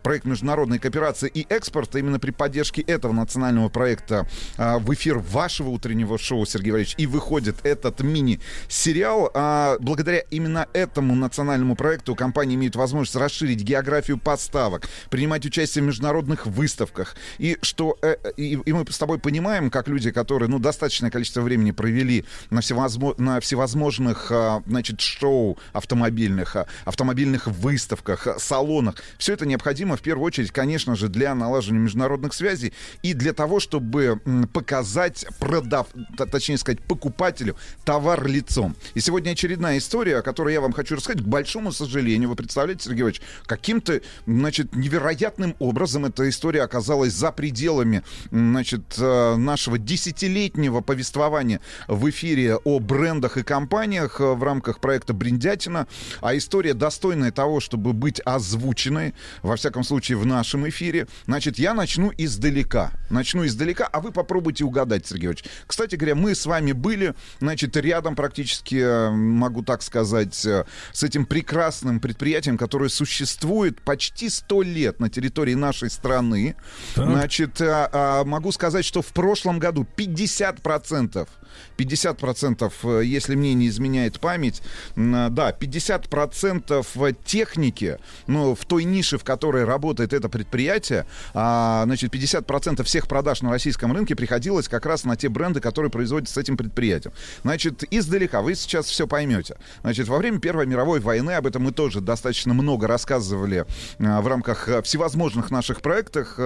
проект 0.03 0.25
международной 0.25 0.79
кооперации 0.79 1.31
и 1.33 1.47
экспорта. 1.49 1.99
Именно 1.99 2.19
при 2.19 2.31
поддержке 2.31 2.83
этого 2.83 3.13
национального 3.13 3.69
проекта 3.69 4.27
а, 4.57 4.79
в 4.79 4.93
эфир 4.95 5.19
вашего 5.19 5.71
утреннего 5.71 6.19
шоу, 6.19 6.47
Сергей 6.47 6.73
Валерьевич, 6.73 6.95
и 6.99 7.07
выходит 7.07 7.65
этот 7.65 8.01
мини-сериал. 8.01 9.31
А, 9.35 9.77
благодаря 9.81 10.21
именно 10.31 10.67
этому 10.73 11.15
национальному 11.15 11.77
проекту 11.77 12.15
компания 12.15 12.55
имеет 12.55 12.77
возможность 12.77 13.17
расширить 13.17 13.63
географию 13.63 14.19
поставок, 14.19 14.89
принимать 15.11 15.45
участие 15.47 15.83
в 15.83 15.87
международных 15.87 16.47
выставках. 16.47 17.17
И 17.39 17.57
что 17.63 17.97
э, 18.03 18.17
и, 18.37 18.59
и 18.65 18.73
мы 18.73 18.85
с 18.89 18.99
тобой 18.99 19.19
понимаем, 19.19 19.71
как 19.71 19.89
люди, 19.89 20.11
которые 20.11 20.49
ну, 20.49 20.59
достаточное 20.59 21.11
количество 21.11 21.41
времени 21.41 21.71
провели 21.71 22.25
на, 22.51 22.61
всевозмо- 22.61 23.15
на 23.21 23.41
всевозможных 23.41 24.31
а, 24.31 24.63
значит, 24.67 25.01
шоу 25.01 25.59
автомобильных, 25.73 26.57
а, 26.57 26.67
автомобильных 26.85 27.47
выставках, 27.47 28.27
а, 28.27 28.39
салонах, 28.39 28.97
все 29.19 29.28
это 29.33 29.47
необходимо 29.47 29.97
в 29.97 30.03
первую 30.03 30.27
очередь, 30.27 30.51
конечно 30.51 30.97
же, 30.97 31.09
для 31.09 31.35
налаживания 31.35 31.81
международных 31.81 32.33
связей 32.35 32.73
и 33.03 33.15
для 33.15 33.33
того, 33.33 33.61
чтобы 33.61 34.21
показать 34.53 35.27
продав, 35.39 35.89
точнее 36.31 36.59
сказать, 36.59 36.81
покупателю 36.81 37.57
товар 37.85 38.27
лицом. 38.27 38.77
И 38.95 39.01
сегодня 39.01 39.33
очередная 39.33 39.79
история, 39.79 40.19
о 40.19 40.23
которой 40.23 40.55
я 40.55 40.61
вам 40.61 40.73
хочу 40.73 40.97
рассказать. 40.97 41.23
К 41.23 41.27
большому 41.27 41.73
сожалению, 41.73 42.29
вы 42.29 42.37
представляете, 42.37 42.85
Сергей 42.85 43.03
Иванович, 43.03 43.23
каким-то, 43.47 44.01
значит, 44.27 44.75
невероятным 44.75 45.55
образом 45.59 46.07
эта 46.07 46.29
история 46.29 46.63
оказалась 46.63 47.13
за 47.13 47.33
пределами, 47.33 48.03
значит, 48.31 48.95
э, 48.99 49.37
нашего 49.37 49.79
десятилетнего 49.79 50.81
повествования 50.81 51.61
в 51.87 52.09
эфире 52.11 52.57
о 52.57 52.79
брендах 52.79 53.37
и 53.37 53.43
компаниях 53.43 54.21
э, 54.21 54.25
в 54.25 54.43
рамках 54.43 54.81
проекта 54.81 55.13
«Бриндятина». 55.13 55.87
А 56.21 56.37
история 56.37 56.75
достойная 56.75 57.33
того, 57.33 57.61
чтобы 57.61 57.93
быть 57.93 58.21
озвученной, 58.25 59.15
во 59.43 59.57
всяком 59.57 59.85
случае, 59.85 60.19
в 60.19 60.27
нашем 60.27 60.69
эфире. 60.69 61.07
Значит, 61.27 61.59
я 61.59 61.75
начну 61.75 62.13
издалека. 62.17 62.93
Начну 63.11 63.47
издалека, 63.47 63.87
а 63.87 64.01
вы 64.01 64.13
попробуйте 64.13 64.65
угадать, 64.65 65.07
Сергей 65.07 65.27
Иванович. 65.27 65.45
Кстати 65.67 65.97
говоря, 65.97 66.15
мы 66.15 66.35
с 66.35 66.47
вами 66.47 66.73
были, 66.73 67.15
значит, 67.41 67.77
рядом 67.77 68.17
практически, 68.17 68.77
э, 68.77 69.11
могу 69.11 69.63
так 69.63 69.83
сказать, 69.83 70.45
э, 70.47 70.65
с 70.93 71.03
этим 71.03 71.27
прекрасным 71.27 72.01
предприятием, 72.01 72.59
которое 72.59 72.89
существует 72.89 73.81
почти 73.83 74.29
сто 74.29 74.63
лет 74.63 75.01
на 75.01 75.09
территории 75.09 75.55
нашей 75.55 75.91
страны. 75.91 76.57
Значит, 76.95 77.61
э, 77.61 77.89
а, 77.93 78.25
могу 78.25 78.53
сказать, 78.53 78.85
что 78.85 79.03
в 79.03 79.09
прошлом 79.09 79.59
году 79.59 79.87
50%, 79.97 81.29
50%, 81.77 82.73
э, 82.85 83.05
если 83.05 83.35
мне 83.35 83.55
не 83.55 83.69
изменяет 83.69 84.21
память, 84.21 84.63
э, 84.97 85.29
да, 85.31 85.53
50% 85.53 87.15
техники, 87.25 87.99
ну, 88.27 88.55
в 88.55 88.65
той 88.65 88.85
нише, 88.85 89.19
в 89.19 89.25
которой 89.25 89.65
работает 89.65 90.13
это 90.13 90.29
предприятие, 90.29 91.07
а, 91.35 91.85
значит, 91.85 92.11
50% 92.11 92.85
всех 92.85 93.09
продаж 93.09 93.43
на 93.43 93.51
российском 93.51 93.93
рынке 93.93 94.15
приходилось 94.15 94.69
как 94.69 94.87
раз 94.87 95.05
на 95.05 95.17
те 95.17 95.29
бренды, 95.29 95.61
которые 95.61 95.91
производятся 95.91 96.35
с 96.35 96.39
этим 96.39 96.57
предприятием. 96.57 97.13
Значит, 97.43 97.85
издалека 97.91 98.43
вы 98.43 98.55
сейчас 98.55 98.87
все 98.87 99.07
поймете. 99.07 99.57
Значит, 99.83 100.09
во 100.09 100.19
время 100.19 100.39
Первой 100.41 100.67
мировой 100.67 101.01
войны, 101.01 101.33
об 101.33 101.47
этом 101.47 101.63
мы 101.63 101.73
тоже 101.73 102.01
достаточно 102.01 102.55
много 102.55 102.87
рассказывали 102.87 103.67
а, 103.99 104.21
в 104.21 104.27
рамках 104.27 104.69
всевозможных 104.83 105.51
наших 105.51 105.81
проектах, 105.81 106.39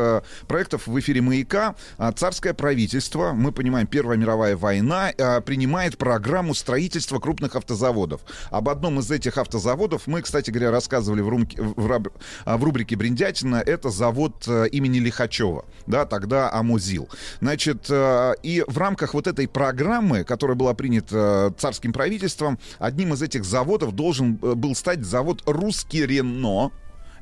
проектов 0.46 0.86
в 0.86 0.98
эфире 0.98 1.20
«Маяка», 1.20 1.74
а, 1.98 2.12
царское 2.12 2.54
правительство, 2.54 3.32
мы 3.32 3.52
понимаем, 3.52 3.86
Первая 3.86 4.16
мировая 4.18 4.56
война, 4.56 4.91
а, 4.94 5.40
принимает 5.40 5.98
программу 5.98 6.54
строительства 6.54 7.18
крупных 7.18 7.56
автозаводов. 7.56 8.20
Об 8.50 8.68
одном 8.68 9.00
из 9.00 9.10
этих 9.10 9.38
автозаводов 9.38 10.06
мы, 10.06 10.22
кстати 10.22 10.50
говоря, 10.50 10.70
рассказывали 10.70 11.20
в, 11.20 11.28
румке- 11.28 11.60
в 11.60 11.86
раб- 11.86 12.12
а, 12.44 12.56
в 12.56 12.64
рубрике 12.64 12.96
«Бриндятина». 12.96 13.56
Это 13.56 13.90
завод 13.90 14.44
э, 14.46 14.68
имени 14.68 14.98
Лихачева, 14.98 15.64
да, 15.86 16.04
тогда 16.04 16.50
Амузил. 16.52 17.08
Значит, 17.40 17.86
э, 17.88 18.34
и 18.42 18.64
в 18.66 18.78
рамках 18.78 19.14
вот 19.14 19.26
этой 19.26 19.48
программы, 19.48 20.24
которая 20.24 20.56
была 20.56 20.74
принята 20.74 21.52
э, 21.52 21.60
царским 21.60 21.92
правительством, 21.92 22.58
одним 22.78 23.14
из 23.14 23.22
этих 23.22 23.44
заводов 23.44 23.92
должен 23.92 24.38
э, 24.42 24.54
был 24.54 24.74
стать 24.74 25.04
завод 25.04 25.42
«Русский 25.46 26.06
Рено», 26.06 26.70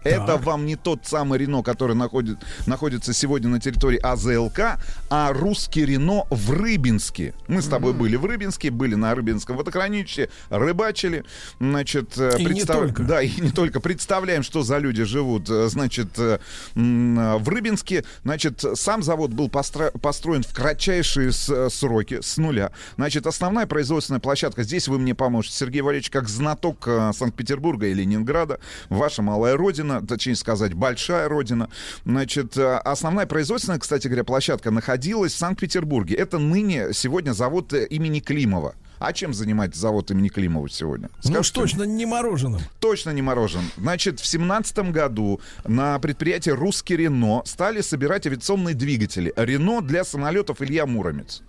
это 0.04 0.36
вам 0.36 0.66
не 0.66 0.76
тот 0.76 1.00
самый 1.06 1.38
Рено, 1.38 1.62
который 1.62 1.94
находит, 1.96 2.38
находится 2.66 3.12
сегодня 3.12 3.48
на 3.48 3.60
территории 3.60 3.98
АЗЛК, 3.98 4.78
а 5.10 5.32
русский 5.32 5.84
Рено 5.84 6.24
в 6.30 6.50
Рыбинске. 6.52 7.34
Мы 7.48 7.62
с 7.62 7.66
тобой 7.66 7.92
были 7.92 8.16
в 8.16 8.24
Рыбинске, 8.24 8.70
были 8.70 8.94
на 8.94 9.14
Рыбинском 9.14 9.56
водохранилище, 9.56 10.28
рыбачили. 10.48 11.24
Значит, 11.58 12.18
э, 12.18 12.38
И 12.38 12.44
не 12.44 12.64
только. 12.64 13.02
Да, 13.02 13.22
и 13.22 13.40
не 13.40 13.50
только. 13.50 13.80
Представляем, 13.80 14.42
что 14.42 14.62
за 14.62 14.78
люди 14.78 15.04
живут, 15.04 15.50
э, 15.50 15.68
значит, 15.68 16.18
э, 16.18 16.38
в 16.74 17.48
Рыбинске. 17.48 18.04
Значит, 18.24 18.64
сам 18.74 19.02
завод 19.02 19.32
был 19.32 19.48
постро- 19.48 19.96
построен 19.98 20.42
в 20.42 20.54
кратчайшие 20.54 21.32
сроки, 21.32 22.20
с 22.22 22.36
нуля. 22.36 22.72
Значит, 22.96 23.26
основная 23.26 23.66
производственная 23.66 24.20
площадка, 24.20 24.62
здесь 24.62 24.88
вы 24.88 24.98
мне 24.98 25.14
поможете, 25.14 25.56
Сергей 25.56 25.82
Валерьевич, 25.82 26.10
как 26.10 26.28
знаток 26.28 26.88
Санкт-Петербурга 27.14 27.86
и 27.86 27.94
Ленинграда, 27.94 28.60
ваша 28.88 29.22
малая 29.22 29.56
родина, 29.56 29.89
точнее 30.06 30.36
сказать, 30.36 30.74
большая 30.74 31.28
родина. 31.28 31.68
Значит, 32.04 32.56
э, 32.56 32.76
основная 32.76 33.26
производственная, 33.26 33.78
кстати 33.78 34.06
говоря, 34.06 34.24
площадка 34.24 34.70
находилась 34.70 35.32
в 35.32 35.38
Санкт-Петербурге. 35.38 36.14
Это 36.14 36.38
ныне 36.38 36.92
сегодня 36.92 37.32
завод 37.32 37.72
э, 37.72 37.86
имени 37.86 38.20
Климова. 38.20 38.74
А 39.00 39.14
чем 39.14 39.32
занимается 39.32 39.80
завод 39.80 40.10
имени 40.10 40.28
Климова 40.28 40.68
сегодня? 40.68 41.08
Ну 41.24 41.40
уж 41.40 41.48
Скажите 41.48 41.54
точно 41.54 41.82
не 41.84 42.04
мороженым. 42.04 42.60
Точно 42.80 43.10
не 43.10 43.22
морожен. 43.22 43.62
Значит, 43.78 44.20
в 44.20 44.26
семнадцатом 44.26 44.92
году 44.92 45.40
на 45.64 45.98
предприятии 45.98 46.50
«Русский 46.50 46.96
Рено» 46.98 47.42
стали 47.46 47.80
собирать 47.80 48.26
авиационные 48.26 48.74
двигатели. 48.74 49.32
Рено 49.36 49.80
для 49.80 50.04
самолетов 50.04 50.60
Илья 50.60 50.84
Муромец. 50.84 51.42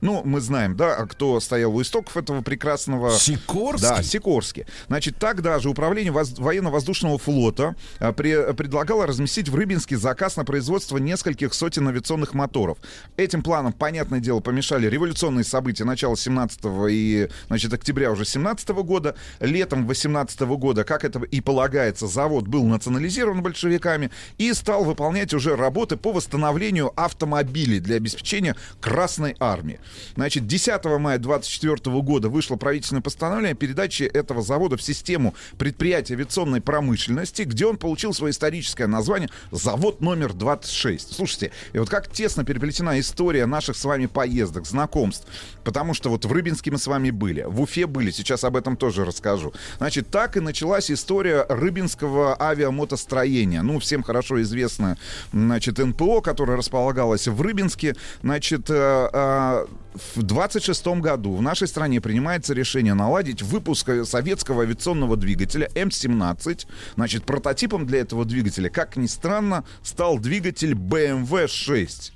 Ну, 0.00 0.22
мы 0.24 0.40
знаем, 0.40 0.76
да, 0.76 1.06
кто 1.06 1.40
стоял 1.40 1.74
у 1.74 1.82
истоков 1.82 2.16
этого 2.16 2.42
прекрасного... 2.42 3.10
Сикорский? 3.12 3.88
Да, 3.88 4.02
Сикорский. 4.02 4.66
Значит, 4.88 5.18
тогда 5.18 5.58
же 5.58 5.70
Управление 5.70 6.12
воз- 6.12 6.38
военно-воздушного 6.38 7.18
флота 7.18 7.74
а, 7.98 8.12
пре- 8.12 8.54
предлагало 8.54 9.06
разместить 9.06 9.48
в 9.48 9.54
Рыбинске 9.54 9.96
заказ 9.96 10.36
на 10.36 10.44
производство 10.44 10.96
нескольких 10.98 11.52
сотен 11.54 11.88
авиационных 11.88 12.34
моторов. 12.34 12.78
Этим 13.16 13.42
планом, 13.42 13.72
понятное 13.72 14.20
дело, 14.20 14.40
помешали 14.40 14.86
революционные 14.88 15.44
события 15.44 15.84
начала 15.84 16.16
17 16.16 16.60
и, 16.90 17.28
значит, 17.48 17.72
октября 17.72 18.10
уже 18.12 18.24
17 18.24 18.68
года. 18.70 19.16
Летом 19.40 19.86
18 19.86 20.40
года, 20.42 20.84
как 20.84 21.04
это 21.04 21.20
и 21.20 21.40
полагается, 21.40 22.06
завод 22.06 22.46
был 22.46 22.64
национализирован 22.64 23.42
большевиками 23.42 24.10
и 24.38 24.52
стал 24.52 24.84
выполнять 24.84 25.34
уже 25.34 25.56
работы 25.56 25.96
по 25.96 26.12
восстановлению 26.12 26.92
автомобилей 26.96 27.80
для 27.80 27.96
обеспечения 27.96 28.56
Красной 28.80 29.36
Армии. 29.40 29.65
Армии. 29.66 29.80
Значит, 30.14 30.46
10 30.46 30.84
мая 30.98 31.18
24 31.18 32.00
года 32.02 32.28
вышло 32.28 32.56
правительственное 32.56 33.02
постановление 33.02 33.52
о 33.52 33.56
передаче 33.56 34.06
этого 34.06 34.42
завода 34.42 34.76
в 34.76 34.82
систему 34.82 35.34
предприятия 35.58 36.14
авиационной 36.14 36.60
промышленности, 36.60 37.42
где 37.42 37.66
он 37.66 37.76
получил 37.76 38.14
свое 38.14 38.30
историческое 38.30 38.86
название 38.86 39.28
«Завод 39.50 40.00
номер 40.00 40.30
26». 40.32 41.14
Слушайте, 41.14 41.52
и 41.72 41.78
вот 41.78 41.88
как 41.88 42.10
тесно 42.10 42.44
переплетена 42.44 42.98
история 43.00 43.46
наших 43.46 43.76
с 43.76 43.84
вами 43.84 44.06
поездок, 44.06 44.66
знакомств. 44.66 45.26
Потому 45.64 45.94
что 45.94 46.10
вот 46.10 46.24
в 46.24 46.32
Рыбинске 46.32 46.70
мы 46.70 46.78
с 46.78 46.86
вами 46.86 47.10
были, 47.10 47.42
в 47.42 47.60
Уфе 47.60 47.86
были, 47.86 48.10
сейчас 48.10 48.44
об 48.44 48.56
этом 48.56 48.76
тоже 48.76 49.04
расскажу. 49.04 49.52
Значит, 49.78 50.08
так 50.10 50.36
и 50.36 50.40
началась 50.40 50.90
история 50.90 51.44
рыбинского 51.48 52.40
авиамотостроения. 52.40 53.62
Ну, 53.62 53.78
всем 53.78 54.02
хорошо 54.02 54.40
известно, 54.42 54.96
значит, 55.32 55.78
НПО, 55.78 56.20
которое 56.20 56.56
располагалось 56.56 57.26
в 57.28 57.40
Рыбинске. 57.40 57.96
Значит, 58.22 58.70
э, 58.70 59.10
э, 59.12 59.55
в 60.14 60.22
26 60.22 60.86
году 61.00 61.34
в 61.34 61.42
нашей 61.42 61.68
стране 61.68 62.00
принимается 62.00 62.54
решение 62.54 62.94
наладить 62.94 63.42
выпуск 63.42 63.90
советского 64.04 64.62
авиационного 64.62 65.16
двигателя 65.16 65.70
М-17. 65.74 66.66
Значит, 66.96 67.24
прототипом 67.24 67.86
для 67.86 68.00
этого 68.00 68.24
двигателя, 68.24 68.68
как 68.68 68.96
ни 68.96 69.06
странно, 69.06 69.64
стал 69.82 70.18
двигатель 70.18 70.72
BMW 70.72 71.48
6. 71.48 72.15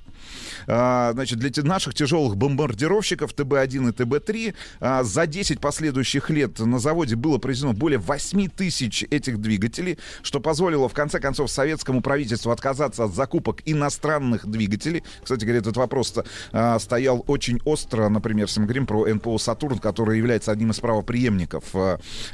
А, 0.67 1.11
значит, 1.13 1.39
для 1.39 1.51
наших 1.63 1.93
тяжелых 1.93 2.37
бомбардировщиков 2.37 3.33
ТБ-1 3.33 3.89
и 3.89 3.91
ТБ-3 3.91 4.55
а, 4.79 5.03
за 5.03 5.27
10 5.27 5.59
последующих 5.59 6.29
лет 6.29 6.59
на 6.59 6.79
заводе 6.79 7.15
было 7.15 7.37
произведено 7.37 7.73
более 7.73 7.99
8 7.99 8.49
тысяч 8.49 9.03
этих 9.09 9.39
двигателей, 9.39 9.97
что 10.23 10.39
позволило, 10.39 10.89
в 10.89 10.93
конце 10.93 11.19
концов, 11.19 11.51
советскому 11.51 12.01
правительству 12.01 12.51
отказаться 12.51 13.05
от 13.05 13.13
закупок 13.13 13.61
иностранных 13.65 14.47
двигателей. 14.47 15.03
Кстати 15.23 15.43
говоря, 15.43 15.59
этот 15.59 15.77
вопрос 15.77 16.13
а, 16.51 16.79
стоял 16.79 17.23
очень 17.27 17.59
остро, 17.65 18.09
например, 18.09 18.47
если 18.47 18.59
мы 18.59 18.65
говорим 18.65 18.85
про 18.85 19.05
НПО 19.07 19.37
«Сатурн», 19.37 19.79
который 19.79 20.17
является 20.17 20.51
одним 20.51 20.71
из 20.71 20.79
правоприемников 20.79 21.75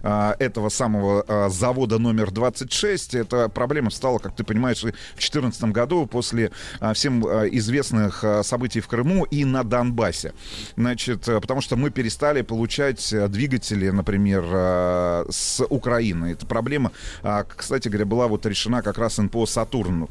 этого 0.01 0.69
самого 0.69 1.49
завода 1.49 1.99
номер 1.99 2.31
26. 2.31 3.15
Эта 3.15 3.49
проблема 3.49 3.89
стала, 3.89 4.19
как 4.19 4.35
ты 4.35 4.43
понимаешь, 4.43 4.79
в 4.79 4.91
2014 4.91 5.63
году 5.65 6.05
после 6.05 6.51
всем 6.93 7.25
известных 7.25 7.97
важных 7.97 8.06
э, 8.23 8.43
событий 8.43 8.79
в 8.79 8.87
Крыму 8.87 9.23
и 9.25 9.45
на 9.45 9.63
Донбассе. 9.63 10.33
Значит, 10.75 11.27
э, 11.27 11.39
потому 11.39 11.61
что 11.61 11.75
мы 11.75 11.89
перестали 11.89 12.41
получать 12.41 13.13
э, 13.13 13.27
двигатели, 13.27 13.89
например, 13.89 14.43
с 15.29 15.63
Украины. 15.69 16.31
Эта 16.33 16.45
проблема, 16.45 16.91
кстати 17.55 17.87
говоря, 17.87 18.05
была 18.05 18.27
вот 18.27 18.45
решена 18.45 18.81
как 18.81 18.97
раз 18.97 19.17
НПО 19.17 19.45
«Сатурн» 19.45 20.07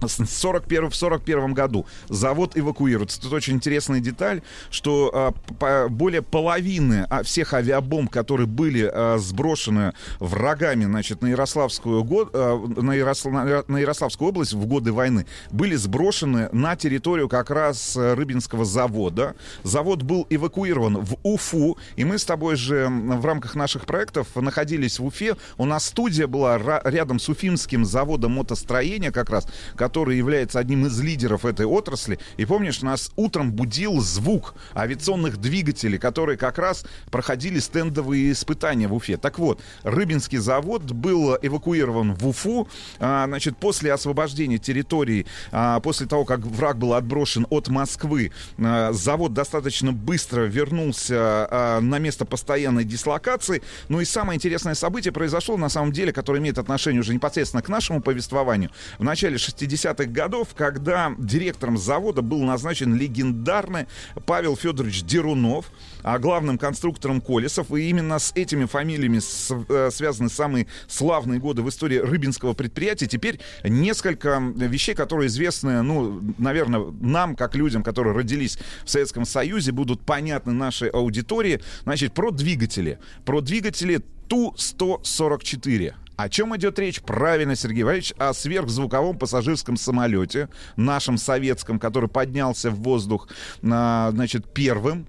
41, 0.00 0.90
в 0.90 0.96
41 0.96 1.54
году 1.54 1.86
завод 2.08 2.56
эвакуируется. 2.56 3.20
Тут 3.20 3.32
очень 3.32 3.54
интересная 3.54 4.00
деталь, 4.00 4.42
что 4.70 5.10
а, 5.12 5.32
по, 5.58 5.88
более 5.88 6.22
половины 6.22 7.06
а, 7.08 7.22
всех 7.22 7.54
авиабомб, 7.54 8.10
которые 8.10 8.46
были 8.46 8.90
а, 8.92 9.18
сброшены 9.18 9.94
врагами 10.20 10.84
значит, 10.84 11.22
на, 11.22 11.28
Ярославскую 11.28 12.04
год, 12.04 12.30
а, 12.34 12.58
на, 12.58 12.92
Ярослав, 12.92 13.68
на, 13.68 13.78
Ярославскую 13.78 14.28
область 14.28 14.52
в 14.52 14.66
годы 14.66 14.92
войны, 14.92 15.26
были 15.50 15.76
сброшены 15.76 16.48
на 16.52 16.76
территорию 16.76 17.28
как 17.28 17.50
раз 17.50 17.96
Рыбинского 17.96 18.64
завода. 18.64 19.34
Завод 19.62 20.02
был 20.02 20.26
эвакуирован 20.30 20.98
в 20.98 21.16
Уфу, 21.22 21.78
и 21.96 22.04
мы 22.04 22.18
с 22.18 22.24
тобой 22.24 22.56
же 22.56 22.88
в 22.88 23.24
рамках 23.24 23.54
наших 23.54 23.86
проектов 23.86 24.28
находились 24.34 24.98
в 24.98 25.06
Уфе. 25.06 25.36
У 25.56 25.64
нас 25.64 25.86
студия 25.86 26.26
была 26.26 26.58
рядом 26.84 27.18
с 27.18 27.28
Уфимским 27.28 27.84
заводом 27.84 28.32
мотостроения 28.32 29.10
как 29.10 29.30
раз, 29.30 29.46
который 29.86 30.16
является 30.16 30.58
одним 30.58 30.86
из 30.86 31.00
лидеров 31.00 31.44
этой 31.44 31.64
отрасли. 31.64 32.18
И 32.38 32.44
помнишь, 32.44 32.82
нас 32.82 33.12
утром 33.14 33.52
будил 33.52 34.00
звук 34.00 34.56
авиационных 34.74 35.36
двигателей, 35.36 35.96
которые 35.96 36.36
как 36.36 36.58
раз 36.58 36.84
проходили 37.12 37.60
стендовые 37.60 38.32
испытания 38.32 38.88
в 38.88 38.94
Уфе. 38.94 39.16
Так 39.16 39.38
вот, 39.38 39.60
Рыбинский 39.84 40.38
завод 40.38 40.82
был 40.90 41.38
эвакуирован 41.40 42.14
в 42.14 42.26
Уфу. 42.26 42.66
А, 42.98 43.26
значит, 43.26 43.58
после 43.58 43.92
освобождения 43.92 44.58
территории, 44.58 45.24
а, 45.52 45.78
после 45.78 46.08
того, 46.08 46.24
как 46.24 46.40
враг 46.40 46.78
был 46.78 46.94
отброшен 46.94 47.46
от 47.48 47.68
Москвы, 47.68 48.32
а, 48.58 48.92
завод 48.92 49.34
достаточно 49.34 49.92
быстро 49.92 50.42
вернулся 50.42 51.78
на 51.80 51.98
место 51.98 52.24
постоянной 52.24 52.82
дислокации. 52.82 53.62
Ну 53.88 54.00
и 54.00 54.04
самое 54.04 54.36
интересное 54.36 54.74
событие 54.74 55.12
произошло, 55.12 55.56
на 55.56 55.68
самом 55.68 55.92
деле, 55.92 56.12
которое 56.12 56.40
имеет 56.40 56.58
отношение 56.58 57.00
уже 57.00 57.14
непосредственно 57.14 57.62
к 57.62 57.68
нашему 57.68 58.00
повествованию. 58.00 58.70
В 58.98 59.04
начале 59.04 59.38
60 59.38 59.75
60-х 59.76 60.06
годов, 60.06 60.48
когда 60.54 61.14
директором 61.18 61.78
завода 61.78 62.22
был 62.22 62.42
назначен 62.42 62.94
легендарный 62.94 63.86
Павел 64.26 64.56
Федорович 64.56 65.02
Дерунов, 65.02 65.70
а 66.02 66.18
главным 66.18 66.58
конструктором 66.58 67.20
Колесов. 67.20 67.70
И 67.72 67.88
именно 67.88 68.18
с 68.18 68.32
этими 68.34 68.64
фамилиями 68.64 69.20
э, 69.68 69.90
связаны 69.90 70.28
самые 70.28 70.66
славные 70.88 71.40
годы 71.40 71.62
в 71.62 71.68
истории 71.68 71.98
рыбинского 71.98 72.54
предприятия. 72.54 73.06
Теперь 73.06 73.40
несколько 73.64 74.38
вещей, 74.38 74.94
которые 74.94 75.28
известны, 75.28 75.82
ну, 75.82 76.22
наверное, 76.38 76.86
нам, 77.00 77.36
как 77.36 77.54
людям, 77.54 77.82
которые 77.82 78.14
родились 78.14 78.58
в 78.84 78.90
Советском 78.90 79.24
Союзе, 79.24 79.72
будут 79.72 80.00
понятны 80.02 80.52
нашей 80.52 80.88
аудитории. 80.88 81.60
Значит, 81.84 82.14
про 82.14 82.30
двигатели. 82.30 82.98
Про 83.24 83.40
двигатели 83.40 84.02
Ту-144. 84.28 85.94
О 86.16 86.30
чем 86.30 86.56
идет 86.56 86.78
речь? 86.78 87.02
Правильно, 87.02 87.54
Сергей 87.54 87.82
Валерьевич, 87.82 88.14
о 88.16 88.32
сверхзвуковом 88.32 89.18
пассажирском 89.18 89.76
самолете, 89.76 90.48
нашем 90.76 91.18
советском, 91.18 91.78
который 91.78 92.08
поднялся 92.08 92.70
в 92.70 92.80
воздух, 92.80 93.28
а, 93.62 94.10
значит, 94.12 94.52
первым 94.52 95.06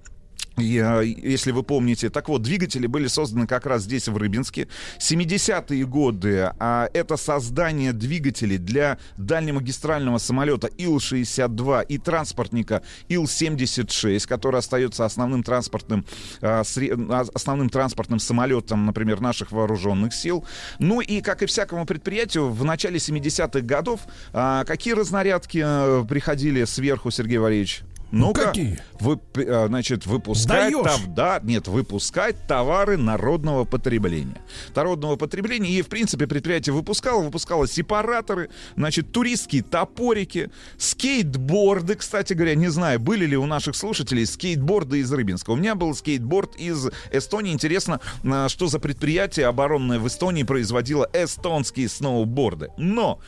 если 0.58 1.52
вы 1.52 1.64
помните. 1.64 2.10
Так 2.10 2.30
вот, 2.30 2.42
двигатели 2.42 2.88
были 2.88 3.08
созданы 3.08 3.48
как 3.48 3.66
раз 3.66 3.84
здесь, 3.84 4.08
в 4.08 4.18
Рыбинске. 4.18 4.68
70-е 5.00 5.86
годы 5.86 6.52
а, 6.60 6.90
это 6.94 7.18
создание 7.18 7.94
двигателей 7.94 8.58
для 8.58 8.98
дальнемагистрального 9.18 10.18
самолета 10.18 10.68
Ил-62 10.78 11.86
и 11.88 11.98
транспортника 11.98 12.82
Ил-76, 13.10 14.28
который 14.28 14.60
остается 14.60 15.06
основным 15.06 15.44
транспортным, 15.44 16.06
а, 16.42 16.64
сре, 16.64 16.94
а, 16.94 17.26
основным 17.34 17.70
транспортным 17.70 18.20
самолетом, 18.20 18.86
например, 18.86 19.22
наших 19.22 19.52
вооруженных 19.52 20.14
сил. 20.14 20.46
Ну 20.80 21.02
и, 21.02 21.22
как 21.22 21.44
и 21.44 21.46
всякому 21.46 21.86
предприятию, 21.86 22.50
в 22.50 22.64
начале 22.64 22.98
70-х 22.98 23.62
годов 23.62 24.02
а, 24.34 24.64
какие 24.66 24.94
разнарядки 24.94 25.62
а, 25.64 26.04
приходили 26.06 26.64
сверху, 26.66 27.12
Сергей 27.12 27.38
Валерьевич? 27.38 27.84
Ну, 28.12 28.28
ну 28.28 28.34
какие? 28.34 28.80
Вы, 29.00 29.20
э, 29.36 29.68
значит, 29.68 30.06
выпускать, 30.06 30.72
тов, 30.72 31.08
да, 31.08 31.40
нет, 31.44 31.68
выпускать 31.68 32.48
товары 32.48 32.98
народного 32.98 33.66
потребления. 33.66 34.42
Народного 34.76 35.18
потребления. 35.18 35.72
И, 35.72 35.82
в 35.82 35.88
принципе, 35.88 36.26
предприятие 36.26 36.74
выпускало, 36.74 37.22
выпускало 37.22 37.68
сепараторы, 37.68 38.50
значит, 38.76 39.12
туристские 39.12 39.62
топорики, 39.62 40.50
скейтборды, 40.78 41.96
кстати 41.96 42.34
говоря, 42.34 42.56
не 42.56 42.70
знаю, 42.70 43.00
были 43.00 43.26
ли 43.26 43.36
у 43.36 43.46
наших 43.46 43.76
слушателей 43.76 44.26
скейтборды 44.26 45.00
из 45.00 45.12
Рыбинска. 45.12 45.50
У 45.52 45.56
меня 45.56 45.76
был 45.76 45.94
скейтборд 45.94 46.56
из 46.56 46.90
Эстонии. 47.12 47.52
Интересно, 47.52 48.00
э, 48.24 48.48
что 48.48 48.68
за 48.68 48.80
предприятие 48.80 49.48
оборонное 49.48 50.00
в 50.00 50.08
Эстонии 50.08 50.44
производило 50.44 51.10
эстонские 51.14 51.90
сноуборды. 51.90 52.70
Но 52.78 53.20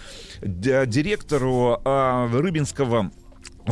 директору 0.41 1.81
э, 1.83 2.29
Рыбинского 2.31 3.11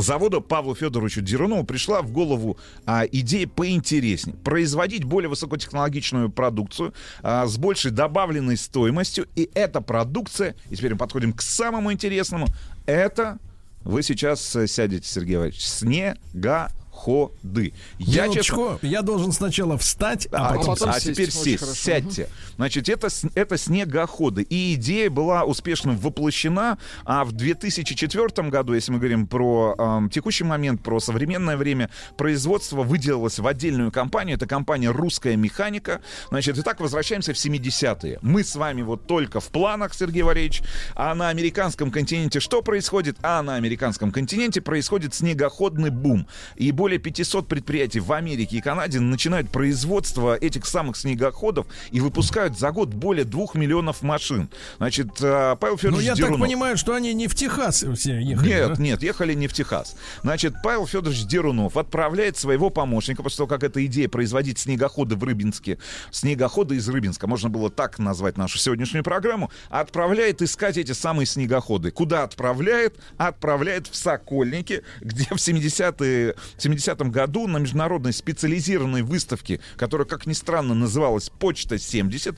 завода 0.00 0.40
Павлу 0.40 0.74
Федоровичу 0.74 1.20
Дерунову 1.20 1.64
пришла 1.64 2.02
в 2.02 2.10
голову 2.10 2.58
а, 2.86 3.04
идея 3.04 3.46
поинтереснее. 3.46 4.36
Производить 4.36 5.04
более 5.04 5.28
высокотехнологичную 5.28 6.30
продукцию 6.30 6.94
а, 7.22 7.46
с 7.46 7.56
большей 7.56 7.90
добавленной 7.90 8.56
стоимостью. 8.56 9.26
И 9.34 9.50
эта 9.54 9.80
продукция, 9.80 10.54
и 10.70 10.76
теперь 10.76 10.92
мы 10.92 10.98
подходим 10.98 11.32
к 11.32 11.42
самому 11.42 11.92
интересному, 11.92 12.46
это 12.86 13.38
вы 13.84 14.02
сейчас 14.02 14.54
э, 14.56 14.66
сядете, 14.66 15.08
Сергей 15.08 15.36
Иванович, 15.36 15.60
снега 15.60 16.70
ходы. 16.98 17.72
Я, 17.98 18.28
честно... 18.28 18.78
я 18.82 19.02
должен 19.02 19.32
сначала 19.32 19.78
встать, 19.78 20.28
а, 20.32 20.48
а 20.48 20.58
потом... 20.58 20.90
А 20.90 21.00
теперь 21.00 21.30
сесть, 21.30 21.74
сядьте. 21.76 22.28
Значит, 22.56 22.88
это, 22.88 23.08
это 23.34 23.56
снегоходы. 23.56 24.42
И 24.42 24.74
идея 24.74 25.10
была 25.10 25.44
успешно 25.44 25.92
воплощена, 25.92 26.78
а 27.04 27.24
в 27.24 27.32
2004 27.32 28.48
году, 28.48 28.74
если 28.74 28.92
мы 28.92 28.98
говорим 28.98 29.26
про 29.26 29.74
э, 29.78 30.08
текущий 30.12 30.44
момент, 30.44 30.82
про 30.82 30.98
современное 30.98 31.56
время, 31.56 31.90
производство 32.16 32.82
выделилось 32.82 33.38
в 33.38 33.46
отдельную 33.46 33.92
компанию. 33.92 34.36
Это 34.36 34.46
компания 34.46 34.90
«Русская 34.90 35.36
механика». 35.36 36.00
Значит, 36.30 36.58
итак, 36.58 36.80
возвращаемся 36.80 37.32
в 37.32 37.36
70-е. 37.36 38.18
Мы 38.22 38.42
с 38.42 38.56
вами 38.56 38.82
вот 38.82 39.06
только 39.06 39.38
в 39.40 39.48
планах, 39.48 39.94
Сергей 39.94 40.22
Валерьевич, 40.22 40.62
а 40.94 41.14
на 41.14 41.28
американском 41.28 41.90
континенте 41.90 42.40
что 42.40 42.60
происходит? 42.62 43.16
А 43.22 43.40
на 43.42 43.54
американском 43.54 44.10
континенте 44.10 44.60
происходит 44.60 45.14
снегоходный 45.14 45.90
бум. 45.90 46.26
И 46.56 46.72
более 46.72 46.87
более 46.88 47.00
500 47.00 47.46
предприятий 47.46 48.00
в 48.00 48.10
Америке 48.14 48.56
и 48.56 48.60
Канаде 48.62 48.98
начинают 48.98 49.50
производство 49.50 50.34
этих 50.34 50.64
самых 50.64 50.96
снегоходов 50.96 51.66
и 51.90 52.00
выпускают 52.00 52.58
за 52.58 52.70
год 52.70 52.88
более 52.88 53.26
2 53.26 53.48
миллионов 53.52 54.00
машин. 54.00 54.48
Значит, 54.78 55.08
э, 55.20 55.56
Павел 55.60 55.74
ну, 55.74 55.78
Федорович 55.78 56.06
Ну, 56.06 56.10
я 56.10 56.14
Дерунов... 56.14 56.38
так 56.38 56.46
понимаю, 56.46 56.78
что 56.78 56.94
они 56.94 57.12
не 57.12 57.28
в 57.28 57.34
Техас 57.34 57.84
все 57.94 58.18
ехали. 58.18 58.48
Нет, 58.48 58.68
да? 58.68 58.82
нет, 58.82 59.02
ехали 59.02 59.34
не 59.34 59.48
в 59.48 59.52
Техас. 59.52 59.96
Значит, 60.22 60.54
Павел 60.64 60.86
Федорович 60.86 61.26
Дерунов 61.26 61.76
отправляет 61.76 62.38
своего 62.38 62.70
помощника, 62.70 63.22
после 63.22 63.36
того, 63.36 63.48
как 63.48 63.64
эта 63.64 63.84
идея 63.84 64.08
производить 64.08 64.58
снегоходы 64.58 65.14
в 65.14 65.22
Рыбинске, 65.22 65.76
снегоходы 66.10 66.76
из 66.76 66.88
Рыбинска, 66.88 67.26
можно 67.26 67.50
было 67.50 67.68
так 67.68 67.98
назвать 67.98 68.38
нашу 68.38 68.56
сегодняшнюю 68.56 69.04
программу, 69.04 69.50
отправляет 69.68 70.40
искать 70.40 70.78
эти 70.78 70.92
самые 70.92 71.26
снегоходы. 71.26 71.90
Куда 71.90 72.22
отправляет? 72.22 72.98
Отправляет 73.18 73.88
в 73.88 73.94
Сокольники, 73.94 74.84
где 75.02 75.24
в 75.24 75.32
70-е, 75.34 76.34
70 76.56 76.77
1970 76.78 77.10
году 77.12 77.46
на 77.46 77.58
международной 77.58 78.12
специализированной 78.12 79.02
выставке, 79.02 79.60
которая, 79.76 80.06
как 80.06 80.26
ни 80.26 80.32
странно, 80.32 80.74
называлась 80.74 81.30
«Почта-70», 81.30 82.36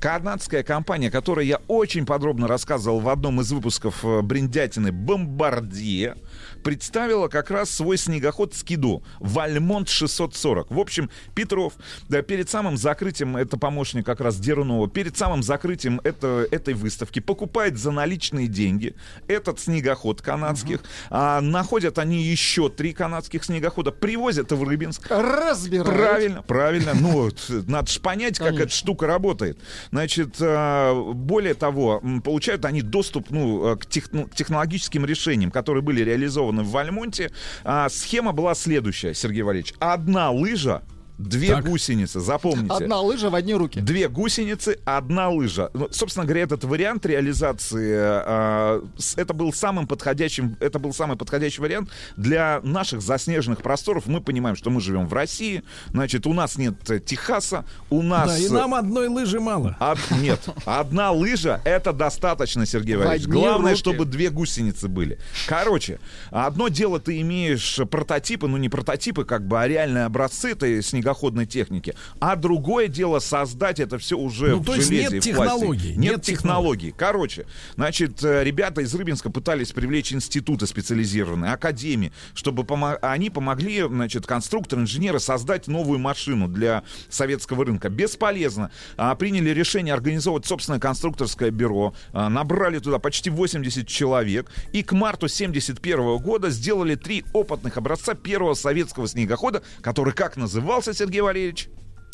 канадская 0.00 0.62
компания, 0.62 1.08
о 1.08 1.10
которой 1.10 1.46
я 1.46 1.60
очень 1.68 2.06
подробно 2.06 2.48
рассказывал 2.48 3.00
в 3.00 3.08
одном 3.08 3.40
из 3.40 3.52
выпусков 3.52 4.04
э, 4.04 4.22
«Бриндятины», 4.22 4.92
«Бомбардье», 4.92 6.16
представила 6.62 7.28
как 7.28 7.50
раз 7.50 7.70
свой 7.70 7.96
снегоход 7.96 8.54
«Скидо» 8.54 9.02
«Вальмонт 9.18 9.88
640». 9.88 10.66
В 10.70 10.78
общем, 10.78 11.10
Петров 11.34 11.74
да, 12.08 12.22
перед 12.22 12.48
самым 12.48 12.76
закрытием, 12.76 13.36
это 13.36 13.56
помощник 13.56 14.06
как 14.06 14.20
раз 14.20 14.36
Дерунова, 14.36 14.88
перед 14.88 15.16
самым 15.16 15.42
закрытием 15.42 16.00
это, 16.04 16.46
этой 16.50 16.74
выставки 16.74 17.20
покупает 17.20 17.78
за 17.78 17.90
наличные 17.90 18.48
деньги 18.48 18.94
этот 19.28 19.60
снегоход 19.60 20.22
канадских. 20.22 20.80
А, 21.10 21.40
находят 21.40 21.98
они 21.98 22.22
еще 22.22 22.68
три 22.68 22.92
канадских 22.92 23.44
снегохода, 23.44 23.90
привозят 23.92 24.52
в 24.52 24.62
Рыбинск. 24.62 25.10
Разбирают. 25.10 25.96
Правильно, 25.96 26.42
правильно. 26.42 26.92
Ну, 26.94 27.30
надо 27.66 27.90
же 27.90 28.00
понять, 28.00 28.38
как 28.38 28.54
эта 28.54 28.70
штука 28.70 29.06
работает. 29.06 29.58
Значит, 29.90 30.36
а, 30.40 31.12
более 31.12 31.54
того, 31.54 32.02
получают 32.22 32.64
они 32.64 32.82
доступ 32.82 33.30
ну, 33.30 33.74
техно- 33.74 34.28
к 34.28 34.34
технологическим 34.34 35.06
решениям, 35.06 35.50
которые 35.50 35.82
были 35.82 36.02
реализованы 36.02 36.51
в 36.60 36.70
Вальмонте. 36.70 37.30
А, 37.64 37.88
Схема 37.88 38.32
была 38.32 38.54
следующая, 38.54 39.14
Сергей 39.14 39.42
Валерьевич. 39.42 39.74
Одна 39.78 40.30
лыжа, 40.30 40.82
две 41.28 41.60
гусеницы, 41.60 42.20
запомните. 42.20 42.72
Одна 42.74 43.00
лыжа 43.00 43.30
в 43.30 43.34
одни 43.34 43.54
руки. 43.54 43.80
Две 43.80 44.08
гусеницы, 44.08 44.78
одна 44.84 45.28
лыжа. 45.30 45.70
Ну, 45.74 45.88
собственно 45.90 46.24
говоря, 46.24 46.42
этот 46.42 46.64
вариант 46.64 47.06
реализации, 47.06 47.94
э, 47.96 48.82
это 49.16 49.34
был 49.34 49.52
самым 49.52 49.86
подходящим, 49.86 50.56
это 50.60 50.78
был 50.78 50.92
самый 50.92 51.16
подходящий 51.16 51.60
вариант 51.60 51.90
для 52.16 52.60
наших 52.62 53.00
заснеженных 53.02 53.62
просторов. 53.62 54.06
Мы 54.06 54.20
понимаем, 54.20 54.56
что 54.56 54.70
мы 54.70 54.80
живем 54.80 55.06
в 55.06 55.12
России, 55.12 55.62
значит, 55.90 56.26
у 56.26 56.32
нас 56.32 56.58
нет 56.58 56.74
э, 56.90 57.00
Техаса, 57.00 57.64
у 57.90 58.02
нас... 58.02 58.28
Да, 58.28 58.38
и 58.38 58.48
нам 58.48 58.74
одной 58.74 59.08
лыжи 59.08 59.40
мало. 59.40 59.76
Од- 59.80 59.98
Нет, 60.20 60.40
одна 60.64 61.10
лыжа 61.10 61.60
это 61.64 61.92
достаточно, 61.92 62.66
Сергей 62.66 62.96
Валерьевич. 62.96 63.26
Главное, 63.26 63.72
руки. 63.72 63.80
чтобы 63.80 64.04
две 64.04 64.30
гусеницы 64.30 64.88
были. 64.88 65.18
Короче, 65.46 65.98
одно 66.30 66.68
дело 66.68 67.00
ты 67.00 67.20
имеешь 67.20 67.78
прототипы, 67.90 68.46
ну 68.48 68.56
не 68.56 68.68
прототипы, 68.68 69.24
как 69.24 69.46
бы, 69.46 69.60
а 69.60 69.68
реальные 69.68 70.04
образцы 70.04 70.52
этой 70.52 70.82
снегоходной 71.12 71.46
техники, 71.46 71.94
а 72.20 72.36
другое 72.36 72.88
дело 72.88 73.18
создать 73.18 73.80
это 73.80 73.98
все 73.98 74.16
уже 74.18 74.48
Ну, 74.52 74.58
в 74.60 74.64
то 74.64 74.74
есть 74.74 74.88
железе 74.88 75.16
нет 75.16 75.26
и 75.26 75.32
в 75.32 75.36
пластике. 75.36 75.56
технологий, 75.58 75.90
Нет, 75.96 76.12
нет 76.12 76.22
технологий. 76.22 76.94
Короче, 76.96 77.46
значит, 77.76 78.22
э, 78.24 78.42
ребята 78.44 78.80
из 78.80 78.94
Рыбинска 78.94 79.30
пытались 79.30 79.72
привлечь 79.72 80.12
институты 80.12 80.66
специализированные, 80.66 81.52
академии, 81.52 82.12
чтобы 82.34 82.62
помо- 82.62 82.98
они 83.02 83.30
помогли, 83.30 83.82
значит, 83.86 84.26
конструкторы, 84.26 84.82
инженеры 84.82 85.20
создать 85.20 85.68
новую 85.68 85.98
машину 85.98 86.48
для 86.48 86.82
советского 87.08 87.64
рынка. 87.64 87.88
Бесполезно. 87.90 88.70
А, 88.96 89.14
приняли 89.14 89.50
решение 89.50 89.94
организовать 89.94 90.46
собственное 90.46 90.80
конструкторское 90.80 91.50
бюро, 91.50 91.94
а, 92.12 92.28
набрали 92.28 92.78
туда 92.78 92.98
почти 92.98 93.30
80 93.30 93.86
человек, 93.86 94.50
и 94.72 94.82
к 94.82 94.92
марту 94.92 95.28
71 95.28 96.18
года 96.18 96.50
сделали 96.50 96.94
три 96.94 97.24
опытных 97.32 97.76
образца 97.76 98.14
первого 98.14 98.54
советского 98.54 99.06
снегохода, 99.08 99.62
который 99.82 100.12
как 100.12 100.36
назывался, 100.36 100.94
Сергей 101.02 101.20
Валерьевич? 101.20 101.68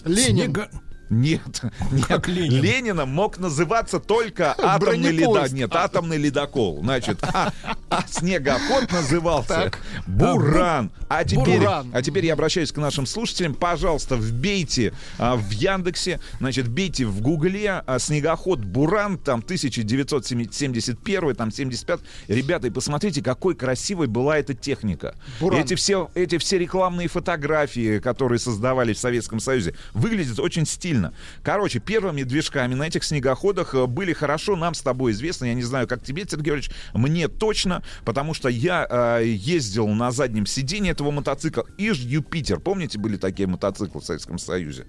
Ленин. 0.06 0.46
Снега- 0.54 0.70
Нет, 1.10 1.62
нет. 1.90 2.26
Ленин? 2.26 2.62
Лениным 2.62 3.08
мог 3.08 3.38
называться 3.38 3.98
только 3.98 4.54
атомный 4.58 5.12
ледокол. 5.12 5.46
Нет, 5.52 5.74
атомный 5.74 6.16
ледокол. 6.18 6.80
Значит, 6.82 7.18
а, 7.22 7.52
а 7.88 8.04
снегоход 8.06 8.92
назывался 8.92 9.48
Так. 9.48 9.80
Буран. 10.06 10.90
А 11.08 11.24
теперь, 11.24 11.60
Буран. 11.60 11.90
а 11.94 12.02
теперь 12.02 12.26
я 12.26 12.34
обращаюсь 12.34 12.72
к 12.72 12.76
нашим 12.76 13.06
слушателям. 13.06 13.54
Пожалуйста, 13.54 14.16
вбейте 14.16 14.92
а, 15.18 15.36
в 15.36 15.50
Яндексе, 15.50 16.20
значит, 16.38 16.66
вбейте 16.66 17.06
в 17.06 17.20
Гугле 17.22 17.82
а, 17.86 17.98
снегоход 17.98 18.60
Буран, 18.60 19.16
там 19.16 19.40
1971, 19.40 21.34
там 21.34 21.50
75. 21.50 22.00
Ребята, 22.28 22.66
и 22.66 22.70
посмотрите, 22.70 23.22
какой 23.22 23.54
красивой 23.54 24.06
была 24.06 24.38
эта 24.38 24.52
техника. 24.54 25.14
Буран. 25.40 25.60
Эти 25.60 25.74
все, 25.74 26.10
эти 26.14 26.36
все 26.38 26.58
рекламные 26.58 27.08
фотографии, 27.08 27.98
которые 27.98 28.38
создавались 28.38 28.98
в 28.98 29.00
Советском 29.00 29.40
Союзе, 29.40 29.74
выглядят 29.94 30.38
очень 30.38 30.66
стильно. 30.66 30.97
Короче, 31.42 31.78
первыми 31.78 32.22
движками 32.22 32.74
на 32.74 32.84
этих 32.84 33.04
снегоходах 33.04 33.74
э, 33.74 33.86
были 33.86 34.12
хорошо 34.12 34.56
нам 34.56 34.74
с 34.74 34.82
тобой 34.82 35.12
известны. 35.12 35.46
Я 35.46 35.54
не 35.54 35.62
знаю, 35.62 35.86
как 35.86 36.02
тебе, 36.02 36.24
Сергей 36.28 36.44
Георгиевич, 36.44 36.70
мне 36.94 37.28
точно, 37.28 37.82
потому 38.04 38.34
что 38.34 38.48
я 38.48 38.86
э, 38.88 39.24
ездил 39.26 39.88
на 39.88 40.10
заднем 40.10 40.46
сиденье 40.46 40.92
этого 40.92 41.10
мотоцикла. 41.10 41.66
Иж 41.76 41.98
Юпитер. 41.98 42.60
Помните, 42.60 42.98
были 42.98 43.16
такие 43.16 43.48
мотоциклы 43.48 44.00
в 44.00 44.04
Советском 44.04 44.38
Союзе? 44.38 44.86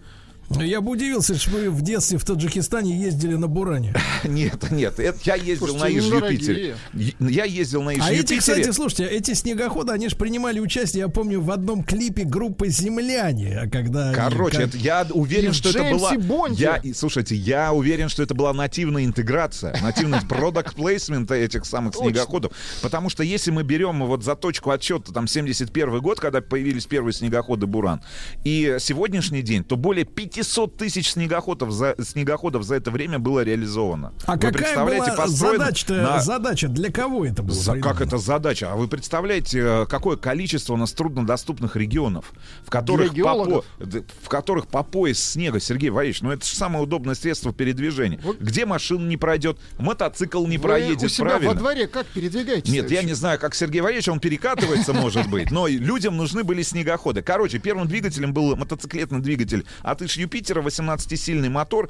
Я 0.52 0.82
бы 0.82 0.92
удивился, 0.92 1.36
что 1.36 1.52
вы 1.52 1.70
в 1.70 1.82
детстве 1.82 2.18
в 2.18 2.26
Таджикистане 2.26 2.98
ездили 3.00 3.36
на 3.36 3.48
Буране. 3.48 3.94
Нет, 4.24 4.70
нет, 4.72 5.00
это 5.00 5.18
я 5.24 5.36
ездил 5.36 5.68
Слушайте, 5.68 5.96
на 5.96 6.00
Иж 6.00 6.10
ну, 6.10 6.26
Юпитере. 6.26 6.76
Е- 6.94 7.14
Я 7.20 7.46
ездил 7.46 7.84
на 7.84 7.92
Иж 7.92 8.04
А 8.04 8.12
эти, 8.12 8.38
кстати, 8.38 8.72
слушайте, 8.72 9.06
эти 9.06 9.34
снегоходы, 9.34 9.94
они 9.94 10.10
же 10.10 10.16
принимали 10.16 10.60
участие, 10.60 11.02
я 11.02 11.08
помню, 11.08 11.40
в 11.40 11.52
одном 11.52 11.84
клипе 11.84 12.24
группы 12.24 12.68
«Земляне», 12.68 13.60
а 13.60 13.70
когда... 13.70 14.08
они 14.10 14.16
Короче, 14.16 14.58
как- 14.58 14.68
это, 14.70 14.78
я 14.78 15.08
уверен, 15.12 15.52
И 15.52 15.54
что 15.54 15.70
это 15.70 15.80
Джеймсе 15.80 16.18
была... 16.18 16.50
Я, 16.50 16.82
слушайте, 16.94 17.36
я 17.36 17.72
уверен, 17.72 18.10
что 18.10 18.24
это 18.24 18.34
была 18.34 18.52
нативная 18.54 19.06
интеграция, 19.06 19.78
нативный 19.82 20.20
продукт 20.28 20.76
плейсмент 20.76 21.32
этих 21.32 21.66
самых 21.66 21.94
Точно. 21.94 22.10
снегоходов. 22.10 22.52
Потому 22.82 23.10
что 23.10 23.24
если 23.24 23.52
мы 23.52 23.64
берем 23.64 24.04
вот 24.06 24.24
за 24.24 24.36
точку 24.36 24.72
отсчета 24.72 25.14
там 25.14 25.28
71 25.28 26.00
год, 26.02 26.20
когда 26.20 26.42
появились 26.42 26.86
первые 26.86 27.14
снегоходы 27.14 27.68
«Буран», 27.68 28.02
и 28.44 28.78
сегодняшний 28.80 29.42
день, 29.42 29.64
то 29.64 29.78
более 29.78 30.06
500 30.40 30.78
тысяч 30.78 31.12
снегоходов 31.12 31.72
за, 31.72 31.96
снегоходов 32.02 32.64
за 32.64 32.76
это 32.76 32.92
время 32.92 33.20
было 33.20 33.44
реализовано. 33.44 34.14
А 34.26 34.34
Вы 34.34 34.40
какая 34.40 34.54
представляете, 34.54 35.06
была 35.08 35.16
построено 35.18 35.58
задача-то, 35.66 35.94
на- 35.96 36.20
задача 36.22 36.68
для 36.70 36.92
кого 36.92 37.26
это 37.26 37.44
было? 37.44 37.56
за- 37.56 37.78
как 37.80 38.00
это 38.00 38.18
задача? 38.18 38.72
А 38.72 38.76
вы 38.78 38.88
представляете, 38.88 39.60
э, 39.60 39.86
какое 39.88 40.16
количество 40.16 40.74
у 40.74 40.78
нас 40.78 40.94
труднодоступных 40.94 41.76
регионов, 41.76 42.32
в 42.66 42.70
которых, 42.70 43.14
по, 43.16 43.64
в 43.80 44.30
которых 44.30 44.68
по 44.68 44.84
пояс 44.84 45.20
снега, 45.20 45.60
Сергей 45.60 45.90
Валерьевич, 45.90 46.22
ну 46.22 46.32
это 46.32 46.46
же 46.46 46.56
самое 46.56 46.84
удобное 46.84 47.16
средство 47.16 47.52
передвижения. 47.54 48.20
Где 48.40 48.66
машина 48.66 49.06
не 49.08 49.18
пройдет, 49.18 49.58
мотоцикл 49.78 50.46
не 50.48 50.58
Вы 50.58 50.64
проедет, 50.64 51.04
у 51.04 51.10
себя 51.10 51.26
правильно? 51.32 51.50
во 51.50 51.56
дворе 51.56 51.88
как 51.88 52.06
передвигаетесь? 52.08 52.72
Нет, 52.72 52.90
я 52.92 53.04
не 53.04 53.14
знаю, 53.14 53.40
как 53.40 53.56
Сергей 53.56 53.82
Валерьевич, 53.82 54.08
он 54.08 54.20
перекатывается, 54.22 54.94
может 54.94 55.30
быть, 55.30 55.52
но 55.52 55.68
людям 55.68 56.16
нужны 56.16 56.44
были 56.46 56.62
снегоходы. 56.62 57.22
Короче, 57.22 57.60
первым 57.60 57.88
двигателем 57.90 58.34
был 58.34 58.56
мотоциклетный 58.56 59.20
двигатель 59.20 59.66
от 59.82 60.02
Иш 60.02 60.16
Юпитера, 60.30 60.62
18-сильный 60.62 61.50
мотор. 61.50 61.90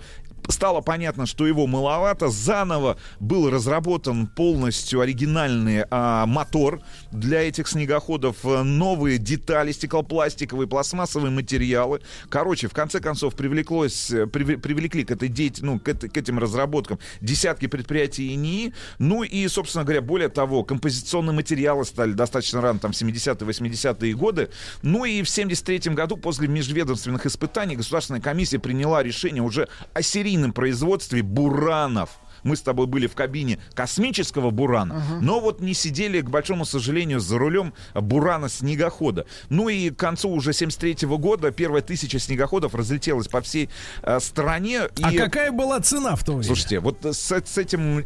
Стало 0.49 0.81
понятно, 0.81 1.27
что 1.27 1.45
его 1.45 1.67
маловато. 1.67 2.29
Заново 2.29 2.97
был 3.19 3.51
разработан 3.51 4.25
полностью 4.25 4.99
оригинальный 4.99 5.85
а, 5.91 6.25
мотор 6.25 6.81
для 7.11 7.43
этих 7.47 7.67
снегоходов. 7.67 8.37
Новые 8.43 9.19
детали, 9.19 9.71
стеклопластиковые, 9.71 10.67
пластмассовые 10.67 11.29
материалы. 11.29 12.01
Короче, 12.29 12.67
в 12.67 12.73
конце 12.73 12.99
концов, 12.99 13.35
привлеклось, 13.35 14.09
приве- 14.09 14.57
привлекли 14.57 15.03
к, 15.03 15.11
этой 15.11 15.29
деятель- 15.29 15.63
ну, 15.63 15.79
к, 15.79 15.93
к 15.93 16.17
этим 16.17 16.39
разработкам 16.39 16.97
десятки 17.21 17.67
предприятий 17.67 18.33
ИНИИ. 18.33 18.73
Ну 18.97 19.21
и, 19.21 19.47
собственно 19.49 19.83
говоря, 19.83 20.01
более 20.01 20.29
того, 20.29 20.63
композиционные 20.63 21.35
материалы 21.35 21.85
стали 21.85 22.13
достаточно 22.13 22.59
рано, 22.59 22.79
там, 22.79 22.91
в 22.91 22.95
70-е, 22.95 23.47
80-е 23.47 24.13
годы. 24.15 24.49
Ну 24.81 25.05
и 25.05 25.21
в 25.21 25.29
73 25.29 25.93
году, 25.93 26.17
после 26.17 26.47
межведомственных 26.47 27.27
испытаний, 27.27 27.75
Государственная 27.75 28.21
комиссия 28.21 28.57
приняла 28.57 29.03
решение 29.03 29.43
уже 29.43 29.67
о 29.93 30.01
серийном 30.01 30.38
производстве 30.53 31.21
буранов. 31.21 32.09
Мы 32.43 32.55
с 32.55 32.61
тобой 32.61 32.87
были 32.87 33.07
в 33.07 33.15
кабине 33.15 33.59
космического 33.73 34.51
Бурана, 34.51 35.03
но 35.21 35.39
вот 35.39 35.61
не 35.61 35.73
сидели, 35.73 36.21
к 36.21 36.29
большому 36.29 36.65
сожалению, 36.65 37.19
за 37.19 37.37
рулем 37.37 37.73
Бурана-снегохода. 37.93 39.25
Ну 39.49 39.69
и 39.69 39.89
к 39.89 39.97
концу 39.97 40.29
уже 40.29 40.53
73 40.53 41.07
года 41.07 41.51
первая 41.51 41.81
тысяча 41.81 42.19
снегоходов 42.19 42.75
разлетелась 42.75 43.27
по 43.27 43.41
всей 43.41 43.69
э, 44.03 44.19
стране. 44.19 44.81
А 45.01 45.13
и... 45.13 45.17
какая 45.17 45.51
была 45.51 45.79
цена 45.79 46.15
в 46.15 46.23
то 46.23 46.33
время? 46.33 46.45
Слушайте, 46.45 46.79
вот 46.79 47.05
с, 47.05 47.31
с 47.31 47.57
этим 47.57 48.03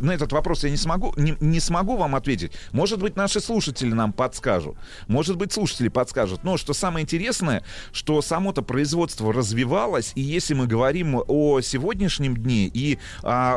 на 0.00 0.12
этот 0.12 0.32
вопрос 0.32 0.64
я 0.64 0.70
не 0.70 0.76
смогу 0.76 1.14
не, 1.16 1.36
не 1.40 1.60
смогу 1.60 1.96
вам 1.96 2.14
ответить. 2.14 2.52
Может 2.72 3.00
быть, 3.00 3.16
наши 3.16 3.40
слушатели 3.40 3.92
нам 3.92 4.12
подскажут. 4.12 4.76
Может 5.08 5.36
быть, 5.36 5.52
слушатели 5.52 5.88
подскажут. 5.88 6.44
Но 6.44 6.56
что 6.56 6.72
самое 6.74 7.04
интересное, 7.04 7.62
что 7.92 8.22
само-то 8.22 8.62
производство 8.62 9.32
развивалось, 9.32 10.12
и 10.14 10.20
если 10.20 10.54
мы 10.54 10.66
говорим 10.66 11.22
о 11.26 11.60
сегодняшнем 11.60 12.36
дне 12.36 12.70
и 12.72 12.98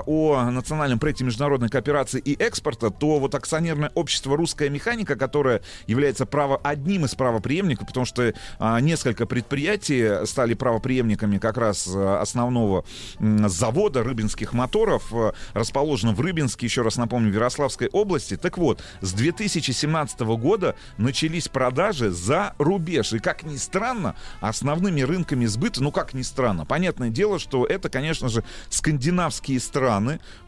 о 0.06 0.50
национальном 0.52 1.00
проекте 1.00 1.24
международной 1.24 1.70
кооперации 1.70 2.20
и 2.20 2.36
экспорта, 2.36 2.90
то 2.90 3.20
вот 3.20 3.36
акционерное 3.36 3.92
общество 3.96 4.36
«Русская 4.38 4.70
механика», 4.70 5.16
которое 5.16 5.62
является 5.88 6.26
право, 6.26 6.58
одним 6.64 7.06
из 7.06 7.16
правоприемников, 7.16 7.88
потому 7.88 8.06
что 8.06 8.34
а, 8.60 8.80
несколько 8.80 9.26
предприятий 9.26 10.26
стали 10.26 10.54
правоприемниками 10.54 11.38
как 11.38 11.58
раз 11.58 11.90
а, 11.94 12.22
основного 12.22 12.86
завода 13.20 14.04
рыбинских 14.04 14.54
моторов, 14.54 15.14
а, 15.14 15.34
расположено 15.54 16.14
в 16.14 16.22
Рыбинске, 16.22 16.66
еще 16.66 16.82
раз 16.82 16.98
напомню, 16.98 17.32
в 17.32 17.34
Ярославской 17.34 17.90
области. 17.90 18.38
Так 18.38 18.58
вот, 18.58 18.82
с 19.02 19.14
2017 19.14 20.20
года 20.22 20.76
начались 20.98 21.48
продажи 21.48 22.12
за 22.12 22.54
рубеж. 22.58 23.14
И, 23.14 23.20
как 23.20 23.44
ни 23.44 23.58
странно, 23.58 24.16
основными 24.42 25.02
рынками 25.02 25.46
сбыта, 25.46 25.84
ну, 25.84 25.92
как 25.92 26.14
ни 26.14 26.22
странно, 26.22 26.66
понятное 26.66 27.10
дело, 27.10 27.40
что 27.40 27.66
это, 27.66 27.90
конечно 27.90 28.30
же, 28.30 28.44
скандинавские 28.70 29.60
страны, 29.60 29.89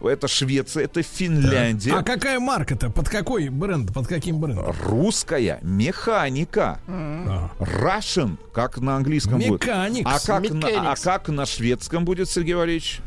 это 0.01 0.27
Швеция, 0.27 0.85
это 0.85 1.01
Финляндия. 1.01 1.93
А 1.93 2.03
какая 2.03 2.39
марка-то? 2.39 2.89
Под 2.89 3.09
какой 3.09 3.49
бренд? 3.49 3.93
Под 3.93 4.07
каким 4.07 4.39
брендом? 4.39 4.73
Русская 4.83 5.59
механика. 5.61 6.79
Russian, 7.59 8.37
как 8.53 8.77
на 8.77 8.95
английском 8.95 9.39
будет. 9.39 9.63
Mechanics. 9.63 10.03
А 10.05 10.19
как, 10.19 10.49
на, 10.51 10.91
а 10.91 10.95
как 10.95 11.29
на 11.29 11.45
шведском 11.45 12.05
будет, 12.05 12.29
Сергей 12.29 12.55
Валерьевич? 12.55 13.01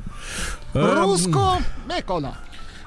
Эм, 0.74 1.02
Руско 1.02 1.58
Мекона. 1.88 2.36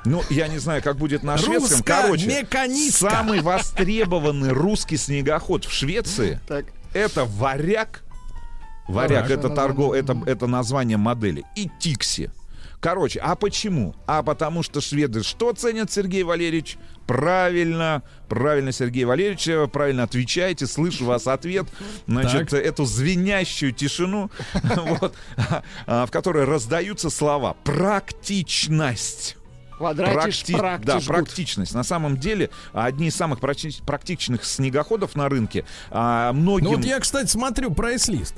Ну, 0.06 0.24
я 0.30 0.48
не 0.48 0.58
знаю, 0.58 0.82
как 0.82 0.98
будет 0.98 1.24
на 1.24 1.38
шведском. 1.38 1.84
Короче, 1.84 2.28
меканистка. 2.28 3.10
самый 3.10 3.42
востребованный 3.42 4.52
русский 4.52 4.98
снегоход 4.98 5.66
в 5.66 5.72
Швеции 5.72 6.40
Так. 6.48 6.66
это 6.94 7.26
варяг. 7.26 8.04
Варяг 8.88 9.24
Варяг. 9.24 9.32
это 9.32 9.50
торгов, 9.50 9.94
это, 9.94 10.18
это 10.26 10.48
название 10.48 10.98
модели. 10.98 11.44
И 11.56 11.70
Тикси. 11.80 12.32
Короче, 12.80 13.20
а 13.20 13.36
почему? 13.36 13.96
А 14.06 14.22
потому 14.22 14.62
что 14.62 14.82
шведы 14.82 15.24
что 15.24 15.52
ценят, 15.54 15.92
Сергей 15.92 16.22
Валерьевич? 16.24 16.78
Правильно, 17.08 18.04
правильно, 18.30 18.72
Сергей 18.72 19.04
Валерьевич, 19.06 19.48
э, 19.48 19.68
правильно 19.68 20.04
отвечаете, 20.04 20.68
слышу 20.68 21.06
вас 21.06 21.26
ответ. 21.26 21.66
Значит, 22.06 22.50
Так. 22.50 22.60
эту 22.64 22.86
звенящую 22.86 23.72
тишину, 23.72 24.30
а, 25.88 26.06
в 26.06 26.12
которой 26.12 26.44
раздаются 26.46 27.10
слова 27.10 27.56
«практичность». 27.64 29.38
Квадратиш, 29.78 30.16
Практи- 30.44 30.58
практиш, 30.58 30.86
Да, 30.88 30.96
гуд. 30.96 31.06
практичность. 31.08 31.74
На 31.76 31.84
самом 31.84 32.18
деле, 32.18 32.50
одни 32.74 33.08
из 33.08 33.16
самых 33.16 33.40
практи- 33.40 33.84
практичных 33.86 34.44
снегоходов 34.44 35.16
на 35.16 35.30
рынке. 35.30 35.66
А, 35.92 36.34
многим... 36.34 36.66
Ну 36.72 36.76
вот 36.78 36.86
я, 36.86 37.00
кстати, 37.00 37.28
смотрю 37.30 37.70
прайс-лист. 37.72 38.36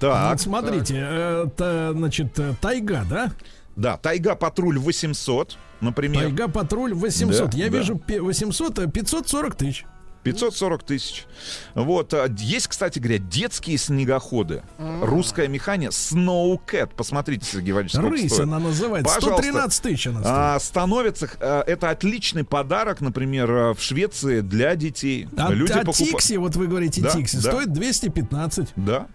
Так, 0.00 0.30
Вот 0.32 0.40
смотрите, 0.40 0.94
э, 0.98 1.46
та- 1.56 1.92
значит, 1.92 2.38
э, 2.38 2.54
Тайга, 2.60 3.04
да? 3.08 3.32
Да, 3.78 3.96
Тайга 3.96 4.34
Патруль 4.34 4.78
800, 4.78 5.56
например. 5.80 6.24
Тайга 6.24 6.48
Патруль 6.48 6.92
800. 6.92 7.50
Да, 7.50 7.56
Я 7.56 7.70
да. 7.70 7.78
вижу 7.78 7.96
пе- 7.96 8.20
800, 8.20 8.78
э, 8.80 8.88
540 8.88 9.54
тысяч. 9.54 9.84
540 10.22 10.82
тысяч. 10.82 11.26
Вот. 11.74 12.12
а, 12.14 12.26
Есть, 12.38 12.68
кстати 12.68 12.98
говоря, 12.98 13.18
детские 13.18 13.78
снегоходы. 13.78 14.62
Русская 15.02 15.48
механия 15.48 15.90
Snowcat. 15.90 16.90
Посмотрите, 16.96 17.46
Сергей 17.50 17.72
Валерьевич, 17.72 17.94
сколько 17.94 18.10
Рысь 18.10 18.32
стоит. 18.32 18.40
она 18.46 18.58
называется. 18.58 19.14
Пожалуйста. 19.14 19.42
113 19.42 19.82
тысяч 19.82 20.06
она 20.08 20.20
стоит. 20.20 20.34
А, 20.34 20.58
становится, 20.60 21.30
а, 21.40 21.62
это 21.66 21.90
отличный 21.90 22.44
подарок, 22.44 23.00
например, 23.00 23.50
а, 23.50 23.74
в 23.74 23.80
Швеции 23.82 24.40
для 24.40 24.74
детей. 24.76 25.28
А, 25.36 25.52
Люди 25.52 25.72
а 25.72 25.84
покупа- 25.84 25.94
Тикси, 25.94 26.36
вот 26.36 26.56
вы 26.56 26.66
говорите 26.66 27.00
Да, 27.00 27.10
Тикси, 27.10 27.36
да. 27.36 27.50
стоит 27.52 27.72
215. 27.72 28.68
Да. 28.76 29.06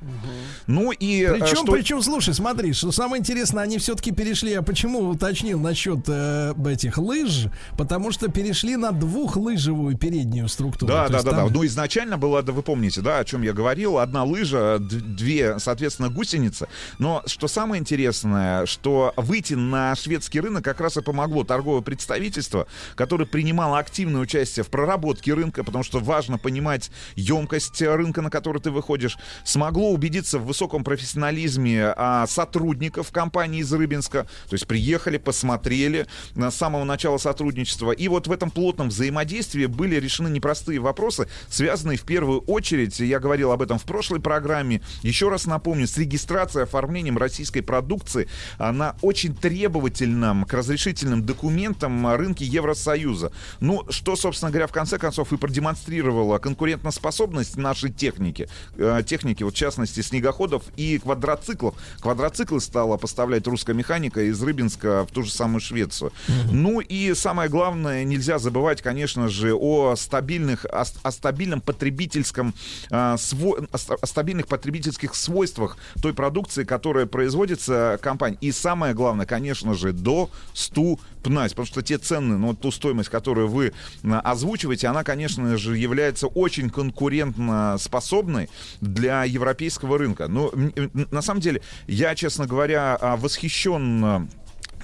Ну 0.68 0.92
и 0.92 1.24
а, 1.26 1.34
Причем, 1.34 1.58
что- 1.64 1.72
причем, 1.72 2.02
слушай, 2.02 2.34
смотри, 2.34 2.74
что 2.74 2.92
самое 2.92 3.20
интересное, 3.20 3.64
они 3.64 3.78
все-таки 3.78 4.12
перешли. 4.12 4.54
А 4.54 4.62
почему 4.62 5.00
уточнил 5.10 5.60
насчет 5.60 6.00
э, 6.08 6.54
этих 6.68 6.98
лыж? 6.98 7.48
Потому 7.78 8.12
что 8.12 8.30
перешли 8.30 8.76
на 8.78 8.92
двухлыжевую 8.92 9.98
переднюю 9.98 10.48
структуру. 10.48 10.93
Да, 10.94 11.08
да, 11.10 11.24
да, 11.24 11.32
да. 11.32 11.38
там- 11.44 11.54
Ну, 11.54 11.66
изначально 11.66 12.18
было, 12.18 12.42
да, 12.42 12.52
вы 12.52 12.64
помните, 12.64 13.02
да, 13.02 13.20
о 13.20 13.26
чем 13.26 13.42
я 13.42 13.54
говорил, 13.54 13.98
одна 13.98 14.24
лыжа, 14.24 14.78
две, 14.80 15.60
соответственно, 15.60 16.10
гусеницы. 16.10 16.68
Но 17.00 17.24
что 17.26 17.48
самое 17.48 17.80
интересное, 17.80 18.66
что 18.66 19.14
выйти 19.18 19.54
на 19.54 19.96
шведский 19.96 20.40
рынок 20.40 20.64
как 20.64 20.80
раз 20.82 20.98
и 20.98 21.02
помогло 21.02 21.44
торговое 21.44 21.82
представительство, 21.82 22.68
которое 22.96 23.26
принимало 23.26 23.78
активное 23.80 24.22
участие 24.22 24.64
в 24.64 24.70
проработке 24.70 25.34
рынка, 25.34 25.64
потому 25.64 25.84
что 25.84 26.00
важно 26.00 26.38
понимать 26.38 26.92
емкость 27.16 27.82
рынка, 27.82 28.22
на 28.22 28.30
который 28.30 28.62
ты 28.62 28.72
выходишь, 28.72 29.18
смогло 29.44 29.92
убедиться 29.92 30.40
в 30.40 30.46
высоком 30.46 30.84
профессионализме 30.84 31.94
а, 31.96 32.26
сотрудников 32.28 33.12
компании 33.12 33.62
из 33.62 33.72
Рыбинска, 33.74 34.24
то 34.50 34.54
есть 34.54 34.68
приехали, 34.68 35.18
посмотрели 35.18 36.08
на 36.36 36.52
с 36.52 36.56
самого 36.56 36.84
начала 36.84 37.18
сотрудничества, 37.18 37.92
и 37.92 38.08
вот 38.08 38.28
в 38.28 38.32
этом 38.32 38.52
плотном 38.52 38.90
взаимодействии 38.90 39.66
были 39.66 39.96
решены 39.96 40.28
непростые 40.30 40.80
вопросы, 40.84 41.28
связанные 41.50 41.98
в 41.98 42.04
первую 42.04 42.42
очередь, 42.42 43.00
я 43.00 43.20
говорил 43.20 43.52
об 43.52 43.62
этом 43.62 43.80
в 43.80 43.84
прошлой 43.84 44.20
программе, 44.20 44.82
еще 45.02 45.30
раз 45.30 45.46
напомню, 45.46 45.88
с 45.88 45.98
регистрацией, 45.98 46.64
оформлением 46.64 47.18
российской 47.18 47.62
продукции 47.62 48.28
на 48.60 48.96
очень 49.02 49.36
требовательном 49.36 50.46
к 50.46 50.54
разрешительным 50.54 51.26
документам 51.26 52.16
рынке 52.16 52.46
Евросоюза. 52.46 53.32
Ну, 53.60 53.86
что, 53.90 54.16
собственно 54.16 54.52
говоря, 54.52 54.68
в 54.68 54.72
конце 54.72 54.98
концов 54.98 55.34
и 55.34 55.38
продемонстрировало 55.38 56.38
конкурентоспособность 56.38 57.58
нашей 57.58 57.92
техники, 57.92 58.50
э, 58.78 59.02
техники, 59.06 59.44
вот 59.44 59.54
в 59.54 59.58
частности, 59.58 60.02
снегоходов 60.02 60.64
и 60.76 61.00
квадроциклов. 61.00 61.76
Квадроциклы 62.00 62.62
стала 62.62 62.98
поставлять 62.98 63.48
русская 63.48 63.74
механика 63.74 64.22
из 64.22 64.42
Рыбинска 64.42 65.06
в 65.06 65.14
ту 65.14 65.24
же 65.24 65.32
самую 65.32 65.62
Швецию. 65.62 66.12
Ну 66.52 66.80
и 66.80 67.14
самое 67.14 67.50
главное, 67.50 68.04
нельзя 68.04 68.40
забывать, 68.40 68.82
конечно 68.82 69.28
же, 69.30 69.54
о 69.54 69.96
стабильных, 69.96 70.66
о, 70.74 70.86
о 71.04 71.12
стабильном 71.12 71.62
потребительском, 71.62 72.54
а, 72.92 73.16
сво- 73.16 73.68
о, 73.72 73.78
ста- 73.78 73.96
о 74.02 74.06
стабильных 74.06 74.48
потребительских 74.48 75.16
свойствах 75.16 75.78
той 76.02 76.14
продукции, 76.14 76.64
которая 76.64 77.06
производится 77.06 78.00
компанией. 78.02 78.40
И 78.42 78.52
самое 78.52 78.94
главное, 78.94 79.26
конечно 79.26 79.74
же, 79.74 79.94
доступность, 79.94 81.56
потому 81.56 81.66
что 81.66 81.82
те 81.82 81.98
цены, 81.98 82.38
ну, 82.38 82.54
ту 82.54 82.72
стоимость, 82.72 83.10
которую 83.10 83.48
вы 83.48 83.74
а, 84.04 84.20
озвучиваете, 84.22 84.88
она, 84.88 85.04
конечно 85.04 85.58
же, 85.58 85.78
является 85.78 86.28
очень 86.28 86.70
конкурентно 86.70 87.78
способной 87.80 88.50
для 88.82 89.24
европейского 89.24 89.98
рынка. 89.98 90.28
Но 90.28 90.52
на 91.12 91.22
самом 91.22 91.42
деле, 91.42 91.62
я, 91.88 92.16
честно 92.16 92.48
говоря, 92.48 92.98
а, 93.00 93.18
восхищен 93.18 94.06
а, 94.06 94.28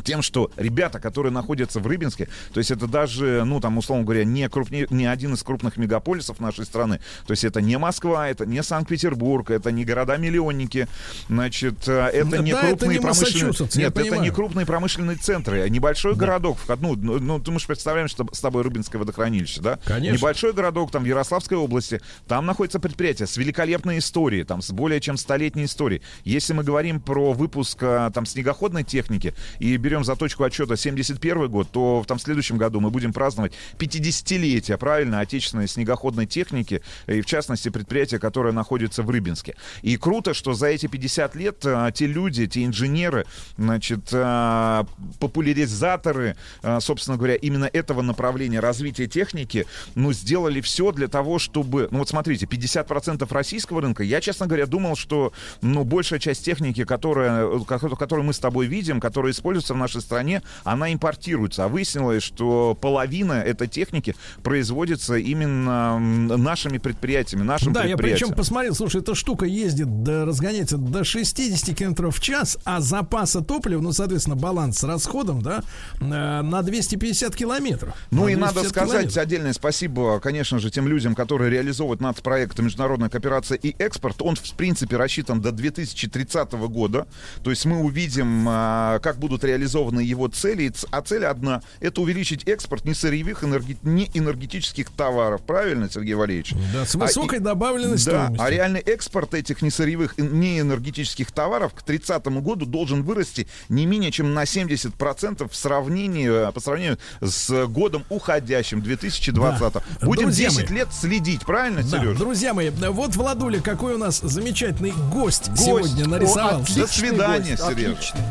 тем, 0.03 0.21
что 0.21 0.51
ребята, 0.57 0.99
которые 0.99 1.31
находятся 1.31 1.79
в 1.79 1.87
Рыбинске, 1.87 2.27
то 2.53 2.59
есть 2.59 2.71
это 2.71 2.87
даже, 2.87 3.43
ну, 3.45 3.59
там, 3.59 3.77
условно 3.77 4.03
говоря, 4.05 4.23
не, 4.23 4.47
крупнее, 4.49 4.87
не 4.89 5.05
один 5.05 5.33
из 5.33 5.43
крупных 5.43 5.77
мегаполисов 5.77 6.39
нашей 6.39 6.65
страны, 6.65 6.99
то 7.25 7.31
есть 7.31 7.43
это 7.43 7.61
не 7.61 7.77
Москва, 7.77 8.27
это 8.27 8.45
не 8.45 8.61
Санкт-Петербург, 8.63 9.49
это 9.51 9.71
не 9.71 9.85
города-миллионники, 9.85 10.87
значит, 11.27 11.87
э, 11.87 12.09
это 12.13 12.29
Да, 12.29 12.37
не 12.39 12.51
это 12.51 12.67
крупные 12.67 12.97
не 12.97 13.01
промышленные... 13.01 13.53
Нет, 13.75 13.97
это 13.97 14.17
не 14.17 14.29
крупные 14.29 14.65
промышленные 14.65 15.17
центры, 15.17 15.61
а 15.61 15.69
небольшой 15.69 16.15
городок, 16.15 16.57
в 16.57 16.65
ко- 16.65 16.77
ну, 16.79 16.95
ну, 16.95 17.39
ты 17.39 17.51
мы 17.51 17.59
же 17.59 17.67
представляем, 17.67 18.07
что 18.07 18.27
с 18.31 18.39
тобой 18.39 18.63
Рыбинское 18.63 18.99
водохранилище, 18.99 19.61
да? 19.61 19.79
Конечно. 19.85 20.15
Небольшой 20.17 20.53
городок, 20.53 20.91
там, 20.91 21.03
в 21.03 21.05
Ярославской 21.05 21.57
области, 21.57 22.01
там 22.27 22.45
находится 22.45 22.79
предприятие 22.79 23.27
с 23.27 23.37
великолепной 23.37 23.99
историей, 23.99 24.43
там, 24.43 24.61
с 24.61 24.71
более 24.71 24.99
чем 24.99 25.17
столетней 25.17 25.65
историей. 25.65 26.01
Если 26.23 26.53
мы 26.53 26.63
говорим 26.63 26.99
про 26.99 27.33
выпуск, 27.33 27.77
а, 27.81 28.09
там, 28.11 28.25
снегоходной 28.25 28.83
техники 28.83 29.33
и 29.59 29.77
берем 29.89 30.03
за 30.03 30.15
точку 30.15 30.43
отсчета 30.43 30.77
71 30.77 31.47
год, 31.47 31.67
то 31.71 32.01
в 32.03 32.05
там, 32.05 32.19
следующем 32.19 32.57
году 32.57 32.79
мы 32.79 32.91
будем 32.91 33.11
праздновать 33.11 33.53
50-летие, 33.79 34.77
правильно, 34.77 35.19
отечественной 35.19 35.67
снегоходной 35.67 36.27
техники, 36.27 36.83
и 37.07 37.21
в 37.21 37.25
частности 37.25 37.69
предприятия, 37.69 38.19
которое 38.19 38.53
находится 38.53 39.01
в 39.01 39.09
Рыбинске. 39.09 39.55
И 39.81 39.97
круто, 39.97 40.35
что 40.35 40.53
за 40.53 40.67
эти 40.67 40.85
50 40.85 41.35
лет 41.35 41.63
а, 41.65 41.91
те 41.91 42.05
люди, 42.05 42.45
те 42.45 42.65
инженеры, 42.65 43.25
значит, 43.57 44.09
а, 44.13 44.85
популяризаторы, 45.19 46.35
собственно 46.79 47.17
говоря, 47.17 47.33
именно 47.33 47.65
этого 47.65 48.03
направления 48.03 48.59
развития 48.59 49.07
техники, 49.07 49.65
ну, 49.95 50.13
сделали 50.13 50.61
все 50.61 50.91
для 50.91 51.07
того, 51.07 51.39
чтобы... 51.39 51.87
Ну, 51.89 51.99
вот 51.99 52.09
смотрите, 52.09 52.45
50% 52.45 53.27
российского 53.33 53.81
рынка, 53.81 54.03
я, 54.03 54.21
честно 54.21 54.45
говоря, 54.45 54.67
думал, 54.67 54.95
что, 54.95 55.33
ну, 55.61 55.83
большая 55.83 56.19
часть 56.19 56.45
техники, 56.45 56.83
которая, 56.83 57.59
которую 57.59 58.25
мы 58.25 58.33
с 58.33 58.39
тобой 58.39 58.67
видим, 58.67 58.99
которая 58.99 59.31
используется 59.31 59.73
нашей 59.79 60.01
стране, 60.01 60.41
она 60.63 60.93
импортируется. 60.93 61.65
А 61.65 61.67
выяснилось, 61.67 62.23
что 62.23 62.77
половина 62.79 63.33
этой 63.33 63.67
техники 63.67 64.15
производится 64.43 65.15
именно 65.15 65.99
нашими 65.99 66.77
предприятиями, 66.77 67.43
нашим 67.43 67.73
Да, 67.73 67.83
я 67.83 67.95
предприятием. 67.95 68.29
причем 68.29 68.37
посмотрел, 68.37 68.75
слушай, 68.75 69.01
эта 69.01 69.15
штука 69.15 69.45
ездит, 69.45 70.03
до, 70.03 70.25
разгоняется 70.25 70.77
до 70.77 71.03
60 71.03 71.75
км 71.75 72.09
в 72.11 72.19
час, 72.19 72.57
а 72.65 72.81
запаса 72.81 73.41
топлива, 73.41 73.81
ну, 73.81 73.91
соответственно, 73.91 74.35
баланс 74.35 74.79
с 74.79 74.83
расходом, 74.83 75.41
да, 75.41 75.63
э, 75.99 76.05
на 76.05 76.61
250 76.61 77.35
километров. 77.35 77.93
Ну 78.11 78.25
На 78.25 78.29
и 78.29 78.35
надо 78.35 78.61
250 78.61 78.69
сказать 78.69 78.91
километров. 78.91 79.23
отдельное 79.23 79.53
спасибо, 79.53 80.19
конечно 80.19 80.59
же, 80.59 80.69
тем 80.69 80.87
людям, 80.87 81.15
которые 81.15 81.49
реализовывают 81.49 82.01
нацпроект 82.01 82.59
«Международная 82.59 83.09
кооперация 83.09 83.57
и 83.57 83.75
экспорт». 83.79 84.21
Он, 84.21 84.35
в 84.35 84.53
принципе, 84.53 84.97
рассчитан 84.97 85.41
до 85.41 85.51
2030 85.51 86.51
года. 86.67 87.07
То 87.43 87.49
есть 87.49 87.65
мы 87.65 87.79
увидим, 87.79 88.45
а, 88.47 88.99
как 88.99 89.17
будут 89.17 89.43
реализованы 89.43 89.58
его 89.65 90.27
цели. 90.27 90.71
А 90.91 91.01
цель 91.01 91.25
одна— 91.25 91.61
это 91.79 92.01
увеличить 92.01 92.47
экспорт 92.47 92.85
несырьевых, 92.85 93.43
энерги- 93.43 93.77
неэнергетических 93.83 94.89
товаров. 94.91 95.41
Правильно, 95.41 95.89
Сергей 95.89 96.13
Валерьевич? 96.15 96.53
Да, 96.73 96.85
с 96.85 96.95
А 96.95 96.99
высокой 96.99 97.39
и- 97.39 97.41
добавленной 97.41 97.93
да, 97.97 97.97
стоимостью. 97.97 98.41
а 98.45 98.49
реальный 98.49 98.79
экспорт 98.81 99.33
этих 99.33 99.61
несырьевых 99.61 100.17
и 100.19 100.21
неэнергетических 100.21 101.31
товаров 101.31 101.73
к 101.73 101.81
30 101.83 102.41
году 102.41 102.65
должен 102.65 103.03
вырасти 103.03 103.47
не 103.69 103.85
менее 103.85 104.11
чем 104.11 104.33
на 104.33 104.45
70% 104.45 105.51
в 105.51 105.55
сравнении, 105.55 106.51
по 106.51 106.59
сравнению 106.59 106.97
с 107.21 107.65
годом 107.67 108.03
уходящим, 108.09 108.81
2020. 108.81 109.73
Да. 109.73 110.05
Будем 110.05 110.23
Друзья 110.23 110.49
10 110.49 110.69
мои. 110.69 110.77
лет 110.79 110.87
следить, 110.93 111.41
правильно, 111.45 111.81
Да, 111.83 111.99
Сереж? 111.99 112.17
друзья 112.17 112.53
мои, 112.53 112.69
вот 112.69 113.15
Владуля, 113.15 113.59
какой 113.61 113.95
у 113.95 113.97
нас 113.97 114.19
замечательный 114.19 114.93
гость, 115.11 115.49
Гость. 115.49 115.63
сегодня 115.65 116.07
нарисовался. 116.07 116.79
До 116.79 116.87
свидания, 116.87 117.51
гость, 117.55 117.63
Сережа. 117.77 117.91
отличный. 117.91 118.21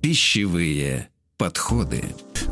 Пищевые 0.00 1.08
подходы. 1.38 2.02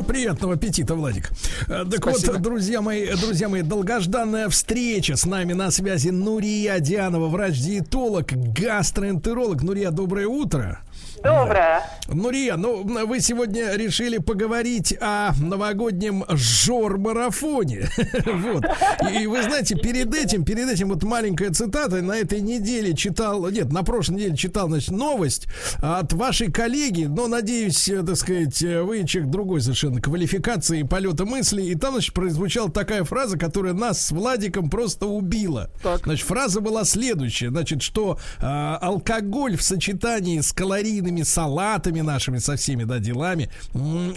Приятного 0.07 0.55
аппетита, 0.55 0.95
Владик. 0.95 1.31
Э, 1.69 1.85
Так 1.91 2.01
Спасибо. 2.03 2.33
вот, 2.33 2.43
друзья 2.43 2.81
мои, 2.81 3.15
друзья 3.17 3.49
мои, 3.49 3.63
долгожданная 3.63 4.49
встреча 4.49 5.17
с 5.17 5.27
нами 5.27 5.53
на 5.53 5.71
связи 5.71 6.09
Нурия 6.09 6.79
Дианова, 6.81 7.29
врач-диетолог, 7.29 8.33
гастроэнтеролог. 8.33 9.63
Нурия, 9.63 9.91
доброе 9.91 10.27
утро. 10.27 10.81
Доброе. 11.23 11.83
Нурия, 12.09 12.57
ну, 12.57 12.83
вы 13.07 13.21
сегодня 13.21 13.75
решили 13.75 14.19
поговорить 14.19 14.95
о 15.01 15.33
новогоднем 15.41 16.25
жор-марафоне. 16.29 17.89
Вот. 18.33 18.65
И 19.13 19.27
вы 19.27 19.43
знаете, 19.43 19.77
перед 19.77 20.15
этим, 20.15 20.45
перед 20.45 20.69
этим 20.69 20.89
вот 20.89 21.03
маленькая 21.03 21.51
цитата. 21.51 22.03
На 22.03 22.17
этой 22.17 22.41
неделе 22.41 22.95
читал, 22.95 23.49
нет, 23.49 23.73
на 23.73 23.83
прошлой 23.83 24.17
неделе 24.17 24.37
читал, 24.37 24.69
значит, 24.69 24.91
новость 24.91 25.47
от 25.81 26.13
вашей 26.13 26.51
коллеги, 26.51 27.05
но, 27.05 27.29
надеюсь, 27.29 27.89
э, 27.89 28.03
так 28.03 28.17
сказать, 28.17 28.63
э, 28.63 28.83
вы 28.83 29.05
человек 29.05 29.31
другой 29.31 29.61
совершенно 29.61 30.01
квалификации 30.01 30.81
и 30.81 30.85
полета 30.85 31.25
мысли. 31.25 31.63
И 31.63 31.75
там, 31.75 31.93
значит, 31.93 32.15
прозвучала 32.15 32.71
такая 32.71 33.05
фраза, 33.05 33.39
которая 33.39 33.75
нас 33.75 34.05
с 34.07 34.11
Владиком 34.13 34.71
просто 34.71 35.07
убила. 35.07 35.71
Так. 35.83 36.05
Значит, 36.05 36.27
фраза 36.27 36.61
была 36.61 36.85
следующая, 36.85 37.51
значит, 37.51 37.83
что 37.83 38.19
а, 38.41 38.79
алкоголь 38.81 39.57
в 39.57 39.63
сочетании 39.63 40.41
с 40.41 40.53
калорийными 40.53 41.12
салатами 41.21 42.01
нашими, 42.01 42.39
со 42.39 42.57
всеми, 42.57 42.85
да, 42.85 42.99
делами, 42.99 43.51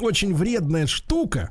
очень 0.01 0.34
вредная 0.34 0.88
штука. 0.88 1.49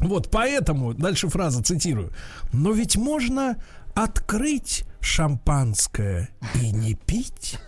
Вот 0.00 0.30
поэтому, 0.32 0.94
дальше 0.94 1.28
фраза 1.28 1.62
цитирую, 1.62 2.10
но 2.52 2.72
ведь 2.72 2.96
можно 2.96 3.56
открыть 3.94 4.84
шампанское 5.00 6.30
и 6.60 6.72
не 6.72 6.94
пить. 6.94 7.58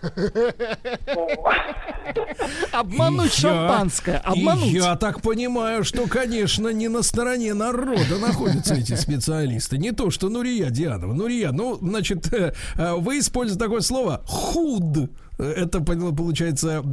Обмануть 2.71 3.33
я- 3.39 3.49
шампанское, 3.49 4.17
обмануть. 4.17 4.71
я 4.71 4.95
так 4.95 5.21
понимаю, 5.21 5.83
что, 5.83 6.07
конечно, 6.07 6.69
не 6.69 6.87
на 6.87 7.03
стороне 7.03 7.53
народа 7.53 8.17
находятся 8.19 8.75
эти 8.75 8.95
специалисты. 8.95 9.77
Не 9.77 9.91
то, 9.91 10.09
что 10.09 10.29
Нурия 10.29 10.69
Дианова. 10.69 11.13
Нурия, 11.13 11.51
ну, 11.51 11.77
значит, 11.81 12.31
э, 12.33 12.53
э, 12.75 12.93
вы 12.95 13.19
используете 13.19 13.63
такое 13.63 13.81
слово 13.81 14.21
«худ». 14.25 15.09
Это 15.37 15.81
получается 15.81 16.83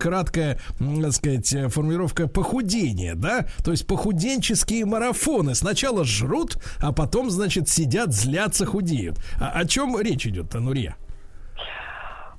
краткая, 0.00 0.58
так 0.78 1.12
сказать, 1.12 1.52
э, 1.54 1.68
формулировка 1.68 2.28
похудения, 2.28 3.14
да? 3.14 3.46
То 3.64 3.70
есть 3.70 3.86
похуденческие 3.86 4.84
марафоны. 4.84 5.54
Сначала 5.54 6.04
жрут, 6.04 6.56
а 6.82 6.92
потом, 6.92 7.30
значит, 7.30 7.68
сидят, 7.68 8.12
злятся, 8.12 8.66
худеют. 8.66 9.18
А 9.40 9.58
о 9.58 9.64
чем 9.64 9.98
речь 10.00 10.26
идет, 10.26 10.52
Нурия? 10.54 10.96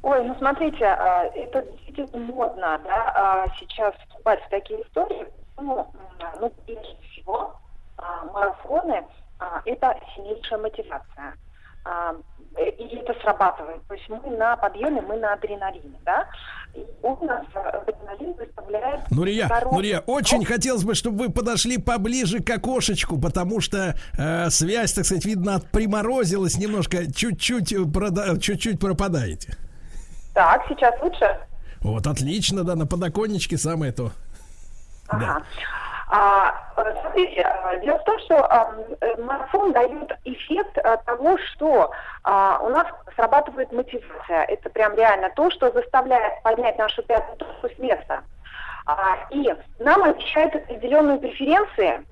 Ой, 0.03 0.23
ну 0.23 0.35
смотрите, 0.37 0.85
а, 0.85 1.25
это 1.35 1.65
действительно 1.85 2.25
модно, 2.33 2.79
да, 2.83 3.13
а, 3.15 3.45
сейчас 3.59 3.93
вступать 3.95 4.41
в 4.43 4.49
такие 4.49 4.81
истории. 4.81 5.27
Ну, 5.59 5.85
ну 6.39 6.53
прежде 6.65 6.95
всего, 7.11 7.59
а, 7.97 8.25
марафоны 8.25 9.03
это 9.65 9.99
сильнейшая 10.15 10.59
мотивация. 10.59 11.35
Э, 12.57 12.69
И 12.69 12.95
это 12.97 13.13
срабатывает. 13.21 13.81
То 13.87 13.93
есть 13.93 14.07
мы 14.09 14.19
на 14.37 14.55
подъеме, 14.57 15.01
мы 15.01 15.17
на 15.17 15.33
адреналине, 15.33 15.97
да. 16.05 16.27
И 16.73 16.85
у 17.01 17.25
нас 17.25 17.45
а, 17.55 17.59
адреналин 17.81 18.33
выставляет... 18.33 19.09
Нурия, 19.11 19.45
здоровый- 19.47 19.73
Нурия, 19.75 19.99
очень 20.05 20.43
хотелось 20.45 20.83
бы, 20.83 20.93
чтобы 20.95 21.25
вы 21.25 21.31
подошли 21.31 21.77
поближе 21.77 22.39
к 22.43 22.49
окошечку, 22.49 23.19
потому 23.19 23.61
что 23.61 23.95
э, 24.17 24.49
связь, 24.49 24.93
так 24.93 25.05
сказать, 25.05 25.25
видно, 25.25 25.59
приморозилась 25.71 26.57
немножко, 26.57 27.11
чуть-чуть, 27.11 27.71
э, 27.73 27.77
прода- 27.85 28.39
чуть-чуть 28.39 28.79
пропадаете. 28.79 29.55
Так, 30.33 30.63
сейчас 30.69 30.93
лучше? 31.01 31.37
Вот, 31.81 32.05
отлично, 32.05 32.63
да, 32.63 32.75
на 32.75 32.85
подоконничке 32.85 33.57
самое 33.57 33.91
то. 33.91 34.11
Ага. 35.07 35.37
А, 35.37 35.39
э, 35.39 35.41
смотрите, 37.01 37.41
а, 37.41 37.75
дело 37.77 37.97
в 37.99 38.03
том, 38.05 38.19
что 38.19 38.45
а, 38.45 38.73
э, 39.01 39.21
марафон 39.21 39.73
дает 39.73 40.11
эффект 40.23 40.77
а, 40.77 40.97
того, 40.97 41.37
что 41.37 41.91
а, 42.23 42.59
у 42.61 42.69
нас 42.69 42.87
срабатывает 43.15 43.71
мотивация. 43.71 44.43
Это 44.43 44.69
прям 44.69 44.95
реально 44.95 45.29
то, 45.35 45.49
что 45.51 45.71
заставляет 45.71 46.41
поднять 46.43 46.77
нашу 46.77 47.03
пятую 47.03 47.37
точку 47.37 47.69
с 47.75 47.79
места. 47.79 48.23
А, 48.85 49.17
и 49.31 49.53
нам 49.79 50.03
обещают 50.03 50.55
определенные 50.55 51.17
преференции. 51.17 52.05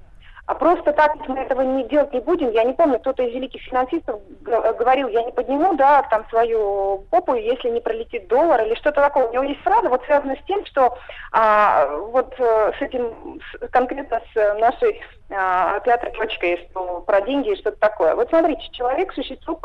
А 0.47 0.53
просто 0.53 0.93
так 0.93 1.15
мы 1.27 1.39
этого 1.39 1.61
не 1.61 1.85
делать 1.85 2.13
не 2.13 2.19
будем. 2.19 2.51
Я 2.51 2.63
не 2.63 2.73
помню, 2.73 2.99
кто-то 2.99 3.23
из 3.23 3.33
великих 3.33 3.63
финансистов 3.63 4.21
говорил, 4.41 5.07
я 5.07 5.23
не 5.23 5.31
подниму, 5.31 5.75
да, 5.75 6.03
там 6.03 6.23
свою 6.29 7.03
попу, 7.09 7.33
если 7.33 7.69
не 7.69 7.81
пролетит 7.81 8.27
доллар 8.27 8.61
или 8.61 8.75
что-то 8.75 9.01
такое. 9.01 9.27
У 9.27 9.33
него 9.33 9.43
есть 9.43 9.61
фраза, 9.61 9.89
вот 9.89 10.03
связанная 10.05 10.35
с 10.35 10.45
тем, 10.45 10.63
что 10.67 10.95
а, 11.31 11.87
вот 11.97 12.35
э, 12.37 12.73
с 12.77 12.81
этим, 12.81 13.41
с- 13.41 13.67
конкретно 13.69 14.21
с 14.35 14.59
нашей 14.59 15.01
а, 15.31 15.79
пятой 15.79 16.11
точкой, 16.11 16.67
что 16.69 17.01
про 17.01 17.21
деньги 17.21 17.49
и 17.49 17.55
что-то 17.55 17.77
такое. 17.79 18.13
Вот 18.13 18.29
смотрите, 18.29 18.69
человек 18.71 19.13
существо, 19.13 19.59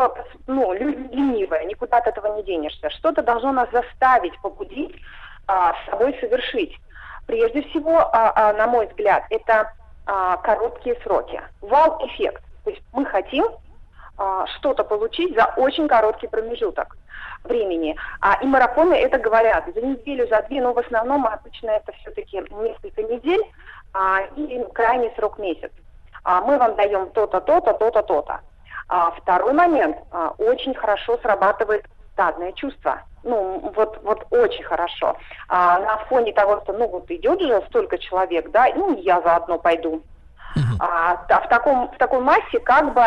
ну, 0.47 0.73
ленивое, 0.73 1.65
никуда 1.65 1.99
от 1.99 2.07
этого 2.07 2.37
не 2.37 2.43
денешься. 2.43 2.89
Что-то 2.89 3.23
должно 3.23 3.53
нас 3.53 3.69
заставить, 3.71 4.41
побудить 4.41 4.97
а, 5.47 5.75
с 5.75 5.91
собой 5.91 6.17
совершить. 6.21 6.75
Прежде 7.27 7.63
всего, 7.65 7.99
а, 7.99 8.33
а, 8.35 8.53
на 8.55 8.67
мой 8.67 8.87
взгляд, 8.87 9.25
это 9.29 9.73
а, 10.07 10.37
короткие 10.39 10.97
сроки. 11.03 11.41
Вау-эффект. 11.61 12.43
То 12.65 12.71
есть 12.71 12.83
мы 12.93 13.05
хотим 13.07 13.47
а, 14.17 14.47
что-то 14.59 14.85
получить 14.85 15.35
за 15.35 15.47
очень 15.57 15.89
короткий 15.89 16.27
промежуток 16.27 16.97
времени. 17.45 17.97
А, 18.21 18.39
и 18.43 18.47
марафоны 18.47 18.95
это 18.95 19.19
говорят 19.19 19.65
за 19.75 19.81
неделю, 19.81 20.29
за 20.29 20.43
две, 20.43 20.61
но 20.61 20.73
в 20.73 20.79
основном 20.79 21.27
обычно 21.27 21.71
это 21.71 21.93
все-таки 21.93 22.43
несколько 22.51 23.03
недель 23.03 23.43
а, 23.93 24.21
и 24.37 24.65
крайний 24.73 25.13
срок 25.17 25.39
месяц. 25.39 25.71
А, 26.25 26.41
мы 26.43 26.59
вам 26.59 26.77
даем 26.77 27.11
то-то, 27.11 27.41
то-то, 27.41 27.73
то-то, 27.73 28.03
то-то. 28.03 28.41
А, 28.89 29.13
второй 29.13 29.53
момент. 29.53 29.97
а, 30.11 30.35
очень 30.39 30.75
хорошо 30.75 31.19
срабатывает 31.19 31.87
стадное 32.13 32.53
чувство. 32.53 33.03
Ну, 33.23 33.73
вот, 33.75 33.99
вот 34.03 34.27
очень 34.31 34.65
хорошо. 34.65 35.17
А, 35.49 35.79
на 35.81 35.99
фоне 36.09 36.33
того, 36.33 36.61
что, 36.63 36.73
ну, 36.73 36.89
вот 36.89 37.11
идет 37.11 37.41
же 37.41 37.63
столько 37.69 37.99
человек, 37.99 38.51
да, 38.51 38.69
ну, 38.75 38.97
я 38.97 39.21
заодно 39.21 39.59
пойду. 39.59 40.03
А, 40.81 41.25
да, 41.29 41.41
в, 41.41 41.49
таком, 41.49 41.91
в 41.95 41.99
такой 41.99 42.21
массе 42.21 42.59
как 42.65 42.93
бы 42.95 43.03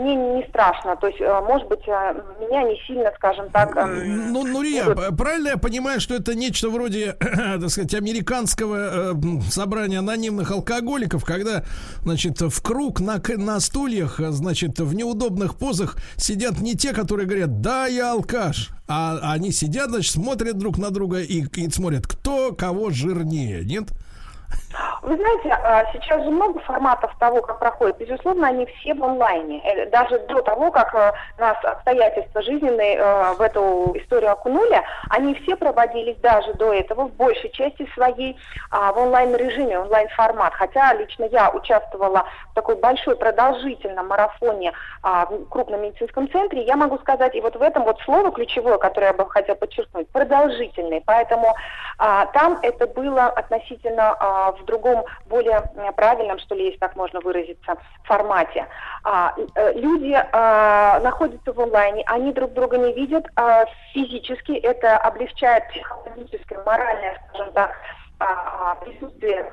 мне 0.00 0.14
не 0.16 0.46
страшно. 0.48 0.96
То 0.96 1.06
есть, 1.06 1.20
э, 1.20 1.40
может 1.46 1.68
быть, 1.68 1.86
э, 1.86 2.14
меня 2.40 2.62
не 2.64 2.76
сильно, 2.86 3.12
скажем 3.16 3.50
так... 3.50 3.76
эм, 3.76 4.32
Ну, 4.32 4.44
Нурия, 4.44 4.84
п- 4.94 5.12
правильно 5.14 5.48
я 5.50 5.56
понимаю, 5.58 6.00
что 6.00 6.14
это 6.14 6.34
нечто 6.34 6.70
вроде, 6.70 7.12
так 7.20 7.68
сказать, 7.70 7.94
американского 7.94 9.12
э, 9.12 9.40
собрания 9.50 9.98
анонимных 10.00 10.50
алкоголиков, 10.50 11.24
когда, 11.24 11.62
значит, 12.02 12.40
в 12.40 12.62
круг 12.62 13.00
на, 13.00 13.20
на 13.36 13.60
стульях, 13.60 14.18
значит, 14.18 14.80
в 14.80 14.94
неудобных 14.94 15.56
позах 15.56 15.96
сидят 16.16 16.58
не 16.60 16.74
те, 16.74 16.92
которые 16.92 17.26
говорят, 17.26 17.60
да, 17.60 17.86
я 17.86 18.12
алкаш, 18.12 18.70
а 18.88 19.18
они 19.32 19.52
сидят, 19.52 19.90
значит, 19.90 20.12
смотрят 20.12 20.58
друг 20.58 20.78
на 20.78 20.90
друга 20.90 21.20
и, 21.20 21.42
и 21.44 21.70
смотрят, 21.70 22.06
кто 22.06 22.52
кого 22.52 22.90
жирнее, 22.90 23.64
нет? 23.64 23.84
Вы 25.08 25.16
знаете, 25.16 25.48
а, 25.50 25.86
сейчас 25.94 26.22
же 26.22 26.30
много 26.30 26.60
форматов 26.60 27.10
того, 27.18 27.40
как 27.40 27.58
проходит. 27.60 27.96
Безусловно, 27.96 28.48
они 28.48 28.66
все 28.66 28.92
в 28.92 29.02
онлайне. 29.02 29.62
Э, 29.64 29.86
даже 29.86 30.18
до 30.26 30.42
того, 30.42 30.70
как 30.70 30.94
э, 30.94 31.12
нас 31.38 31.56
обстоятельства 31.64 32.42
жизненные 32.42 32.98
э, 32.98 33.32
в 33.32 33.40
эту 33.40 33.92
историю 33.94 34.32
окунули, 34.32 34.82
они 35.08 35.32
все 35.36 35.56
проводились 35.56 36.18
даже 36.18 36.52
до 36.54 36.74
этого 36.74 37.08
в 37.08 37.14
большей 37.14 37.50
части 37.52 37.88
своей 37.94 38.36
а, 38.70 38.92
в 38.92 38.98
онлайн-режиме, 38.98 39.78
онлайн-формат. 39.78 40.52
Хотя 40.52 40.92
лично 40.92 41.24
я 41.24 41.48
участвовала 41.52 42.24
такой 42.58 42.76
большой 42.76 43.16
продолжительном 43.16 44.08
марафоне 44.08 44.72
а, 45.02 45.26
в 45.26 45.48
крупном 45.48 45.82
медицинском 45.82 46.28
центре. 46.30 46.64
Я 46.64 46.76
могу 46.76 46.98
сказать, 46.98 47.34
и 47.34 47.40
вот 47.40 47.56
в 47.56 47.62
этом 47.62 47.84
вот 47.84 48.00
слово 48.00 48.32
ключевое, 48.32 48.78
которое 48.78 49.08
я 49.08 49.12
бы 49.12 49.30
хотела 49.30 49.56
подчеркнуть, 49.56 50.08
продолжительный. 50.08 51.02
Поэтому 51.06 51.54
там 52.32 52.58
это 52.62 52.86
было 52.86 53.26
относительно 53.26 54.16
в 54.58 54.64
другом 54.64 55.04
более 55.26 55.62
правильном, 55.96 56.38
что 56.38 56.54
ли, 56.54 56.66
если 56.66 56.78
так 56.78 56.96
можно 56.96 57.20
выразиться, 57.20 57.76
формате. 58.04 58.66
А, 59.04 59.34
э, 59.54 59.72
люди 59.74 60.16
а, 60.32 61.00
находятся 61.00 61.52
в 61.52 61.60
онлайне, 61.60 62.02
они 62.06 62.32
друг 62.32 62.52
друга 62.52 62.78
не 62.78 62.92
видят 62.92 63.26
а, 63.36 63.66
физически, 63.92 64.52
это 64.52 64.96
облегчает 64.96 65.68
психологическое, 65.68 66.62
моральное, 66.64 67.20
скажем 67.28 67.52
так, 67.52 67.70
а, 67.70 67.97
присутствие 68.80 69.52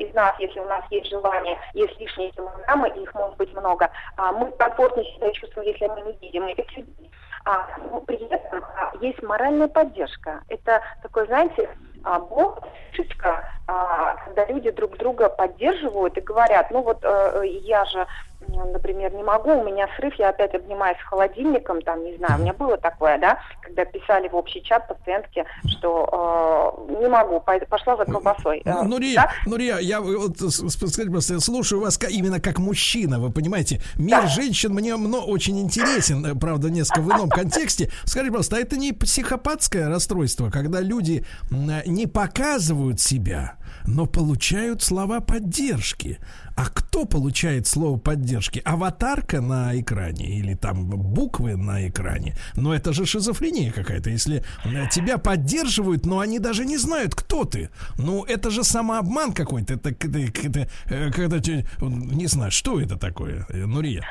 из 0.00 0.14
нас, 0.14 0.34
если 0.38 0.60
у 0.60 0.64
нас 0.64 0.84
есть 0.90 1.10
желание, 1.10 1.58
есть 1.74 1.98
лишние 2.00 2.30
килограммы, 2.30 2.88
их 2.88 3.14
может 3.14 3.36
быть 3.36 3.52
много, 3.54 3.90
а, 4.16 4.32
мы 4.32 4.50
комфортнее 4.52 5.04
себя 5.14 5.30
чувствуем, 5.32 5.68
если 5.68 5.86
мы 5.86 6.00
не 6.02 6.18
видим 6.20 6.46
этих 6.46 6.76
людей. 6.76 7.10
А, 7.44 7.68
при 8.06 8.16
этом 8.16 8.64
а, 8.64 8.92
есть 9.00 9.22
моральная 9.22 9.68
поддержка. 9.68 10.42
Это 10.48 10.82
такой, 11.02 11.26
знаете, 11.26 11.68
а, 12.02 12.18
Бог, 12.18 12.60
фишечка, 12.92 13.44
а, 13.66 14.16
когда 14.24 14.46
люди 14.46 14.70
друг 14.70 14.96
друга 14.96 15.28
поддерживают 15.28 16.16
и 16.16 16.20
говорят, 16.20 16.70
ну 16.70 16.82
вот 16.82 16.98
э, 17.02 17.42
я 17.62 17.84
же 17.84 18.06
например, 18.48 19.12
не 19.14 19.22
могу, 19.22 19.52
у 19.52 19.64
меня 19.64 19.88
срыв, 19.96 20.14
я 20.18 20.30
опять 20.30 20.54
обнимаюсь 20.54 20.98
с 20.98 21.08
холодильником, 21.08 21.82
там, 21.82 22.04
не 22.04 22.16
знаю, 22.16 22.38
у 22.38 22.42
меня 22.42 22.52
было 22.52 22.76
такое, 22.76 23.18
да, 23.18 23.38
когда 23.60 23.84
писали 23.84 24.28
в 24.28 24.36
общий 24.36 24.62
чат 24.62 24.88
пациентки, 24.88 25.44
что 25.66 26.84
э, 26.88 27.00
не 27.00 27.08
могу, 27.08 27.40
пошла 27.40 27.96
за 27.96 28.04
колбасой. 28.04 28.62
Ну, 28.64 28.84
Нурия, 28.84 29.14
да? 29.14 29.30
Нурия, 29.46 29.78
я 29.78 30.00
вот, 30.00 30.38
скажите, 30.38 31.10
просто, 31.10 31.40
слушаю 31.40 31.80
вас 31.80 31.98
именно 32.08 32.40
как 32.40 32.58
мужчина, 32.58 33.18
вы 33.18 33.30
понимаете, 33.30 33.80
мир 33.96 34.22
да. 34.22 34.26
женщин 34.26 34.72
мне 34.72 34.96
но, 34.96 35.24
очень 35.24 35.60
интересен, 35.60 36.24
э, 36.24 36.34
правда, 36.34 36.70
несколько 36.70 37.00
в 37.00 37.10
ином 37.10 37.28
контексте. 37.28 37.90
Скажите, 38.04 38.32
просто, 38.32 38.56
а 38.56 38.60
это 38.60 38.76
не 38.76 38.92
психопатское 38.92 39.88
расстройство, 39.88 40.50
когда 40.50 40.80
люди 40.80 41.24
не 41.50 42.06
показывают 42.06 43.00
себя, 43.00 43.56
но 43.86 44.06
получают 44.06 44.82
слова 44.82 45.20
поддержки. 45.20 46.18
А 46.56 46.64
кто 46.70 47.04
получает 47.04 47.66
слово 47.66 47.98
поддержки? 47.98 48.62
Аватарка 48.64 49.42
на 49.42 49.78
экране 49.78 50.38
или 50.38 50.54
там 50.54 50.86
буквы 50.88 51.54
на 51.54 51.86
экране? 51.86 52.34
Но 52.56 52.74
это 52.74 52.94
же 52.94 53.04
шизофрения 53.04 53.70
какая-то. 53.70 54.08
Если 54.08 54.42
э, 54.64 54.88
тебя 54.90 55.18
поддерживают, 55.18 56.06
но 56.06 56.20
они 56.20 56.38
даже 56.38 56.64
не 56.64 56.78
знают, 56.78 57.14
кто 57.14 57.44
ты. 57.44 57.68
Ну, 57.98 58.24
это 58.24 58.50
же 58.50 58.64
самообман 58.64 59.34
какой-то. 59.34 59.74
Это, 59.74 59.90
это, 59.90 60.68
это, 60.88 61.36
это, 61.36 61.64
не 61.80 62.26
знаю, 62.26 62.50
что 62.50 62.80
это 62.80 62.96
такое, 62.96 63.46
Нурия? 63.50 64.04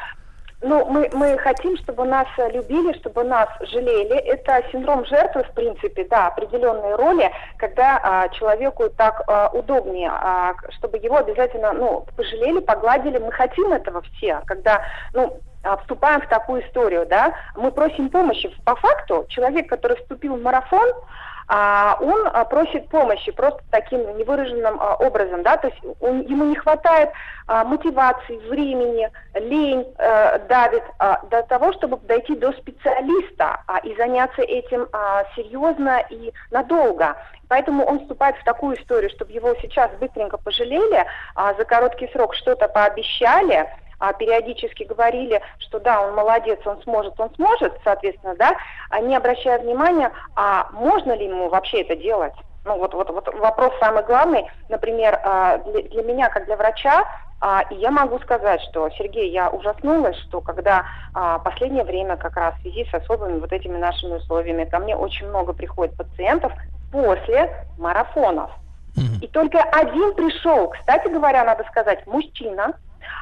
Ну, 0.67 0.83
мы, 0.85 1.07
мы 1.13 1.37
хотим, 1.37 1.77
чтобы 1.77 2.05
нас 2.05 2.27
любили, 2.51 2.97
чтобы 2.97 3.23
нас 3.23 3.47
жалели. 3.61 4.15
Это 4.15 4.63
синдром 4.71 5.05
жертвы, 5.05 5.43
в 5.43 5.51
принципе, 5.51 6.05
да, 6.09 6.27
определенные 6.27 6.95
роли, 6.95 7.31
когда 7.57 7.99
а, 8.01 8.29
человеку 8.29 8.89
так 8.89 9.21
а, 9.27 9.49
удобнее, 9.53 10.09
а, 10.11 10.55
чтобы 10.71 10.97
его 10.97 11.17
обязательно, 11.17 11.71
ну, 11.73 12.03
пожалели, 12.17 12.61
погладили. 12.61 13.19
Мы 13.19 13.31
хотим 13.31 13.73
этого 13.73 14.01
все, 14.01 14.41
когда, 14.47 14.81
ну, 15.13 15.37
вступаем 15.81 16.21
в 16.21 16.29
такую 16.29 16.65
историю, 16.65 17.05
да, 17.05 17.35
мы 17.55 17.71
просим 17.71 18.09
помощи. 18.09 18.51
По 18.65 18.75
факту, 18.75 19.27
человек, 19.29 19.69
который 19.69 19.97
вступил 19.97 20.35
в 20.35 20.41
марафон, 20.41 20.89
он 21.47 22.27
а, 22.27 22.43
просит 22.45 22.89
помощи 22.89 23.31
просто 23.31 23.61
таким 23.69 24.17
невыраженным 24.17 24.77
а, 24.79 24.95
образом, 24.95 25.43
да, 25.43 25.57
то 25.57 25.67
есть 25.67 25.79
он, 25.99 26.21
ему 26.21 26.45
не 26.45 26.55
хватает 26.55 27.11
а, 27.47 27.63
мотивации, 27.63 28.37
времени, 28.49 29.09
лень 29.35 29.85
а, 29.97 30.39
давит 30.39 30.83
а, 30.97 31.21
до 31.29 31.43
того, 31.43 31.71
чтобы 31.73 31.97
дойти 31.97 32.35
до 32.35 32.51
специалиста 32.53 33.61
а, 33.67 33.77
и 33.79 33.95
заняться 33.95 34.41
этим 34.41 34.87
а, 34.91 35.23
серьезно 35.35 36.03
и 36.09 36.33
надолго. 36.49 37.15
Поэтому 37.47 37.85
он 37.85 37.99
вступает 37.99 38.35
в 38.37 38.43
такую 38.43 38.77
историю, 38.77 39.11
чтобы 39.11 39.31
его 39.31 39.53
сейчас 39.61 39.91
быстренько 39.99 40.37
пожалели, 40.37 41.05
а, 41.35 41.53
за 41.53 41.65
короткий 41.65 42.07
срок 42.07 42.33
что-то 42.33 42.67
пообещали, 42.67 43.69
а, 44.05 44.13
периодически 44.13 44.83
говорили, 44.83 45.41
что 45.59 45.79
да, 45.79 46.01
он 46.01 46.13
молодец, 46.15 46.59
он 46.65 46.81
сможет, 46.83 47.19
он 47.19 47.33
сможет, 47.35 47.73
соответственно, 47.83 48.35
да, 48.35 48.51
не 49.01 49.15
обращая 49.15 49.59
внимания, 49.59 50.11
а 50.35 50.67
можно 50.71 51.13
ли 51.13 51.25
ему 51.25 51.49
вообще 51.49 51.81
это 51.81 51.95
делать? 51.95 52.33
Ну 52.65 52.77
вот, 52.77 52.93
вот, 52.93 53.09
вот 53.09 53.27
вопрос 53.35 53.73
самый 53.79 54.03
главный, 54.03 54.49
например, 54.69 55.19
а, 55.23 55.57
для, 55.59 55.83
для 55.83 56.03
меня, 56.03 56.29
как 56.29 56.45
для 56.45 56.55
врача, 56.55 57.05
а, 57.41 57.61
и 57.69 57.75
я 57.75 57.91
могу 57.91 58.19
сказать, 58.19 58.61
что, 58.61 58.89
Сергей, 58.91 59.31
я 59.31 59.49
ужаснулась, 59.49 60.17
что 60.17 60.41
когда 60.41 60.85
а, 61.13 61.39
последнее 61.39 61.83
время 61.83 62.17
как 62.17 62.37
раз 62.37 62.55
в 62.55 62.61
связи 62.61 62.87
с 62.89 62.93
особыми 62.93 63.39
вот 63.39 63.51
этими 63.51 63.77
нашими 63.77 64.15
условиями 64.15 64.65
ко 64.65 64.79
мне 64.79 64.95
очень 64.95 65.27
много 65.27 65.53
приходит 65.53 65.95
пациентов 65.95 66.53
после 66.91 67.51
марафонов. 67.77 68.49
И 69.21 69.27
только 69.27 69.61
один 69.61 70.13
пришел, 70.15 70.69
кстати 70.69 71.07
говоря, 71.09 71.43
надо 71.43 71.63
сказать, 71.65 72.05
мужчина, 72.07 72.73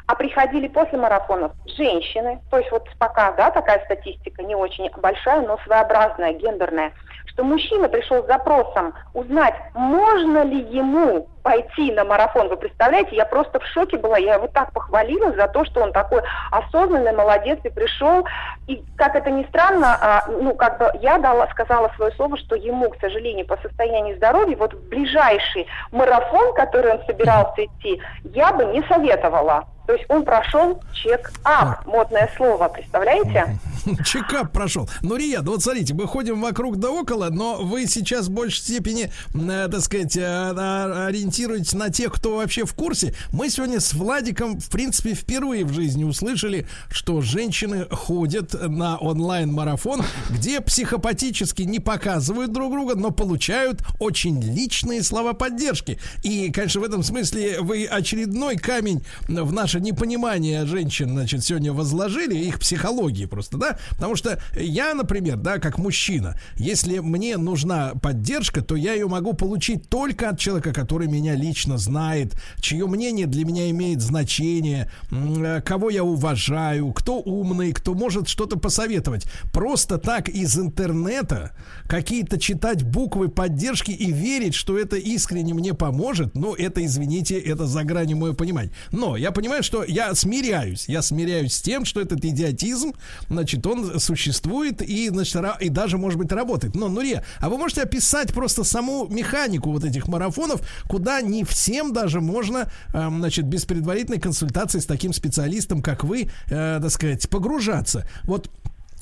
а 0.05 0.15
приходили 0.15 0.67
после 0.67 0.97
марафонов 0.97 1.53
женщины, 1.77 2.41
то 2.49 2.57
есть 2.57 2.71
вот 2.71 2.87
пока, 2.97 3.31
да, 3.33 3.51
такая 3.51 3.83
статистика 3.85 4.43
не 4.43 4.55
очень 4.55 4.89
большая, 4.97 5.41
но 5.41 5.57
своеобразная, 5.65 6.33
гендерная, 6.33 6.91
что 7.33 7.43
мужчина 7.43 7.89
пришел 7.89 8.23
с 8.23 8.27
запросом 8.27 8.93
узнать, 9.13 9.55
можно 9.73 10.43
ли 10.43 10.59
ему 10.59 11.27
пойти 11.41 11.91
на 11.91 12.05
марафон. 12.05 12.47
Вы 12.47 12.57
представляете, 12.57 13.15
я 13.15 13.25
просто 13.25 13.59
в 13.59 13.65
шоке 13.65 13.97
была, 13.97 14.17
я 14.17 14.35
его 14.35 14.47
так 14.47 14.71
похвалила 14.71 15.33
за 15.33 15.47
то, 15.47 15.65
что 15.65 15.81
он 15.81 15.91
такой 15.91 16.21
осознанный, 16.51 17.11
молодец 17.11 17.59
и 17.63 17.69
пришел. 17.69 18.25
И 18.67 18.83
как 18.95 19.15
это 19.15 19.29
ни 19.29 19.43
странно, 19.47 19.97
а, 19.99 20.23
ну 20.27 20.53
как 20.55 20.77
бы 20.77 20.91
я 21.01 21.17
дала, 21.17 21.47
сказала 21.47 21.91
свое 21.95 22.11
слово, 22.13 22.37
что 22.37 22.55
ему, 22.55 22.89
к 22.89 22.99
сожалению, 23.01 23.45
по 23.45 23.57
состоянию 23.57 24.15
здоровья, 24.15 24.55
вот 24.55 24.73
в 24.73 24.89
ближайший 24.89 25.67
марафон, 25.91 26.53
который 26.53 26.93
он 26.93 27.05
собирался 27.05 27.65
идти, 27.65 28.01
я 28.23 28.53
бы 28.53 28.65
не 28.65 28.81
советовала. 28.83 29.65
То 29.85 29.93
есть 29.93 30.05
он 30.09 30.23
прошел 30.23 30.81
чек-ап, 30.93 31.85
модное 31.85 32.29
слово, 32.37 32.69
представляете? 32.69 33.57
Чекап 34.05 34.51
прошел. 34.51 34.89
Ну, 35.01 35.17
Рияд, 35.17 35.45
вот 35.45 35.61
смотрите, 35.61 35.93
мы 35.93 36.07
ходим 36.07 36.41
вокруг 36.41 36.77
да 36.77 36.89
около, 36.89 37.29
но 37.29 37.61
вы 37.61 37.85
сейчас 37.87 38.27
в 38.27 38.31
большей 38.31 38.61
степени, 38.61 39.11
э, 39.33 39.67
так 39.69 39.81
сказать, 39.81 40.15
э, 40.15 41.07
ориентируетесь 41.07 41.73
на 41.73 41.89
тех, 41.89 42.13
кто 42.13 42.37
вообще 42.37 42.65
в 42.65 42.73
курсе. 42.73 43.13
Мы 43.31 43.49
сегодня 43.49 43.81
с 43.81 43.93
Владиком, 43.93 44.59
в 44.59 44.69
принципе, 44.69 45.13
впервые 45.13 45.65
в 45.65 45.73
жизни 45.73 46.05
услышали, 46.05 46.65
что 46.89 47.21
женщины 47.21 47.85
ходят 47.91 48.53
на 48.53 48.97
онлайн-марафон, 48.97 50.03
где 50.29 50.61
психопатически 50.61 51.63
не 51.63 51.79
показывают 51.79 52.53
друг 52.53 52.71
друга, 52.71 52.95
но 52.95 53.11
получают 53.11 53.81
очень 53.99 54.41
личные 54.41 55.03
слова 55.03 55.33
поддержки. 55.33 55.99
И, 56.23 56.51
конечно, 56.51 56.79
в 56.79 56.85
этом 56.85 57.03
смысле 57.03 57.59
вы 57.59 57.85
очередной 57.85 58.55
камень 58.55 59.03
в 59.27 59.51
наше 59.73 59.83
непонимание 59.83 60.65
женщин, 60.65 61.09
значит, 61.09 61.43
сегодня 61.43 61.73
возложили, 61.73 62.35
их 62.35 62.59
психологии 62.59 63.25
просто, 63.25 63.57
да? 63.57 63.77
Потому 63.91 64.15
что 64.15 64.39
я, 64.55 64.93
например, 64.93 65.37
да, 65.37 65.57
как 65.57 65.77
мужчина, 65.79 66.39
если 66.57 66.99
мне 66.99 67.37
нужна 67.37 67.93
поддержка, 67.95 68.61
то 68.61 68.75
я 68.75 68.93
ее 68.93 69.07
могу 69.07 69.33
получить 69.33 69.89
только 69.89 70.29
от 70.29 70.39
человека, 70.39 70.73
который 70.73 71.07
меня 71.07 71.35
лично 71.35 71.77
знает, 71.77 72.35
чье 72.59 72.85
мнение 72.85 73.25
для 73.25 73.45
меня 73.45 73.69
имеет 73.71 74.01
значение, 74.01 74.91
э, 75.11 75.61
кого 75.65 75.89
я 75.89 76.03
уважаю, 76.03 76.93
кто 76.93 77.19
умный, 77.19 77.71
кто 77.71 77.95
может 77.95 78.27
что-то 78.27 78.59
посоветовать. 78.59 79.25
Просто 79.51 79.97
так 79.97 80.29
из 80.29 80.57
интернета 80.57 81.55
какие-то 81.87 82.39
читать 82.39 82.83
буквы 82.83 83.29
поддержки 83.29 83.91
и 83.91 84.11
верить, 84.11 84.53
что 84.53 84.77
это 84.77 84.97
искренне 84.97 85.53
мне 85.53 85.73
поможет, 85.73 86.35
ну, 86.35 86.53
это, 86.53 86.85
извините, 86.85 87.39
это 87.39 87.65
за 87.65 87.83
гранью 87.83 88.17
моего 88.17 88.35
понимания. 88.35 88.71
Но 88.91 89.17
я 89.17 89.31
понимаю, 89.31 89.62
что 89.63 89.83
я 89.83 90.13
смиряюсь, 90.15 90.85
я 90.87 91.01
смиряюсь 91.01 91.53
с 91.53 91.61
тем, 91.61 91.85
что 91.85 92.01
этот 92.01 92.23
идиотизм, 92.23 92.93
значит, 93.29 93.65
он 93.65 93.99
существует 93.99 94.81
и, 94.81 95.09
значит, 95.09 95.41
и 95.59 95.69
даже, 95.69 95.97
может 95.97 96.19
быть, 96.19 96.31
работает. 96.31 96.75
Но, 96.75 96.89
Нурия, 96.89 97.23
а 97.39 97.49
вы 97.49 97.57
можете 97.57 97.81
описать 97.81 98.33
просто 98.33 98.63
саму 98.63 99.07
механику 99.07 99.71
вот 99.71 99.83
этих 99.83 100.07
марафонов, 100.07 100.61
куда 100.87 101.21
не 101.21 101.43
всем 101.43 101.93
даже 101.93 102.21
можно, 102.21 102.71
э, 102.93 103.07
значит, 103.09 103.45
без 103.45 103.65
предварительной 103.65 104.19
консультации 104.19 104.79
с 104.79 104.85
таким 104.85 105.13
специалистом, 105.13 105.81
как 105.81 106.03
вы, 106.03 106.29
э, 106.49 106.79
так 106.81 106.91
сказать, 106.91 107.29
погружаться. 107.29 108.07
Вот 108.23 108.49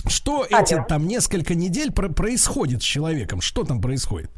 что 0.07 0.45
эти 0.49 0.83
там 0.87 1.07
несколько 1.07 1.53
недель 1.53 1.91
про- 1.91 2.09
происходит 2.09 2.81
с 2.81 2.85
человеком? 2.85 3.41
Что 3.41 3.63
там 3.63 3.81
происходит? 3.81 4.31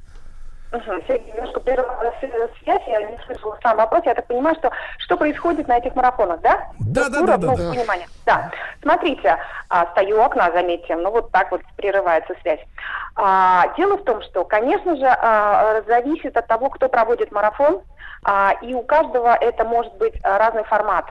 Угу. 0.73 1.03
Немножко 1.27 1.59
прервала 1.59 2.13
связь, 2.19 2.81
я 2.87 3.01
не 3.03 3.17
слышала 3.25 3.57
сам 3.61 3.77
вопрос. 3.77 4.01
Я 4.05 4.15
так 4.15 4.25
понимаю, 4.25 4.55
что 4.55 4.71
что 4.97 5.17
происходит 5.17 5.67
на 5.67 5.77
этих 5.77 5.95
марафонах, 5.95 6.41
да? 6.41 6.67
Да, 6.79 7.09
да, 7.09 7.21
да, 7.21 7.37
да, 7.37 7.55
да. 7.55 7.69
Понимание. 7.69 8.07
Да. 8.25 8.51
Смотрите, 8.81 9.37
а, 9.69 9.85
стою 9.91 10.17
у 10.17 10.21
окна, 10.21 10.51
заметьте, 10.51 10.95
ну 10.95 11.11
вот 11.11 11.31
так 11.31 11.51
вот 11.51 11.61
прерывается 11.77 12.33
связь. 12.41 12.59
А, 13.15 13.67
дело 13.77 13.97
в 13.97 14.03
том, 14.03 14.23
что, 14.23 14.45
конечно 14.45 14.95
же, 14.95 15.05
а, 15.05 15.83
зависит 15.87 16.35
от 16.35 16.47
того, 16.47 16.69
кто 16.71 16.89
проводит 16.89 17.31
марафон, 17.31 17.81
а, 18.23 18.53
и 18.61 18.73
у 18.73 18.81
каждого 18.81 19.35
это 19.35 19.65
может 19.65 19.93
быть 19.97 20.15
а, 20.23 20.39
разный 20.39 20.63
формат. 20.63 21.05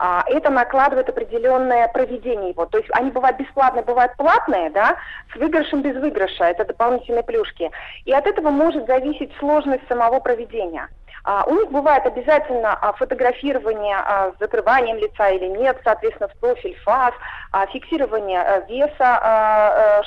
А, 0.00 0.22
это 0.28 0.50
накладывает 0.50 1.08
определенное 1.08 1.88
проведение 1.88 2.50
его. 2.50 2.66
То 2.66 2.78
есть 2.78 2.88
они 2.92 3.10
бывают 3.10 3.36
бесплатные, 3.36 3.84
бывают 3.84 4.16
платные, 4.16 4.70
да, 4.70 4.96
с 5.32 5.36
выигрышем 5.36 5.82
без 5.82 5.96
выигрыша, 5.96 6.44
это 6.44 6.64
дополнительные 6.64 7.24
плюшки. 7.24 7.70
И 8.04 8.12
от 8.12 8.26
этого 8.26 8.50
может 8.50 8.86
зависеть 8.86 9.32
сложность 9.38 9.86
самого 9.88 10.20
проведения. 10.20 10.88
А, 11.24 11.44
у 11.46 11.54
них 11.54 11.70
бывает 11.70 12.06
обязательно 12.06 12.74
а, 12.74 12.92
фотографирование 12.92 13.96
а, 13.98 14.32
с 14.32 14.38
закрыванием 14.38 14.98
лица 14.98 15.30
или 15.30 15.46
нет, 15.46 15.76
соответственно, 15.82 16.28
в 16.28 16.36
профиль 16.38 16.76
фаз, 16.84 17.12
а, 17.50 17.66
фиксирование 17.66 18.40
а, 18.40 18.60
веса, 18.60 18.92
а, 19.00 19.98
а, 20.00 20.02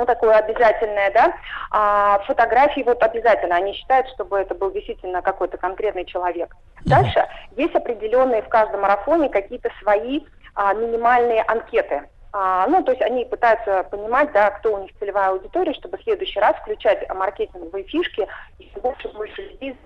ну, 0.00 0.06
такое 0.06 0.36
обязательное, 0.36 1.10
да, 1.10 1.34
а 1.70 2.20
фотографии 2.26 2.82
вот 2.82 3.02
обязательно, 3.02 3.56
они 3.56 3.74
считают, 3.74 4.08
чтобы 4.08 4.38
это 4.38 4.54
был 4.54 4.70
действительно 4.70 5.20
какой-то 5.20 5.58
конкретный 5.58 6.06
человек. 6.06 6.56
Дальше 6.86 7.26
есть 7.56 7.74
определенные 7.74 8.40
в 8.40 8.48
каждом 8.48 8.80
марафоне 8.80 9.28
какие-то 9.28 9.70
свои 9.82 10.22
а, 10.54 10.72
минимальные 10.72 11.42
анкеты. 11.42 12.08
А, 12.32 12.66
ну, 12.68 12.82
то 12.82 12.92
есть 12.92 13.02
они 13.02 13.26
пытаются 13.26 13.82
понимать, 13.90 14.32
да, 14.32 14.50
кто 14.50 14.74
у 14.74 14.78
них 14.78 14.92
целевая 14.98 15.30
аудитория, 15.30 15.74
чтобы 15.74 15.98
в 15.98 16.02
следующий 16.02 16.40
раз 16.40 16.56
включать 16.56 17.06
маркетинговые 17.12 17.84
фишки 17.84 18.26
и 18.58 18.70
все 18.70 18.80
больше 18.80 19.08
и 19.08 19.12
больше 19.12 19.42
людей 19.42 19.76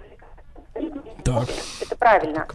Так. 1.25 1.45
это 1.81 1.97
правильно. 1.97 2.47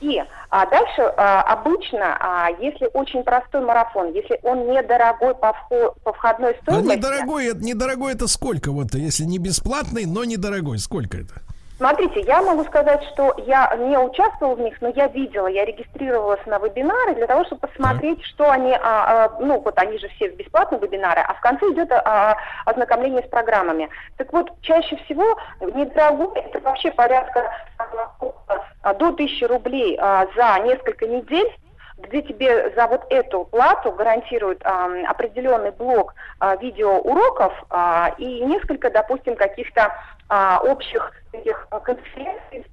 И 0.00 0.22
а, 0.50 0.66
дальше 0.66 1.02
а, 1.16 1.42
обычно, 1.42 2.16
а, 2.20 2.48
если 2.60 2.88
очень 2.92 3.22
простой 3.24 3.62
марафон, 3.62 4.12
если 4.12 4.38
он 4.42 4.68
недорогой 4.70 5.34
по, 5.34 5.46
вхо- 5.70 5.94
по 6.04 6.12
входной 6.12 6.52
А 6.52 6.62
стоимости, 6.62 6.96
недорогой, 6.96 7.46
это- 7.48 7.60
недорогой 7.64 8.12
это 8.14 8.28
сколько? 8.28 8.70
Вот, 8.70 8.94
если 8.94 9.24
не 9.24 9.38
бесплатный, 9.38 10.04
но 10.06 10.24
недорогой, 10.24 10.78
сколько 10.78 11.16
это? 11.18 11.34
Смотрите, 11.76 12.20
я 12.20 12.40
могу 12.40 12.62
сказать, 12.64 13.02
что 13.12 13.34
я 13.46 13.74
не 13.76 13.98
участвовала 13.98 14.54
в 14.54 14.60
них, 14.60 14.80
но 14.80 14.88
я 14.90 15.08
видела, 15.08 15.48
я 15.48 15.64
регистрировалась 15.64 16.44
на 16.46 16.58
вебинары 16.58 17.16
для 17.16 17.26
того, 17.26 17.44
чтобы 17.46 17.66
посмотреть, 17.66 18.22
что 18.24 18.48
они, 18.48 18.72
а, 18.72 18.78
а, 18.82 19.36
ну 19.40 19.60
вот 19.60 19.76
они 19.78 19.98
же 19.98 20.08
все 20.10 20.28
бесплатные 20.28 20.80
вебинары, 20.80 21.20
а 21.20 21.34
в 21.34 21.40
конце 21.40 21.66
идет 21.72 21.90
а, 21.90 22.36
ознакомление 22.64 23.24
с 23.24 23.28
программами. 23.28 23.88
Так 24.16 24.32
вот, 24.32 24.52
чаще 24.60 24.96
всего 25.04 25.36
недорогой, 25.60 26.42
это 26.42 26.60
вообще 26.60 26.92
порядка 26.92 27.50
а, 27.78 28.94
до 28.94 29.08
1000 29.08 29.48
рублей 29.48 29.98
а, 30.00 30.28
за 30.36 30.64
несколько 30.64 31.08
недель, 31.08 31.50
где 31.98 32.22
тебе 32.22 32.72
за 32.76 32.86
вот 32.86 33.04
эту 33.10 33.44
плату 33.44 33.92
гарантируют 33.92 34.60
а, 34.64 34.88
определенный 35.08 35.70
блок 35.72 36.14
а, 36.38 36.56
видеоуроков 36.56 37.52
а, 37.70 38.14
и 38.18 38.44
несколько, 38.44 38.90
допустим, 38.90 39.36
каких-то 39.36 39.92
а, 40.28 40.58
общих 40.60 41.12
таких 41.32 41.66
а, 41.70 41.80
конференций, 41.80 42.64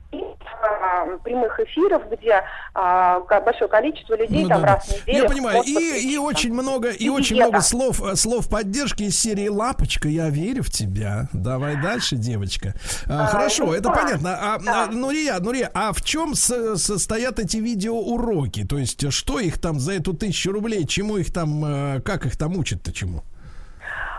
а, 0.61 1.17
прямых 1.23 1.59
эфиров, 1.59 2.03
где 2.11 2.43
а, 2.73 3.19
большое 3.21 3.69
количество 3.69 4.15
людей 4.15 4.43
Ну 4.43 4.49
там 4.49 4.61
да, 4.61 4.67
раз 4.75 4.85
в 4.87 5.07
неделю. 5.07 5.23
Я 5.23 5.29
понимаю, 5.29 5.63
и, 5.63 6.13
и 6.13 6.17
очень 6.17 6.53
много, 6.53 6.89
и, 6.91 7.05
И 7.05 7.09
очень 7.09 7.37
много 7.37 7.61
слов, 7.61 8.01
э, 8.01 8.15
слов 8.15 8.49
поддержки 8.49 9.03
из 9.03 9.19
серии 9.19 9.47
Лапочка, 9.47 10.07
я 10.07 10.29
верю 10.29 10.63
в 10.63 10.69
тебя. 10.69 11.27
Давай 11.33 11.81
дальше, 11.81 12.17
девочка. 12.17 12.73
А, 13.09 13.23
А, 13.23 13.27
хорошо, 13.27 13.65
ну 13.67 13.73
это 13.73 13.83
да. 13.83 13.91
понятно. 13.91 14.37
А, 14.39 14.59
Да. 14.59 14.83
а, 14.83 14.87
Нурия, 14.87 15.39
Нурия, 15.39 15.71
а 15.73 15.91
в 15.93 16.01
чем 16.03 16.35
со- 16.35 16.75
состоят 16.77 17.39
эти 17.39 17.57
видеоуроки? 17.57 18.65
То 18.65 18.77
есть, 18.77 19.11
что 19.11 19.39
их 19.39 19.59
там 19.59 19.79
за 19.79 19.93
эту 19.93 20.13
тысячу 20.13 20.51
рублей? 20.51 20.85
Чему 20.85 21.17
их 21.17 21.33
там, 21.33 21.63
э, 21.65 22.01
как 22.01 22.25
их 22.25 22.37
там 22.37 22.57
учат-то 22.57 22.91
чему? 22.93 23.23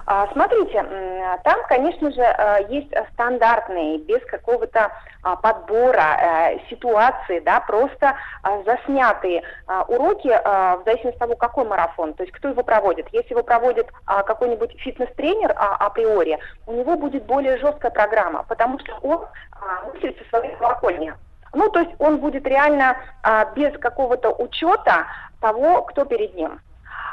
А, 0.07 0.29
Смотрите, 0.33 0.85
там, 1.45 1.57
конечно 1.69 2.11
же, 2.11 2.23
э, 2.23 2.67
есть 2.69 2.93
стандартные, 3.13 3.99
без 3.99 4.21
какого-то 4.27 4.91
а, 5.23 5.37
подбора 5.37 6.17
э, 6.19 6.59
ситуации, 6.69 7.41
да, 7.41 7.61
просто 7.61 8.15
а, 8.43 8.63
заснятые 8.65 9.43
уроки 9.89 10.29
в 10.29 10.83
зависимости 10.85 11.17
от 11.17 11.19
того, 11.19 11.37
какой 11.37 11.65
марафон, 11.65 12.15
то 12.15 12.23
есть 12.23 12.35
кто 12.35 12.49
его 12.49 12.63
проводит. 12.63 13.09
Если 13.13 13.31
его 13.31 13.43
проводит 13.43 13.89
какой-нибудь 14.07 14.79
фитнес-тренер 14.81 15.55
априори, 15.57 16.39
у 16.67 16.73
него 16.73 16.97
будет 16.97 17.25
более 17.25 17.59
жесткая 17.59 17.91
программа, 17.91 18.43
потому 18.45 18.79
что 18.81 18.95
он 19.03 19.27
мыслит 19.93 20.19
со 20.19 20.29
своей 20.29 20.55
колокольни. 20.57 21.15
Ну, 21.55 21.71
то 21.71 21.81
есть 21.81 21.93
он 21.99 22.19
будет 22.19 22.47
реально 22.47 22.97
без 23.55 23.77
какого-то 23.79 24.31
учета 24.31 25.07
того, 25.41 25.83
кто 25.83 26.05
перед 26.05 26.35
ним. 26.35 26.61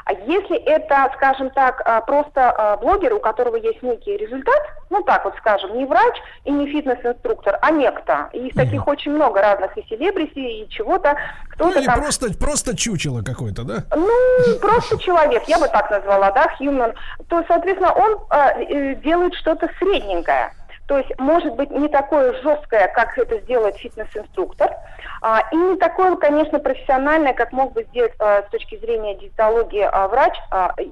А 0.04 0.12
если 0.12 0.56
это, 0.56 1.10
скажем 1.16 1.50
так, 1.50 1.82
а, 1.84 2.00
просто 2.00 2.50
а, 2.50 2.76
блогер, 2.76 3.14
у 3.14 3.20
которого 3.20 3.56
есть 3.56 3.82
некий 3.82 4.16
результат, 4.16 4.60
ну 4.88 5.02
так 5.02 5.24
вот 5.24 5.34
скажем, 5.38 5.76
не 5.76 5.84
врач 5.84 6.16
и 6.44 6.50
не 6.50 6.66
фитнес-инструктор, 6.66 7.58
а 7.62 7.70
некто. 7.70 8.28
И 8.32 8.48
их 8.48 8.54
таких 8.54 8.86
очень 8.86 9.12
много 9.12 9.40
разных 9.40 9.76
и 9.76 9.86
селебрити, 9.88 10.38
и 10.38 10.68
чего-то. 10.68 11.10
Ну, 11.10 11.50
Кто-то 11.50 11.78
или 11.78 11.86
там... 11.86 12.00
просто, 12.00 12.32
просто 12.38 12.76
чучело 12.76 13.22
какое-то, 13.22 13.62
да? 13.62 13.84
Ну, 13.94 14.58
просто 14.60 14.98
человек, 14.98 15.44
я 15.46 15.58
бы 15.58 15.68
так 15.68 15.90
назвала, 15.90 16.30
да, 16.32 16.46
human. 16.60 16.94
То, 17.28 17.44
соответственно, 17.46 17.92
он 17.92 18.18
а, 18.30 18.52
э, 18.58 18.94
делает 18.96 19.34
что-то 19.34 19.68
средненькое. 19.78 20.52
То 20.90 20.98
есть, 20.98 21.16
может 21.20 21.54
быть, 21.54 21.70
не 21.70 21.86
такое 21.86 22.32
жесткое, 22.42 22.88
как 22.88 23.16
это 23.16 23.38
сделает 23.42 23.76
фитнес-инструктор, 23.76 24.74
а, 25.22 25.40
и 25.52 25.56
не 25.56 25.76
такое, 25.76 26.16
конечно, 26.16 26.58
профессиональное, 26.58 27.32
как 27.32 27.52
мог 27.52 27.74
бы 27.74 27.84
сделать 27.84 28.12
а, 28.18 28.42
с 28.42 28.50
точки 28.50 28.76
зрения 28.76 29.14
диетологии 29.14 29.88
а, 29.88 30.08
врач, 30.08 30.34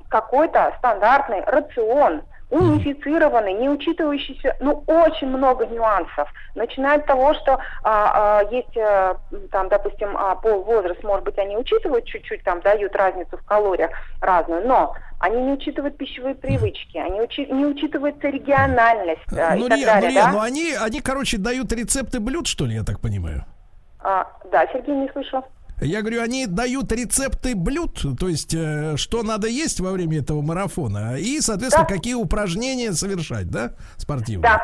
какой-то 0.08 0.72
стандартный 0.78 1.42
рацион, 1.44 2.22
унифицированный, 2.50 3.52
не 3.52 3.68
учитывающийся, 3.68 4.56
ну, 4.60 4.82
очень 4.86 5.28
много 5.28 5.66
нюансов. 5.66 6.32
Начиная 6.54 6.98
от 6.98 7.06
того, 7.06 7.34
что 7.34 7.58
а, 7.82 8.40
а, 8.40 8.42
есть, 8.50 8.76
а, 8.76 9.16
там, 9.50 9.68
допустим, 9.68 10.16
а, 10.16 10.34
пол, 10.36 10.62
возраст, 10.64 11.02
может 11.02 11.24
быть, 11.24 11.38
они 11.38 11.56
учитывают 11.56 12.06
чуть-чуть, 12.06 12.42
там, 12.44 12.60
дают 12.60 12.96
разницу 12.96 13.36
в 13.36 13.44
калориях 13.44 13.90
разную, 14.20 14.66
но 14.66 14.94
они 15.20 15.42
не 15.42 15.52
учитывают 15.52 15.96
пищевые 15.96 16.34
привычки, 16.34 16.96
они 16.96 17.20
учи- 17.20 17.52
не 17.52 17.66
учитывается 17.66 18.28
региональность 18.28 19.20
а, 19.32 19.56
и 19.56 19.68
так 19.68 19.80
далее, 19.80 20.10
Нурия, 20.10 20.24
да? 20.24 20.32
ну 20.32 20.40
они, 20.40 20.74
они, 20.80 21.00
короче, 21.00 21.38
дают 21.38 21.72
рецепты 21.72 22.20
блюд, 22.20 22.46
что 22.46 22.64
ли, 22.66 22.74
я 22.76 22.82
так 22.82 23.00
понимаю? 23.00 23.44
А, 24.00 24.26
да, 24.50 24.66
Сергей, 24.72 24.94
не 24.94 25.08
слышу. 25.10 25.44
Я 25.80 26.00
говорю, 26.00 26.22
они 26.22 26.46
дают 26.46 26.90
рецепты 26.92 27.55
блюд, 27.55 28.05
то 28.18 28.28
есть 28.28 28.52
э, 28.52 28.96
что 28.96 29.22
надо 29.22 29.46
есть 29.46 29.78
во 29.80 29.92
время 29.92 30.18
этого 30.18 30.42
марафона, 30.42 31.16
и, 31.18 31.40
соответственно, 31.40 31.86
Да. 31.88 31.94
какие 31.94 32.14
упражнения 32.14 32.92
совершать, 32.92 33.48
да, 33.48 33.74
спортивные? 33.96 34.42
Да, 34.42 34.60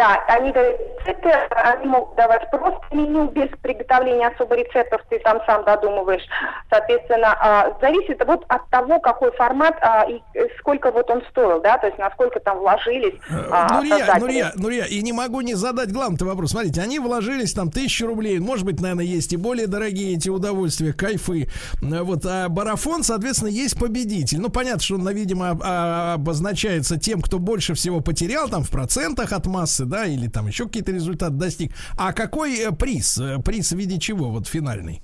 да, 0.00 0.18
они 0.28 0.50
дают 0.50 0.80
рецепты, 1.04 1.28
они 1.28 1.86
могут 1.86 2.16
давать 2.16 2.50
просто 2.50 2.80
меню 2.90 3.28
без 3.28 3.48
приготовления 3.60 4.28
особо 4.28 4.56
рецептов, 4.56 5.02
ты 5.10 5.18
там 5.18 5.40
сам 5.44 5.62
додумываешь. 5.66 6.22
Соответственно, 6.70 7.36
а, 7.38 7.76
зависит 7.82 8.24
вот 8.26 8.42
от 8.48 8.66
того, 8.70 8.98
какой 9.00 9.30
формат 9.32 9.76
а, 9.82 10.06
и 10.08 10.22
э, 10.34 10.46
сколько 10.58 10.90
вот 10.90 11.10
он 11.10 11.22
стоил, 11.30 11.60
да, 11.60 11.76
то 11.76 11.86
есть 11.86 11.98
насколько 11.98 12.40
там 12.40 12.60
вложились 12.60 13.12
а, 13.50 13.76
Нурия. 13.76 14.16
Нурия, 14.18 14.52
Нурия, 14.54 14.84
и 14.84 15.02
не 15.02 15.12
могу 15.12 15.42
не 15.42 15.54
задать 15.54 15.92
главный 15.92 16.16
вопрос. 16.26 16.52
Смотрите, 16.52 16.80
они 16.80 16.98
вложились 16.98 17.52
там 17.52 17.70
тысячу 17.70 18.06
рублей, 18.06 18.38
может 18.38 18.64
быть, 18.64 18.80
наверное, 18.80 19.04
есть 19.04 19.34
и 19.34 19.36
более 19.36 19.66
дорогие 19.66 20.16
эти 20.16 20.30
удовольствия, 20.30 20.94
кайфы. 20.94 21.50
Э, 21.82 22.02
Вот, 22.02 22.24
а 22.24 22.48
марафон, 22.48 23.02
соответственно, 23.02 23.50
есть 23.50 23.78
победитель. 23.78 24.40
Ну, 24.40 24.48
понятно, 24.48 24.80
что 24.80 24.94
он, 24.94 25.06
видимо, 25.10 25.50
об- 25.50 25.62
обозначается 25.62 26.98
тем, 26.98 27.20
кто 27.20 27.38
больше 27.38 27.74
всего 27.74 28.00
потерял, 28.00 28.48
там, 28.48 28.62
в 28.64 28.70
процентах 28.70 29.32
от 29.32 29.44
массы, 29.44 29.89
да, 29.90 30.06
или 30.06 30.28
там 30.28 30.46
еще 30.46 30.64
какие-то 30.64 30.92
результаты 30.92 31.32
достиг. 31.32 31.72
А 31.98 32.12
какой 32.12 32.58
э, 32.60 32.70
приз? 32.72 33.18
Э, 33.18 33.38
Приз 33.44 33.72
в 33.72 33.76
виде 33.76 33.98
чего, 33.98 34.30
вот, 34.30 34.46
финальный? 34.46 35.02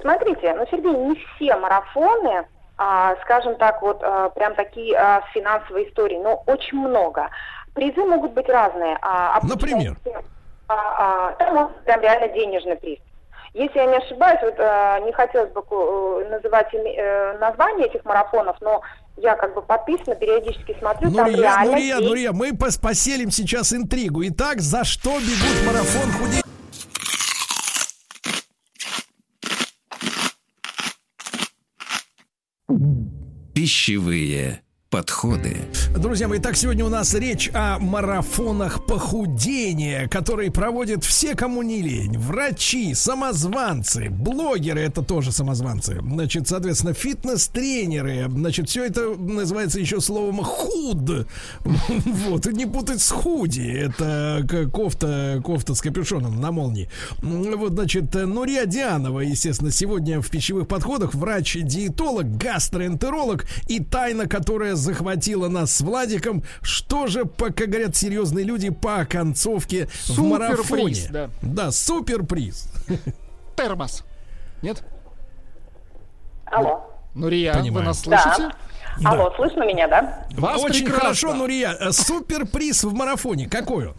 Смотрите, 0.00 0.54
ну, 0.54 0.66
Сергей, 0.70 0.92
не 0.92 1.14
все 1.14 1.56
марафоны, 1.56 2.46
а, 2.78 3.16
скажем 3.22 3.56
так, 3.56 3.80
вот 3.82 4.02
а, 4.02 4.28
прям 4.30 4.54
такие 4.54 4.96
а, 4.96 5.22
с 5.22 5.32
финансовой 5.32 5.88
историей, 5.88 6.20
но 6.20 6.42
очень 6.46 6.78
много. 6.78 7.28
Призы 7.74 8.04
могут 8.04 8.32
быть 8.32 8.48
разные. 8.48 8.98
А, 9.02 9.40
Например? 9.42 9.96
а, 10.68 10.74
а, 10.74 11.32
там 11.32 11.54
быть 11.54 11.70
прям 11.84 12.00
реально 12.00 12.28
денежный 12.28 12.76
приз. 12.76 12.98
Если 13.56 13.78
я 13.78 13.86
не 13.86 13.96
ошибаюсь, 13.96 14.38
вот 14.42 14.54
а, 14.58 15.00
не 15.00 15.12
хотелось 15.12 15.50
бы 15.52 15.62
э, 15.70 16.28
называть 16.28 16.74
э, 16.74 17.38
название 17.38 17.86
этих 17.86 18.04
марафонов, 18.04 18.58
но 18.60 18.82
я 19.16 19.34
как 19.34 19.54
бы 19.54 19.62
подписана, 19.62 20.14
периодически 20.14 20.76
смотрю, 20.78 21.10
там 21.14 21.32
Нурия, 21.32 21.40
реально 21.42 21.72
Нурия, 21.72 21.96
есть- 21.96 22.06
Нурия, 22.06 22.32
мы 22.32 22.50
пос- 22.50 22.78
поселим 22.78 23.30
сейчас 23.30 23.72
интригу. 23.72 24.22
Итак, 24.26 24.60
за 24.60 24.84
что 24.84 25.08
бегут 25.20 25.66
марафон 25.66 26.12
худей? 26.12 26.42
Пищевые 33.54 34.60
подходы. 34.96 35.58
Друзья 35.94 36.26
мои, 36.26 36.38
так 36.38 36.56
сегодня 36.56 36.82
у 36.82 36.88
нас 36.88 37.12
речь 37.12 37.50
о 37.52 37.78
марафонах 37.78 38.86
похудения, 38.86 40.08
которые 40.08 40.50
проводят 40.50 41.04
все, 41.04 41.34
кому 41.34 41.60
не 41.60 41.82
лень. 41.82 42.16
Врачи, 42.16 42.94
самозванцы, 42.94 44.08
блогеры, 44.08 44.80
это 44.80 45.02
тоже 45.02 45.32
самозванцы. 45.32 46.00
Значит, 46.00 46.48
соответственно, 46.48 46.94
фитнес-тренеры. 46.94 48.24
Значит, 48.30 48.70
все 48.70 48.86
это 48.86 49.10
называется 49.18 49.80
еще 49.80 50.00
словом 50.00 50.42
худ. 50.42 50.96
Вот, 52.06 52.46
и 52.46 52.54
не 52.54 52.64
путать 52.64 53.02
с 53.02 53.10
худи. 53.10 53.60
Это 53.60 54.46
кофта, 54.72 55.42
кофта 55.44 55.74
с 55.74 55.82
капюшоном 55.82 56.40
на 56.40 56.52
молнии. 56.52 56.88
Вот, 57.20 57.72
значит, 57.72 58.14
Нурия 58.14 58.64
Дианова, 58.64 59.20
естественно, 59.20 59.70
сегодня 59.70 60.22
в 60.22 60.30
пищевых 60.30 60.66
подходах 60.66 61.14
врач-диетолог, 61.14 62.38
гастроэнтеролог 62.38 63.44
и 63.68 63.80
тайна, 63.80 64.26
которая 64.26 64.74
захватила 64.86 65.48
нас 65.48 65.72
с 65.72 65.80
Владиком. 65.82 66.42
Что 66.62 67.06
же, 67.06 67.24
как 67.26 67.54
говорят 67.56 67.94
серьезные 67.96 68.44
люди, 68.44 68.70
по 68.70 69.04
концовке 69.04 69.88
в 70.06 70.18
марафоне? 70.22 71.08
да. 71.10 71.30
Да, 71.42 71.70
суперприз. 71.70 72.68
Термос. 73.56 74.04
Нет? 74.62 74.82
Алло. 76.46 76.82
Нурия, 77.14 77.52
вы 77.54 77.60
Понимаю. 77.60 77.86
нас 77.86 78.00
слышите? 78.00 78.50
Да. 79.00 79.10
Алло, 79.10 79.32
слышно 79.36 79.64
меня, 79.64 79.88
да? 79.88 80.26
Вас 80.32 80.62
Очень 80.62 80.84
прекрасно. 80.86 81.00
хорошо, 81.00 81.34
Нурия. 81.34 81.90
Суперприз 81.92 82.84
в 82.84 82.94
марафоне. 82.94 83.48
Какой 83.48 83.88
он? 83.88 83.94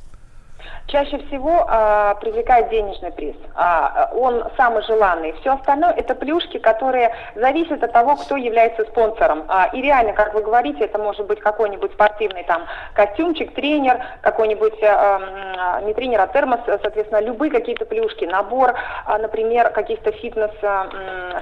Чаще 0.88 1.18
всего 1.18 1.66
а, 1.68 2.16
привлекает 2.16 2.70
денежный 2.70 3.12
приз. 3.12 3.36
А, 3.56 4.10
он 4.14 4.46
самый 4.56 4.82
желанный. 4.84 5.34
Все 5.42 5.54
остальное 5.54 5.92
это 5.92 6.16
плюшки, 6.16 6.60
которые 6.60 7.14
зависят 7.36 7.84
от 7.84 7.92
того, 7.92 8.16
кто 8.16 8.38
является 8.38 8.86
спонсором. 8.86 9.44
А, 9.50 9.70
и 9.74 9.82
реально, 9.82 10.14
как 10.14 10.34
вы 10.34 10.42
говорите, 10.42 10.86
это 10.86 10.98
может 10.98 11.28
быть 11.28 11.42
какой-нибудь 11.42 11.92
спортивный 11.92 12.44
там 12.44 12.64
костюмчик, 12.94 13.54
тренер, 13.54 14.02
какой-нибудь 14.22 14.82
а, 14.82 15.80
м, 15.80 15.86
не 15.88 15.94
тренер, 15.94 16.22
а 16.22 16.28
термос, 16.28 16.62
соответственно, 16.66 17.20
любые 17.20 17.52
какие-то 17.52 17.86
плюшки, 17.86 18.24
набор, 18.24 18.74
а, 19.06 19.18
например, 19.18 19.72
каких-то 19.72 20.14
фитнес, 20.14 20.52
а, 20.64 20.88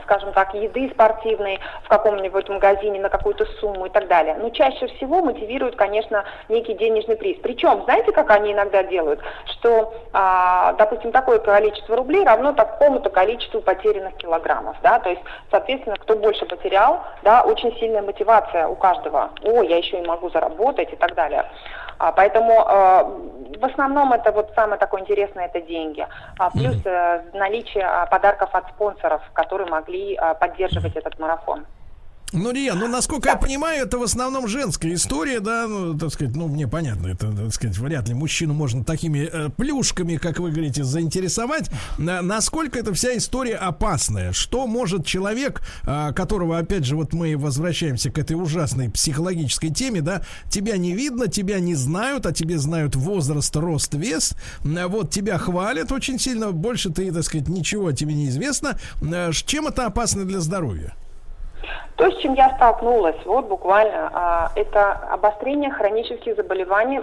скажем 0.05 0.33
так, 0.33 0.55
еды 0.55 0.89
спортивной 0.89 1.59
в 1.83 1.87
каком-нибудь 1.89 2.49
магазине 2.49 2.99
на 2.99 3.09
какую-то 3.09 3.45
сумму 3.59 3.85
и 3.85 3.89
так 3.89 4.07
далее. 4.07 4.37
Но 4.39 4.49
чаще 4.49 4.87
всего 4.87 5.21
мотивируют, 5.21 5.75
конечно, 5.75 6.23
некий 6.49 6.73
денежный 6.73 7.15
приз. 7.15 7.37
Причем, 7.43 7.83
знаете, 7.83 8.11
как 8.11 8.31
они 8.31 8.51
иногда 8.51 8.81
делают? 8.81 9.19
Что, 9.45 9.93
а, 10.13 10.73
допустим, 10.73 11.11
такое 11.11 11.39
количество 11.39 11.95
рублей 11.95 12.23
равно 12.25 12.53
такому-то 12.53 13.09
количеству 13.09 13.61
потерянных 13.61 14.15
килограммов, 14.15 14.77
да, 14.81 14.99
то 14.99 15.09
есть, 15.09 15.21
соответственно, 15.51 15.95
кто 15.97 16.15
больше 16.15 16.45
потерял, 16.45 17.01
да, 17.23 17.43
очень 17.43 17.75
сильная 17.77 18.01
мотивация 18.01 18.67
у 18.67 18.75
каждого. 18.75 19.31
О, 19.43 19.61
я 19.63 19.77
еще 19.77 20.01
и 20.01 20.07
могу 20.07 20.29
заработать 20.29 20.91
и 20.93 20.95
так 20.95 21.15
далее. 21.15 21.45
А, 21.97 22.11
поэтому 22.11 22.51
э, 22.51 23.57
в 23.59 23.65
основном 23.65 24.11
это 24.13 24.31
вот 24.31 24.51
самое 24.55 24.77
такое 24.77 25.01
интересное 25.01 25.45
это 25.45 25.61
деньги. 25.61 26.05
А, 26.37 26.49
плюс 26.49 26.75
э, 26.83 27.21
наличие 27.33 27.85
а, 27.85 28.05
подарков 28.05 28.49
от 28.53 28.67
спонсоров, 28.69 29.21
которые 29.33 29.69
могли 29.69 30.15
а, 30.15 30.33
поддерживать 30.33 30.95
этот 30.95 31.17
марафон. 31.19 31.65
Ну, 32.33 32.51
Рия, 32.51 32.73
ну, 32.73 32.87
насколько 32.87 33.29
я 33.29 33.37
понимаю, 33.37 33.85
это 33.85 33.97
в 33.97 34.03
основном 34.03 34.47
женская 34.49 34.93
история, 34.93 35.39
да, 35.39 35.67
ну, 35.67 35.97
так 35.97 36.11
сказать, 36.11 36.35
ну, 36.35 36.47
мне 36.47 36.67
понятно, 36.67 37.07
это, 37.07 37.31
так 37.31 37.53
сказать, 37.53 37.77
вряд 37.77 38.09
ли 38.09 38.13
мужчину 38.13 38.53
можно 38.53 38.83
такими 38.83 39.19
э, 39.31 39.49
плюшками, 39.55 40.17
как 40.17 40.39
вы 40.39 40.49
говорите, 40.51 40.83
заинтересовать. 40.83 41.69
На- 41.97 42.21
насколько 42.21 42.77
эта 42.77 42.93
вся 42.93 43.15
история 43.15 43.55
опасная? 43.55 44.33
Что 44.33 44.67
может 44.67 45.05
человек, 45.05 45.61
а, 45.83 46.11
которого, 46.11 46.57
опять 46.57 46.83
же, 46.83 46.97
вот 46.97 47.13
мы 47.13 47.37
возвращаемся 47.37 48.11
к 48.11 48.17
этой 48.17 48.33
ужасной 48.33 48.89
психологической 48.89 49.69
теме, 49.69 50.01
да, 50.01 50.21
тебя 50.49 50.75
не 50.75 50.93
видно, 50.93 51.27
тебя 51.27 51.59
не 51.61 51.75
знают, 51.75 52.25
а 52.25 52.33
тебе 52.33 52.57
знают 52.57 52.97
возраст, 52.97 53.55
рост, 53.55 53.93
вес, 53.93 54.33
а, 54.65 54.87
вот 54.89 55.09
тебя 55.09 55.37
хвалят 55.37 55.91
очень 55.93 56.19
сильно, 56.19 56.51
больше 56.51 56.89
ты, 56.89 57.13
так 57.13 57.23
сказать, 57.23 57.47
ничего 57.47 57.93
тебе 57.93 58.13
не 58.13 58.27
известно. 58.27 58.77
Ш- 58.99 59.31
Чем 59.45 59.67
это 59.67 59.85
опасно 59.85 60.25
для 60.25 60.41
здоровья? 60.41 60.95
То, 61.95 62.11
с 62.11 62.17
чем 62.17 62.33
я 62.33 62.49
столкнулась, 62.55 63.17
вот 63.25 63.45
буквально, 63.45 64.09
а, 64.13 64.51
это 64.55 64.91
обострение 65.11 65.71
хронических 65.71 66.35
заболеваний, 66.35 67.01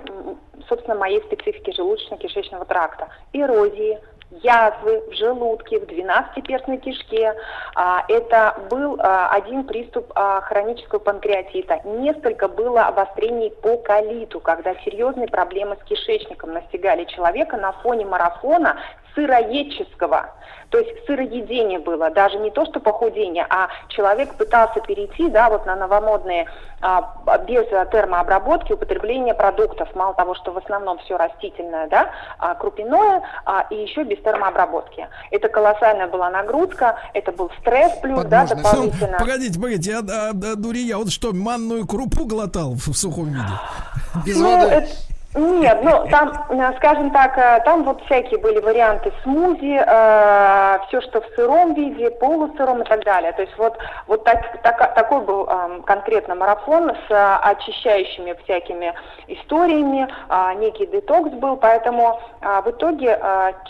собственно, 0.69 0.97
моей 0.97 1.23
специфики 1.23 1.71
желудочно-кишечного 1.71 2.67
тракта, 2.67 3.09
эрозии, 3.33 3.99
язвы 4.43 5.03
в 5.11 5.13
желудке, 5.15 5.79
в 5.79 5.87
двенадцатиперстной 5.87 6.79
кишке. 6.79 7.35
А, 7.75 8.05
Это 8.09 8.57
был 8.71 8.97
а, 8.99 9.29
один 9.29 9.65
приступ 9.65 10.13
хронического 10.15 10.99
панкреатита. 10.99 11.81
Несколько 11.85 12.49
было 12.49 12.87
обострений 12.87 13.51
по 13.51 13.77
колиту, 13.79 14.41
когда 14.41 14.75
серьезные 14.85 15.29
проблемы 15.29 15.77
с 15.81 15.85
кишечником 15.85 16.53
настигали 16.53 17.05
человека 17.05 17.57
на 17.57 17.73
фоне 17.73 18.05
марафона 18.05 18.77
сыроедческого. 19.15 20.31
То 20.71 20.79
есть 20.79 21.07
сыроедение 21.07 21.79
было, 21.79 22.09
даже 22.11 22.39
не 22.39 22.51
то, 22.51 22.65
что 22.65 22.81
похудение, 22.81 23.47
а 23.51 23.69
человек 23.89 24.35
пытался 24.37 24.81
перейти, 24.81 25.29
да, 25.29 25.51
вот 25.51 25.67
на 25.67 25.77
новомодные, 25.77 26.47
а, 26.81 27.15
без 27.47 27.67
термообработки, 27.91 28.73
употребления 28.73 29.35
продуктов, 29.35 29.95
мало 29.95 30.15
того, 30.15 30.35
что 30.35 30.51
в 30.51 30.57
основном 30.57 30.99
все 31.01 31.19
растительное, 31.19 31.89
да, 31.89 32.11
а, 32.39 32.55
крупяное, 32.55 33.23
а, 33.45 33.67
и 33.69 33.75
еще 33.75 34.05
без 34.05 34.19
термообработки. 34.23 35.07
Это 35.31 35.51
колоссальная 35.51 36.07
была 36.07 36.31
нагрузка, 36.31 36.99
это 37.13 37.33
был 37.33 37.51
стресс 37.61 37.93
плюс, 38.01 38.25
да, 38.25 38.47
дополнительно. 38.47 39.19
Погодите, 39.19 39.61
погодите, 39.61 39.95
а, 39.95 39.99
а, 39.99 40.31
а 40.31 40.57
Дурия, 40.57 40.97
вот 40.97 41.11
что, 41.13 41.35
манную 41.35 41.87
крупу 41.87 42.25
глотал 42.25 42.71
в, 42.73 42.89
в 42.89 42.97
сухом 42.97 43.27
виде? 43.27 43.45
Без 44.25 44.39
Ну, 44.41 44.57
воды. 44.59 44.75
это- 44.75 45.12
Нет, 45.35 45.79
ну 45.83 46.07
там, 46.11 46.31
э, 46.51 46.73
скажем 46.77 47.11
так, 47.11 47.39
э, 47.39 47.61
там 47.65 47.85
вот 47.85 48.03
всякие 48.05 48.39
были 48.39 48.61
варианты 48.61 49.11
смузи, 49.23 49.79
все, 50.89 51.01
что 51.01 51.23
в 51.23 51.27
сыром 51.35 51.73
виде, 51.75 52.11
полусыром 52.11 52.83
и 52.83 52.85
так 52.85 53.03
далее. 53.05 53.33
То 53.33 53.43
есть 53.43 53.57
вот, 53.57 53.79
вот 54.07 54.25
так- 54.25 54.61
така- 54.63 54.89
такой 54.89 55.21
был 55.23 55.47
эм, 55.49 55.83
конкретно 55.85 56.35
марафон 56.35 56.91
с 56.91 57.11
э, 57.11 57.37
очищающими 57.45 58.37
всякими 58.45 58.93
историями, 59.29 60.07
а, 60.29 60.53
некий 60.55 60.87
детокс 60.87 61.31
был, 61.31 61.57
поэтому 61.57 62.21
а, 62.43 62.61
в 62.61 62.71
итоге 62.71 63.19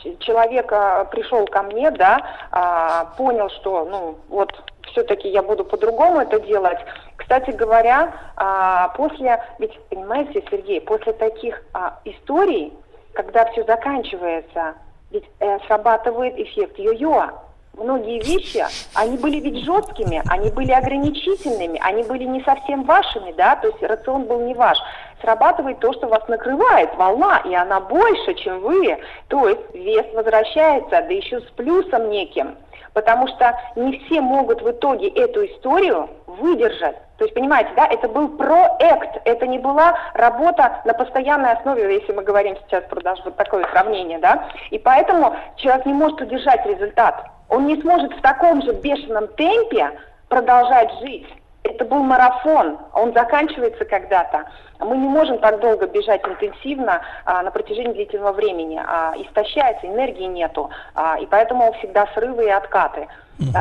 ч- 0.02 0.16
человек 0.18 0.72
а, 0.72 1.04
пришел 1.04 1.46
ко 1.46 1.62
мне, 1.62 1.90
да, 1.92 2.20
а, 2.50 3.04
понял, 3.16 3.48
что, 3.50 3.84
ну, 3.84 4.16
вот 4.28 4.52
все-таки 4.90 5.28
я 5.28 5.42
буду 5.42 5.64
по-другому 5.64 6.20
это 6.20 6.40
делать. 6.40 6.78
Кстати 7.16 7.50
говоря, 7.50 8.12
а, 8.36 8.88
после, 8.96 9.42
ведь 9.58 9.78
понимаете, 9.90 10.42
Сергей, 10.50 10.80
после 10.80 11.12
таких 11.12 11.62
а, 11.72 12.00
историй, 12.04 12.72
когда 13.12 13.44
все 13.52 13.64
заканчивается, 13.64 14.74
ведь 15.10 15.28
э, 15.40 15.58
срабатывает 15.66 16.38
эффект 16.38 16.78
йо-йо. 16.78 17.30
Многие 17.74 18.20
вещи, 18.20 18.62
они 18.94 19.16
были 19.16 19.40
ведь 19.40 19.64
жесткими, 19.64 20.22
они 20.28 20.50
были 20.50 20.72
ограничительными, 20.72 21.80
они 21.82 22.02
были 22.02 22.24
не 22.24 22.42
совсем 22.42 22.84
вашими, 22.84 23.32
да, 23.32 23.56
то 23.56 23.68
есть 23.68 23.82
рацион 23.82 24.24
был 24.24 24.40
не 24.40 24.52
ваш. 24.52 24.76
Срабатывает 25.22 25.78
то, 25.80 25.90
что 25.94 26.06
вас 26.06 26.26
накрывает 26.28 26.94
волна, 26.96 27.38
и 27.46 27.54
она 27.54 27.80
больше, 27.80 28.34
чем 28.34 28.60
вы, 28.60 28.98
то 29.28 29.48
есть 29.48 29.74
вес 29.74 30.04
возвращается, 30.12 30.90
да 30.90 31.08
еще 31.08 31.40
с 31.40 31.44
плюсом 31.52 32.10
неким. 32.10 32.56
Потому 32.92 33.26
что 33.28 33.58
не 33.74 33.98
все 34.00 34.20
могут 34.20 34.60
в 34.60 34.70
итоге 34.70 35.08
эту 35.08 35.46
историю 35.46 36.10
выдержать. 36.26 36.96
То 37.16 37.24
есть, 37.24 37.34
понимаете, 37.34 37.70
да, 37.74 37.86
это 37.86 38.06
был 38.06 38.28
проект, 38.36 39.22
это 39.24 39.46
не 39.46 39.58
была 39.58 39.96
работа 40.12 40.82
на 40.84 40.92
постоянной 40.92 41.52
основе, 41.52 41.94
если 41.94 42.12
мы 42.12 42.22
говорим 42.22 42.54
сейчас 42.66 42.84
про 42.90 43.00
даже 43.00 43.22
вот 43.24 43.36
такое 43.36 43.64
сравнение, 43.70 44.18
да. 44.18 44.46
И 44.70 44.78
поэтому 44.78 45.34
человек 45.56 45.86
не 45.86 45.94
может 45.94 46.20
удержать 46.20 46.66
результат. 46.66 47.30
Он 47.52 47.66
не 47.66 47.78
сможет 47.82 48.14
в 48.14 48.22
таком 48.22 48.62
же 48.62 48.72
бешеном 48.72 49.28
темпе 49.36 49.90
продолжать 50.28 50.90
жить. 51.00 51.26
Это 51.64 51.84
был 51.84 52.02
марафон, 52.02 52.78
он 52.92 53.12
заканчивается 53.12 53.84
когда-то. 53.84 54.46
Мы 54.80 54.96
не 54.96 55.06
можем 55.08 55.38
так 55.38 55.60
долго 55.60 55.86
бежать 55.86 56.26
интенсивно 56.26 57.02
а, 57.24 57.42
на 57.42 57.52
протяжении 57.52 57.92
длительного 57.92 58.32
времени. 58.32 58.80
А, 58.84 59.14
истощается, 59.16 59.86
энергии 59.86 60.24
нету, 60.24 60.70
а, 60.94 61.18
и 61.20 61.26
поэтому 61.26 61.72
всегда 61.74 62.08
срывы 62.14 62.46
и 62.46 62.50
откаты. 62.50 63.06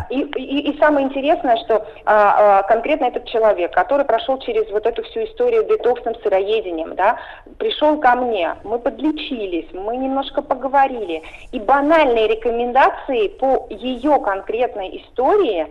И, 0.10 0.22
и- 0.22 0.72
и 0.72 0.80
самое 0.80 1.08
интересное, 1.08 1.58
что 1.58 1.86
а, 2.06 2.60
а, 2.60 2.64
конкретно 2.64 3.06
этот 3.06 3.26
человек, 3.26 3.74
который 3.74 4.06
прошел 4.06 4.38
через 4.40 4.70
вот 4.72 4.86
эту 4.86 5.02
всю 5.04 5.24
историю 5.24 5.64
детоксом, 5.64 6.14
сыроедением, 6.22 6.96
да, 6.96 7.18
пришел 7.58 7.98
ко 8.00 8.16
мне, 8.16 8.56
мы 8.64 8.78
подлечились, 8.80 9.68
мы 9.74 9.98
немножко 9.98 10.42
поговорили, 10.44 11.24
и 11.52 11.60
банальные 11.60 12.28
рекомендации 12.28 13.28
по 13.30 13.68
ее 13.70 14.20
конкретной 14.20 15.02
истории 15.02 15.68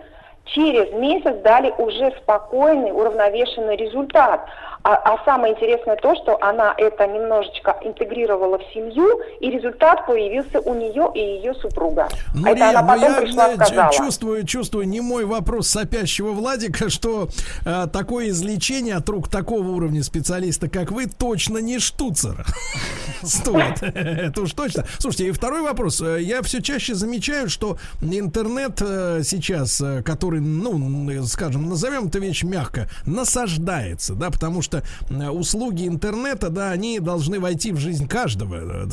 через 0.55 0.93
месяц 0.93 1.37
дали 1.43 1.73
уже 1.79 2.13
спокойный, 2.23 2.93
уравновешенный 2.93 3.77
результат. 3.77 4.41
А, 4.83 4.95
а 4.95 5.23
самое 5.27 5.55
интересное 5.55 5.97
то, 5.97 6.15
что 6.17 6.43
она 6.43 6.75
это 6.79 7.07
немножечко 7.07 7.77
интегрировала 7.83 8.59
в 8.59 8.63
семью, 8.73 9.21
и 9.41 9.51
результат 9.51 10.07
появился 10.07 10.59
у 10.61 10.75
нее 10.75 11.11
и 11.15 11.19
ее 11.19 11.55
супруга. 11.55 12.09
Ну, 12.35 12.47
это 12.47 12.57
Рия, 12.57 12.71
она 12.71 12.83
ну, 12.83 12.89
потом 12.89 13.15
я 13.15 13.21
пришла 13.21 13.49
э, 13.51 13.55
сказала. 13.57 13.93
чувствую, 13.93 14.47
чувствую 14.47 14.89
не 14.89 15.03
мой 15.03 15.27
вопрос 15.27 15.69
сопящего 15.69 16.31
Владика, 16.31 16.89
что 16.89 17.29
э, 17.67 17.87
такое 17.93 18.31
излечение 18.31 18.97
от 18.97 19.09
рук 19.11 19.29
такого 19.29 19.69
уровня 19.69 20.03
специалиста, 20.03 20.71
как 20.71 20.91
вы, 20.93 21.07
точно 21.07 21.59
не 21.59 21.79
штуцер. 21.79 22.47
Стоит. 23.23 23.83
Это 23.83 24.41
уж 24.41 24.53
точно. 24.53 24.87
Слушайте, 24.99 25.27
и 25.27 25.31
второй 25.33 25.61
вопрос. 25.61 26.01
Э, 26.01 26.23
Я 26.23 26.41
все 26.41 26.63
чаще 26.63 26.95
замечаю, 26.95 27.51
что 27.51 27.77
интернет 28.01 28.81
э, 28.81 29.21
сейчас, 29.25 29.79
э, 29.83 30.03
ну, 30.41 31.27
скажем, 31.27 31.69
назовем 31.69 32.09
эту 32.09 32.21
вещь 32.21 32.43
мягко, 32.43 32.89
насаждается, 33.07 34.15
да, 34.15 34.31
потому 34.31 34.63
что 34.63 34.83
э, 35.09 35.29
услуги 35.29 35.87
интернета, 35.87 36.49
да, 36.49 36.71
они 36.71 36.99
должны 37.01 37.41
войти 37.41 37.73
в 37.73 37.79
жизнь 37.79 38.09
каждого. 38.09 38.89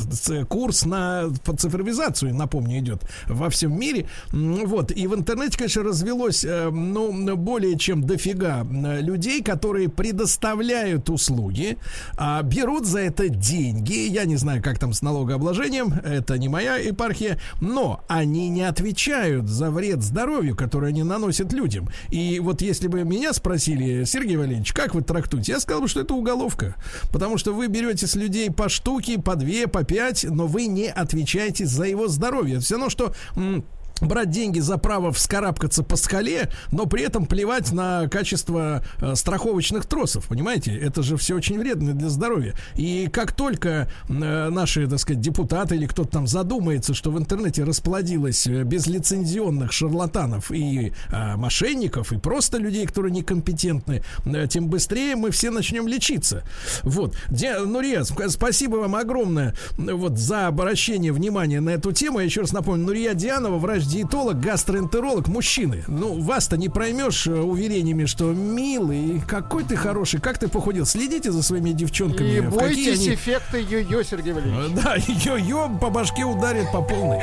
Курс 0.48 0.84
на 0.84 1.28
по 1.44 1.56
цифровизацию, 1.56 2.34
напомню, 2.34 2.78
идет 2.78 3.02
во 3.26 3.50
всем 3.50 3.78
мире. 3.78 4.08
Вот. 4.32 4.92
И 4.92 5.06
в 5.06 5.14
интернете, 5.14 5.56
конечно, 5.58 5.82
развелось, 5.82 6.44
э, 6.44 6.70
ну, 6.70 7.36
более 7.36 7.78
чем 7.78 8.04
дофига 8.04 8.64
э, 8.64 9.00
людей, 9.00 9.42
которые 9.42 9.88
предоставляют 9.88 11.08
услуги, 11.10 11.78
а 12.16 12.42
берут 12.42 12.86
за 12.86 13.00
это 13.00 13.28
деньги. 13.28 14.08
Я 14.08 14.24
не 14.24 14.36
знаю, 14.36 14.62
как 14.62 14.78
там 14.78 14.92
с 14.92 15.02
налогообложением, 15.02 15.92
это 16.04 16.38
не 16.38 16.48
моя 16.48 16.76
епархия, 16.76 17.38
но 17.60 18.04
они 18.08 18.48
не 18.48 18.62
отвечают 18.62 19.48
за 19.48 19.70
вред 19.70 20.02
здоровью, 20.02 20.56
который 20.56 20.90
они 20.90 21.02
наносят 21.02 21.27
людям. 21.52 21.88
И 22.10 22.40
вот 22.40 22.62
если 22.62 22.88
бы 22.88 23.04
меня 23.04 23.32
спросили, 23.32 24.04
Сергей 24.04 24.36
Валерьевич, 24.36 24.72
как 24.72 24.94
вы 24.94 25.02
трактуете, 25.02 25.52
я 25.52 25.60
сказал 25.60 25.82
бы, 25.82 25.88
что 25.88 26.00
это 26.00 26.14
уголовка. 26.14 26.76
Потому 27.12 27.38
что 27.38 27.52
вы 27.52 27.68
берете 27.68 28.06
с 28.06 28.14
людей 28.14 28.50
по 28.50 28.68
штуке, 28.68 29.18
по 29.18 29.36
две, 29.36 29.66
по 29.66 29.84
пять, 29.84 30.24
но 30.24 30.46
вы 30.46 30.66
не 30.66 30.88
отвечаете 30.88 31.66
за 31.66 31.84
его 31.84 32.08
здоровье. 32.08 32.60
Все 32.60 32.74
равно, 32.74 32.90
что 32.90 33.14
м, 33.36 33.64
брать 34.00 34.30
деньги 34.30 34.60
за 34.60 34.78
право 34.78 35.12
вскарабкаться 35.12 35.82
по 35.82 35.96
скале, 35.96 36.50
но 36.72 36.86
при 36.86 37.02
этом 37.02 37.26
плевать 37.26 37.72
на 37.72 38.08
качество 38.08 38.82
э, 39.00 39.14
страховочных 39.14 39.86
тросов, 39.86 40.28
понимаете? 40.28 40.76
Это 40.76 41.02
же 41.02 41.16
все 41.16 41.34
очень 41.34 41.58
вредно 41.58 41.92
для 41.94 42.08
здоровья. 42.08 42.54
И 42.74 43.08
как 43.12 43.32
только 43.32 43.88
э, 44.08 44.48
наши, 44.48 44.86
так 44.88 44.98
сказать, 44.98 45.20
депутаты 45.20 45.76
или 45.76 45.86
кто-то 45.86 46.10
там 46.10 46.26
задумается, 46.26 46.94
что 46.94 47.10
в 47.10 47.18
интернете 47.18 47.64
расплодилось 47.64 48.46
э, 48.46 48.62
безлицензионных 48.62 49.72
шарлатанов 49.72 50.50
и 50.50 50.92
э, 51.10 51.36
мошенников, 51.36 52.12
и 52.12 52.18
просто 52.18 52.58
людей, 52.58 52.86
которые 52.86 53.12
некомпетентны, 53.12 54.02
э, 54.24 54.46
тем 54.48 54.68
быстрее 54.68 55.16
мы 55.16 55.30
все 55.30 55.50
начнем 55.50 55.88
лечиться. 55.88 56.42
Вот. 56.82 57.16
Ди- 57.30 57.64
Нурия, 57.66 58.00
сп- 58.02 58.28
спасибо 58.28 58.76
вам 58.76 58.94
огромное 58.96 59.54
э, 59.78 59.92
вот 59.92 60.18
за 60.18 60.46
обращение 60.46 61.12
внимания 61.12 61.60
на 61.60 61.70
эту 61.70 61.92
тему. 61.92 62.18
Я 62.18 62.24
еще 62.24 62.42
раз 62.42 62.52
напомню, 62.52 62.84
Нурия 62.86 63.14
Дианова, 63.14 63.58
врач-диетолог, 63.88 64.38
гастроэнтеролог, 64.40 65.28
мужчины. 65.28 65.84
Ну, 65.88 66.20
вас-то 66.20 66.56
не 66.56 66.68
проймешь 66.68 67.26
э, 67.26 67.32
уверениями, 67.32 68.04
что 68.04 68.32
милый, 68.32 69.20
какой 69.26 69.64
ты 69.64 69.76
хороший, 69.76 70.20
как 70.20 70.38
ты 70.38 70.48
похудел. 70.48 70.84
Следите 70.86 71.32
за 71.32 71.42
своими 71.42 71.70
девчонками. 71.70 72.28
И 72.28 72.36
какие 72.36 72.48
бойтесь 72.50 72.98
они- 73.06 73.14
эффекта 73.14 73.58
йо-йо, 73.58 74.02
Сергей 74.04 74.32
Валерьевич. 74.34 74.70
Э, 74.78 74.82
Да, 74.82 74.96
йо-йо 75.06 75.78
по 75.80 75.90
башке 75.90 76.24
ударит 76.24 76.70
по 76.72 76.82
полной. 76.82 77.20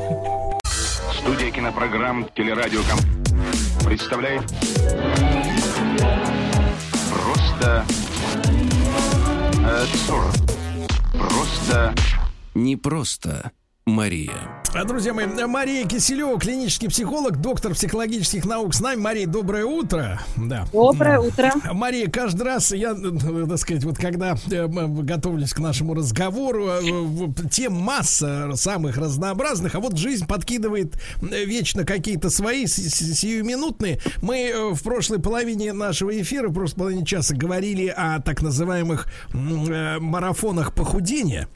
Студия 1.22 1.52
кинопрограмм 1.52 2.28
«Телерадиоком» 2.36 3.00
представляет 3.86 4.44
Просто... 7.12 7.86
э. 9.60 9.86
Просто... 11.18 11.94
Не 12.54 12.76
просто 12.78 13.52
Мария. 13.88 14.64
А, 14.74 14.84
Друзья 14.84 15.14
мои, 15.14 15.28
Мария 15.28 15.86
Киселева, 15.86 16.40
клинический 16.40 16.90
психолог, 16.90 17.38
доктор 17.40 17.76
психологических 17.76 18.44
наук 18.44 18.74
с 18.74 18.80
нами. 18.80 19.00
Мария, 19.00 19.28
доброе 19.28 19.66
утро. 19.66 20.20
Да. 20.38 20.66
Доброе 20.74 21.20
утро. 21.20 21.52
Мария, 21.72 22.10
каждый 22.10 22.42
раз 22.48 22.72
я, 22.72 22.94
э, 22.94 23.46
так 23.48 23.60
сказать, 23.60 23.84
вот 23.84 24.00
когда 24.00 24.36
э, 24.50 24.66
готовлюсь 24.68 25.54
к 25.54 25.60
нашему 25.60 25.94
разговору, 25.94 26.68
э, 26.68 26.82
тем 27.52 27.74
масса 27.74 28.54
самых 28.56 28.98
разнообразных, 28.98 29.76
а 29.76 29.80
вот 29.80 29.98
жизнь 30.00 30.26
подкидывает 30.26 30.96
э, 31.22 31.46
вечно 31.46 31.86
какие-то 31.86 32.32
свои 32.32 32.66
си- 32.66 32.90
си- 32.90 33.14
сиюминутные. 33.14 34.00
Мы 34.24 34.48
э, 34.48 34.74
в 34.74 34.82
прошлой 34.82 35.20
половине 35.20 35.74
нашего 35.74 36.20
эфира, 36.20 36.48
в 36.48 36.54
прошлой 36.56 36.76
половине 36.78 37.06
часа 37.06 37.36
говорили 37.36 37.86
о 37.96 38.20
так 38.20 38.42
называемых 38.42 39.06
э, 39.32 40.00
марафонах 40.00 40.74
похудения. 40.74 41.48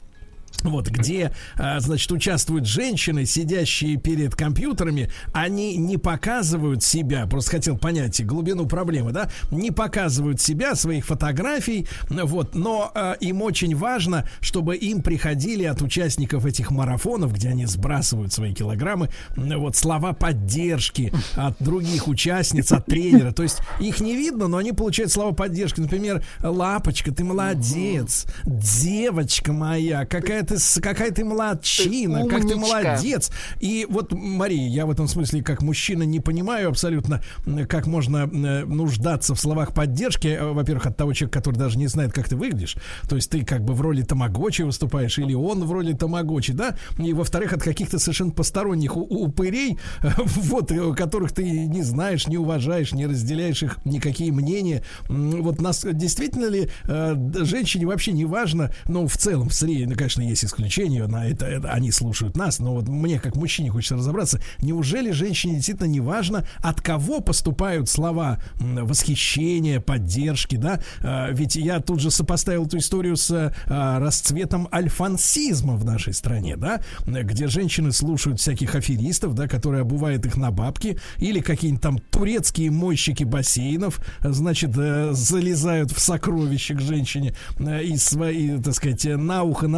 Вот, 0.62 0.88
где, 0.88 1.32
а, 1.56 1.80
значит, 1.80 2.10
участвуют 2.12 2.66
женщины, 2.66 3.24
сидящие 3.24 3.96
перед 3.96 4.34
компьютерами, 4.34 5.10
они 5.32 5.76
не 5.76 5.96
показывают 5.96 6.82
себя, 6.82 7.26
просто 7.26 7.52
хотел 7.52 7.78
понять 7.78 8.24
глубину 8.24 8.66
проблемы, 8.66 9.12
да, 9.12 9.30
не 9.50 9.70
показывают 9.70 10.40
себя, 10.40 10.74
своих 10.74 11.06
фотографий, 11.06 11.86
вот, 12.08 12.54
но 12.54 12.90
а, 12.94 13.12
им 13.20 13.42
очень 13.42 13.74
важно, 13.74 14.28
чтобы 14.40 14.76
им 14.76 15.02
приходили 15.02 15.64
от 15.64 15.80
участников 15.82 16.44
этих 16.44 16.70
марафонов, 16.70 17.32
где 17.32 17.48
они 17.48 17.66
сбрасывают 17.66 18.32
свои 18.32 18.52
килограммы, 18.52 19.08
вот, 19.36 19.76
слова 19.76 20.12
поддержки 20.12 21.12
от 21.36 21.56
других 21.60 22.06
участниц, 22.06 22.70
от 22.72 22.84
тренера, 22.86 23.32
то 23.32 23.42
есть 23.42 23.58
их 23.80 24.00
не 24.00 24.14
видно, 24.14 24.46
но 24.46 24.58
они 24.58 24.72
получают 24.72 25.10
слова 25.10 25.32
поддержки, 25.32 25.80
например, 25.80 26.22
лапочка, 26.42 27.12
ты 27.12 27.24
молодец, 27.24 28.26
девочка 28.44 29.52
моя, 29.52 30.04
какая 30.04 30.39
ты, 30.42 30.58
с- 30.58 30.80
какая 30.80 31.10
ты 31.10 31.24
молодчина, 31.24 32.20
как 32.28 32.42
ты 32.42 32.54
молодец. 32.56 33.30
И 33.60 33.86
вот, 33.88 34.12
Мария, 34.12 34.68
я 34.68 34.86
в 34.86 34.90
этом 34.90 35.08
смысле 35.08 35.42
как 35.42 35.62
мужчина 35.62 36.02
не 36.04 36.20
понимаю 36.20 36.68
абсолютно, 36.68 37.22
как 37.68 37.86
можно 37.86 38.26
нуждаться 38.26 39.34
в 39.34 39.40
словах 39.40 39.74
поддержки, 39.74 40.28
э, 40.28 40.52
во-первых, 40.52 40.86
от 40.86 40.96
того 40.96 41.12
человека, 41.12 41.38
который 41.40 41.56
даже 41.56 41.78
не 41.78 41.86
знает, 41.86 42.12
как 42.12 42.28
ты 42.28 42.36
выглядишь. 42.36 42.76
То 43.08 43.16
есть 43.16 43.30
ты 43.30 43.44
как 43.44 43.64
бы 43.64 43.74
в 43.74 43.80
роли 43.80 44.02
тамагочи 44.02 44.62
выступаешь, 44.62 45.18
или 45.18 45.34
он 45.34 45.64
в 45.64 45.72
роли 45.72 45.92
тамагочи, 45.92 46.52
да? 46.52 46.76
И 46.98 47.12
во-вторых, 47.12 47.52
от 47.52 47.62
каких-то 47.62 47.98
совершенно 47.98 48.30
посторонних 48.32 48.96
упырей, 48.96 49.78
вот, 50.18 50.70
э, 50.72 50.94
которых 50.94 51.32
ты 51.32 51.44
не 51.44 51.82
знаешь, 51.82 52.26
не 52.26 52.36
уважаешь, 52.38 52.92
не 52.92 53.06
разделяешь 53.06 53.62
их 53.62 53.78
никакие 53.84 54.32
мнения. 54.32 54.82
Вот 55.08 55.60
нас 55.60 55.84
действительно 55.92 56.46
ли 56.46 56.70
э, 56.84 57.14
женщине 57.44 57.86
вообще 57.86 58.12
не 58.12 58.24
важно, 58.24 58.72
ну, 58.86 59.06
в 59.06 59.16
целом, 59.16 59.48
в 59.48 59.54
среднем, 59.54 59.96
конечно, 59.96 60.22
есть 60.30 60.44
исключения, 60.44 61.06
на 61.06 61.28
это, 61.28 61.46
это 61.46 61.70
они 61.70 61.90
слушают 61.90 62.36
нас, 62.36 62.58
но 62.58 62.74
вот 62.74 62.88
мне, 62.88 63.18
как 63.18 63.36
мужчине, 63.36 63.70
хочется 63.70 63.96
разобраться, 63.96 64.40
неужели 64.60 65.10
женщине 65.10 65.56
действительно 65.56 65.86
не 65.86 66.00
важно, 66.00 66.46
от 66.62 66.80
кого 66.80 67.20
поступают 67.20 67.88
слова 67.88 68.40
восхищения, 68.60 69.80
поддержки, 69.80 70.56
да? 70.56 70.80
А, 71.02 71.30
Ведь 71.30 71.56
я 71.56 71.80
тут 71.80 72.00
же 72.00 72.10
сопоставил 72.10 72.66
эту 72.66 72.78
историю 72.78 73.16
с 73.16 73.30
а, 73.66 73.98
расцветом 73.98 74.68
альфансизма 74.72 75.74
в 75.74 75.84
нашей 75.84 76.14
стране, 76.14 76.56
да? 76.56 76.80
Где 77.06 77.48
женщины 77.48 77.92
слушают 77.92 78.40
всяких 78.40 78.74
аферистов, 78.74 79.34
да, 79.34 79.48
которые 79.48 79.82
обувают 79.82 80.26
их 80.26 80.36
на 80.36 80.50
бабки, 80.50 80.98
или 81.18 81.40
какие-нибудь 81.40 81.82
там 81.82 81.98
турецкие 81.98 82.70
мойщики 82.70 83.24
бассейнов, 83.24 84.00
значит, 84.22 84.76
э, 84.76 85.10
залезают 85.12 85.90
в 85.90 86.00
сокровища 86.00 86.74
к 86.74 86.80
женщине 86.80 87.34
э, 87.58 87.82
и 87.84 87.96
свои, 87.96 88.58
так 88.58 88.74
сказать, 88.74 89.04
на 89.04 89.42
ухо 89.42 89.68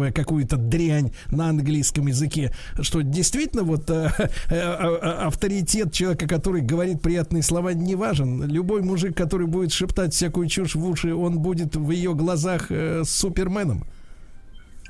нашептывая 0.00 0.12
какую-то 0.12 0.56
дрянь 0.56 1.12
на 1.30 1.48
английском 1.48 2.06
языке, 2.06 2.52
что 2.80 3.02
действительно 3.02 3.62
вот 3.62 3.90
э, 3.90 4.10
э, 4.18 4.54
э, 4.54 4.96
авторитет 5.26 5.92
человека, 5.92 6.26
который 6.26 6.62
говорит 6.62 7.02
приятные 7.02 7.42
слова, 7.42 7.72
не 7.72 7.94
важен. 7.94 8.44
Любой 8.44 8.82
мужик, 8.82 9.16
который 9.16 9.46
будет 9.46 9.72
шептать 9.72 10.14
всякую 10.14 10.48
чушь 10.48 10.74
в 10.74 10.86
уши, 10.86 11.14
он 11.14 11.38
будет 11.38 11.76
в 11.76 11.90
ее 11.90 12.14
глазах 12.14 12.66
э, 12.70 13.02
суперменом. 13.04 13.84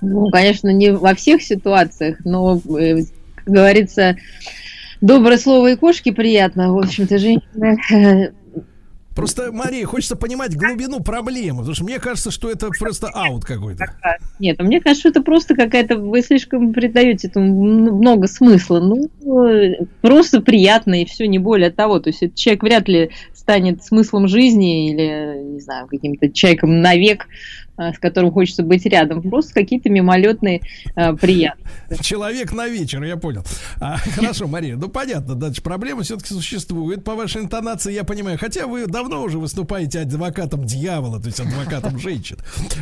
Ну, 0.01 0.31
конечно, 0.31 0.73
не 0.73 0.93
во 0.93 1.15
всех 1.15 1.43
ситуациях, 1.43 2.19
но, 2.25 2.61
э, 2.79 3.05
как 3.35 3.55
говорится, 3.55 4.17
доброе 5.01 5.39
слово 5.39 5.73
и 5.73 5.77
кошки 5.77 6.11
приятно. 6.11 6.73
В 6.73 6.79
общем-то, 6.79 7.19
женщина 7.19 7.77
э, 7.93 8.33
Просто, 9.15 9.51
Мария, 9.53 9.85
хочется 9.87 10.17
понимать 10.17 10.57
глубину 10.57 11.01
проблемы, 11.01 11.59
потому 11.59 11.75
что 11.75 11.85
мне 11.85 11.99
кажется, 11.99 12.31
что 12.31 12.51
это 12.51 12.69
просто 12.79 13.09
аут 13.09 13.45
какой-то. 13.45 13.85
Нет, 14.39 14.57
а 14.61 14.63
мне 14.63 14.81
кажется, 14.81 15.09
это 15.09 15.23
просто 15.23 15.55
какая-то... 15.55 15.97
Вы 15.97 16.23
слишком 16.23 16.73
придаете 16.73 17.29
этому 17.29 17.97
много 17.97 18.29
смысла. 18.29 18.81
Ну, 18.81 19.11
э, 19.49 19.85
просто 20.01 20.41
приятно 20.41 21.03
и 21.03 21.05
все, 21.05 21.27
не 21.27 21.39
более 21.39 21.71
того. 21.71 21.99
То 21.99 22.11
есть 22.11 22.35
человек 22.35 22.63
вряд 22.63 22.89
ли 22.89 23.11
станет 23.35 23.83
смыслом 23.83 24.29
жизни 24.29 24.91
или, 24.91 25.43
не 25.55 25.61
знаю, 25.61 25.89
каким-то 25.89 26.31
человеком 26.31 26.81
навек. 26.81 27.25
а, 27.25 27.29
с 27.81 27.99
которым 27.99 28.33
хочется 28.33 28.63
быть 28.63 28.85
рядом, 28.87 29.23
просто 29.23 29.55
какие-то 29.55 29.89
мимолетные 29.89 30.61
а, 30.95 31.15
приятности. 31.15 32.03
Человек 32.03 32.53
на 32.53 32.69
вечер, 32.69 33.03
я 33.03 33.17
понял. 33.17 33.43
А, 33.81 33.97
хорошо, 34.17 34.47
Мария, 34.47 34.77
ну 34.77 34.89
понятно, 34.89 35.35
дальше 35.35 35.63
проблема 35.63 36.03
все-таки 36.03 36.35
существует. 36.35 37.05
По 37.05 37.15
вашей 37.15 37.43
интонации 37.43 37.93
я 37.93 38.05
понимаю, 38.05 38.39
хотя 38.39 38.67
вы 38.67 38.87
давно 38.87 39.23
уже 39.23 39.39
выступаете 39.39 40.01
адвокатом 40.01 40.65
дьявола, 40.65 41.21
то 41.21 41.27
есть 41.27 41.41
адвокатом 41.41 41.99
женщин. 41.99 42.39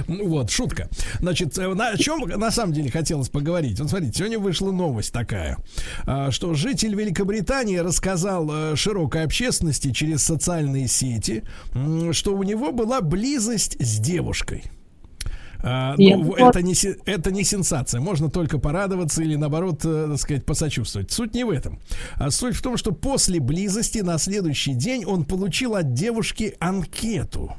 Вот, 0.07 0.51
шутка. 0.51 0.89
Значит, 1.21 1.57
э, 1.59 1.73
на, 1.75 1.97
чем 1.97 2.21
на 2.21 2.51
самом 2.51 2.73
деле 2.73 2.91
хотелось 2.91 3.29
поговорить? 3.29 3.79
Вот 3.81 3.91
смотрите, 3.91 4.19
сегодня 4.19 4.39
вышла 4.39 4.73
новость 4.73 5.13
такая, 5.13 5.59
а, 6.07 6.31
что 6.31 6.55
житель 6.55 6.95
Великобритании 6.95 7.77
рассказал 7.77 8.49
э, 8.51 8.77
широкой 8.77 9.25
общественности 9.25 9.93
через 9.93 10.23
социальные 10.23 10.89
сети, 10.89 11.45
что 12.13 12.35
у 12.35 12.43
него 12.43 12.73
была 12.73 13.01
близость 13.01 13.77
с 13.81 13.99
девушкой. 13.99 14.65
А, 15.61 15.95
ну, 15.99 16.35
это, 16.35 16.63
не, 16.63 16.75
это 17.05 17.31
не 17.31 17.45
сенсация. 17.45 18.01
Можно 18.01 18.31
только 18.31 18.59
порадоваться 18.59 19.23
или, 19.23 19.35
наоборот, 19.35 19.85
э, 19.85 20.07
так 20.11 20.19
сказать, 20.19 20.45
посочувствовать. 20.45 21.11
Суть 21.11 21.35
не 21.35 21.45
в 21.45 21.51
этом. 21.51 21.81
А 22.15 22.31
суть 22.31 22.55
в 22.55 22.63
том, 22.63 22.77
что 22.77 22.93
после 22.93 23.41
близости 23.41 23.99
на 23.99 24.19
следующий 24.19 24.75
день 24.75 25.05
он 25.05 25.25
получил 25.25 25.75
от 25.75 25.93
девушки 25.93 26.55
анкету 26.61 27.57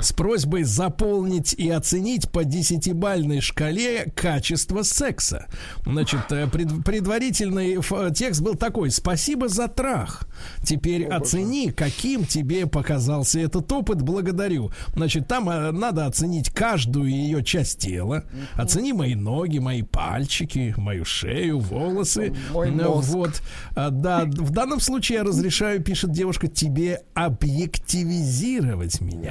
с 0.00 0.12
просьбой 0.12 0.62
заполнить 0.64 1.52
и 1.54 1.68
оценить 1.70 2.30
по 2.30 2.44
десятибальной 2.44 3.40
шкале 3.40 4.12
качество 4.14 4.82
секса. 4.82 5.46
Значит, 5.84 6.20
э, 6.30 6.46
пред- 6.48 6.84
предварительный 6.84 7.78
текст 8.14 8.40
был 8.40 8.54
такой. 8.54 8.90
Спасибо 8.90 9.48
за 9.48 9.68
трах. 9.68 10.22
Теперь 10.62 11.06
оцени, 11.06 11.70
каким 11.70 12.24
тебе 12.24 12.66
показался 12.66 13.40
этот 13.40 13.70
опыт. 13.72 14.02
Благодарю. 14.02 14.70
Значит, 14.94 15.28
там 15.28 15.48
э, 15.48 15.70
надо 15.72 16.06
оценить 16.06 16.50
каждую 16.50 17.08
ее 17.10 17.42
часть 17.44 17.78
тела. 17.78 18.24
Оцени 18.54 18.92
мои 18.92 19.14
ноги, 19.14 19.58
мои 19.58 19.82
пальчики, 19.82 20.74
мою 20.76 21.04
шею, 21.04 21.58
волосы. 21.58 22.34
Мой 22.52 22.70
Ну, 22.70 22.94
мозг. 22.96 23.08
Вот. 23.10 23.42
Да, 23.74 24.24
в 24.26 24.50
данном 24.50 24.80
случае 24.80 25.18
я 25.18 25.24
разрешаю, 25.24 25.82
пишет 25.82 26.12
девушка, 26.12 26.48
тебе 26.48 27.02
объективизировать 27.14 29.00
меня. 29.00 29.21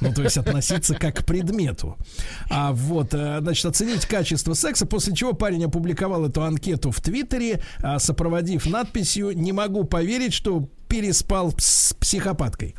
Ну, 0.00 0.12
то 0.14 0.22
есть 0.22 0.38
относиться 0.38 0.94
как 0.94 1.18
к 1.18 1.24
предмету. 1.24 1.96
А 2.48 2.72
вот, 2.72 3.12
э, 3.12 3.40
значит, 3.40 3.66
оценить 3.66 4.06
качество 4.06 4.54
секса, 4.54 4.86
после 4.86 5.14
чего 5.14 5.34
парень 5.34 5.64
опубликовал 5.64 6.26
эту 6.26 6.42
анкету 6.42 6.90
в 6.90 7.00
Твиттере, 7.00 7.62
а, 7.82 7.98
сопроводив 7.98 8.66
надписью 8.66 9.32
«Не 9.36 9.52
могу 9.52 9.84
поверить, 9.84 10.32
что 10.32 10.70
переспал 10.90 11.54
с 11.56 11.94
психопаткой». 11.94 12.74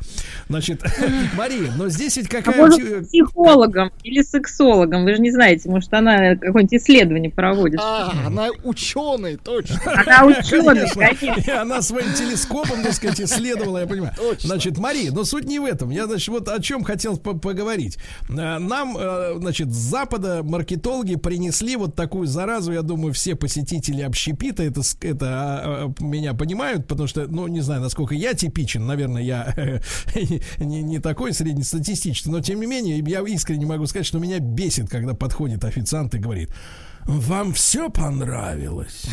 Значит, 0.48 0.82
Мария, 1.36 1.72
но 1.76 1.88
здесь 1.88 2.16
ведь 2.16 2.26
А 2.32 2.42
какая... 2.42 2.56
может, 2.58 2.76
те- 2.80 3.00
психологом 3.02 3.90
или 4.04 4.22
сексологом, 4.22 5.04
вы 5.04 5.16
же 5.16 5.22
не 5.22 5.30
знаете, 5.32 5.68
может, 5.68 5.92
она 5.94 6.36
какое-нибудь 6.36 6.74
исследование 6.74 7.30
проводит. 7.30 7.80
А, 7.82 8.12
она 8.26 8.48
ученый, 8.64 9.36
точно. 9.36 9.80
Она 10.06 10.26
ученый, 10.26 10.64
Конечно. 10.74 11.02
конечно. 11.02 11.50
И 11.50 11.54
она 11.54 11.80
своим 11.82 12.12
телескопом, 12.14 12.82
так 12.82 12.92
сказать, 12.92 13.20
исследовала, 13.20 13.78
я 13.78 13.86
понимаю. 13.86 14.12
Значит, 14.40 14.78
Мария, 14.78 15.10
но 15.12 15.24
суть 15.24 15.44
не 15.44 15.58
в 15.58 15.64
этом. 15.64 15.90
Я, 15.90 16.06
значит, 16.06 16.28
вот 16.28 16.48
о 16.48 16.60
чем 16.60 16.84
хотел 16.84 17.16
по- 17.16 17.34
поговорить. 17.38 17.98
Э, 18.28 18.58
Нам, 18.58 18.96
э, 18.98 19.34
значит, 19.38 19.72
с 19.72 19.76
Запада 19.76 20.42
маркетологи 20.42 21.16
принесли 21.16 21.76
вот 21.76 21.94
такую 21.94 22.26
заразу. 22.26 22.72
Я 22.72 22.82
думаю, 22.82 23.12
все 23.14 23.34
посетители 23.34 24.02
общепита 24.02 24.62
это, 24.62 24.82
это 25.00 25.26
а, 25.26 25.92
а, 25.98 26.02
меня 26.04 26.34
понимают, 26.34 26.86
потому 26.86 27.06
что, 27.06 27.26
ну, 27.28 27.46
не 27.46 27.60
знаю, 27.60 27.80
насколько 27.80 28.01
я 28.10 28.34
типичен. 28.34 28.86
Наверное, 28.86 29.22
я 29.22 29.54
не, 30.58 30.82
не 30.82 30.98
такой 30.98 31.32
среднестатистический, 31.32 32.30
но 32.30 32.40
тем 32.40 32.60
не 32.60 32.66
менее, 32.66 32.98
я 33.06 33.20
искренне 33.22 33.66
могу 33.66 33.86
сказать, 33.86 34.06
что 34.06 34.18
меня 34.18 34.40
бесит, 34.40 34.88
когда 34.88 35.14
подходит 35.14 35.64
официант 35.64 36.14
и 36.14 36.18
говорит, 36.18 36.50
вам 37.04 37.52
все 37.52 37.90
понравилось? 37.90 39.04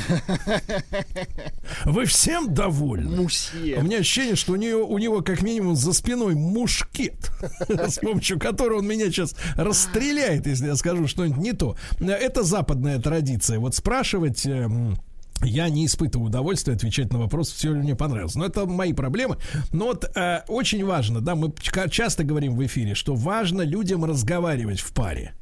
Вы 1.85 2.05
всем 2.05 2.53
довольны? 2.53 3.23
Мусье. 3.23 3.77
У 3.77 3.83
меня 3.83 3.97
ощущение, 3.97 4.35
что 4.35 4.53
у, 4.53 4.55
нее, 4.57 4.77
у 4.77 4.97
него 4.97 5.21
как 5.21 5.41
минимум 5.41 5.75
за 5.75 5.93
спиной 5.93 6.35
мушкет, 6.35 7.31
с 7.67 7.97
помощью 7.99 8.39
которого 8.39 8.79
он 8.79 8.87
меня 8.87 9.05
сейчас 9.05 9.35
расстреляет, 9.55 10.45
если 10.45 10.67
я 10.67 10.75
скажу 10.75 11.07
что-нибудь 11.07 11.41
не 11.41 11.53
то. 11.53 11.75
Это 11.99 12.43
западная 12.43 12.99
традиция. 12.99 13.59
Вот 13.59 13.75
спрашивать... 13.75 14.45
я 15.43 15.69
не 15.69 15.85
испытываю 15.85 16.27
удовольствия 16.27 16.73
отвечать 16.73 17.11
на 17.11 17.19
вопрос, 17.19 17.51
все 17.51 17.73
ли 17.73 17.79
мне 17.79 17.95
понравилось. 17.95 18.35
Но 18.35 18.45
это 18.45 18.65
мои 18.65 18.93
проблемы. 18.93 19.37
Но 19.71 19.85
вот 19.85 20.05
э, 20.15 20.43
очень 20.47 20.85
важно, 20.85 21.21
да, 21.21 21.35
мы 21.35 21.53
ча- 21.59 21.87
часто 21.87 22.23
говорим 22.23 22.55
в 22.55 22.65
эфире, 22.65 22.95
что 22.95 23.15
важно 23.15 23.61
людям 23.61 24.05
разговаривать 24.05 24.79
в 24.79 24.93
паре. 24.93 25.33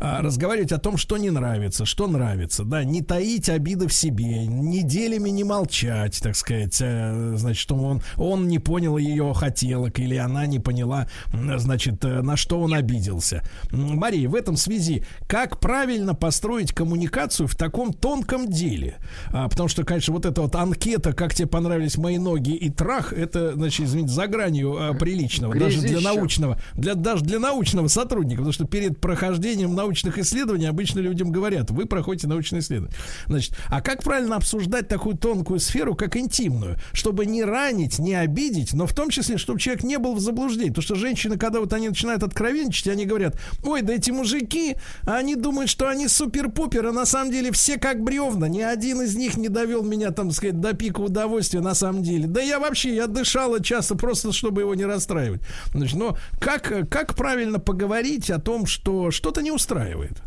А, 0.00 0.22
разговаривать 0.22 0.72
о 0.72 0.78
том, 0.78 0.96
что 0.96 1.16
не 1.16 1.30
нравится, 1.30 1.84
что 1.84 2.06
нравится, 2.06 2.64
да, 2.64 2.84
не 2.84 3.02
таить 3.02 3.48
обиды 3.48 3.88
в 3.88 3.92
себе, 3.92 4.46
неделями 4.46 5.30
не 5.30 5.44
молчать, 5.44 6.20
так 6.22 6.36
сказать, 6.36 6.78
э, 6.80 7.34
значит, 7.36 7.60
что 7.60 7.76
он, 7.76 8.02
он 8.16 8.48
не 8.48 8.58
понял 8.58 8.96
ее 8.96 9.32
хотелок 9.34 9.98
или 9.98 10.16
она 10.16 10.46
не 10.46 10.58
поняла, 10.58 11.08
значит, 11.56 12.04
э, 12.04 12.22
на 12.22 12.36
что 12.36 12.60
он 12.60 12.74
обиделся. 12.74 13.42
Мария, 13.70 14.28
в 14.28 14.34
этом 14.34 14.56
связи, 14.56 15.04
как 15.26 15.60
правильно 15.60 16.14
построить 16.14 16.72
коммуникацию 16.72 17.46
в 17.46 17.54
таком 17.54 17.92
тонком 17.92 18.48
деле? 18.48 18.96
А, 19.28 19.48
потому 19.48 19.68
что, 19.68 19.84
конечно, 19.84 20.14
вот 20.14 20.26
эта 20.26 20.42
вот 20.42 20.54
анкета, 20.54 21.12
как 21.12 21.34
тебе 21.34 21.48
понравились 21.48 21.96
мои 21.96 22.18
ноги 22.18 22.54
и 22.54 22.70
трах, 22.70 23.12
это, 23.12 23.52
значит, 23.54 23.86
извините, 23.86 24.12
за 24.12 24.26
гранью 24.26 24.76
а, 24.78 24.94
приличного, 24.94 25.54
даже 25.54 25.80
для 25.80 25.90
Грязище. 25.90 26.08
научного, 26.08 26.60
для, 26.74 26.94
даже 26.94 27.24
для 27.24 27.38
научного 27.38 27.88
сотрудника, 27.88 28.38
потому 28.38 28.52
что 28.52 28.64
перед 28.66 29.00
прохождением 29.00 29.49
научных 29.56 30.18
исследований 30.18 30.66
обычно 30.66 31.00
людям 31.00 31.30
говорят, 31.30 31.70
вы 31.70 31.86
проходите 31.86 32.26
научные 32.26 32.60
исследования. 32.60 32.94
Значит, 33.26 33.54
а 33.68 33.80
как 33.80 34.02
правильно 34.02 34.36
обсуждать 34.36 34.88
такую 34.88 35.16
тонкую 35.16 35.60
сферу, 35.60 35.94
как 35.94 36.16
интимную, 36.16 36.78
чтобы 36.92 37.26
не 37.26 37.44
ранить, 37.44 37.98
не 37.98 38.14
обидеть, 38.14 38.72
но 38.72 38.86
в 38.86 38.94
том 38.94 39.10
числе, 39.10 39.38
чтобы 39.38 39.60
человек 39.60 39.82
не 39.82 39.98
был 39.98 40.14
в 40.14 40.20
заблуждении. 40.20 40.70
Потому 40.70 40.82
что 40.82 40.94
женщины, 40.94 41.38
когда 41.38 41.60
вот 41.60 41.72
они 41.72 41.88
начинают 41.88 42.22
откровенничать, 42.22 42.88
они 42.88 43.06
говорят, 43.06 43.38
ой, 43.62 43.82
да 43.82 43.94
эти 43.94 44.10
мужики, 44.10 44.76
они 45.04 45.36
думают, 45.36 45.70
что 45.70 45.88
они 45.88 46.08
супер-пупер, 46.08 46.86
а 46.86 46.92
на 46.92 47.06
самом 47.06 47.32
деле 47.32 47.52
все 47.52 47.78
как 47.78 48.02
бревна, 48.02 48.48
ни 48.48 48.60
один 48.60 49.02
из 49.02 49.16
них 49.16 49.36
не 49.36 49.48
довел 49.48 49.82
меня, 49.82 50.10
там, 50.10 50.30
сказать, 50.30 50.60
до 50.60 50.74
пика 50.74 51.00
удовольствия 51.00 51.60
на 51.60 51.74
самом 51.74 52.02
деле. 52.02 52.26
Да 52.26 52.40
я 52.40 52.58
вообще, 52.58 52.94
я 52.94 53.06
дышала 53.06 53.62
часто 53.62 53.96
просто, 53.96 54.32
чтобы 54.32 54.62
его 54.62 54.74
не 54.74 54.84
расстраивать. 54.84 55.42
Значит, 55.72 55.96
но 55.96 56.16
как, 56.40 56.88
как 56.88 57.14
правильно 57.14 57.58
поговорить 57.58 58.30
о 58.30 58.38
том, 58.38 58.66
что 58.66 59.10
что-то 59.10 59.39
не 59.40 59.50
устраивает? 59.50 60.22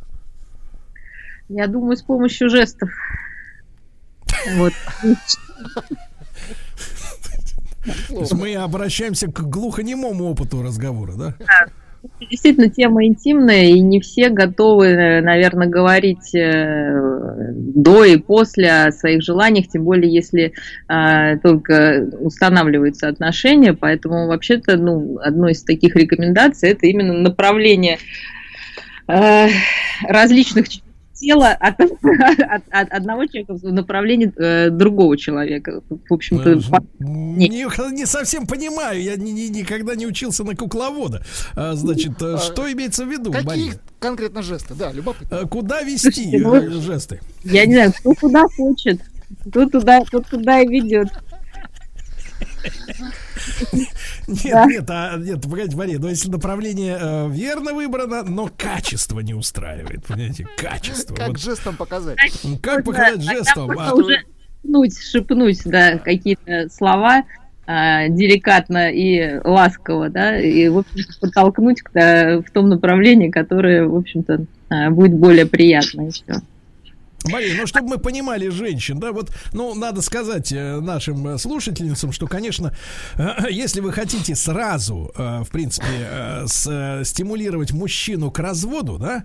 Я 1.50 1.68
думаю, 1.68 1.98
с 1.98 2.02
помощью 2.02 2.50
жестов. 2.50 2.90
Вот. 4.56 4.74
То 8.08 8.20
есть 8.20 8.34
мы 8.34 8.56
обращаемся 8.56 9.28
к 9.28 9.42
глухонемому 9.42 10.26
опыту 10.26 10.62
разговора, 10.62 11.14
да? 11.14 11.36
Действительно, 12.20 12.70
тема 12.70 13.06
интимная, 13.06 13.66
и 13.66 13.80
не 13.80 14.02
все 14.02 14.30
готовы, 14.30 15.22
наверное, 15.22 15.68
говорить 15.68 16.36
э, 16.36 17.54
до 17.54 18.04
и 18.04 18.18
после 18.18 18.70
о 18.72 18.92
своих 18.92 19.22
желаниях, 19.24 19.70
тем 19.70 19.86
более, 19.86 20.14
если 20.14 20.54
э, 20.90 21.38
только 21.42 22.10
устанавливаются 22.20 23.08
отношения. 23.08 23.74
Поэтому, 23.74 24.28
вообще-то, 24.28 24.76
ну, 24.76 25.18
одной 25.20 25.54
из 25.54 25.64
таких 25.64 25.96
рекомендаций 25.96 26.72
это 26.72 26.88
именно 26.88 27.14
направление 27.14 28.00
э, 29.08 29.48
различных 30.08 30.68
тела 31.14 31.52
от, 31.52 31.80
от- 31.80 32.64
от 32.70 32.92
одного 32.92 33.26
человека 33.28 33.54
в 33.54 33.64
направлении 33.72 34.34
э, 34.36 34.70
другого 34.72 35.16
человека. 35.18 35.82
В 35.90 36.14
общем-то, 36.14 36.60
по- 36.70 36.84
Не, 37.00 37.48
не 37.48 38.06
совсем 38.06 38.46
понимаю, 38.48 39.02
я 39.02 39.16
ни- 39.16 39.30
ни- 39.30 39.48
никогда 39.60 39.96
не 39.96 40.06
учился 40.08 40.44
на 40.44 40.56
кукловода. 40.56 41.24
А, 41.56 41.74
значит, 41.76 42.22
э, 42.22 42.38
что 42.40 42.70
имеется 42.72 43.06
в 43.06 43.10
виду, 43.12 43.32
Какие 43.32 43.48
Мария? 43.48 43.74
конкретно 44.00 44.42
жесты? 44.42 44.74
Да, 44.74 44.92
любопытно. 44.92 45.36
Э, 45.36 45.46
Куда 45.48 45.82
вести 45.84 46.12
Слушайте, 46.12 46.40
ну, 46.40 46.56
э, 46.56 46.70
жесты? 46.82 47.20
Я 47.44 47.66
не 47.68 47.76
знаю, 47.76 47.94
кто 47.94 48.14
куда 48.16 48.44
хочет, 48.48 49.00
кто 49.48 49.70
туда, 49.70 50.02
тот 50.12 50.28
туда 50.28 50.60
и 50.62 50.68
ведет. 50.68 51.10
Нет, 54.28 54.68
нет, 54.68 54.86
а, 54.90 55.18
нет, 55.18 55.42
погодите, 55.42 55.76
Мария, 55.76 56.00
но 56.00 56.10
если 56.10 56.30
направление 56.30 56.98
э, 57.00 57.30
верно 57.30 57.74
выбрано, 57.74 58.24
но 58.24 58.50
качество 58.56 59.20
не 59.20 59.34
устраивает, 59.34 60.06
понимаете, 60.06 60.48
качество. 60.58 61.16
Как 61.16 61.30
Вот 61.30 61.40
жестом 61.40 61.76
показать? 61.76 62.18
Как 62.62 62.84
показать 62.84 63.22
жестом? 63.22 63.72
А, 63.78 63.94
уже 63.94 64.24
шепнуть, 64.62 65.00
шепнуть, 65.00 65.62
да, 65.66 65.98
какие-то 65.98 66.70
слова 66.70 67.24
а, 67.66 68.08
деликатно 68.10 68.92
и 68.92 69.40
ласково, 69.44 70.10
да, 70.10 70.38
и, 70.40 70.68
в 70.68 70.80
общем 70.80 71.06
подтолкнуть 71.22 71.82
к- 71.82 71.96
э, 71.96 72.40
в 72.42 72.52
том 72.52 72.70
направлении, 72.70 73.30
которое, 73.30 73.86
в 73.88 73.96
общем-то, 73.96 74.46
а, 74.70 74.90
будет 74.90 75.14
более 75.14 75.46
приятно. 75.46 76.08
и 76.08 76.12
всё. 76.12 76.42
Мария, 77.26 77.56
ну, 77.56 77.68
чтобы 77.68 77.90
мы 77.90 77.98
понимали 77.98 78.50
женщин, 78.50 79.00
да, 79.00 79.12
вот, 79.12 79.32
ну, 79.54 79.74
надо 79.76 80.02
сказать 80.02 80.52
э, 80.52 80.80
нашим 80.80 81.28
э, 81.28 81.38
слушательницам, 81.38 82.12
что, 82.12 82.28
конечно, 82.28 82.76
э, 83.16 83.30
если 83.50 83.80
вы 83.80 83.92
хотите 83.92 84.36
сразу, 84.36 85.12
в 85.16 85.48
принципе, 85.52 86.46
стимулировать 87.04 87.72
мужчину 87.72 88.32
к 88.32 88.40
разводу, 88.40 88.98
да, 88.98 89.24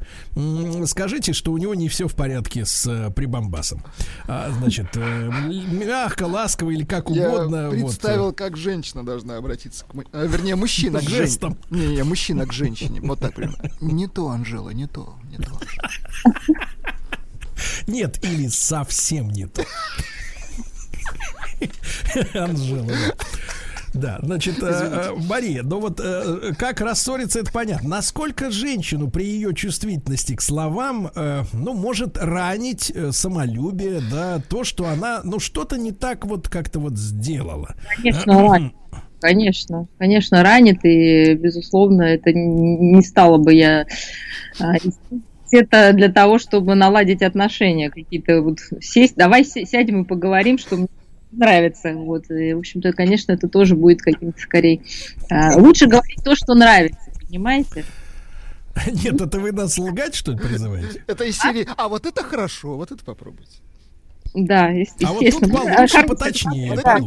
скажите, 0.86 1.32
что 1.32 1.52
у 1.52 1.58
него 1.58 1.74
не 1.74 1.88
все 1.88 2.08
в 2.08 2.14
порядке 2.14 2.64
с 2.64 3.10
прибамбасом. 3.14 3.82
А, 4.26 4.50
значит, 4.50 4.96
мягко, 4.96 6.24
ласково 6.24 6.70
или 6.70 6.84
как 6.84 7.10
угодно. 7.10 7.70
Я 7.72 7.84
представил, 7.84 8.26
вот. 8.26 8.36
как 8.36 8.56
женщина 8.56 9.04
должна 9.04 9.36
обратиться 9.36 9.84
к... 9.84 9.94
А, 10.12 10.26
вернее, 10.26 10.56
мужчина 10.56 11.00
к 11.00 11.08
женщине. 11.08 11.56
Не, 11.70 11.88
не, 11.88 12.02
мужчина 12.02 12.46
к 12.46 12.52
женщине. 12.52 13.00
Вот 13.02 13.20
так 13.20 13.34
прямо. 13.34 13.54
Не 13.80 14.06
то, 14.08 14.28
Анжела, 14.28 14.70
не 14.70 14.86
то, 14.86 15.14
не 15.30 15.38
то. 15.38 15.58
Нет, 17.86 18.18
или 18.24 18.48
совсем 18.48 19.30
не 19.30 19.46
то. 19.46 19.64
Анжела. 22.34 22.92
Да, 23.94 24.18
значит, 24.22 24.62
э, 24.62 25.12
Мария, 25.28 25.62
ну 25.62 25.80
вот 25.80 26.00
э, 26.02 26.52
как 26.58 26.80
рассориться, 26.80 27.40
это 27.40 27.50
понятно. 27.50 27.88
Насколько 27.88 28.50
женщину 28.50 29.08
при 29.08 29.24
ее 29.24 29.54
чувствительности 29.54 30.36
к 30.36 30.42
словам, 30.42 31.10
э, 31.14 31.42
ну, 31.52 31.72
может 31.72 32.18
ранить 32.18 32.92
э, 32.94 33.12
самолюбие, 33.12 34.00
да, 34.10 34.40
то, 34.48 34.62
что 34.62 34.86
она, 34.86 35.22
ну, 35.24 35.38
что-то 35.38 35.78
не 35.78 35.92
так 35.92 36.26
вот 36.26 36.48
как-то 36.48 36.80
вот 36.80 36.96
сделала. 36.96 37.74
Конечно, 37.96 38.48
ранит. 38.48 38.72
Конечно, 39.20 39.88
конечно, 39.98 40.42
ранит, 40.44 40.84
и, 40.84 41.34
безусловно, 41.34 42.02
это 42.02 42.32
не 42.32 43.02
стало 43.02 43.38
бы 43.38 43.52
я 43.52 43.84
а, 44.60 44.74
это 45.52 45.92
для 45.92 46.10
того, 46.10 46.38
чтобы 46.38 46.74
наладить 46.74 47.22
отношения 47.22 47.90
какие-то, 47.90 48.42
вот 48.42 48.58
сесть, 48.80 49.16
давай 49.16 49.44
сядем 49.44 50.02
и 50.02 50.06
поговорим, 50.06 50.58
что 50.58 50.76
мне 50.76 50.88
нравится, 51.32 51.92
вот, 51.94 52.30
и, 52.30 52.54
в 52.54 52.58
общем-то, 52.58 52.92
конечно, 52.92 53.32
это 53.32 53.48
тоже 53.48 53.76
будет 53.76 54.00
каким-то 54.00 54.40
скорее, 54.40 54.80
а, 55.30 55.56
лучше 55.56 55.86
говорить 55.86 56.22
то, 56.24 56.34
что 56.34 56.54
нравится, 56.54 57.10
понимаете? 57.20 57.84
Нет, 59.04 59.20
это 59.20 59.38
вы 59.38 59.52
нас 59.52 59.78
лгать, 59.78 60.14
что 60.14 60.32
ли, 60.32 60.38
призываете? 60.38 61.02
Это 61.06 61.24
из 61.24 61.38
серии, 61.38 61.66
а 61.76 61.88
вот 61.88 62.06
это 62.06 62.22
хорошо, 62.22 62.76
вот 62.76 62.92
это 62.92 63.04
попробуйте. 63.04 63.58
Да, 64.34 64.68
естественно. 64.68 65.10
А 65.10 65.12
вот 65.14 65.30
тут 65.30 65.52
получше, 65.52 66.06
поточнее. 66.06 66.76
Да. 66.76 66.98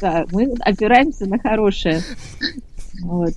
Да, 0.00 0.24
мы 0.32 0.54
опираемся 0.60 1.26
на 1.26 1.38
хорошее. 1.38 2.02
Вот. 3.02 3.34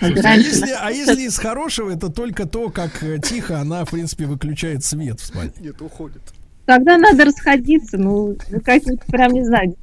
А 0.00 0.36
если, 0.36 0.70
а 0.70 0.90
если 0.90 1.22
из 1.22 1.38
хорошего, 1.38 1.90
это 1.90 2.08
только 2.08 2.46
то, 2.46 2.70
как 2.70 3.02
э, 3.02 3.18
тихо 3.18 3.58
она, 3.58 3.84
в 3.84 3.90
принципе, 3.90 4.26
выключает 4.26 4.84
свет 4.84 5.20
в 5.20 5.26
спальне. 5.26 5.52
Нет, 5.60 5.80
уходит. 5.82 6.22
Тогда 6.66 6.98
надо 6.98 7.24
расходиться, 7.24 7.96
ну, 7.96 8.36
как 8.64 8.82
прям 9.06 9.32
не 9.32 9.44
знаю, 9.44 9.74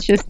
сейчас 0.00 0.24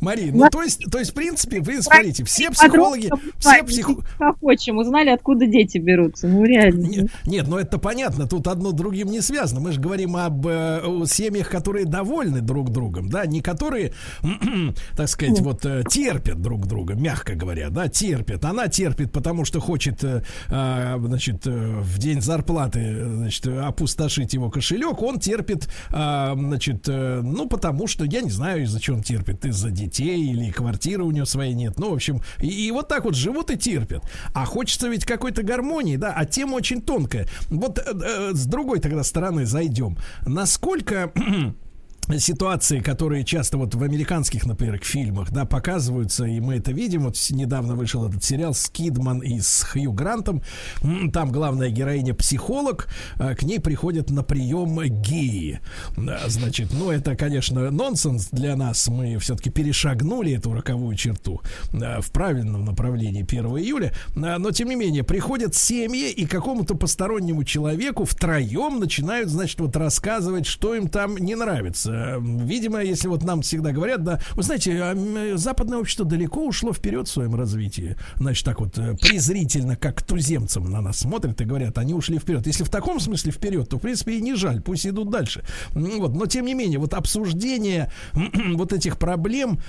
Мария, 0.00 0.32
ну 0.32 0.48
то 0.50 0.62
есть, 0.62 0.90
то 0.90 0.98
есть, 0.98 1.10
в 1.10 1.14
принципе, 1.14 1.60
вы 1.60 1.82
смотрите, 1.82 2.24
все 2.24 2.50
психологи, 2.50 3.10
все 3.38 3.62
психологи... 3.62 4.04
Хочем, 4.40 4.78
узнали, 4.78 5.10
откуда 5.10 5.46
дети 5.46 5.78
берутся, 5.78 6.26
ну 6.26 6.44
реально. 6.44 6.86
Нет, 6.86 7.10
нет, 7.26 7.48
ну 7.48 7.58
это 7.58 7.78
понятно, 7.78 8.26
тут 8.26 8.48
одно 8.48 8.72
другим 8.72 9.08
не 9.08 9.20
связано. 9.20 9.60
Мы 9.60 9.72
же 9.72 9.80
говорим 9.80 10.16
об 10.16 10.46
э, 10.46 10.80
семьях, 11.06 11.50
которые 11.50 11.84
довольны 11.84 12.40
друг 12.40 12.70
другом, 12.70 13.10
да, 13.10 13.26
не 13.26 13.42
которые, 13.42 13.92
так 14.96 15.08
сказать, 15.08 15.34
нет. 15.34 15.42
вот 15.42 15.66
э, 15.66 15.84
терпят 15.88 16.40
друг 16.40 16.66
друга, 16.66 16.94
мягко 16.94 17.34
говоря, 17.34 17.68
да, 17.68 17.88
терпят. 17.88 18.44
Она 18.44 18.68
терпит, 18.68 19.12
потому 19.12 19.44
что 19.44 19.60
хочет, 19.60 20.02
э, 20.02 20.22
э, 20.48 20.96
значит, 20.98 21.46
э, 21.46 21.50
в 21.50 21.98
день 21.98 22.22
зарплаты, 22.22 23.04
значит, 23.04 23.46
опустошить 23.46 24.32
его 24.32 24.50
кошелек, 24.50 25.02
он 25.02 25.20
терпит, 25.20 25.68
э, 25.90 26.32
значит, 26.34 26.88
э, 26.88 27.20
ну 27.22 27.46
потому 27.48 27.86
что, 27.86 28.04
я 28.04 28.22
не 28.22 28.30
знаю, 28.30 28.62
из-за 28.62 28.80
чего 28.80 28.96
он 28.96 29.02
терпит, 29.02 29.44
из-за 29.44 29.70
детей 29.70 29.89
детей 29.90 30.30
или 30.30 30.50
квартиры 30.50 31.04
у 31.04 31.10
него 31.10 31.26
своей 31.26 31.54
нет. 31.54 31.78
Ну, 31.78 31.90
в 31.90 31.94
общем, 31.94 32.22
и, 32.40 32.48
и 32.48 32.70
вот 32.70 32.88
так 32.88 33.04
вот 33.04 33.14
живут 33.14 33.50
и 33.50 33.56
терпят. 33.56 34.04
А 34.32 34.44
хочется 34.44 34.88
ведь 34.88 35.04
какой-то 35.04 35.42
гармонии, 35.42 35.96
да, 35.96 36.12
а 36.16 36.24
тема 36.24 36.54
очень 36.54 36.80
тонкая. 36.80 37.28
Вот 37.48 37.78
э, 37.78 37.82
э, 37.84 38.30
с 38.32 38.46
другой 38.46 38.80
тогда 38.80 39.02
стороны 39.02 39.46
зайдем. 39.46 39.98
Насколько 40.26 41.12
ситуации, 42.18 42.80
которые 42.80 43.24
часто 43.24 43.56
вот 43.56 43.74
в 43.74 43.82
американских, 43.82 44.44
например, 44.46 44.80
фильмах, 44.82 45.30
да, 45.30 45.44
показываются, 45.44 46.24
и 46.24 46.40
мы 46.40 46.56
это 46.56 46.72
видим. 46.72 47.04
Вот 47.04 47.16
недавно 47.30 47.74
вышел 47.74 48.08
этот 48.08 48.24
сериал 48.24 48.54
«Скидман» 48.54 49.20
и 49.20 49.40
с 49.40 49.62
Хью 49.62 49.92
Грантом. 49.92 50.42
Там 51.12 51.30
главная 51.30 51.70
героиня 51.70 52.14
психолог, 52.14 52.88
а 53.16 53.34
к 53.34 53.42
ней 53.42 53.60
приходят 53.60 54.10
на 54.10 54.22
прием 54.22 54.80
геи. 55.02 55.60
Значит, 56.26 56.72
ну, 56.72 56.90
это, 56.90 57.14
конечно, 57.16 57.70
нонсенс 57.70 58.28
для 58.32 58.56
нас. 58.56 58.88
Мы 58.88 59.18
все-таки 59.18 59.50
перешагнули 59.50 60.32
эту 60.36 60.52
роковую 60.52 60.96
черту 60.96 61.40
в 61.70 62.10
правильном 62.10 62.64
направлении 62.64 63.22
1 63.22 63.44
июля. 63.58 63.92
Но, 64.14 64.50
тем 64.50 64.68
не 64.68 64.76
менее, 64.76 65.04
приходят 65.04 65.54
семьи 65.54 66.10
и 66.10 66.26
какому-то 66.26 66.74
постороннему 66.74 67.44
человеку 67.44 68.04
втроем 68.04 68.80
начинают, 68.80 69.28
значит, 69.28 69.60
вот 69.60 69.76
рассказывать, 69.76 70.46
что 70.46 70.74
им 70.74 70.88
там 70.88 71.16
не 71.16 71.34
нравится 71.34 71.89
видимо, 72.20 72.82
если 72.82 73.08
вот 73.08 73.22
нам 73.22 73.42
всегда 73.42 73.72
говорят, 73.72 74.02
да, 74.04 74.20
вы 74.32 74.42
знаете, 74.42 74.78
а, 74.82 75.36
западное 75.36 75.78
общество 75.78 76.04
далеко 76.04 76.46
ушло 76.46 76.72
вперед 76.72 77.08
в 77.08 77.10
своем 77.10 77.34
развитии, 77.34 77.96
значит, 78.16 78.44
так 78.44 78.60
вот 78.60 78.78
э, 78.78 78.96
презрительно, 78.96 79.76
как 79.76 80.02
туземцам 80.02 80.70
на 80.70 80.80
нас 80.80 80.98
смотрят 80.98 81.40
и 81.40 81.44
говорят, 81.44 81.78
они 81.78 81.94
ушли 81.94 82.18
вперед. 82.18 82.46
Если 82.46 82.64
в 82.64 82.70
таком 82.70 83.00
смысле 83.00 83.32
вперед, 83.32 83.68
то, 83.68 83.78
в 83.78 83.80
принципе, 83.80 84.18
и 84.18 84.20
не 84.20 84.34
жаль, 84.34 84.60
пусть 84.60 84.86
идут 84.86 85.10
дальше. 85.10 85.44
Вот, 85.70 86.14
но, 86.14 86.26
тем 86.26 86.46
не 86.46 86.54
менее, 86.54 86.78
вот 86.78 86.94
обсуждение 86.94 87.90
вот 88.54 88.72
этих 88.72 88.98
проблем, 88.98 89.60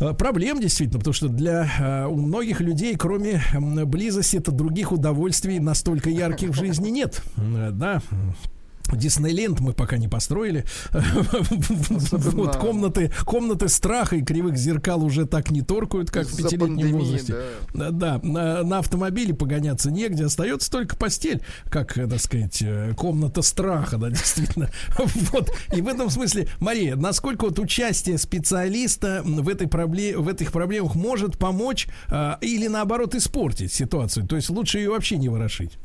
э, 0.00 0.12
проблем 0.14 0.60
действительно, 0.60 0.98
потому 0.98 1.14
что 1.14 1.28
для 1.28 1.70
э, 1.78 2.06
у 2.06 2.16
многих 2.16 2.60
людей, 2.60 2.96
кроме 2.96 3.42
близости, 3.84 4.36
это 4.36 4.52
других 4.52 4.92
удовольствий 4.92 5.58
настолько 5.58 6.10
ярких 6.10 6.50
в 6.50 6.54
жизни 6.54 6.90
нет, 6.90 7.22
да, 7.36 8.02
Диснейленд 8.96 9.60
мы 9.60 9.72
пока 9.72 9.96
не 9.98 10.08
построили. 10.08 10.64
вот 10.90 12.56
комнаты, 12.56 13.12
комнаты 13.24 13.68
страха 13.68 14.16
и 14.16 14.22
кривых 14.22 14.56
зеркал 14.56 15.04
уже 15.04 15.26
так 15.26 15.50
не 15.50 15.62
торкают, 15.62 16.10
как 16.10 16.26
в 16.26 16.36
пятилетнем 16.36 16.92
возрасте. 16.92 17.36
Да, 17.74 18.20
на, 18.22 18.78
автомобиле 18.78 19.34
погоняться 19.34 19.90
негде. 19.90 20.24
Остается 20.24 20.70
только 20.70 20.96
постель, 20.96 21.42
как, 21.68 21.96
э, 21.98 22.06
так 22.06 22.20
сказать, 22.20 22.62
э, 22.62 22.92
комната 22.96 23.42
страха, 23.42 23.98
да, 23.98 24.10
действительно. 24.10 24.70
вот. 25.32 25.50
И 25.74 25.80
в 25.80 25.88
этом 25.88 26.10
смысле, 26.10 26.48
Мария, 26.58 26.96
насколько 26.96 27.44
вот 27.44 27.58
участие 27.58 28.18
специалиста 28.18 29.22
в 29.24 29.48
этой 29.48 29.68
проблеме, 29.68 30.18
в 30.18 30.28
этих 30.28 30.52
проблемах 30.52 30.94
может 30.94 31.38
помочь 31.38 31.88
а, 32.08 32.38
или 32.40 32.66
наоборот 32.66 33.14
испортить 33.14 33.72
ситуацию? 33.72 34.26
То 34.26 34.36
есть 34.36 34.50
лучше 34.50 34.78
ее 34.78 34.90
вообще 34.90 35.16
не 35.16 35.28
ворошить? 35.28 35.78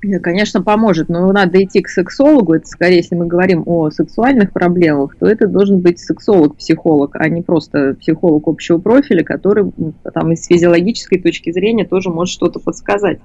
Конечно, 0.00 0.62
поможет, 0.62 1.08
но 1.08 1.32
надо 1.32 1.62
идти 1.62 1.80
к 1.80 1.88
сексологу. 1.88 2.54
Это 2.54 2.66
скорее, 2.66 2.96
если 2.96 3.16
мы 3.16 3.26
говорим 3.26 3.64
о 3.66 3.90
сексуальных 3.90 4.52
проблемах, 4.52 5.16
то 5.18 5.26
это 5.26 5.48
должен 5.48 5.80
быть 5.80 5.98
сексолог-психолог, 5.98 7.16
а 7.16 7.28
не 7.28 7.42
просто 7.42 7.96
психолог 8.00 8.46
общего 8.46 8.78
профиля, 8.78 9.24
который 9.24 9.72
там 10.14 10.32
из 10.32 10.46
физиологической 10.46 11.20
точки 11.20 11.50
зрения 11.50 11.84
тоже 11.84 12.10
может 12.10 12.32
что-то 12.32 12.60
подсказать. 12.60 13.18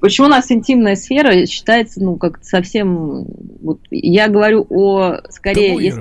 Почему 0.00 0.28
у 0.28 0.30
нас 0.30 0.50
интимная 0.50 0.96
сфера 0.96 1.44
считается, 1.44 2.02
ну, 2.02 2.16
как 2.16 2.42
совсем, 2.42 3.26
вот 3.60 3.80
я 3.90 4.28
говорю 4.28 4.66
о 4.70 5.18
скорее, 5.28 5.76
если 5.82 6.00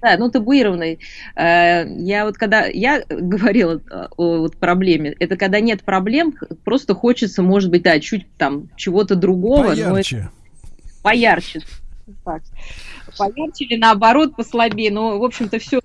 да, 0.00 0.16
ну 0.18 0.30
табуированный. 0.30 1.00
Э, 1.36 1.84
я 1.98 2.24
вот 2.24 2.36
когда 2.36 2.66
я 2.66 3.02
говорила 3.08 3.80
о 4.16 4.38
вот 4.38 4.56
проблеме, 4.56 5.14
это 5.18 5.36
когда 5.36 5.60
нет 5.60 5.82
проблем, 5.82 6.34
просто 6.64 6.94
хочется, 6.94 7.42
может 7.42 7.70
быть, 7.70 7.82
да, 7.82 7.98
чуть 8.00 8.26
там 8.36 8.68
чего-то 8.76 9.16
другого. 9.16 9.68
Поярче. 9.68 9.88
Но 9.88 9.98
это... 9.98 10.32
Поярче. 11.02 11.60
Поярче 13.16 13.64
или 13.64 13.76
наоборот 13.76 14.36
послабее. 14.36 14.90
Но, 14.90 15.18
в 15.18 15.24
общем-то, 15.24 15.58
все 15.58 15.80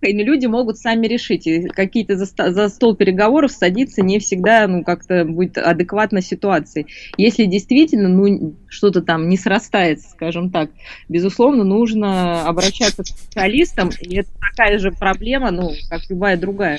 и 0.00 0.12
люди 0.12 0.46
могут 0.46 0.78
сами 0.78 1.06
решить. 1.06 1.46
И 1.46 1.66
какие-то 1.66 2.16
за, 2.16 2.26
за 2.26 2.68
стол 2.68 2.96
переговоров 2.96 3.52
садиться 3.52 4.02
не 4.02 4.18
всегда 4.18 4.66
ну, 4.66 4.84
как-то 4.84 5.24
будет 5.24 5.58
адекватно 5.58 6.20
ситуации. 6.20 6.86
Если 7.16 7.44
действительно 7.44 8.08
ну, 8.08 8.54
что-то 8.68 9.02
там 9.02 9.28
не 9.28 9.36
срастается, 9.36 10.10
скажем 10.10 10.50
так, 10.50 10.70
безусловно, 11.08 11.64
нужно 11.64 12.46
обращаться 12.46 13.02
к 13.02 13.08
специалистам, 13.08 13.90
и 14.00 14.16
это 14.16 14.30
такая 14.50 14.78
же 14.78 14.90
проблема, 14.90 15.50
ну, 15.50 15.72
как 15.88 16.02
любая 16.08 16.36
другая. 16.36 16.78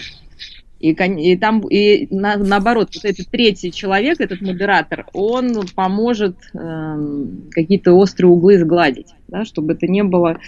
И, 0.80 0.92
и 0.92 1.38
там, 1.38 1.60
и 1.68 2.08
на, 2.10 2.38
наоборот, 2.38 2.90
вот 2.96 3.06
этот 3.06 3.28
третий 3.28 3.72
человек, 3.72 4.22
этот 4.22 4.42
модератор, 4.42 5.06
он 5.14 5.68
поможет 5.76 6.38
э, 6.54 7.26
какие-то 7.52 7.94
острые 7.94 8.32
углы 8.32 8.58
сгладить, 8.58 9.14
да, 9.28 9.44
чтобы 9.44 9.74
это 9.74 9.88
не 9.88 10.04
было 10.04 10.40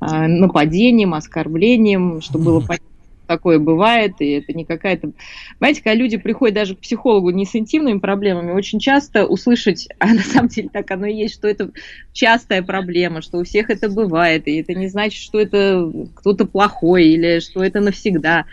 э, 0.00 0.26
нападением, 0.26 1.14
оскорблением, 1.14 2.20
чтобы 2.20 2.44
было 2.44 2.60
понятно, 2.60 2.86
такое 3.30 3.60
бывает, 3.60 4.14
и 4.18 4.30
это 4.30 4.52
не 4.52 4.64
какая-то... 4.64 5.12
Понимаете, 5.60 5.82
когда 5.84 5.94
люди 5.94 6.16
приходят 6.16 6.56
даже 6.56 6.74
к 6.74 6.80
психологу 6.80 7.30
не 7.30 7.46
с 7.46 7.54
интимными 7.54 8.00
проблемами, 8.00 8.50
очень 8.50 8.80
часто 8.80 9.24
услышать, 9.24 9.88
а 10.00 10.08
на 10.08 10.22
самом 10.22 10.48
деле 10.48 10.68
так 10.68 10.90
оно 10.90 11.06
и 11.06 11.14
есть, 11.14 11.34
что 11.34 11.46
это 11.46 11.70
частая 12.12 12.62
проблема, 12.62 13.22
что 13.22 13.38
у 13.38 13.44
всех 13.44 13.70
это 13.70 13.88
бывает, 13.88 14.48
и 14.48 14.56
это 14.56 14.74
не 14.74 14.88
значит, 14.88 15.22
что 15.22 15.38
это 15.38 15.92
кто-то 16.16 16.44
плохой 16.44 17.06
или 17.06 17.38
что 17.38 17.62
это 17.62 17.80
навсегда, 17.80 18.46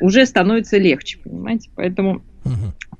уже 0.00 0.26
становится 0.26 0.78
легче, 0.78 1.18
понимаете? 1.18 1.70
Поэтому 1.74 2.22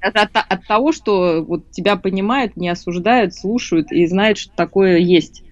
от, 0.01 0.17
от, 0.17 0.31
от 0.35 0.67
того, 0.67 0.93
что 0.93 1.43
вот 1.43 1.71
тебя 1.71 1.97
понимают, 1.97 2.57
не 2.57 2.69
осуждают, 2.69 3.35
слушают 3.35 3.91
и 3.91 4.07
знают, 4.07 4.39
что 4.39 4.53
такое 4.55 4.99
есть. 4.99 5.43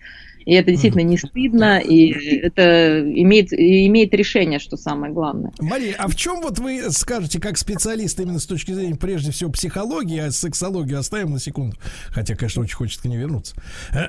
И 0.47 0.55
это 0.55 0.71
действительно 0.71 1.03
не 1.03 1.19
стыдно, 1.19 1.81
и 1.81 2.13
это 2.39 3.01
имеет, 3.01 3.53
имеет 3.53 4.15
решение, 4.15 4.61
что 4.61 4.77
самое 4.77 5.13
главное. 5.13 5.53
Мария, 5.59 5.97
а 5.99 6.07
в 6.07 6.15
чем 6.15 6.41
вот 6.41 6.61
вы 6.61 6.91
скажете, 6.93 7.41
как 7.41 7.59
специалист 7.59 8.19
именно 8.21 8.39
с 8.39 8.47
точки 8.47 8.71
зрения, 8.71 8.95
прежде 8.95 9.33
всего, 9.33 9.51
психологии, 9.51 10.19
а 10.21 10.31
сексологию 10.31 11.01
оставим 11.01 11.33
на 11.33 11.41
секунду, 11.41 11.77
хотя, 12.11 12.37
конечно, 12.37 12.63
очень 12.63 12.77
хочется 12.77 13.03
к 13.03 13.05
ней 13.07 13.19
вернуться. 13.19 13.55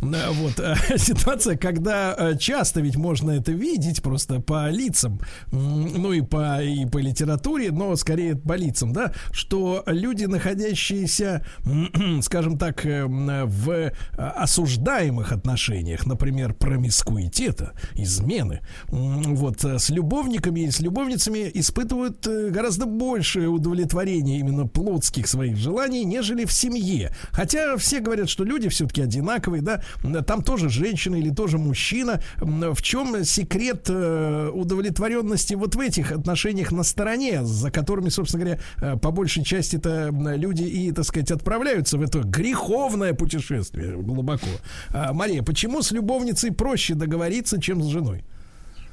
Вот, 0.00 0.58
э, 0.58 0.74
ситуация, 0.98 1.56
когда 1.56 2.14
э, 2.18 2.36
часто 2.38 2.80
ведь 2.80 2.96
можно 2.96 3.30
это 3.30 3.52
видеть 3.52 4.02
просто 4.02 4.40
по 4.40 4.68
лицам, 4.70 5.20
ну 5.52 6.12
и 6.12 6.20
по, 6.20 6.62
и 6.62 6.84
по 6.86 6.98
литературе, 6.98 7.70
но 7.70 7.94
скорее 7.96 8.34
по 8.34 8.54
лицам, 8.54 8.92
да, 8.92 9.12
что 9.30 9.84
люди, 9.86 10.24
находящиеся, 10.24 11.44
скажем 12.22 12.58
так, 12.58 12.84
э, 12.84 13.04
в 13.06 13.92
осуждаемых 14.16 15.32
отношениях, 15.44 16.06
например, 16.06 16.54
промискуитета, 16.54 17.74
измены, 17.94 18.60
вот 18.88 19.62
э, 19.64 19.78
с 19.78 19.90
любовниками 19.90 20.60
и 20.60 20.70
с 20.70 20.80
любовницами 20.80 21.50
испытывают 21.52 22.26
э, 22.26 22.48
гораздо 22.48 22.86
большее 22.86 23.48
удовлетворение 23.48 24.40
именно 24.40 24.66
плотских 24.66 25.28
своих 25.28 25.58
желаний, 25.58 26.04
нежели 26.04 26.46
в 26.46 26.52
семье. 26.52 27.14
Хотя 27.30 27.76
все 27.76 28.00
говорят, 28.00 28.30
что 28.30 28.42
люди 28.42 28.70
все-таки 28.70 29.02
одинаковые, 29.02 29.60
да, 29.60 29.82
там 30.26 30.42
тоже 30.42 30.70
женщина 30.70 31.16
или 31.16 31.28
тоже 31.28 31.58
мужчина. 31.58 32.22
В 32.38 32.80
чем 32.80 33.22
секрет 33.24 33.86
э, 33.90 34.50
удовлетворенности 34.50 35.52
вот 35.54 35.74
в 35.74 35.80
этих 35.80 36.12
отношениях 36.12 36.72
на 36.72 36.84
стороне, 36.84 37.44
за 37.44 37.70
которыми, 37.70 38.08
собственно 38.08 38.44
говоря, 38.44 38.96
по 38.96 39.10
большей 39.10 39.44
части 39.44 39.76
это 39.76 40.08
люди 40.10 40.62
и, 40.62 40.90
так 40.92 41.04
сказать, 41.04 41.30
отправляются 41.30 41.98
в 41.98 42.02
это 42.02 42.20
греховное 42.20 43.12
путешествие 43.12 44.00
глубоко. 44.00 44.46
А, 44.88 45.12
Мария, 45.12 45.33
Мария, 45.34 45.42
почему 45.42 45.82
с 45.82 45.90
любовницей 45.90 46.52
проще 46.52 46.94
договориться, 46.94 47.60
чем 47.60 47.82
с 47.82 47.86
женой? 47.86 48.22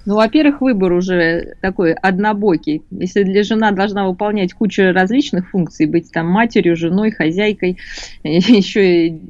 Ну, 0.03 0.15
во-первых, 0.15 0.61
выбор 0.61 0.93
уже 0.93 1.53
такой 1.61 1.93
однобокий. 1.93 2.81
Если 2.89 3.21
для 3.21 3.43
жена 3.43 3.69
должна 3.69 4.07
выполнять 4.07 4.51
кучу 4.51 4.91
различных 4.91 5.51
функций, 5.51 5.85
быть 5.85 6.11
там 6.11 6.25
матерью, 6.25 6.75
женой, 6.75 7.11
хозяйкой, 7.11 7.77
еще 8.23 9.09
и 9.09 9.21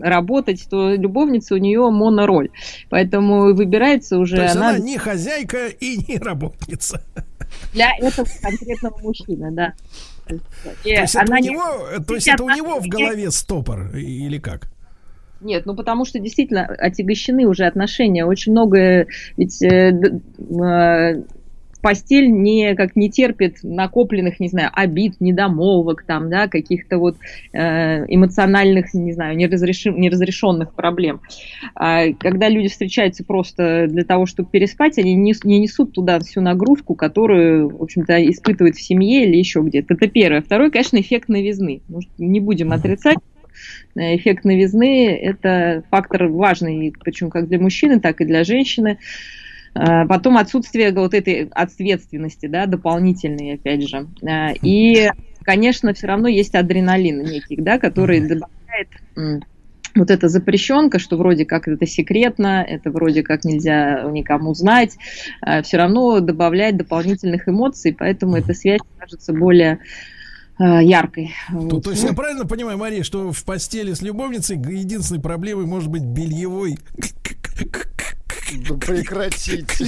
работать, 0.00 0.64
то 0.70 0.94
любовница 0.94 1.54
у 1.54 1.58
нее 1.58 1.90
монороль. 1.90 2.50
Поэтому 2.90 3.52
выбирается 3.54 4.18
уже 4.18 4.36
то 4.36 4.42
есть 4.42 4.54
она... 4.54 4.68
она 4.70 4.78
не 4.78 4.98
хозяйка 4.98 5.66
и 5.66 5.96
не 6.06 6.18
работница. 6.18 7.02
Для 7.72 7.90
этого 7.98 8.28
конкретного 8.40 8.98
мужчины, 9.02 9.50
да. 9.50 9.74
То 10.28 10.34
есть, 10.84 11.16
это, 11.16 11.32
у 11.32 11.36
него, 11.38 12.04
то 12.06 12.14
есть 12.14 12.28
это 12.28 12.44
у 12.44 12.50
него 12.50 12.78
в 12.78 12.86
голове 12.86 13.32
стопор 13.32 13.96
или 13.96 14.38
как? 14.38 14.69
Нет, 15.40 15.64
ну 15.66 15.74
потому 15.74 16.04
что 16.04 16.18
действительно 16.18 16.64
отягощены 16.64 17.46
уже 17.46 17.64
отношения. 17.64 18.26
Очень 18.26 18.52
много 18.52 19.06
ведь 19.36 19.62
э, 19.62 19.92
э, 20.38 21.22
постель 21.80 22.30
не 22.30 22.74
как 22.74 22.96
не 22.96 23.10
терпит 23.10 23.58
накопленных, 23.62 24.40
не 24.40 24.48
знаю, 24.48 24.70
обид, 24.72 25.14
недомолвок, 25.20 26.04
там, 26.04 26.30
да, 26.30 26.48
каких-то 26.48 26.98
вот 26.98 27.16
э, 27.52 28.04
эмоциональных, 28.08 28.92
не 28.94 29.12
знаю, 29.12 29.36
неразрешим, 29.36 30.00
неразрешенных 30.00 30.74
проблем. 30.74 31.20
А 31.74 32.12
когда 32.18 32.48
люди 32.48 32.68
встречаются 32.68 33.24
просто 33.24 33.86
для 33.88 34.04
того, 34.04 34.26
чтобы 34.26 34.50
переспать, 34.50 34.98
они 34.98 35.14
не, 35.14 35.34
не 35.44 35.58
несут 35.58 35.92
туда 35.92 36.18
всю 36.20 36.40
нагрузку, 36.40 36.94
которую, 36.94 37.76
в 37.76 37.82
общем-то, 37.82 38.30
испытывают 38.30 38.76
в 38.76 38.82
семье 38.82 39.26
или 39.26 39.36
еще 39.36 39.60
где-то. 39.60 39.94
Это 39.94 40.06
первое. 40.08 40.42
Второй, 40.42 40.70
конечно, 40.70 41.00
эффект 41.00 41.28
новизны. 41.28 41.82
Не 42.18 42.40
будем 42.40 42.72
отрицать 42.72 43.18
эффект 43.94 44.44
новизны– 44.44 45.08
это 45.22 45.82
фактор 45.90 46.28
важный, 46.28 46.92
причем 47.02 47.30
как 47.30 47.48
для 47.48 47.58
мужчины, 47.58 48.00
так 48.00 48.20
и 48.20 48.24
для 48.24 48.44
женщины. 48.44 48.98
Э, 49.74 50.06
потом 50.06 50.36
отсутствие 50.36 50.92
вот 50.92 51.14
этой 51.14 51.48
ответственности, 51.52 52.46
да, 52.46 52.66
дополнительной, 52.66 53.54
опять 53.54 53.88
же. 53.88 54.08
Э, 54.22 54.54
и, 54.62 55.10
конечно, 55.44 55.92
все 55.94 56.06
равно 56.06 56.28
есть 56.28 56.54
адреналин 56.54 57.22
некий, 57.22 57.56
да, 57.56 57.78
который 57.78 58.20
добавляет 58.20 58.88
вот 59.96 60.08
эта 60.08 60.28
запрещенка, 60.28 61.00
что 61.00 61.16
вроде 61.16 61.44
как 61.44 61.66
это 61.66 61.84
секретно, 61.84 62.64
это 62.66 62.92
вроде 62.92 63.24
как 63.24 63.42
нельзя 63.42 64.04
никому 64.08 64.54
знать, 64.54 64.96
все 65.64 65.76
равно 65.78 66.20
добавляет 66.20 66.76
дополнительных 66.76 67.48
эмоций, 67.48 67.92
поэтому 67.98 68.36
эта 68.36 68.54
связь 68.54 68.78
кажется 69.00 69.32
более 69.32 69.74
Э, 69.74 70.09
яркой. 70.64 71.34
То, 71.50 71.58
вот. 71.58 71.84
то 71.84 71.90
есть 71.90 72.02
я 72.02 72.12
правильно 72.12 72.46
понимаю, 72.46 72.78
Мария, 72.78 73.02
что 73.02 73.32
в 73.32 73.44
постели 73.44 73.92
с 73.92 74.02
любовницей 74.02 74.56
единственной 74.56 75.20
проблемой 75.20 75.66
может 75.66 75.90
быть 75.90 76.02
бельевой 76.02 76.78
да 78.68 78.74
прекратите. 78.74 79.86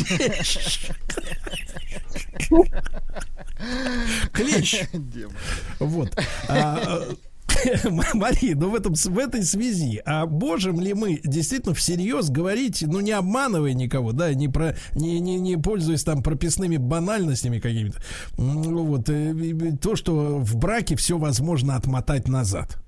Клещ. 4.33 4.85
Вот. 5.79 6.17
А, 6.49 7.01
Мария, 8.15 8.57
ну 8.57 8.71
в, 8.71 8.75
этом, 8.75 8.95
в 8.95 9.19
этой 9.19 9.43
связи, 9.43 10.03
а 10.05 10.27
можем 10.27 10.81
ли 10.81 10.95
мы 10.95 11.21
действительно 11.23 11.75
всерьез 11.75 12.31
говорить, 12.31 12.85
ну 12.87 13.01
не 13.01 13.13
обманывая 13.13 13.73
никого, 13.73 14.13
да, 14.13 14.33
не, 14.35 14.49
про, 14.49 14.77
не, 14.95 15.21
не, 15.21 15.39
не 15.39 15.57
пользуясь 15.57 16.05
там 16.05 16.23
прописными 16.23 16.77
банальностями 16.77 17.59
какими-то, 17.59 17.99
вот, 18.37 19.09
э, 19.09 19.77
то, 19.81 19.97
что 19.97 20.39
в 20.39 20.57
браке 20.57 20.97
все 20.97 21.19
возможно 21.19 21.77
отмотать 21.77 22.29
назад. 22.29 22.79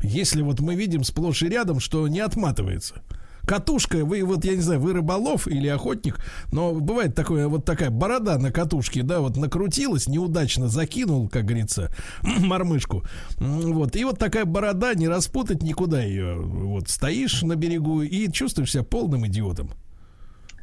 Если 0.00 0.42
вот 0.42 0.60
мы 0.60 0.74
видим 0.74 1.02
сплошь 1.02 1.42
и 1.42 1.48
рядом, 1.48 1.80
что 1.80 2.06
не 2.06 2.20
отматывается 2.20 3.02
катушка, 3.48 4.04
вы 4.04 4.22
вот, 4.22 4.44
я 4.44 4.54
не 4.54 4.60
знаю, 4.60 4.80
вы 4.80 4.92
рыболов 4.92 5.48
или 5.48 5.66
охотник, 5.68 6.20
но 6.52 6.74
бывает 6.74 7.14
такое, 7.14 7.48
вот 7.48 7.64
такая 7.64 7.88
борода 7.88 8.38
на 8.38 8.52
катушке, 8.52 9.02
да, 9.02 9.20
вот 9.20 9.36
накрутилась, 9.36 10.06
неудачно 10.06 10.68
закинул, 10.68 11.28
как 11.30 11.46
говорится, 11.46 11.90
мормышку, 12.22 13.04
вот, 13.38 13.96
и 13.96 14.04
вот 14.04 14.18
такая 14.18 14.44
борода, 14.44 14.94
не 14.94 15.08
распутать 15.08 15.62
никуда 15.62 16.02
ее, 16.02 16.36
вот, 16.36 16.90
стоишь 16.90 17.42
на 17.42 17.56
берегу 17.56 18.02
и 18.02 18.30
чувствуешь 18.30 18.72
себя 18.72 18.84
полным 18.84 19.26
идиотом. 19.26 19.70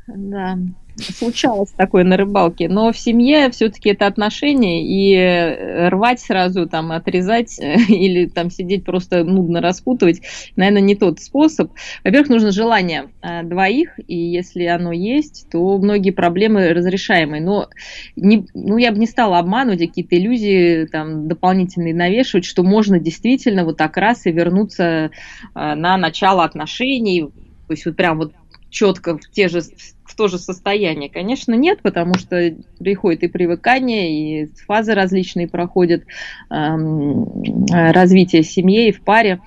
Да, 0.08 0.58
случалось 0.98 1.72
такое 1.72 2.04
на 2.04 2.18
рыбалке, 2.18 2.70
но 2.70 2.92
в 2.92 2.98
семье 2.98 3.50
все-таки 3.50 3.90
это 3.90 4.08
отношения, 4.08 4.84
и 4.86 5.16
э, 5.16 5.90
рвать 5.90 6.20
сразу, 6.20 6.68
там, 6.68 6.92
отрезать 6.92 7.60
или 7.90 8.28
там 8.28 8.50
сидеть 8.50 8.86
просто 8.86 9.24
нудно 9.24 9.62
распутывать, 9.62 10.22
наверное, 10.56 10.82
не 10.82 10.96
тот 10.96 11.20
способ. 11.20 11.72
Во-первых, 12.04 12.30
нужно 12.30 12.52
желание 12.52 13.10
э, 13.22 13.44
двоих, 13.44 14.00
и 14.08 14.16
если 14.16 14.66
оно 14.66 14.92
есть, 14.92 15.48
то 15.52 15.78
многие 15.78 16.12
проблемы 16.12 16.70
разрешаемые, 16.70 17.42
но 17.42 17.70
не, 18.16 18.48
ну, 18.54 18.78
я 18.78 18.92
бы 18.92 19.00
не 19.00 19.08
стала 19.08 19.40
обманывать, 19.40 19.80
какие-то 19.80 20.16
иллюзии 20.18 20.86
там 20.86 21.28
дополнительные 21.28 21.94
навешивать, 21.94 22.46
что 22.46 22.64
можно 22.64 23.00
действительно 23.00 23.66
вот 23.66 23.78
так 23.78 23.98
раз 23.98 24.26
и 24.26 24.32
вернуться 24.32 24.84
э, 24.84 25.10
на 25.54 25.98
начало 25.98 26.44
отношений, 26.44 27.32
то 27.68 27.74
есть 27.74 27.86
вот 27.86 27.96
прям 27.96 28.20
вот 28.20 28.34
четко 28.70 29.18
в 29.18 29.30
те 29.32 29.48
же 29.48 29.62
в 30.06 30.16
то 30.16 30.28
же 30.28 30.38
состояние? 30.38 31.10
Конечно, 31.10 31.54
нет, 31.54 31.82
потому 31.82 32.16
что 32.16 32.56
приходит 32.80 33.24
и 33.24 33.28
привыкание, 33.28 34.44
и 34.44 34.50
фазы 34.68 34.94
различные 34.94 35.48
проходят 35.48 36.04
эм, 36.50 37.44
развитие 37.70 38.44
семьи 38.44 38.90
и 38.90 38.92
в 38.92 39.02
паре. 39.02 39.42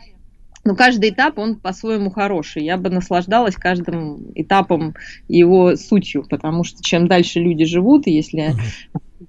Но 0.64 0.74
каждый 0.74 1.10
этап, 1.10 1.38
он 1.38 1.56
по-своему 1.56 2.10
хороший. 2.10 2.64
Я 2.64 2.76
бы 2.76 2.90
наслаждалась 2.90 3.54
каждым 3.54 4.32
этапом 4.34 4.94
его 5.28 5.76
сутью, 5.76 6.24
потому 6.28 6.64
что 6.64 6.82
чем 6.82 7.06
дальше 7.06 7.40
люди 7.40 7.64
живут, 7.64 8.06
если 8.06 8.54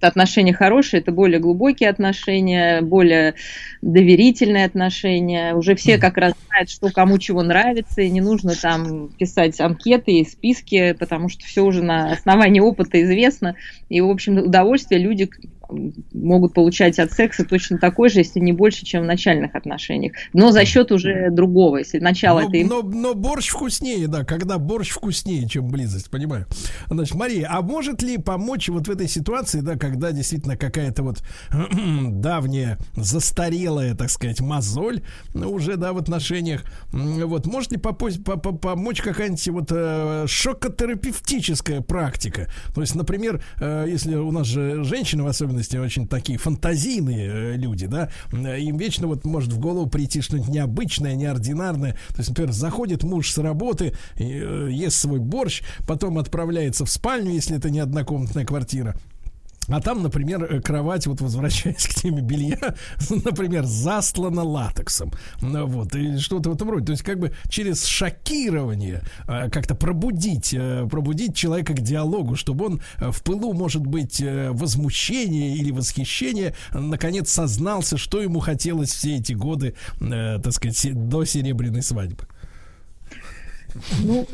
отношения 0.08 0.54
хорошие, 0.54 1.02
это 1.02 1.12
более 1.12 1.40
глубокие 1.40 1.90
отношения, 1.90 2.82
более 2.82 3.36
доверительные 3.82 4.66
отношения. 4.66 5.54
Уже 5.54 5.76
все 5.76 5.98
как 5.98 6.18
раз 6.18 6.34
знают, 6.48 6.70
что 6.70 6.90
кому 6.90 7.18
чего 7.18 7.44
нравится, 7.44 8.02
и 8.02 8.10
не 8.10 8.22
нужно 8.22 8.56
там 8.56 9.10
писать 9.10 9.60
анкеты 9.60 10.20
и 10.20 10.26
списки, 10.26 10.96
потому 11.00 11.30
что 11.30 11.46
все 11.46 11.64
уже 11.64 11.84
на 11.84 12.12
основании 12.12 12.60
опыта 12.60 13.02
известно. 13.02 13.56
И, 13.90 14.02
в 14.02 14.10
общем, 14.10 14.38
удовольствие 14.38 15.00
люди 15.00 15.30
могут 16.14 16.54
получать 16.54 17.00
от 17.00 17.12
секса 17.12 17.46
точно 17.46 17.78
такой 17.78 18.10
же, 18.10 18.20
если 18.20 18.40
не 18.40 18.54
больше, 18.54 18.86
чем 18.86 19.04
в 19.04 19.06
начальных 19.06 19.56
отношениях. 19.56 20.14
Но 20.34 20.52
за 20.52 20.66
счет 20.66 20.92
уже 20.92 21.30
другого. 21.32 21.78
Если 21.78 22.00
начало 22.00 22.42
но, 22.42 22.50
это... 22.50 22.68
Но, 22.68 22.82
но 22.82 23.14
борщ 23.14 23.50
вкуснее, 23.50 24.08
да, 24.08 24.24
когда 24.24 24.58
борщ 24.58 24.90
вкуснее, 24.90 25.48
чем 25.48 25.70
близость, 25.70 26.10
понимаю. 26.10 26.48
Значит, 26.88 27.16
Мария, 27.16 27.48
а 27.52 27.62
может 27.62 28.02
ли 28.02 28.18
помочь 28.18 28.70
вот 28.70 28.88
в 28.88 28.92
этой 28.92 29.08
ситуации, 29.08 29.62
да, 29.62 29.76
когда 29.76 30.12
действительно 30.12 30.58
какая-то 30.58 31.04
вот 31.04 31.24
давняя, 32.10 32.78
застарелая, 32.96 33.96
так 33.96 34.10
сказать, 34.10 34.42
мозоль 34.42 35.02
ну, 35.34 35.52
уже, 35.52 35.78
да, 35.78 35.94
в 35.94 35.98
отношениях, 35.98 36.64
вот, 36.92 37.46
может 37.46 37.72
ли 37.72 37.78
попозь, 37.78 38.18
по 38.18 38.32
-по 38.32 38.58
помочь 38.58 39.02
какая-нибудь 39.02 39.48
вот 39.50 39.72
э, 39.72 40.26
шокотерапевтическая 40.28 41.82
практика? 41.82 42.48
То 42.74 42.82
есть, 42.82 42.96
например, 42.96 43.44
э, 43.60 43.86
если 43.88 44.16
у 44.16 44.32
нас 44.32 44.48
же 44.48 44.84
женщины 44.84 45.24
в 45.24 45.28
особенности 45.28 45.59
очень 45.82 46.08
такие 46.08 46.38
фантазийные 46.38 47.28
э, 47.28 47.56
люди, 47.56 47.88
да, 47.88 48.10
им 48.32 48.78
вечно 48.78 49.08
вот 49.08 49.26
может 49.26 49.52
в 49.52 49.60
голову 49.60 49.88
прийти 49.88 50.22
что-нибудь 50.22 50.50
необычное, 50.50 51.16
неординарное. 51.16 51.94
То 52.10 52.18
есть, 52.18 52.30
например, 52.30 52.52
заходит 52.52 53.04
муж 53.04 53.32
с 53.32 53.38
работы, 53.38 53.94
э, 54.16 54.70
ест 54.72 54.98
свой 54.98 55.20
борщ, 55.20 55.62
потом 55.88 56.18
отправляется 56.18 56.86
в 56.86 56.90
спальню, 56.90 57.32
если 57.32 57.58
это 57.58 57.70
не 57.70 57.80
однокомнатная 57.80 58.46
квартира, 58.46 58.96
а 59.70 59.82
там, 59.82 60.04
например, 60.04 60.44
э, 60.44 60.62
кровать, 60.62 61.08
вот 61.08 61.22
возвращаясь 61.22 61.88
к 61.88 61.94
теме 61.94 62.22
белья, 62.22 62.76
например, 63.10 63.66
заслана 63.66 64.44
латексом. 64.44 65.12
Ну 65.42 65.66
вот, 65.66 65.96
и 65.96 66.18
что-то 66.18 66.52
в 66.52 66.56
этом 66.56 66.70
роде. 66.70 66.86
То 66.88 66.92
есть, 66.94 67.04
как 67.04 67.20
бы 67.20 67.32
через 67.50 67.86
шокирование 67.86 69.02
э, 69.28 69.50
как-то 69.50 69.76
пробудить, 69.76 70.54
э, 70.54 70.88
пробудить 70.90 71.36
человека 71.36 71.74
к 71.74 71.82
диалогу, 71.82 72.36
чтобы 72.36 72.66
он 72.66 72.82
в 72.98 73.22
пылу, 73.24 73.54
может 73.54 73.86
быть, 73.86 74.24
возмущения 74.24 75.56
или 75.56 75.72
восхищения, 75.72 76.54
наконец 76.74 77.30
сознался, 77.32 77.98
что 77.98 78.22
ему 78.22 78.40
хотелось 78.40 78.92
все 78.92 79.18
эти 79.18 79.34
годы, 79.34 79.76
так 80.00 80.52
сказать, 80.52 81.10
до 81.10 81.26
серебряной 81.26 81.82
свадьбы. 81.82 82.28
Ну, 84.04 84.28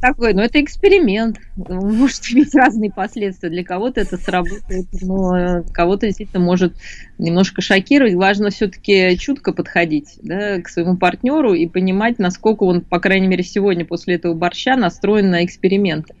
такой, 0.00 0.34
но 0.34 0.42
это 0.42 0.62
эксперимент. 0.62 1.38
Может 1.56 2.30
иметь 2.30 2.54
разные 2.54 2.90
последствия. 2.90 3.50
Для 3.50 3.64
кого-то 3.64 4.00
это 4.00 4.16
сработает, 4.16 4.86
но 5.00 5.62
кого-то 5.72 6.06
действительно 6.06 6.42
может 6.42 6.74
немножко 7.18 7.60
шокировать. 7.60 8.14
Важно 8.14 8.50
все-таки 8.50 9.16
чутко 9.18 9.52
подходить 9.52 10.18
да, 10.22 10.60
к 10.60 10.68
своему 10.68 10.96
партнеру 10.96 11.54
и 11.54 11.66
понимать, 11.66 12.18
насколько 12.18 12.64
он, 12.64 12.80
по 12.80 13.00
крайней 13.00 13.28
мере, 13.28 13.44
сегодня 13.44 13.84
после 13.84 14.14
этого 14.16 14.34
борща 14.34 14.76
настроен 14.76 15.30
на 15.30 15.44
эксперименты. 15.44 16.14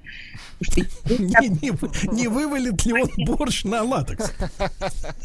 Не, 0.60 1.48
не, 1.48 2.16
не 2.20 2.28
вывалит 2.28 2.84
ли 2.84 2.92
он 2.92 3.08
борщ 3.26 3.62
на 3.64 3.82
латекс? 3.82 4.32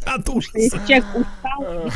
От 0.06 0.30
ужаса. 0.30 0.80
Человек 0.88 1.06
устал, 1.16 1.92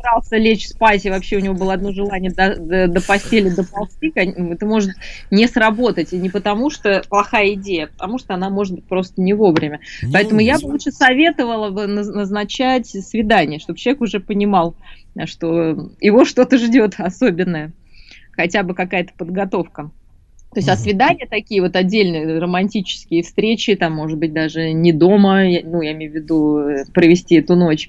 собрался 0.00 0.36
лечь 0.36 0.68
спать, 0.68 1.04
и 1.04 1.10
вообще 1.10 1.36
у 1.36 1.40
него 1.40 1.54
было 1.54 1.74
одно 1.74 1.92
желание 1.92 2.30
до, 2.30 2.56
до, 2.56 2.88
до 2.88 3.00
постели 3.00 3.50
доползти, 3.50 4.12
это 4.14 4.66
может 4.66 4.90
не 5.30 5.46
сработать. 5.46 6.12
И 6.12 6.18
не 6.18 6.30
потому, 6.30 6.70
что 6.70 7.02
плохая 7.08 7.54
идея, 7.54 7.84
а 7.84 7.88
потому 7.92 8.18
что 8.18 8.34
она 8.34 8.50
может 8.50 8.74
быть 8.74 8.84
просто 8.84 9.20
не 9.20 9.34
вовремя. 9.34 9.80
Не 10.02 10.12
Поэтому 10.12 10.40
я 10.40 10.58
бы 10.58 10.66
лучше 10.66 10.90
советовала 10.90 11.70
бы 11.70 11.86
назначать 11.86 12.88
свидание, 12.88 13.58
чтобы 13.58 13.78
человек 13.78 14.02
уже 14.02 14.20
понимал, 14.20 14.74
что 15.26 15.90
его 16.00 16.24
что-то 16.24 16.58
ждет 16.58 16.94
особенное. 16.98 17.72
Хотя 18.32 18.62
бы 18.62 18.74
какая-то 18.74 19.12
подготовка. 19.16 19.90
То 20.52 20.58
есть, 20.58 20.68
а 20.68 20.76
свидания 20.76 21.26
такие 21.30 21.62
вот 21.62 21.76
отдельные 21.76 22.40
романтические 22.40 23.22
встречи, 23.22 23.76
там, 23.76 23.92
может 23.92 24.18
быть, 24.18 24.32
даже 24.32 24.72
не 24.72 24.92
дома, 24.92 25.44
ну, 25.62 25.80
я 25.80 25.92
имею 25.92 26.10
в 26.10 26.14
виду 26.16 26.58
э, 26.58 26.84
провести 26.92 27.36
эту 27.36 27.54
ночь, 27.54 27.88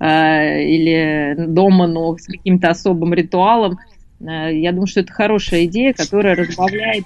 э, 0.00 0.62
или 0.62 1.34
дома, 1.36 1.86
но 1.86 2.16
с 2.16 2.24
каким-то 2.24 2.70
особым 2.70 3.12
ритуалом, 3.12 3.78
э, 4.20 4.58
я 4.58 4.72
думаю, 4.72 4.86
что 4.86 5.00
это 5.00 5.12
хорошая 5.12 5.66
идея, 5.66 5.92
которая 5.92 6.34
разбавляет 6.34 7.04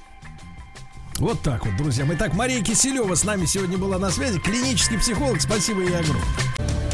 вот 1.18 1.40
так 1.40 1.64
вот, 1.66 1.76
друзья. 1.76 2.04
Итак, 2.12 2.34
Мария 2.34 2.62
Киселева 2.62 3.14
с 3.14 3.24
нами 3.24 3.44
сегодня 3.44 3.78
была 3.78 3.98
на 3.98 4.10
связи, 4.10 4.40
клинический 4.40 4.98
психолог. 4.98 5.40
Спасибо 5.40 5.80
ей 5.80 5.94
огромное. 5.94 6.91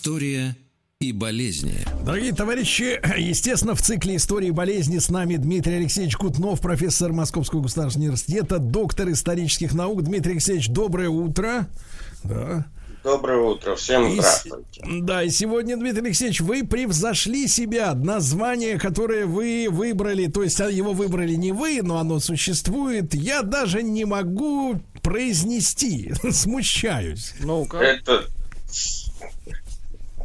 История 0.00 0.56
и 0.98 1.12
болезни. 1.12 1.74
Дорогие 2.06 2.32
товарищи, 2.32 2.98
естественно, 3.18 3.74
в 3.74 3.82
цикле 3.82 4.16
истории 4.16 4.48
и 4.48 4.50
болезни 4.50 4.96
с 4.96 5.10
нами 5.10 5.36
Дмитрий 5.36 5.74
Алексеевич 5.74 6.16
Кутнов, 6.16 6.62
профессор 6.62 7.12
Московского 7.12 7.60
государственного 7.60 8.12
университета, 8.12 8.58
доктор 8.58 9.10
исторических 9.10 9.74
наук. 9.74 10.02
Дмитрий 10.02 10.32
Алексеевич, 10.32 10.68
доброе 10.68 11.10
утро. 11.10 11.66
Да. 12.24 12.64
Доброе 13.04 13.40
утро, 13.42 13.76
всем 13.76 14.10
здравствуйте. 14.12 14.80
И, 14.88 15.02
да, 15.02 15.22
и 15.22 15.28
сегодня, 15.28 15.76
Дмитрий 15.76 16.06
Алексеевич, 16.06 16.40
вы 16.40 16.66
превзошли 16.66 17.46
себя. 17.46 17.92
Название, 17.92 18.78
которое 18.78 19.26
вы 19.26 19.68
выбрали, 19.70 20.28
то 20.28 20.42
есть 20.42 20.58
а, 20.62 20.70
его 20.70 20.94
выбрали 20.94 21.34
не 21.34 21.52
вы, 21.52 21.80
но 21.82 21.98
оно 21.98 22.20
существует, 22.20 23.12
я 23.12 23.42
даже 23.42 23.82
не 23.82 24.06
могу 24.06 24.80
произнести. 25.02 26.14
Смущаюсь. 26.30 27.34
Ну-ка. 27.40 27.76
Это 27.76 28.24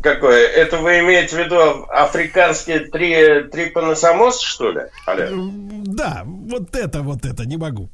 Какое? 0.06 0.45
Это 0.45 0.77
вы 0.77 0.99
имеете 0.99 1.36
в 1.36 1.40
виду 1.40 1.88
африканские 1.90 2.82
три, 2.82 3.41
трипаносомоз, 3.49 4.40
что 4.40 4.69
ли? 4.69 4.82
Олег? 5.07 5.32
Да, 5.34 6.22
вот 6.27 6.76
это, 6.76 7.02
вот 7.02 7.26
это, 7.26 7.48
не 7.48 7.57
могу. 7.57 7.90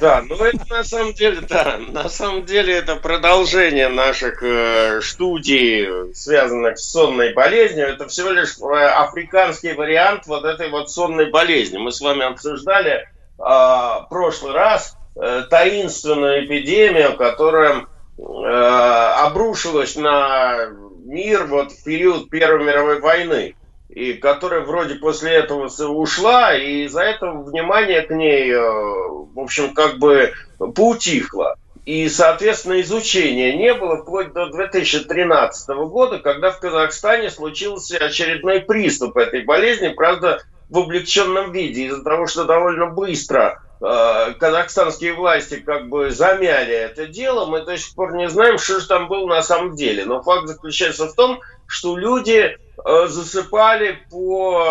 Да, 0.00 0.24
ну 0.28 0.34
это 0.42 0.58
на 0.68 0.82
самом 0.82 1.14
деле, 1.14 1.40
да, 1.48 1.78
на 1.78 2.08
самом 2.08 2.46
деле 2.46 2.74
это 2.74 2.96
продолжение 2.96 3.86
наших 3.86 4.42
э, 4.42 5.00
студий, 5.02 6.12
связанных 6.14 6.80
с 6.80 6.90
сонной 6.90 7.32
болезнью. 7.32 7.86
Это 7.86 8.08
всего 8.08 8.30
лишь 8.30 8.56
э, 8.58 8.86
африканский 8.88 9.74
вариант 9.74 10.26
вот 10.26 10.44
этой 10.44 10.68
вот 10.68 10.90
сонной 10.90 11.30
болезни. 11.30 11.78
Мы 11.78 11.92
с 11.92 12.00
вами 12.00 12.24
обсуждали 12.24 13.08
э, 13.38 14.06
прошлый 14.08 14.52
раз 14.52 14.96
э, 15.14 15.44
таинственную 15.48 16.46
эпидемию, 16.46 17.16
которая 17.16 17.86
э, 18.18 18.22
обрушилась 18.22 19.94
на 19.94 20.79
мир 21.10 21.44
вот 21.46 21.72
в 21.72 21.84
период 21.84 22.30
Первой 22.30 22.64
мировой 22.64 23.00
войны, 23.00 23.56
и 23.88 24.14
которая 24.14 24.60
вроде 24.60 24.94
после 24.94 25.32
этого 25.32 25.68
ушла, 25.88 26.54
и 26.54 26.84
из-за 26.84 27.02
этого 27.02 27.42
внимание 27.42 28.02
к 28.02 28.10
ней, 28.10 28.52
э, 28.52 28.60
в 28.60 29.38
общем, 29.38 29.74
как 29.74 29.98
бы 29.98 30.32
поутихло. 30.58 31.56
И, 31.84 32.08
соответственно, 32.08 32.80
изучения 32.82 33.56
не 33.56 33.74
было 33.74 33.96
вплоть 33.96 34.32
до 34.32 34.50
2013 34.50 35.68
года, 35.88 36.18
когда 36.20 36.52
в 36.52 36.60
Казахстане 36.60 37.30
случился 37.30 37.96
очередной 37.96 38.60
приступ 38.60 39.16
этой 39.16 39.42
болезни, 39.42 39.88
правда, 39.88 40.40
в 40.68 40.78
облегченном 40.78 41.50
виде, 41.50 41.86
из-за 41.86 42.04
того, 42.04 42.28
что 42.28 42.44
довольно 42.44 42.86
быстро 42.86 43.60
казахстанские 43.80 45.14
власти 45.14 45.56
как 45.56 45.88
бы 45.88 46.10
замяли 46.10 46.74
это 46.74 47.06
дело, 47.06 47.46
мы 47.46 47.64
до 47.64 47.78
сих 47.78 47.94
пор 47.94 48.14
не 48.14 48.28
знаем, 48.28 48.58
что 48.58 48.78
же 48.78 48.86
там 48.86 49.08
было 49.08 49.26
на 49.26 49.42
самом 49.42 49.74
деле. 49.74 50.04
Но 50.04 50.22
факт 50.22 50.48
заключается 50.48 51.06
в 51.06 51.14
том, 51.14 51.40
что 51.66 51.96
люди 51.96 52.58
э, 52.84 53.06
засыпали 53.06 53.98
по 54.10 54.62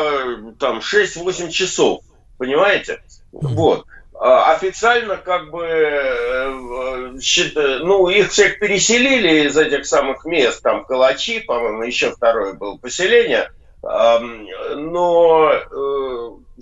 там 0.60 0.80
6-8 0.80 1.50
часов, 1.50 2.04
понимаете? 2.38 3.02
Вот. 3.32 3.86
А 4.14 4.54
официально 4.54 5.16
как 5.16 5.50
бы 5.50 5.66
э, 5.66 6.50
ну 7.82 8.10
их 8.10 8.30
всех 8.32 8.60
переселили 8.60 9.48
из 9.48 9.58
этих 9.58 9.86
самых 9.86 10.26
мест, 10.26 10.62
там 10.62 10.84
Калачи, 10.84 11.40
по-моему, 11.40 11.84
еще 11.84 12.12
второе 12.12 12.54
было 12.54 12.76
поселение, 12.76 13.50
но 13.82 15.52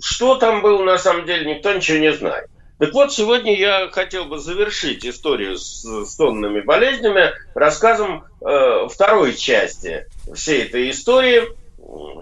что 0.00 0.36
там 0.36 0.62
было 0.62 0.84
на 0.84 0.98
самом 0.98 1.26
деле, 1.26 1.54
никто 1.54 1.72
ничего 1.72 1.98
не 1.98 2.12
знает. 2.12 2.48
Так 2.78 2.92
вот, 2.92 3.12
сегодня 3.12 3.56
я 3.58 3.88
хотел 3.90 4.26
бы 4.26 4.38
завершить 4.38 5.04
историю 5.04 5.58
с, 5.58 5.82
с 5.82 6.14
сонными 6.14 6.60
болезнями 6.60 7.32
рассказом 7.54 8.24
э, 8.40 8.86
второй 8.88 9.34
части 9.34 10.06
всей 10.32 10.62
этой 10.62 10.90
истории. 10.90 11.42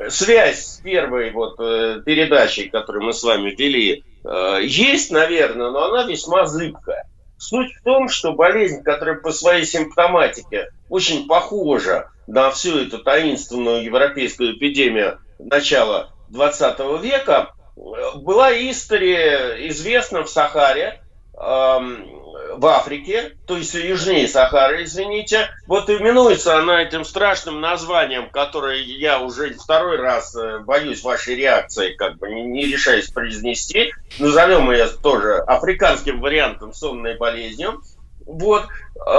Связь 0.09 0.65
с 0.65 0.77
первой 0.79 1.31
вот 1.33 1.57
э, 1.59 2.01
передачей, 2.07 2.71
которую 2.71 3.05
мы 3.05 3.13
с 3.13 3.23
вами 3.23 3.51
вели, 3.51 4.03
э, 4.25 4.61
есть, 4.63 5.11
наверное, 5.11 5.71
но 5.71 5.85
она 5.93 6.05
весьма 6.05 6.47
зыбкая. 6.47 7.07
Суть 7.37 7.75
в 7.75 7.83
том, 7.83 8.09
что 8.09 8.33
болезнь, 8.33 8.83
которая 8.83 9.17
по 9.17 9.33
своей 9.33 9.67
симптоматике 9.67 10.71
очень 10.89 11.27
похожа 11.27 12.11
на 12.27 12.51
всю 12.51 12.79
эту 12.79 12.99
таинственную 12.99 13.85
европейскую 13.85 14.57
эпидемию 14.57 15.21
начала 15.39 16.11
20 16.29 17.03
века, 17.03 17.53
была 17.77 18.53
история 18.53 19.69
известна 19.69 20.23
в 20.25 20.31
Сахаре, 20.31 21.03
эм, 21.39 22.17
в 22.57 22.67
Африке, 22.67 23.37
то 23.47 23.57
есть 23.57 23.75
южнее 23.75 24.29
Сахары, 24.29 24.85
извините. 24.85 25.51
Вот 25.67 25.91
именуется 25.91 26.59
она 26.59 26.83
этим 26.83 27.05
страшным 27.05 27.61
названием, 27.61 28.31
которое 28.31 28.83
я 28.83 29.21
уже 29.21 29.53
второй 29.55 29.99
раз 29.99 30.35
э, 30.35 30.61
боюсь 30.61 31.03
вашей 31.03 31.35
реакции, 31.35 31.95
как 31.95 32.17
бы 32.17 32.31
не, 32.31 32.43
не 32.43 32.67
решаюсь 32.67 33.11
произнести. 33.11 33.93
Назовем 34.19 34.71
ее 34.71 34.89
тоже 34.89 35.37
африканским 35.39 36.21
вариантом 36.21 36.73
сонной 36.73 37.17
болезнью. 37.17 37.83
Вот. 38.27 38.65
Э, 38.65 39.11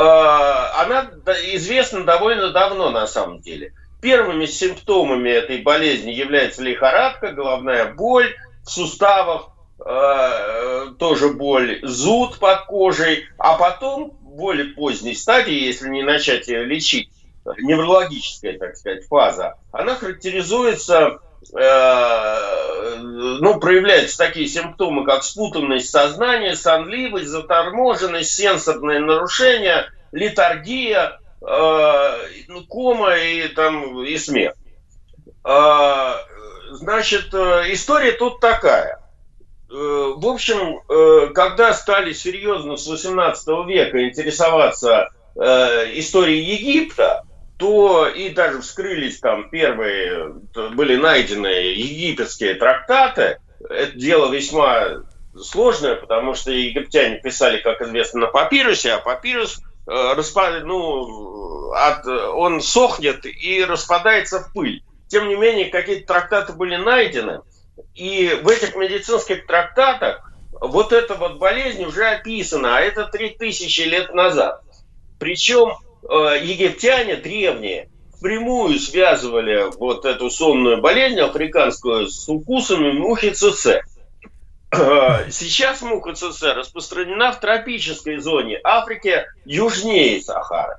она 0.82 1.10
известна 1.54 2.04
довольно 2.04 2.52
давно 2.52 2.92
на 2.92 3.08
самом 3.08 3.42
деле. 3.42 3.74
Первыми 4.02 4.46
симптомами 4.46 5.30
этой 5.30 5.62
болезни 5.62 6.12
является 6.12 6.62
лихорадка, 6.62 7.32
головная 7.32 7.94
боль 7.94 8.36
в 8.64 8.70
суставах, 8.70 9.50
Э, 9.80 10.88
тоже 10.98 11.30
боль, 11.30 11.80
зуд 11.84 12.40
под 12.40 12.66
кожей, 12.66 13.26
а 13.38 13.58
потом 13.58 14.18
в 14.22 14.36
более 14.36 14.74
поздней 14.74 15.14
стадии, 15.14 15.54
если 15.54 15.88
не 15.90 16.02
начать 16.02 16.48
ее 16.48 16.66
лечить, 16.66 17.10
неврологическая, 17.60 18.58
так 18.58 18.76
сказать, 18.76 19.06
фаза, 19.08 19.56
она 19.72 19.96
характеризуется, 19.96 20.96
э, 20.98 21.18
ну, 21.60 23.60
проявляются 23.60 24.18
такие 24.18 24.48
симптомы, 24.48 25.06
как 25.06 25.24
спутанность 25.24 25.90
сознания, 25.90 26.56
сонливость, 26.56 27.28
заторможенность, 27.28 28.34
сенсорные 28.34 29.00
нарушения, 29.00 29.92
литаргия, 30.12 31.20
э, 31.42 32.18
ну, 32.48 32.64
кома 32.66 33.16
и, 33.16 33.48
там, 33.48 34.04
и 34.04 34.18
смерть. 34.18 34.56
Э, 35.44 36.14
значит, 36.72 37.34
э, 37.34 37.74
история 37.74 38.12
тут 38.12 38.40
такая– 38.40 39.02
Э, 39.70 40.14
в 40.16 40.26
общем, 40.26 40.80
э, 40.88 41.34
когда 41.34 41.74
стали 41.74 42.14
серьезно 42.14 42.78
с 42.78 42.88
18 42.88 43.48
века 43.68 44.08
интересоваться 44.08 45.10
э, 45.36 46.00
историей 46.00 46.44
Египта, 46.44 47.24
то 47.58 48.08
и 48.08 48.30
даже 48.30 48.62
вскрылись 48.62 49.20
там 49.20 49.50
первые, 49.50 50.34
были 50.74 50.96
найдены 50.96 51.48
египетские 51.48 52.56
трактаты. 52.56 53.40
Это 53.70 53.98
дело 53.98 54.32
весьма 54.32 55.04
сложное, 55.36 55.96
потому 55.96 56.36
что 56.36 56.52
египтяне 56.52 57.20
писали, 57.20 57.58
как 57.58 57.82
известно, 57.82 58.22
на 58.22 58.28
папирусе, 58.28 58.94
а 58.94 59.00
папирус 59.00 59.60
распад... 59.86 60.64
ну, 60.64 61.72
от... 61.74 62.06
он 62.06 62.62
сохнет 62.62 63.26
и 63.26 63.64
распадается 63.64 64.40
в 64.40 64.54
пыль. 64.54 64.84
Тем 65.08 65.30
не 65.30 65.36
менее, 65.36 65.70
какие-то 65.70 66.08
трактаты 66.08 66.54
были 66.54 66.76
найдены– 66.76 67.42
и 67.96 68.40
в 68.44 68.48
этих 68.48 68.76
медицинских 68.76 69.46
трактатах 69.48 70.32
вот 70.60 70.94
эта 70.94 71.16
вот 71.16 71.38
болезнь 71.38 71.84
уже 71.84 72.06
описана, 72.06 72.78
а 72.78 72.82
это 72.82 73.06
3000 73.06 73.82
лет 73.82 74.14
назад. 74.14 74.61
Причем 75.19 75.69
э, 75.69 75.74
египтяне 76.03 77.17
древние 77.17 77.90
впрямую 78.17 78.80
связывали 78.80 79.66
вот 79.77 80.06
эту 80.06 80.30
сонную 80.30 80.82
болезнь 80.82 81.19
африканскую 81.19 82.08
с 82.08 82.27
укусами 82.27 82.92
мухи 82.92 83.32
ЦЦ. 83.32 83.82
Э, 84.72 85.30
сейчас 85.30 85.82
муха 85.82 86.14
ЦЦ 86.14 86.43
распространена 86.56 87.32
в 87.32 87.40
тропической 87.40 88.17
зоне 88.17 88.59
Африки 88.64 89.26
южнее 89.45 90.22
Сахары. 90.22 90.77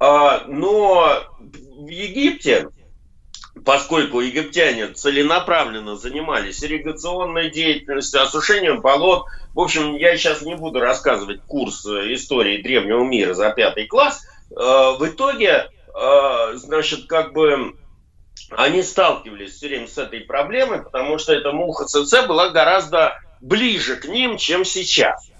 Э, 0.00 0.44
но 0.46 1.20
в 1.40 1.88
Египте 1.88 2.68
поскольку 3.64 4.20
египтяне 4.20 4.88
целенаправленно 4.88 5.96
занимались 5.96 6.62
ирригационной 6.62 7.50
деятельностью, 7.50 8.22
осушением 8.22 8.80
болот. 8.80 9.24
В 9.52 9.60
общем, 9.60 9.96
я 9.96 10.16
сейчас 10.16 10.42
не 10.42 10.54
буду 10.54 10.78
рассказывать 10.78 11.42
курс 11.42 11.84
э, 11.86 12.14
истории 12.14 12.62
древнего 12.62 13.02
мира 13.04 13.34
за 13.34 13.50
пятый 13.50 13.86
класс. 13.86 14.24
Э, 14.50 14.96
в 14.98 15.06
итоге, 15.06 15.68
э, 15.94 16.52
значит, 16.54 17.06
как 17.06 17.32
бы 17.32 17.76
они 18.50 18.82
сталкивались 18.82 19.54
все 19.54 19.68
время 19.68 19.86
с 19.86 19.98
этой 19.98 20.20
проблемой, 20.20 20.82
потому 20.82 21.18
что 21.18 21.32
эта 21.32 21.52
муха 21.52 21.84
ЦЦ 21.84 22.26
была 22.26 22.50
гораздо 22.50 23.18
ближе 23.40 23.96
к 23.96 24.06
ним, 24.06 24.36
чем 24.36 24.64
сейчас. 24.64 25.30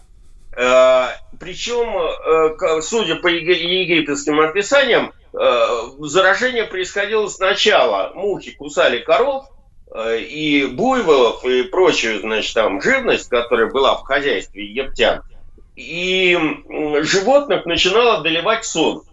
Причем, 0.50 2.82
судя 2.82 3.16
по 3.16 3.28
египетским 3.28 4.40
описаниям, 4.40 5.12
Э, 5.32 5.90
заражение 6.00 6.64
происходило 6.64 7.28
сначала. 7.28 8.12
Мухи 8.14 8.52
кусали 8.52 8.98
коров 8.98 9.46
э, 9.94 10.20
и 10.20 10.66
буйволов 10.66 11.44
и 11.44 11.64
прочую, 11.64 12.20
значит, 12.20 12.54
там 12.54 12.80
живность, 12.80 13.28
которая 13.28 13.70
была 13.70 13.96
в 13.96 14.02
хозяйстве 14.02 14.66
египтян. 14.66 15.22
И 15.78 16.36
животных 17.02 17.64
начинало 17.64 18.22
доливать 18.22 18.64
сон. 18.64 19.04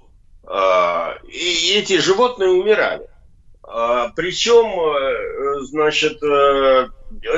Э, 0.48 1.18
и 1.24 1.74
эти 1.76 2.00
животные 2.00 2.50
умирали. 2.50 3.08
Причем, 4.16 5.66
значит, 5.66 6.19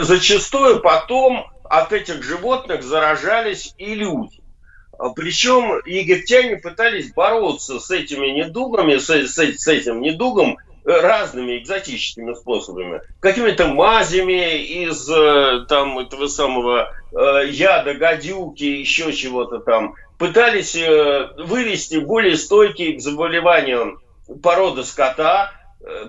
зачастую 0.01 0.81
потом 0.81 1.47
от 1.63 1.93
этих 1.93 2.21
животных 2.21 2.83
заражались 2.83 3.73
и 3.77 3.95
люди. 3.95 4.41
А 4.97 5.09
Причем 5.09 5.81
египтяне 5.85 6.57
пытались 6.57 7.13
бороться 7.13 7.79
с 7.79 7.91
этими 7.91 8.27
недугами, 8.27 8.97
с, 8.97 9.09
с, 9.09 9.37
с 9.37 9.67
этим 9.67 10.01
недугом 10.01 10.57
э, 10.57 10.66
разными 10.87 11.57
экзотическими 11.59 12.33
способами. 12.33 13.01
Какими-то 13.19 13.67
мазями 13.67 14.57
из 14.57 15.09
э, 15.09 15.65
там 15.67 15.99
этого 15.99 16.27
самого 16.27 16.93
э, 17.11 17.49
яда, 17.49 17.93
гадюки, 17.93 18.63
еще 18.63 19.13
чего-то 19.13 19.59
там. 19.59 19.95
Пытались 20.17 20.75
вывести 21.37 21.97
более 21.97 22.37
стойкие 22.37 22.93
к 22.97 23.01
заболеваниям 23.01 23.99
породы 24.41 24.83
скота, 24.83 25.51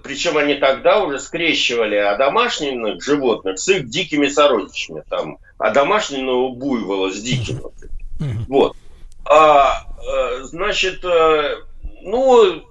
причем 0.03 0.39
они 0.39 0.55
тогда 0.55 1.05
уже 1.05 1.19
скрещивали 1.19 1.97
одомашненных 1.97 3.03
животных 3.03 3.59
с 3.59 3.69
их 3.69 3.91
дикими 3.91 4.29
сородичами, 4.29 5.03
там, 5.11 5.37
одомашненного 5.59 6.55
буйвола 6.55 7.11
с 7.11 7.21
диким. 7.21 7.61
Вот. 8.49 8.77
А, 9.29 9.85
э, 10.01 10.43
значит, 10.45 11.05
э, 11.05 11.57
ну, 12.03 12.65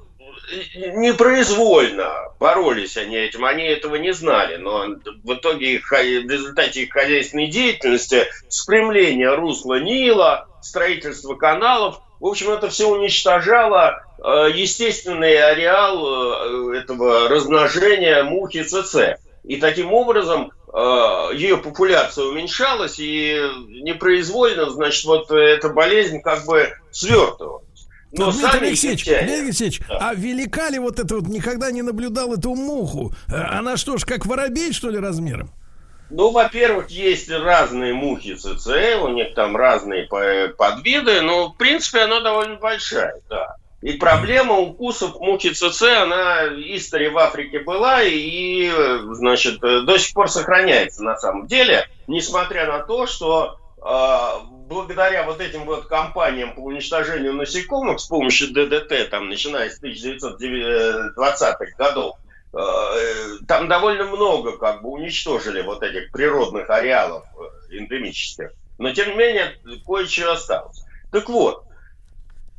непроизвольно 0.76 2.12
боролись 2.40 2.98
они 2.98 3.16
этим, 3.16 3.46
они 3.46 3.64
этого 3.64 3.96
не 3.96 4.14
знали, 4.14 4.58
но 4.58 4.86
в 5.24 5.34
итоге 5.34 5.76
их, 5.76 5.90
в 5.90 5.94
результате 5.94 6.84
их 6.84 6.94
хозяйственной 6.94 7.48
деятельности, 7.48 8.28
спрямление 8.48 9.36
русла 9.36 9.80
Нила, 9.80 10.48
строительство 10.62 11.36
каналов, 11.36 12.02
в 12.20 12.26
общем, 12.26 12.52
это 12.52 12.70
все 12.70 12.90
уничтожало 12.90 14.04
э, 14.18 14.50
естественный 14.54 15.38
ареал 15.38 16.72
этого 16.74 17.30
размножения 17.30 18.24
мухи 18.24 18.64
ЦЦ. 18.64 19.20
И 19.44 19.58
таким 19.58 19.94
образом 19.94 20.52
Э, 20.74 21.30
ее 21.34 21.58
популяция 21.58 22.26
уменьшалась, 22.26 23.00
и 23.00 23.42
непроизвольно, 23.82 24.70
значит, 24.70 25.06
вот 25.06 25.32
эта 25.32 25.70
болезнь 25.70 26.22
как 26.22 26.46
бы 26.46 26.74
свертывалась. 26.92 27.64
Но 28.12 28.32
Дмитрий 28.32 28.68
Алексеевич, 28.68 29.06
Дмитрий 29.06 29.42
Алексеевич, 29.42 29.82
да. 29.88 29.98
а 30.10 30.16
велика 30.16 30.70
ли 30.70 30.80
вот 30.80 31.00
это 31.00 31.16
вот, 31.16 31.28
никогда 31.28 31.72
не 31.72 31.82
наблюдал 31.82 32.34
эту 32.34 32.56
муху? 32.56 33.14
Э, 33.28 33.36
она 33.36 33.78
что 33.78 33.98
ж, 33.98 34.06
как 34.06 34.26
воробей, 34.26 34.72
что 34.72 34.90
ли, 34.90 34.98
размером? 34.98 35.52
Ну, 36.10 36.32
во-первых, 36.32 36.90
есть 36.90 37.30
разные 37.30 37.94
мухи 37.94 38.36
ЦЦ, 38.36 39.02
у 39.02 39.10
них 39.10 39.34
там 39.34 39.58
разные 39.58 40.08
подвиды, 40.58 41.22
но, 41.22 41.50
в 41.50 41.58
принципе, 41.58 42.02
она 42.02 42.22
довольно 42.22 42.56
большая, 42.56 43.22
да. 43.30 43.58
И 43.82 43.94
проблема 43.94 44.58
укусов 44.58 45.20
мухи 45.20 45.50
ЦЦ, 45.50 45.84
она 46.02 46.48
история 46.48 47.10
в 47.10 47.18
Африке 47.18 47.60
была 47.60 48.02
и, 48.04 48.72
значит, 49.12 49.60
до 49.60 49.98
сих 49.98 50.14
пор 50.14 50.32
сохраняется 50.32 51.04
на 51.04 51.16
самом 51.18 51.46
деле, 51.46 51.88
несмотря 52.08 52.66
на 52.66 52.80
то, 52.80 53.06
что 53.06 53.60
э, 53.78 54.57
благодаря 54.68 55.24
вот 55.24 55.42
этим 55.42 55.66
вот 55.66 55.88
кампаниям 55.88 56.54
по 56.54 56.60
уничтожению 56.60 57.34
насекомых 57.34 58.00
с 58.00 58.08
помощью 58.08 58.54
ДДТ, 58.54 59.10
там, 59.10 59.30
начиная 59.30 59.70
с 59.70 59.82
1920-х 59.82 61.66
годов, 61.78 62.18
э, 62.54 62.58
там 63.48 63.68
довольно 63.68 64.06
много 64.06 64.58
как 64.58 64.82
бы 64.82 64.90
уничтожили 64.90 65.62
вот 65.62 65.84
этих 65.84 66.12
природных 66.12 66.70
ареалов 66.70 67.26
э, 67.70 67.78
эндемических. 67.78 68.52
Но, 68.78 68.94
тем 68.94 69.10
не 69.10 69.16
менее, 69.16 69.56
кое-что 69.86 70.34
осталось. 70.34 70.84
Так 71.12 71.30
вот, 71.30 71.64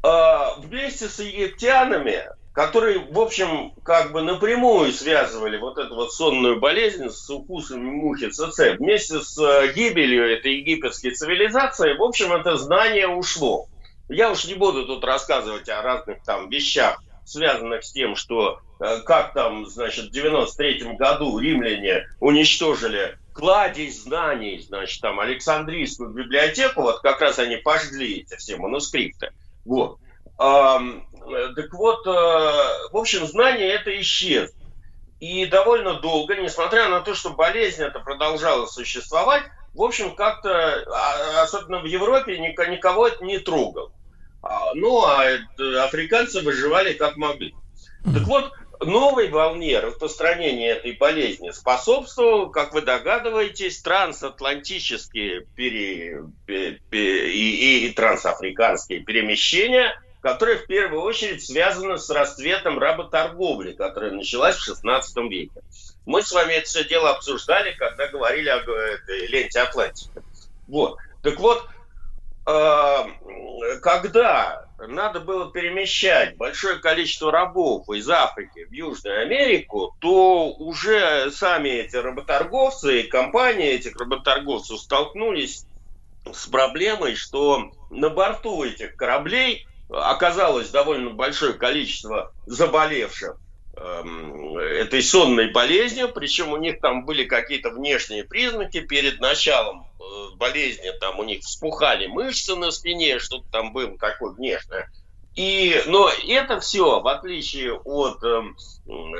э, 0.02 0.38
вместе 0.58 1.08
с 1.08 1.18
египтянами, 1.20 2.24
которые, 2.58 2.98
в 2.98 3.20
общем, 3.20 3.70
как 3.84 4.10
бы 4.10 4.20
напрямую 4.20 4.90
связывали 4.90 5.58
вот 5.58 5.78
эту 5.78 5.94
вот 5.94 6.12
сонную 6.12 6.58
болезнь 6.58 7.08
с 7.08 7.30
укусами 7.30 7.88
мухи 7.88 8.30
ЦЦ, 8.30 8.76
вместе 8.80 9.20
с 9.20 9.38
э, 9.38 9.72
гибелью 9.74 10.28
этой 10.28 10.56
египетской 10.56 11.12
цивилизации, 11.12 11.96
в 11.96 12.02
общем, 12.02 12.32
это 12.32 12.56
знание 12.56 13.06
ушло. 13.06 13.68
Я 14.08 14.32
уж 14.32 14.44
не 14.46 14.54
буду 14.54 14.86
тут 14.86 15.04
рассказывать 15.04 15.68
о 15.68 15.82
разных 15.82 16.24
там 16.24 16.48
вещах, 16.48 17.00
связанных 17.24 17.84
с 17.84 17.92
тем, 17.92 18.16
что 18.16 18.58
э, 18.80 19.02
как 19.06 19.34
там, 19.34 19.64
значит, 19.66 20.06
в 20.06 20.10
93 20.10 20.96
году 20.96 21.38
римляне 21.38 22.08
уничтожили 22.18 23.18
кладезь 23.34 24.02
знаний, 24.02 24.58
значит, 24.58 25.00
там, 25.00 25.20
Александрийскую 25.20 26.10
библиотеку, 26.10 26.82
вот 26.82 27.02
как 27.02 27.20
раз 27.20 27.38
они 27.38 27.58
пожгли 27.58 28.22
эти 28.22 28.34
все 28.34 28.56
манускрипты. 28.56 29.30
Вот. 29.64 30.00
Так 31.54 31.72
вот, 31.72 32.06
э, 32.06 32.10
в 32.10 32.96
общем, 32.96 33.26
знание 33.26 33.70
это 33.70 33.98
исчезло. 34.00 34.54
И 35.20 35.46
довольно 35.46 35.94
долго, 35.94 36.36
несмотря 36.36 36.88
на 36.88 37.00
то, 37.00 37.14
что 37.14 37.30
болезнь 37.30 37.82
это 37.82 37.98
продолжала 37.98 38.66
существовать, 38.66 39.42
в 39.74 39.82
общем, 39.82 40.14
как-то, 40.14 40.84
а, 40.86 41.42
особенно 41.42 41.80
в 41.80 41.84
Европе, 41.84 42.38
ник- 42.38 42.68
никого 42.68 43.08
это 43.08 43.24
не 43.24 43.38
трогал. 43.38 43.90
А, 44.42 44.74
Ну, 44.74 45.04
а 45.04 45.24
африканцы 45.84 46.40
выживали 46.42 46.92
как 46.92 47.16
могли. 47.16 47.52
Так 48.04 48.22
вот, 48.28 48.52
новой 48.80 49.28
волне 49.28 49.80
распространения 49.80 50.70
этой 50.70 50.92
болезни 50.92 51.50
способствовал, 51.50 52.50
как 52.50 52.72
вы 52.72 52.82
догадываетесь, 52.82 53.82
трансатлантические 53.82 55.46
пере- 55.54 56.22
пе- 56.46 56.78
пе- 56.88 57.30
и, 57.32 57.86
и 57.86 57.92
трансафриканские 57.92 59.00
перемещения, 59.00 60.00
которые 60.20 60.58
в 60.58 60.66
первую 60.66 61.02
очередь 61.02 61.44
связаны 61.44 61.98
с 61.98 62.10
расцветом 62.10 62.78
работорговли, 62.78 63.72
которая 63.72 64.12
началась 64.12 64.56
в 64.56 64.68
XVI 64.68 65.02
веке. 65.28 65.60
Мы 66.06 66.22
с 66.22 66.32
вами 66.32 66.54
это 66.54 66.66
все 66.66 66.84
дело 66.84 67.10
обсуждали, 67.10 67.72
когда 67.72 68.08
говорили 68.08 68.48
о 68.48 68.58
э, 68.58 68.94
этой 68.94 69.26
ленте 69.28 69.60
Атлантики. 69.60 70.10
Вот. 70.66 70.98
Так 71.22 71.38
вот, 71.38 71.66
э, 72.46 73.78
когда 73.82 74.68
надо 74.86 75.20
было 75.20 75.50
перемещать 75.50 76.36
большое 76.36 76.78
количество 76.78 77.32
рабов 77.32 77.88
из 77.90 78.08
Африки 78.08 78.64
в 78.64 78.72
Южную 78.72 79.22
Америку, 79.22 79.94
то 80.00 80.50
уже 80.52 81.30
сами 81.30 81.68
эти 81.68 81.96
работорговцы 81.96 83.02
и 83.02 83.08
компании 83.08 83.70
этих 83.70 83.96
работорговцев 83.96 84.78
столкнулись 84.78 85.66
с 86.32 86.46
проблемой, 86.46 87.16
что 87.16 87.70
на 87.90 88.08
борту 88.10 88.62
этих 88.62 88.96
кораблей 88.96 89.66
оказалось 89.90 90.70
довольно 90.70 91.10
большое 91.10 91.54
количество 91.54 92.32
заболевших 92.46 93.36
эм, 93.76 94.58
этой 94.58 95.02
сонной 95.02 95.50
болезнью, 95.50 96.10
причем 96.12 96.52
у 96.52 96.56
них 96.56 96.80
там 96.80 97.04
были 97.04 97.24
какие-то 97.24 97.70
внешние 97.70 98.24
признаки 98.24 98.80
перед 98.80 99.20
началом 99.20 99.86
э, 99.98 100.36
болезни, 100.36 100.90
там 101.00 101.18
у 101.18 101.24
них 101.24 101.42
вспухали 101.42 102.06
мышцы 102.06 102.54
на 102.54 102.70
спине, 102.70 103.18
что-то 103.18 103.46
там 103.50 103.72
было 103.72 103.96
такое 103.98 104.32
внешнее. 104.32 104.88
И, 105.34 105.82
но 105.86 106.10
это 106.26 106.58
все, 106.60 107.00
в 107.00 107.06
отличие 107.06 107.72
от, 107.72 108.22
эм, 108.24 108.56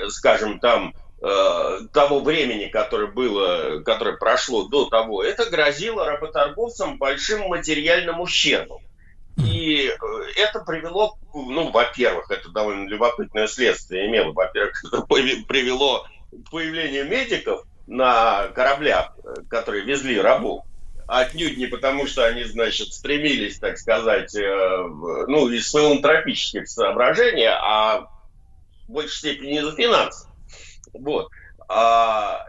скажем, 0.09 0.59
там, 0.59 0.93
э, 1.23 1.79
того 1.93 2.21
времени, 2.21 2.67
которое 2.67 3.07
было, 3.07 3.81
которое 3.85 4.17
прошло 4.17 4.65
до 4.69 4.87
того, 4.87 5.23
это 5.23 5.47
грозило 5.49 6.05
работорговцам 6.05 6.99
большим 6.99 7.49
материальным 7.49 8.21
ущербом. 8.21 8.83
И 9.45 9.89
э, 9.89 9.95
это 10.37 10.61
привело, 10.61 11.19
ну, 11.33 11.71
во-первых, 11.71 12.31
это 12.31 12.49
довольно 12.51 12.89
любопытное 12.89 13.47
следствие 13.47 14.07
имело. 14.07 14.33
Во-первых, 14.33 14.83
привело 15.09 16.07
к 16.31 16.51
появлению 16.51 17.09
медиков 17.09 17.65
на 17.87 18.49
кораблях, 18.49 19.17
э, 19.25 19.43
которые 19.49 19.85
везли 19.85 20.21
рабов. 20.21 20.65
Отнюдь 21.07 21.57
не 21.57 21.67
потому, 21.67 22.07
что 22.07 22.27
они, 22.27 22.45
значит, 22.45 22.93
стремились, 22.93 23.59
так 23.59 23.79
сказать, 23.79 24.35
э, 24.35 24.87
ну, 25.27 25.49
из 25.49 25.71
филантропических 25.71 26.69
соображений, 26.69 27.49
а 27.49 28.11
в 28.87 28.93
большей 28.93 29.17
степени 29.17 29.59
из-за 29.59 29.75
финансов. 29.75 30.29
Вот. 30.93 31.31
А, 31.69 32.47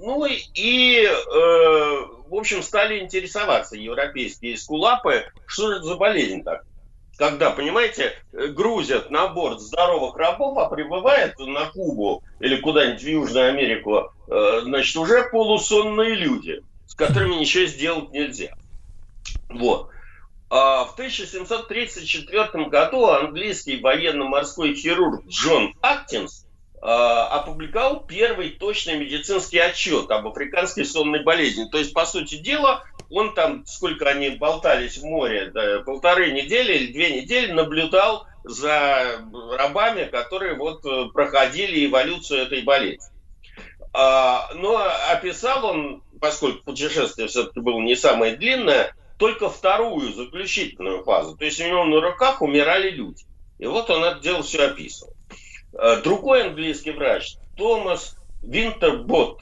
ну 0.00 0.26
и, 0.26 1.06
э, 1.06 2.06
в 2.28 2.34
общем, 2.34 2.62
стали 2.62 3.00
интересоваться 3.00 3.76
европейские 3.76 4.54
эскулапы, 4.54 5.24
что 5.46 5.72
это 5.72 5.82
за 5.82 5.96
болезнь 5.96 6.42
так? 6.42 6.64
Когда, 7.16 7.50
понимаете, 7.50 8.12
грузят 8.32 9.10
на 9.10 9.28
борт 9.28 9.60
здоровых 9.60 10.16
рабов, 10.16 10.58
а 10.58 10.68
прибывает 10.68 11.38
на 11.38 11.66
Кубу 11.66 12.24
или 12.40 12.56
куда-нибудь 12.56 13.02
в 13.02 13.06
Южную 13.06 13.50
Америку, 13.50 14.12
э, 14.26 14.60
значит, 14.64 14.96
уже 14.96 15.28
полусонные 15.30 16.14
люди, 16.16 16.60
с 16.88 16.94
которыми 16.94 17.36
ничего 17.36 17.66
сделать 17.66 18.10
нельзя. 18.10 18.56
Вот. 19.48 19.90
А 20.50 20.84
в 20.84 20.94
1734 20.94 22.66
году 22.66 23.06
английский 23.06 23.80
военно-морской 23.80 24.74
хирург 24.74 25.24
Джон 25.26 25.74
Аттинс 25.80 26.43
а, 26.43 26.43
опубликовал 26.86 28.04
первый 28.04 28.50
точный 28.50 28.98
медицинский 28.98 29.58
отчет 29.58 30.10
об 30.10 30.26
африканской 30.26 30.84
сонной 30.84 31.22
болезни. 31.22 31.64
То 31.64 31.78
есть, 31.78 31.94
по 31.94 32.04
сути 32.04 32.36
дела, 32.36 32.84
он 33.10 33.34
там, 33.34 33.64
сколько 33.66 34.06
они 34.08 34.30
болтались 34.30 34.98
в 34.98 35.04
море, 35.04 35.50
полторы 35.86 36.32
недели 36.32 36.74
или 36.74 36.92
две 36.92 37.22
недели 37.22 37.52
наблюдал 37.52 38.26
за 38.44 39.24
рабами, 39.58 40.04
которые 40.04 40.54
вот 40.54 40.84
э, 40.84 41.06
проходили 41.12 41.86
эволюцию 41.86 42.42
этой 42.42 42.62
болезни. 42.62 43.08
А, 43.94 44.50
но 44.54 44.76
описал 45.10 45.64
он, 45.64 46.02
поскольку 46.20 46.64
путешествие 46.64 47.28
все-таки 47.28 47.60
было 47.60 47.80
не 47.80 47.96
самое 47.96 48.36
длинное, 48.36 48.94
только 49.18 49.48
вторую, 49.48 50.12
заключительную 50.12 51.04
фазу. 51.04 51.36
То 51.36 51.44
есть 51.44 51.60
у 51.60 51.64
него 51.64 51.84
на 51.84 52.00
руках 52.00 52.42
умирали 52.42 52.90
люди. 52.90 53.24
И 53.58 53.66
вот 53.66 53.88
он 53.88 54.04
это 54.04 54.20
дело 54.20 54.42
все 54.42 54.66
описывал. 54.66 55.13
Э, 55.78 56.00
Другой 56.02 56.44
английский 56.44 56.92
врач, 56.92 57.36
Томас 57.56 58.16
Винтербот, 58.42 59.40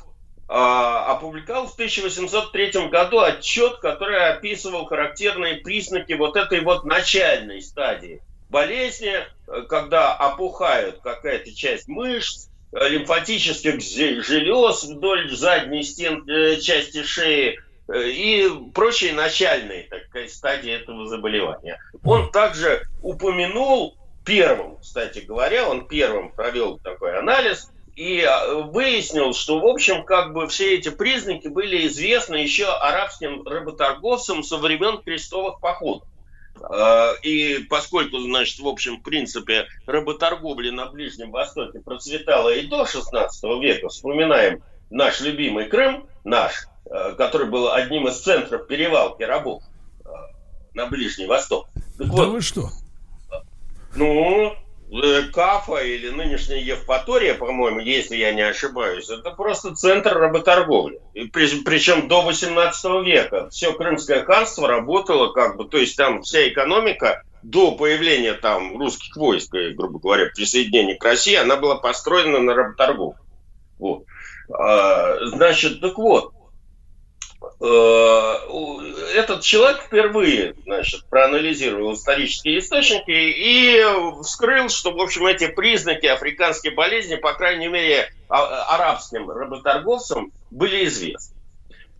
а, 0.48 1.12
опубликовал 1.12 1.66
в 1.66 1.74
1803 1.74 2.88
году 2.88 3.20
отчет, 3.20 3.78
который 3.78 4.28
описывал 4.28 4.84
характерные 4.84 5.56
признаки 5.56 6.12
вот 6.12 6.36
этой 6.36 6.60
вот 6.60 6.84
начальной 6.84 7.62
стадии 7.62 8.20
болезни, 8.52 9.14
э, 9.14 9.62
когда 9.62 10.14
опухают 10.14 11.00
какая-то 11.02 11.52
часть 11.54 11.88
мышц, 11.88 12.48
э, 12.72 12.88
лимфатических 12.88 13.80
желез 13.80 14.84
вдоль 14.84 15.34
задней 15.34 15.82
стен, 15.82 16.28
э, 16.28 16.60
части 16.60 17.02
шеи 17.02 17.58
э, 17.88 18.08
и 18.10 18.48
прочие 18.74 19.14
начальные 19.14 19.84
так 19.84 20.04
сказать, 20.08 20.30
стадии 20.30 20.70
этого 20.70 21.08
заболевания. 21.08 21.80
Он 22.04 22.30
также 22.30 22.82
упомянул 23.00 23.96
первым, 24.24 24.78
кстати 24.78 25.20
говоря, 25.20 25.68
он 25.68 25.86
первым 25.86 26.32
провел 26.32 26.78
такой 26.78 27.18
анализ 27.18 27.70
и 27.94 28.20
э, 28.20 28.62
выяснил, 28.62 29.34
что, 29.34 29.60
в 29.60 29.66
общем, 29.66 30.04
как 30.04 30.32
бы 30.32 30.48
все 30.48 30.76
эти 30.76 30.88
признаки 30.88 31.48
были 31.48 31.86
известны 31.88 32.36
еще 32.36 32.66
арабским 32.66 33.46
работорговцам 33.46 34.42
со 34.42 34.56
времен 34.56 35.02
крестовых 35.02 35.60
походов. 35.60 36.08
Э, 36.60 37.14
И 37.22 37.58
поскольку, 37.68 38.18
значит, 38.18 38.60
в 38.60 38.66
общем, 38.66 38.98
в 38.98 39.02
принципе, 39.02 39.66
работорговля 39.86 40.72
на 40.72 40.86
Ближнем 40.86 41.30
Востоке 41.30 41.80
процветала 41.80 42.48
и 42.48 42.66
до 42.66 42.86
16 42.86 43.44
века, 43.60 43.88
вспоминаем 43.88 44.62
наш 44.88 45.20
любимый 45.20 45.66
Крым, 45.68 46.06
наш, 46.24 46.66
э, 46.86 47.14
который 47.18 47.48
был 47.48 47.70
одним 47.70 48.08
из 48.08 48.20
центров 48.20 48.66
перевалки 48.66 49.22
рабов 49.22 49.62
на 50.74 50.86
Ближний 50.86 51.26
Восток. 51.26 51.68
Так 51.98 52.06
Да 52.06 52.12
вот, 52.12 52.28
вы 52.28 52.40
что? 52.40 52.70
Ну, 53.94 54.54
э, 54.90 55.22
Кафа 55.32 55.76
или 55.76 56.10
нынешняя 56.10 56.60
Евпатория, 56.60 57.34
по-моему, 57.34 57.80
если 57.80 58.16
я 58.16 58.32
не 58.32 58.42
ошибаюсь, 58.42 59.10
это 59.10 59.30
просто 59.30 59.74
центр 59.74 60.16
работорговли. 60.16 61.00
И 61.14 61.24
при- 61.24 61.62
причем 61.62 62.08
до 62.08 62.22
18 62.22 63.02
века 63.02 63.48
все 63.50 63.72
Крымское 63.72 64.24
ханство 64.24 64.68
работало 64.68 65.32
как 65.32 65.56
бы, 65.56 65.64
то 65.68 65.78
есть 65.78 65.96
там 65.96 66.22
вся 66.22 66.48
экономика 66.48 67.22
до 67.42 67.72
появления 67.72 68.34
там 68.34 68.78
русских 68.78 69.16
войск, 69.16 69.54
и, 69.54 69.70
грубо 69.70 69.98
говоря, 69.98 70.30
присоединения 70.34 70.96
к 70.96 71.04
России, 71.04 71.34
она 71.34 71.56
была 71.56 71.76
построена 71.76 72.38
на 72.38 72.54
работорговле. 72.54 73.18
Вот. 73.78 74.04
А, 74.52 75.16
значит, 75.26 75.80
так 75.80 75.98
вот, 75.98 76.32
э, 76.32 76.41
этот 77.60 79.42
человек 79.42 79.82
впервые, 79.82 80.54
значит, 80.64 81.02
проанализировал 81.08 81.94
исторические 81.94 82.58
источники 82.58 83.10
и 83.10 83.82
вскрыл, 84.22 84.68
что, 84.68 84.92
в 84.92 85.00
общем, 85.00 85.26
эти 85.26 85.48
признаки 85.48 86.06
африканской 86.06 86.72
болезни, 86.72 87.16
по 87.16 87.34
крайней 87.34 87.68
мере, 87.68 88.08
а- 88.28 88.74
арабским 88.74 89.30
работорговцам 89.30 90.32
были 90.50 90.86
известны. 90.86 91.36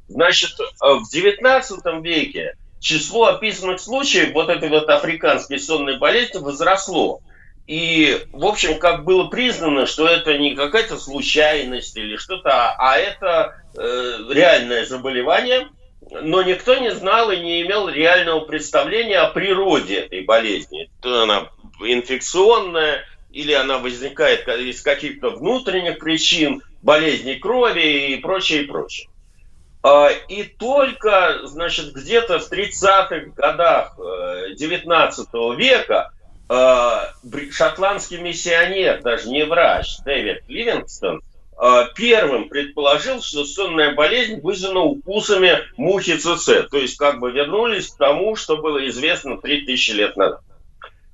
Значит, 0.09 0.51
э, 0.61 0.65
в 0.81 1.05
XIX 1.13 2.03
веке 2.03 2.55
число 2.81 3.27
описанных 3.27 3.81
случаев 3.81 4.33
вот 4.35 4.49
этой 4.49 4.69
вот 4.69 4.89
африканской 4.89 5.59
сонной 5.59 5.99
болезни 5.99 6.39
возросло. 6.39 7.21
И, 7.67 8.27
в 8.33 8.45
общем, 8.45 8.79
как 8.79 9.05
было 9.05 9.29
признано, 9.29 9.87
что 9.87 10.07
это 10.07 10.37
не 10.37 10.55
какая-то 10.55 10.99
случайность 10.99 11.97
или 11.97 12.17
что-то, 12.17 12.73
а- 12.77 12.99
это 12.99 13.57
э, 13.77 14.19
реальное 14.31 14.85
заболевание, 14.85 15.69
но 16.11 16.43
никто 16.43 16.75
не 16.77 16.91
знал 16.93 17.31
и 17.31 17.39
не 17.39 17.63
имел 17.63 17.89
реального 17.89 18.41
представления 18.41 19.19
о 19.21 19.31
природе 19.31 20.01
этой 20.01 20.23
болезни. 20.23 20.91
То 21.01 21.23
она 21.23 21.49
инфекционная, 21.81 23.05
или 23.31 23.53
она 23.53 23.79
возникает 23.79 24.45
ка- 24.45 24.57
из 24.57 24.83
каких-то 24.83 25.31
внутренних 25.31 25.99
причин, 25.99 26.63
болезней 26.83 27.37
крови 27.37 28.13
и 28.13 28.17
прочее, 28.17 28.65
и 28.65 28.67
прочее. 28.67 29.09
А, 29.85 30.11
И 30.29 30.45
только, 30.45 31.41
значит, 31.45 31.93
где-то 31.93 32.39
в 32.41 32.51
30-х 32.51 33.33
годах 33.37 33.95
э, 33.99 34.55
19 34.57 35.29
века 35.57 36.11
э, 36.11 36.13
бри- 36.13 36.22
шотландский 37.51 38.19
миссионер, 38.19 39.01
даже 39.03 39.29
не 39.29 39.45
врач, 39.45 39.99
Дэвид 40.05 40.43
Ливингстон, 40.49 41.23
э, 41.61 41.85
первым 41.95 42.49
предположил, 42.49 43.23
что 43.23 43.45
сонная 43.45 43.95
болезнь 43.95 44.41
вызвана 44.41 44.81
укусами 44.81 45.59
мухи 45.77 46.17
ЦЦ. 46.17 46.69
То 46.71 46.79
есть 46.79 46.97
как 46.97 47.21
бы 47.21 47.31
вернулись 47.31 47.89
к 47.89 47.97
тому, 47.97 48.37
что 48.37 48.57
было 48.57 48.87
известно 48.89 49.39
3000 49.39 49.91
лет 49.93 50.17
назад. 50.17 50.41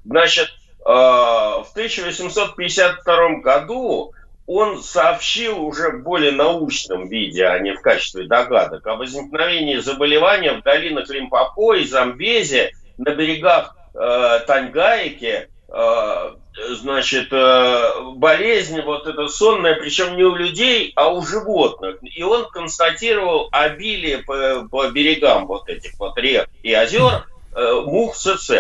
Значит, 0.05 0.49
э, 0.49 0.83
в 0.85 1.69
1852 1.73 3.41
году 3.41 4.13
он 4.47 4.83
сообщил 4.83 5.63
уже 5.63 5.91
в 5.91 6.03
более 6.03 6.33
научном 6.33 7.07
виде, 7.07 7.45
а 7.45 7.59
не 7.59 7.75
в 7.75 7.83
качестве 7.83 8.27
догадок, 8.27 8.87
о 8.87 8.97
возникновении 8.97 9.77
заболевания 9.77 10.55
в 10.55 10.63
долинах 10.63 11.11
Лимпопо 11.11 11.75
и 11.75 11.85
Замбези 11.85 12.73
на 12.97 13.15
берегах 13.15 13.77
э, 14.01 14.41
Таньгаики, 14.47 15.49
э, 15.69 16.31
значит, 16.81 17.29
э, 17.33 17.91
болезнь 18.17 18.81
вот 18.83 19.07
эта 19.07 19.29
сонная, 19.29 19.75
причем 19.77 20.17
не 20.17 20.25
у 20.25 20.35
людей, 20.35 20.93
а 20.97 21.09
у 21.09 21.25
животных. 21.25 21.97
И 22.03 22.23
он 22.23 22.49
констатировал 22.51 23.49
обилие 23.53 24.19
по, 24.19 24.67
по 24.71 24.89
берегам 24.89 25.47
вот 25.47 25.69
этих 25.69 25.93
вот 25.99 26.17
рек 26.19 26.49
и 26.63 26.73
озер 26.73 27.27
э, 27.55 27.73
мух 27.85 28.17
ЦЦ. 28.17 28.51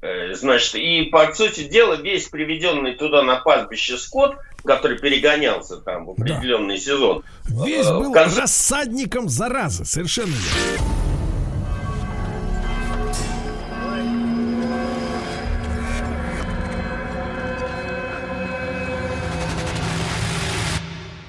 Э, 0.00 0.34
Значит, 0.34 0.76
и 0.76 1.04
по 1.04 1.32
сути 1.34 1.64
дела 1.64 1.94
весь 1.94 2.28
приведенный 2.28 2.94
туда 2.94 3.22
на 3.22 3.36
пастбище 3.36 3.96
скот, 3.98 4.36
который 4.64 4.98
перегонялся 4.98 5.78
там 5.78 6.04
в 6.06 6.10
определенный 6.10 6.78
сезон, 6.78 7.24
Весь 7.48 7.86
э, 7.86 7.98
был 7.98 8.12
конце- 8.12 8.42
рассадником 8.42 9.28
заразы, 9.28 9.84
совершенно 9.84 10.34
верно. 10.34 10.86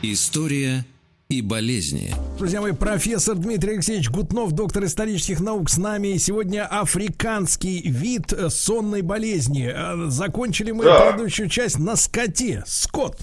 История 0.01 0.85
и 1.29 1.41
болезни. 1.41 2.13
Друзья 2.37 2.61
мои, 2.61 2.71
профессор 2.71 3.35
Дмитрий 3.35 3.73
Алексеевич 3.73 4.09
Гутнов, 4.09 4.53
доктор 4.53 4.85
исторических 4.85 5.39
наук 5.41 5.69
с 5.69 5.77
нами. 5.77 6.17
Сегодня 6.17 6.65
африканский 6.65 7.81
вид 7.85 8.33
сонной 8.49 9.01
болезни. 9.01 9.71
Э, 9.71 10.09
Закончили 10.09 10.71
мы 10.71 10.85
Да. 10.85 11.01
предыдущую 11.11 11.49
часть 11.49 11.77
на 11.79 11.95
скоте. 11.95 12.63
Скот. 12.65 13.17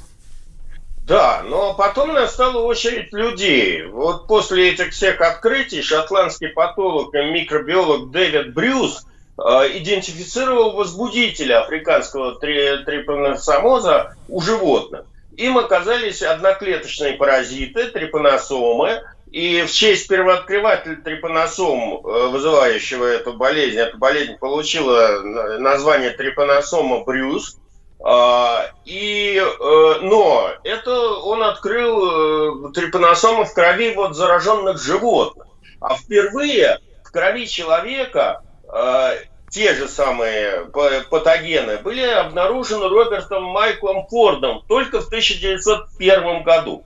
Да, 1.07 1.43
но 1.49 1.75
потом 1.75 2.13
настала 2.13 2.63
очередь 2.65 3.13
людей. 3.13 3.87
Вот 3.87 4.27
после 4.27 4.71
этих 4.73 4.91
всех 4.93 5.21
открытий 5.21 5.81
шотландский 5.83 6.49
патолог 6.49 7.15
и 7.15 7.19
микробиолог 7.31 8.11
Дэвид 8.11 8.53
Брюс 8.55 9.05
э, 9.39 9.43
идентифицировал 9.79 10.77
возбудителя 10.77 11.63
африканского 11.63 12.39
три- 12.39 12.85
трипаносомоза 12.85 14.15
у 14.29 14.41
животных. 14.41 15.05
Им 15.37 15.59
оказались 15.59 16.23
одноклеточные 16.23 17.15
паразиты, 17.15 17.89
трипаносомы, 17.89 19.03
и 19.31 19.63
в 19.63 19.73
честь 19.73 20.09
первооткрывателя 20.09 20.97
трипаносом, 20.97 21.99
э, 21.99 22.29
вызывающего 22.29 23.05
эту 23.05 23.35
болезнь, 23.35 23.77
эта 23.77 23.97
болезнь 23.97 24.39
получила 24.39 25.21
на- 25.21 25.59
название 25.59 26.11
трипаносома 26.11 27.05
Брюс, 27.05 27.59
а, 28.03 28.71
и, 28.85 29.37
э, 29.37 29.95
но 30.03 30.51
это 30.65 31.11
он 31.19 31.43
открыл 31.43 32.69
э, 32.69 32.73
трипаносомы 32.73 33.45
в 33.45 33.53
крови 33.53 33.95
вот 33.95 34.15
зараженных 34.15 34.81
животных. 34.81 35.47
А 35.81 35.97
впервые 35.97 36.79
в 37.05 37.11
крови 37.11 37.47
человека 37.47 38.43
э, 38.73 39.17
те 39.57 39.75
же 39.75 39.89
самые 39.89 40.67
па- 40.67 41.03
патогены 41.09 41.79
были 41.79 42.03
обнаружены 42.03 42.89
Робертом 42.89 43.45
Майклом 43.45 44.07
Фордом 44.07 44.63
только 44.69 45.01
в 45.01 45.07
1901 45.07 46.43
году. 46.43 46.85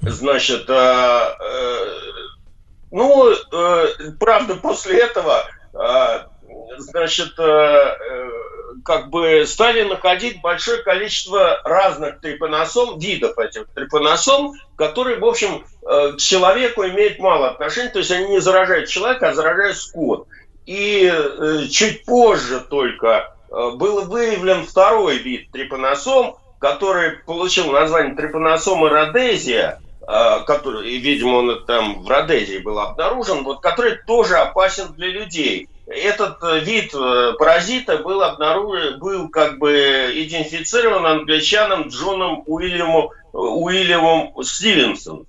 Значит, 0.00 0.64
э, 0.66 0.72
э, 0.72 1.86
ну, 2.90 3.30
э, 3.30 3.86
правда, 4.18 4.54
после 4.54 5.00
этого, 5.00 5.44
э, 5.74 6.20
значит, 6.78 7.38
э, 7.38 8.30
как 8.82 9.10
бы 9.10 9.44
стали 9.46 9.82
находить 9.82 10.40
большое 10.40 10.82
количество 10.82 11.60
разных 11.64 12.20
трипаносом, 12.20 12.98
видов 12.98 13.36
этих 13.36 13.66
трипаносом, 13.74 14.54
которые, 14.76 15.18
в 15.18 15.24
общем, 15.26 15.66
к 15.82 16.16
человеку 16.16 16.82
имеют 16.84 17.18
мало 17.18 17.50
отношения, 17.50 17.90
то 17.90 17.98
есть 17.98 18.10
они 18.10 18.28
не 18.28 18.40
заражают 18.40 18.88
человека, 18.88 19.28
а 19.28 19.34
заражают 19.34 19.76
скот. 19.76 20.28
И 20.66 21.08
э, 21.08 21.66
чуть 21.70 22.04
позже 22.04 22.60
только 22.60 23.32
э, 23.50 23.70
был 23.76 24.02
выявлен 24.02 24.66
второй 24.66 25.18
вид 25.18 25.50
трипаносом, 25.52 26.34
который 26.58 27.18
получил 27.24 27.70
название 27.70 28.16
трипаносома 28.16 28.88
родезия, 28.88 29.80
э, 30.00 30.40
который, 30.44 30.98
видимо, 30.98 31.36
он 31.36 31.64
там 31.66 32.02
в 32.02 32.08
Родезии 32.10 32.58
был 32.58 32.80
обнаружен, 32.80 33.44
вот, 33.44 33.60
который 33.60 33.96
тоже 34.08 34.38
опасен 34.38 34.92
для 34.94 35.06
людей. 35.06 35.68
Этот 35.86 36.38
вид 36.64 36.90
паразита 37.38 37.98
был 37.98 38.20
обнаружен, 38.20 38.98
был 38.98 39.28
как 39.28 39.60
бы 39.60 40.10
идентифицирован 40.14 41.06
англичаном 41.06 41.86
Джоном 41.86 42.42
Уильямом, 42.46 43.10
Уильямом 43.32 44.34
Стивенсоном. 44.42 45.26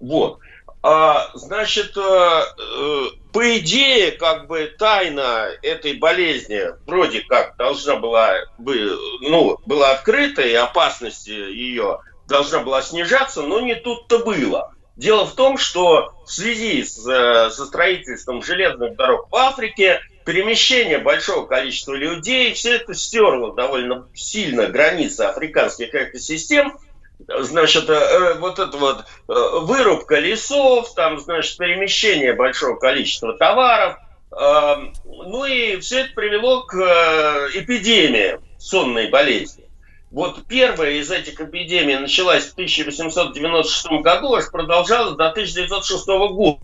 Вот. 0.00 0.40
А, 0.82 1.30
значит, 1.34 1.96
э, 1.96 2.00
э, 2.00 3.04
по 3.32 3.58
идее, 3.58 4.12
как 4.12 4.46
бы 4.46 4.72
тайна 4.78 5.48
этой 5.62 5.94
болезни 5.94 6.62
вроде 6.86 7.22
как 7.22 7.56
должна 7.56 7.96
была 7.96 8.34
бы, 8.58 8.96
ну, 9.20 9.58
была 9.66 9.92
открыта, 9.92 10.42
и 10.42 10.54
опасность 10.54 11.26
ее 11.26 12.00
должна 12.28 12.60
была 12.60 12.82
снижаться, 12.82 13.42
но 13.42 13.60
не 13.60 13.74
тут-то 13.74 14.20
было. 14.20 14.72
Дело 14.96 15.26
в 15.26 15.34
том, 15.34 15.58
что 15.58 16.14
в 16.24 16.32
связи 16.32 16.82
с, 16.82 17.06
э, 17.06 17.50
со 17.50 17.66
строительством 17.66 18.42
железных 18.42 18.96
дорог 18.96 19.28
в 19.30 19.36
Африке, 19.36 20.00
перемещение 20.24 20.98
большого 20.98 21.46
количества 21.46 21.94
людей, 21.94 22.54
все 22.54 22.76
это 22.76 22.94
стерло 22.94 23.54
довольно 23.54 24.08
сильно 24.14 24.66
границы 24.66 25.20
африканских 25.22 25.94
экосистем, 25.94 26.78
значит, 27.18 27.88
э, 27.88 28.38
вот 28.38 28.58
это 28.58 28.76
вот 28.76 29.00
э, 29.00 29.32
вырубка 29.62 30.18
лесов, 30.18 30.94
там, 30.94 31.18
значит, 31.18 31.56
перемещение 31.56 32.34
большого 32.34 32.76
количества 32.76 33.36
товаров, 33.36 33.96
э, 34.32 34.74
ну 35.04 35.44
и 35.44 35.78
все 35.78 36.00
это 36.00 36.14
привело 36.14 36.62
к 36.62 36.74
э, 36.74 37.60
эпидемии 37.60 38.38
сонной 38.58 39.08
болезни. 39.08 39.64
Вот 40.10 40.46
первая 40.46 40.92
из 40.92 41.10
этих 41.10 41.40
эпидемий 41.40 41.98
началась 41.98 42.46
в 42.46 42.52
1896 42.52 44.02
году, 44.02 44.34
аж 44.34 44.50
продолжалась 44.50 45.16
до 45.16 45.28
1906 45.30 46.06
года. 46.06 46.60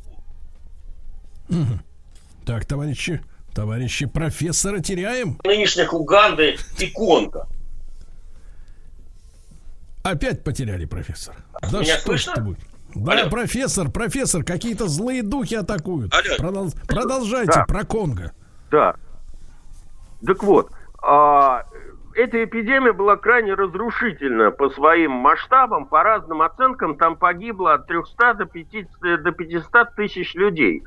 Так, 2.47 2.65
товарищи, 2.65 3.23
товарищи 3.55 4.07
профессора 4.07 4.81
теряем. 4.81 5.39
Нынешних 5.45 5.93
Уганды 5.93 6.57
и 6.79 6.87
Конго. 6.87 7.49
Опять 10.03 10.43
потеряли 10.45 10.85
профессор. 10.85 11.35
Да 11.71 11.81
Меня 11.81 11.97
что 11.97 12.17
ж 12.17 12.23
слышно? 12.23 12.31
это 12.33 12.41
будет? 12.43 12.59
Да, 12.95 13.29
профессор, 13.31 13.91
профессор, 13.91 14.45
какие-то 14.45 14.87
злые 14.89 15.23
духи 15.23 15.55
атакуют. 15.55 16.13
Алло. 16.15 16.37
Продол- 16.51 16.87
продолжайте 16.87 17.53
Да. 17.55 17.65
про 17.65 17.85
Конго. 17.85 18.33
Да. 18.71 18.95
Так 20.27 20.43
вот, 20.43 20.71
а, 21.03 21.65
эта 22.15 22.45
эпидемия 22.45 22.93
была 22.93 23.17
крайне 23.17 23.55
разрушительна 23.55 24.51
по 24.51 24.69
своим 24.71 25.13
масштабам, 25.13 25.87
по 25.87 26.03
разным 26.03 26.43
оценкам, 26.43 26.97
там 26.99 27.17
погибло 27.17 27.75
от 27.75 27.87
300 27.87 28.35
до 28.35 28.45
50, 28.45 29.23
до 29.23 29.33
500 29.33 29.95
тысяч 29.95 30.35
людей. 30.35 30.83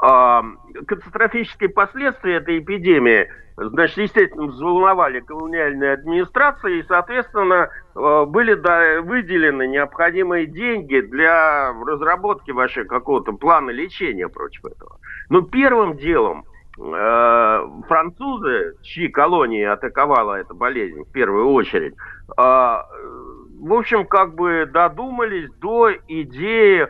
А, 0.00 0.42
катастрофические 0.86 1.70
последствия 1.70 2.36
этой 2.36 2.58
эпидемии, 2.60 3.28
значит, 3.66 3.98
естественно, 3.98 4.46
взволновали 4.46 5.20
колониальные 5.20 5.94
администрации, 5.94 6.78
и, 6.78 6.84
соответственно, 6.84 7.68
э, 7.94 8.24
были 8.26 8.54
выделены 9.00 9.66
необходимые 9.66 10.46
деньги 10.46 11.00
для 11.00 11.72
разработки 11.72 12.52
вообще 12.52 12.84
какого-то 12.84 13.32
плана 13.32 13.70
лечения 13.70 14.28
против 14.28 14.64
этого. 14.64 14.98
Но 15.28 15.42
первым 15.42 15.96
делом 15.96 16.44
э, 16.78 17.68
французы, 17.88 18.76
чьи 18.82 19.08
колонии 19.08 19.64
атаковала 19.64 20.36
эта 20.36 20.54
болезнь 20.54 21.02
в 21.02 21.10
первую 21.10 21.50
очередь, 21.50 21.94
э, 21.94 22.40
в 22.40 23.72
общем, 23.72 24.06
как 24.06 24.34
бы 24.36 24.66
додумались 24.72 25.50
до 25.54 25.90
идеи 26.06 26.88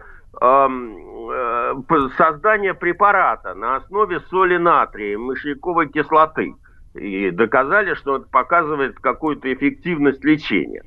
создания 2.17 2.75
препарата 2.75 3.55
на 3.55 3.77
основе 3.77 4.21
соли 4.31 4.57
натрия 4.57 5.19
мышьяковой 5.19 5.89
кислоты. 5.89 6.55
И 6.95 7.31
доказали, 7.31 7.95
что 7.95 8.17
это 8.17 8.27
показывает 8.29 8.99
какую-то 8.99 9.53
эффективность 9.53 10.25
лечения. 10.25 10.83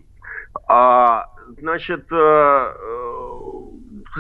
А, 0.68 1.26
значит, 1.60 2.06
э, 2.12 2.16
э, 2.16 3.12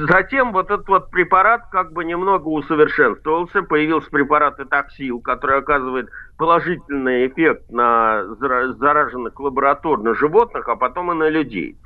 затем 0.08 0.54
вот 0.54 0.72
этот 0.72 0.88
вот 0.88 1.10
препарат 1.12 1.64
как 1.72 1.92
бы 1.92 2.06
немного 2.06 2.48
усовершенствовался. 2.48 3.64
Появился 3.64 4.10
препарат 4.10 4.60
Этаксил, 4.60 5.20
который 5.20 5.58
оказывает 5.60 6.10
положительный 6.38 7.28
эффект 7.28 7.70
на 7.70 8.26
зараженных 8.36 9.38
лабораторных 9.40 10.18
животных, 10.18 10.68
а 10.70 10.76
потом 10.76 11.12
и 11.12 11.16
на 11.16 11.30
людей. 11.30 11.78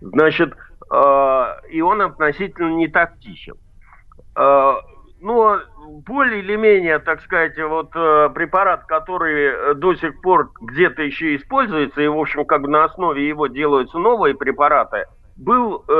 Значит, 0.00 0.52
э, 0.52 0.71
и 1.70 1.80
он 1.80 2.02
относительно 2.02 2.74
не 2.74 2.88
тактичен. 2.88 3.54
Э, 4.36 4.74
но 5.20 5.60
более 6.06 6.40
или 6.40 6.56
менее, 6.56 6.98
так 6.98 7.20
сказать, 7.22 7.58
вот 7.58 7.90
э, 7.94 8.30
препарат, 8.34 8.84
который 8.86 9.74
до 9.76 9.94
сих 9.94 10.20
пор 10.20 10.50
где-то 10.60 11.02
еще 11.02 11.36
используется, 11.36 12.00
и, 12.02 12.08
в 12.08 12.18
общем, 12.18 12.44
как 12.44 12.62
бы 12.62 12.68
на 12.68 12.84
основе 12.84 13.26
его 13.26 13.46
делаются 13.46 13.98
новые 13.98 14.34
препараты, 14.34 15.06
был 15.36 15.84
э, 15.88 15.92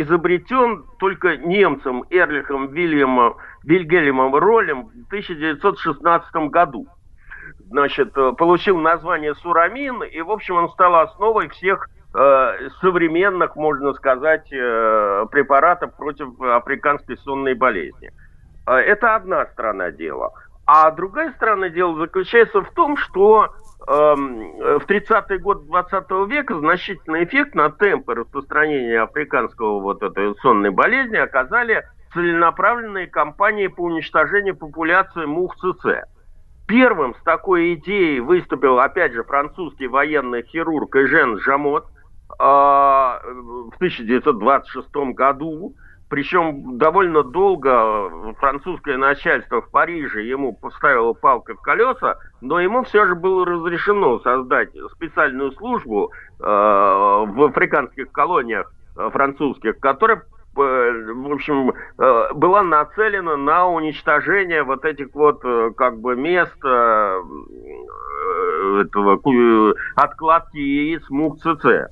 изобретен 0.00 0.84
только 0.98 1.36
немцем 1.36 2.04
Эрлихом 2.10 2.72
Вильямом, 2.72 3.36
Вильгельмом 3.62 4.34
Ролем 4.34 4.86
в 4.86 5.06
1916 5.06 6.34
году. 6.50 6.86
Значит, 7.68 8.16
э, 8.16 8.32
получил 8.32 8.78
название 8.78 9.34
сурамин, 9.36 10.02
и, 10.02 10.20
в 10.20 10.30
общем, 10.30 10.56
он 10.56 10.68
стал 10.70 10.96
основой 10.96 11.48
всех 11.48 11.88
э, 11.88 11.95
современных, 12.80 13.56
можно 13.56 13.92
сказать, 13.94 14.50
э, 14.52 15.26
препаратов 15.30 15.94
против 15.96 16.40
африканской 16.40 17.16
сонной 17.18 17.54
болезни. 17.54 18.10
Э, 18.66 18.74
это 18.76 19.16
одна 19.16 19.46
сторона 19.46 19.90
дела. 19.90 20.32
А 20.66 20.90
другая 20.90 21.32
сторона 21.32 21.68
дела 21.68 21.96
заключается 21.96 22.62
в 22.62 22.70
том, 22.72 22.96
что 22.96 23.54
Эм, 23.88 24.56
в 24.80 24.86
30-е 24.86 25.38
годы 25.38 25.66
20 25.66 26.10
века 26.26 26.58
значительный 26.58 27.24
эффект 27.24 27.54
на 27.54 27.70
темпы 27.70 28.14
распространения 28.14 29.00
африканского 29.00 29.80
вот 29.80 30.02
этой 30.02 30.34
сонной 30.36 30.70
болезни 30.70 31.16
оказали 31.16 31.84
целенаправленные 32.12 33.06
кампании 33.06 33.68
по 33.68 33.82
уничтожению 33.82 34.56
популяции 34.56 35.24
мух 35.26 35.54
ЦЦ. 35.56 36.08
Первым 36.66 37.14
с 37.14 37.22
такой 37.22 37.74
идеей 37.74 38.18
выступил, 38.18 38.80
опять 38.80 39.12
же, 39.12 39.22
французский 39.22 39.86
военный 39.86 40.42
хирург 40.42 40.96
Эжен 40.96 41.38
Жамот 41.38 41.84
э, 41.84 41.95
в 42.28 43.72
1926 43.76 44.88
году. 45.14 45.74
Причем 46.08 46.78
довольно 46.78 47.24
долго 47.24 48.32
французское 48.38 48.96
начальство 48.96 49.60
в 49.60 49.70
Париже 49.70 50.22
ему 50.22 50.52
поставило 50.52 51.14
палкой 51.14 51.56
в 51.56 51.60
колеса, 51.60 52.18
но 52.40 52.60
ему 52.60 52.84
все 52.84 53.06
же 53.06 53.16
было 53.16 53.44
разрешено 53.44 54.20
создать 54.20 54.70
специальную 54.92 55.50
службу 55.52 56.12
э, 56.38 56.44
в 56.44 57.48
африканских 57.48 58.12
колониях 58.12 58.72
э, 58.96 59.10
французских, 59.10 59.80
которая 59.80 60.18
э, 60.18 60.22
в 61.12 61.32
общем, 61.32 61.72
была 61.96 62.62
нацелена 62.62 63.36
на 63.36 63.66
уничтожение 63.66 64.62
вот 64.62 64.84
этих 64.84 65.12
вот 65.12 65.42
как 65.76 65.98
бы 65.98 66.14
мест 66.14 66.56
этого 68.78 69.20
откладки 69.96 70.56
яиц 70.56 71.02
мук 71.10 71.38
ЦЦ. 71.40 71.90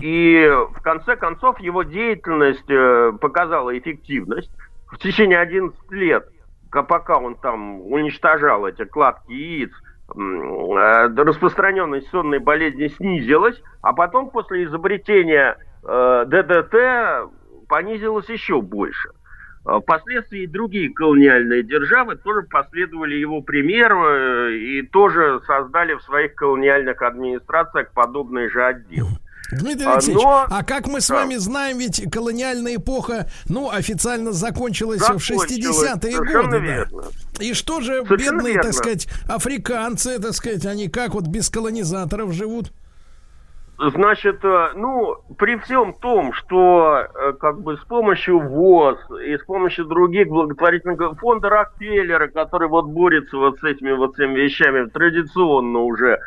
И 0.00 0.50
в 0.70 0.80
конце 0.80 1.16
концов 1.16 1.60
его 1.60 1.82
деятельность 1.82 2.70
э, 2.70 3.12
показала 3.20 3.76
эффективность. 3.76 4.50
В 4.90 4.98
течение 4.98 5.38
11 5.38 5.78
лет, 5.90 6.26
пока 6.70 7.18
он 7.18 7.34
там 7.34 7.82
уничтожал 7.82 8.66
эти 8.66 8.84
кладки 8.84 9.32
яиц, 9.32 9.72
э, 10.14 11.22
распространенность 11.22 12.08
сонной 12.08 12.38
болезни 12.38 12.88
снизилась, 12.88 13.60
а 13.82 13.92
потом 13.92 14.30
после 14.30 14.64
изобретения 14.64 15.58
э, 15.84 16.24
ДДТ 16.26 17.30
понизилась 17.68 18.28
еще 18.30 18.62
больше. 18.62 19.10
Впоследствии 19.64 20.46
другие 20.46 20.92
колониальные 20.92 21.64
державы 21.64 22.14
тоже 22.14 22.42
последовали 22.42 23.16
его 23.16 23.42
примеру 23.42 24.48
и 24.48 24.82
тоже 24.82 25.40
создали 25.44 25.94
в 25.94 26.02
своих 26.02 26.36
колониальных 26.36 27.02
администрациях 27.02 27.90
подобные 27.92 28.48
же 28.48 28.64
отделы. 28.64 29.10
Дмитрий 29.52 29.86
Алексеевич, 29.86 30.22
Но... 30.22 30.46
а 30.48 30.64
как 30.64 30.86
мы 30.88 31.00
с 31.00 31.08
да. 31.08 31.16
вами 31.16 31.36
знаем, 31.36 31.78
ведь 31.78 32.10
колониальная 32.10 32.76
эпоха, 32.76 33.28
ну, 33.48 33.70
официально 33.70 34.32
закончилась, 34.32 35.00
закончилась 35.00 35.50
в 35.50 35.54
60-е 35.54 36.18
годы. 36.18 36.58
Верно. 36.58 36.86
Да. 36.90 37.44
И 37.44 37.54
что 37.54 37.80
же 37.80 38.04
Совершенно 38.04 38.38
бедные, 38.38 38.54
верно. 38.54 38.62
так 38.62 38.72
сказать, 38.72 39.08
африканцы, 39.28 40.18
так 40.18 40.32
сказать, 40.32 40.66
они 40.66 40.88
как 40.88 41.14
вот 41.14 41.26
без 41.26 41.48
колонизаторов 41.48 42.32
живут? 42.32 42.72
Значит, 43.78 44.42
э, 44.42 44.68
ну, 44.74 45.16
при 45.36 45.58
всем 45.58 45.92
том, 45.92 46.32
что 46.32 46.96
э, 47.14 47.32
как 47.34 47.60
бы 47.60 47.76
с 47.76 47.84
помощью 47.84 48.40
ВОЗ 48.40 48.98
и 49.22 49.36
с 49.36 49.44
помощью 49.44 49.84
других 49.84 50.28
благотворительных 50.28 51.18
фонда 51.18 51.50
Рокфеллера, 51.50 52.28
который 52.28 52.68
вот 52.68 52.86
борется 52.86 53.36
вот 53.36 53.58
с 53.58 53.64
этими 53.64 53.92
вот 53.92 54.14
всеми 54.14 54.40
вещами 54.40 54.88
традиционно 54.88 55.80
уже, 55.80 56.18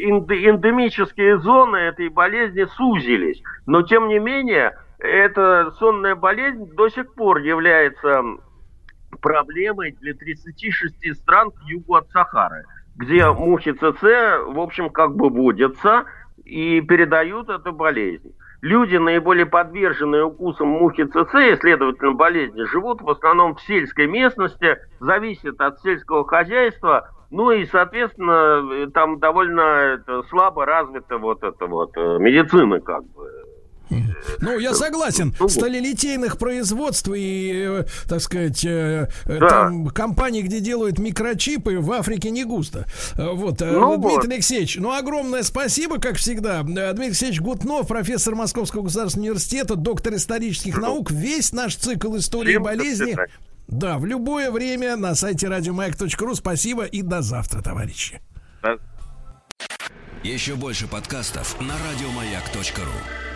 эндемические 0.00 1.38
зоны 1.38 1.76
этой 1.76 2.08
болезни 2.08 2.64
сузились. 2.76 3.42
Но, 3.66 3.82
тем 3.82 4.08
не 4.08 4.18
менее, 4.18 4.78
эта 4.98 5.70
сонная 5.72 6.14
болезнь 6.14 6.74
до 6.74 6.88
сих 6.88 7.12
пор 7.14 7.38
является 7.38 8.22
проблемой 9.20 9.92
для 10.00 10.14
36 10.14 11.14
стран 11.16 11.50
к 11.50 11.60
югу 11.64 11.96
от 11.96 12.08
Сахары, 12.10 12.64
где 12.96 13.30
мухи 13.30 13.72
ЦЦ, 13.72 14.02
в 14.46 14.58
общем, 14.58 14.88
как 14.88 15.16
бы 15.16 15.28
водятся 15.28 16.04
и 16.44 16.80
передают 16.80 17.50
эту 17.50 17.72
болезнь. 17.72 18.34
Люди, 18.62 18.96
наиболее 18.96 19.44
подверженные 19.44 20.24
укусам 20.24 20.68
мухи 20.68 21.04
ЦЦ 21.04 21.34
и, 21.34 21.56
следовательно, 21.56 22.12
болезни, 22.12 22.62
живут 22.64 23.02
в 23.02 23.10
основном 23.10 23.56
в 23.56 23.60
сельской 23.62 24.06
местности, 24.06 24.78
зависят 25.00 25.60
от 25.60 25.80
сельского 25.80 26.24
хозяйства, 26.26 27.10
ну 27.32 27.50
и, 27.50 27.66
соответственно, 27.66 28.90
там 28.90 29.18
довольно 29.18 29.60
это, 29.60 30.22
слабо 30.28 30.66
развита 30.66 31.16
вот 31.16 31.42
эта 31.42 31.66
вот 31.66 31.96
э, 31.96 32.18
медицина, 32.18 32.78
как 32.78 33.04
бы. 33.06 33.30
Ну, 34.40 34.58
я 34.58 34.74
согласен. 34.74 35.34
Ну, 35.40 35.48
Сталелитейных 35.48 36.38
производств 36.38 37.10
и, 37.14 37.64
э, 37.66 37.84
так 38.08 38.20
сказать, 38.20 38.64
э, 38.64 39.08
да. 39.26 39.48
там 39.48 39.86
компаний, 39.88 40.42
где 40.42 40.60
делают 40.60 40.98
микрочипы, 40.98 41.78
в 41.78 41.90
Африке 41.92 42.30
не 42.30 42.44
густо. 42.44 42.86
Вот. 43.16 43.60
Ну, 43.60 43.96
Дмитрий 43.96 44.16
вот. 44.16 44.24
Алексеевич, 44.26 44.76
ну, 44.76 44.92
огромное 44.92 45.42
спасибо, 45.42 45.98
как 45.98 46.16
всегда. 46.16 46.62
Дмитрий 46.62 47.06
Алексеевич 47.06 47.40
Гутнов, 47.40 47.88
профессор 47.88 48.34
Московского 48.34 48.82
государственного 48.82 49.30
университета, 49.30 49.76
доктор 49.76 50.14
исторических 50.14 50.78
наук. 50.78 51.10
Весь 51.10 51.52
наш 51.52 51.76
цикл 51.76 52.16
истории 52.16 52.52
Всем 52.52 52.62
болезни 52.62 53.16
да, 53.72 53.98
в 53.98 54.04
любое 54.04 54.50
время 54.50 54.96
на 54.96 55.14
сайте 55.14 55.48
радиомаяк.ру. 55.48 56.34
Спасибо 56.34 56.84
и 56.84 57.02
до 57.02 57.22
завтра, 57.22 57.62
товарищи. 57.62 58.20
Еще 60.22 60.54
больше 60.54 60.86
подкастов 60.86 61.60
на 61.60 61.74
радиомаяк.ру 61.74 63.31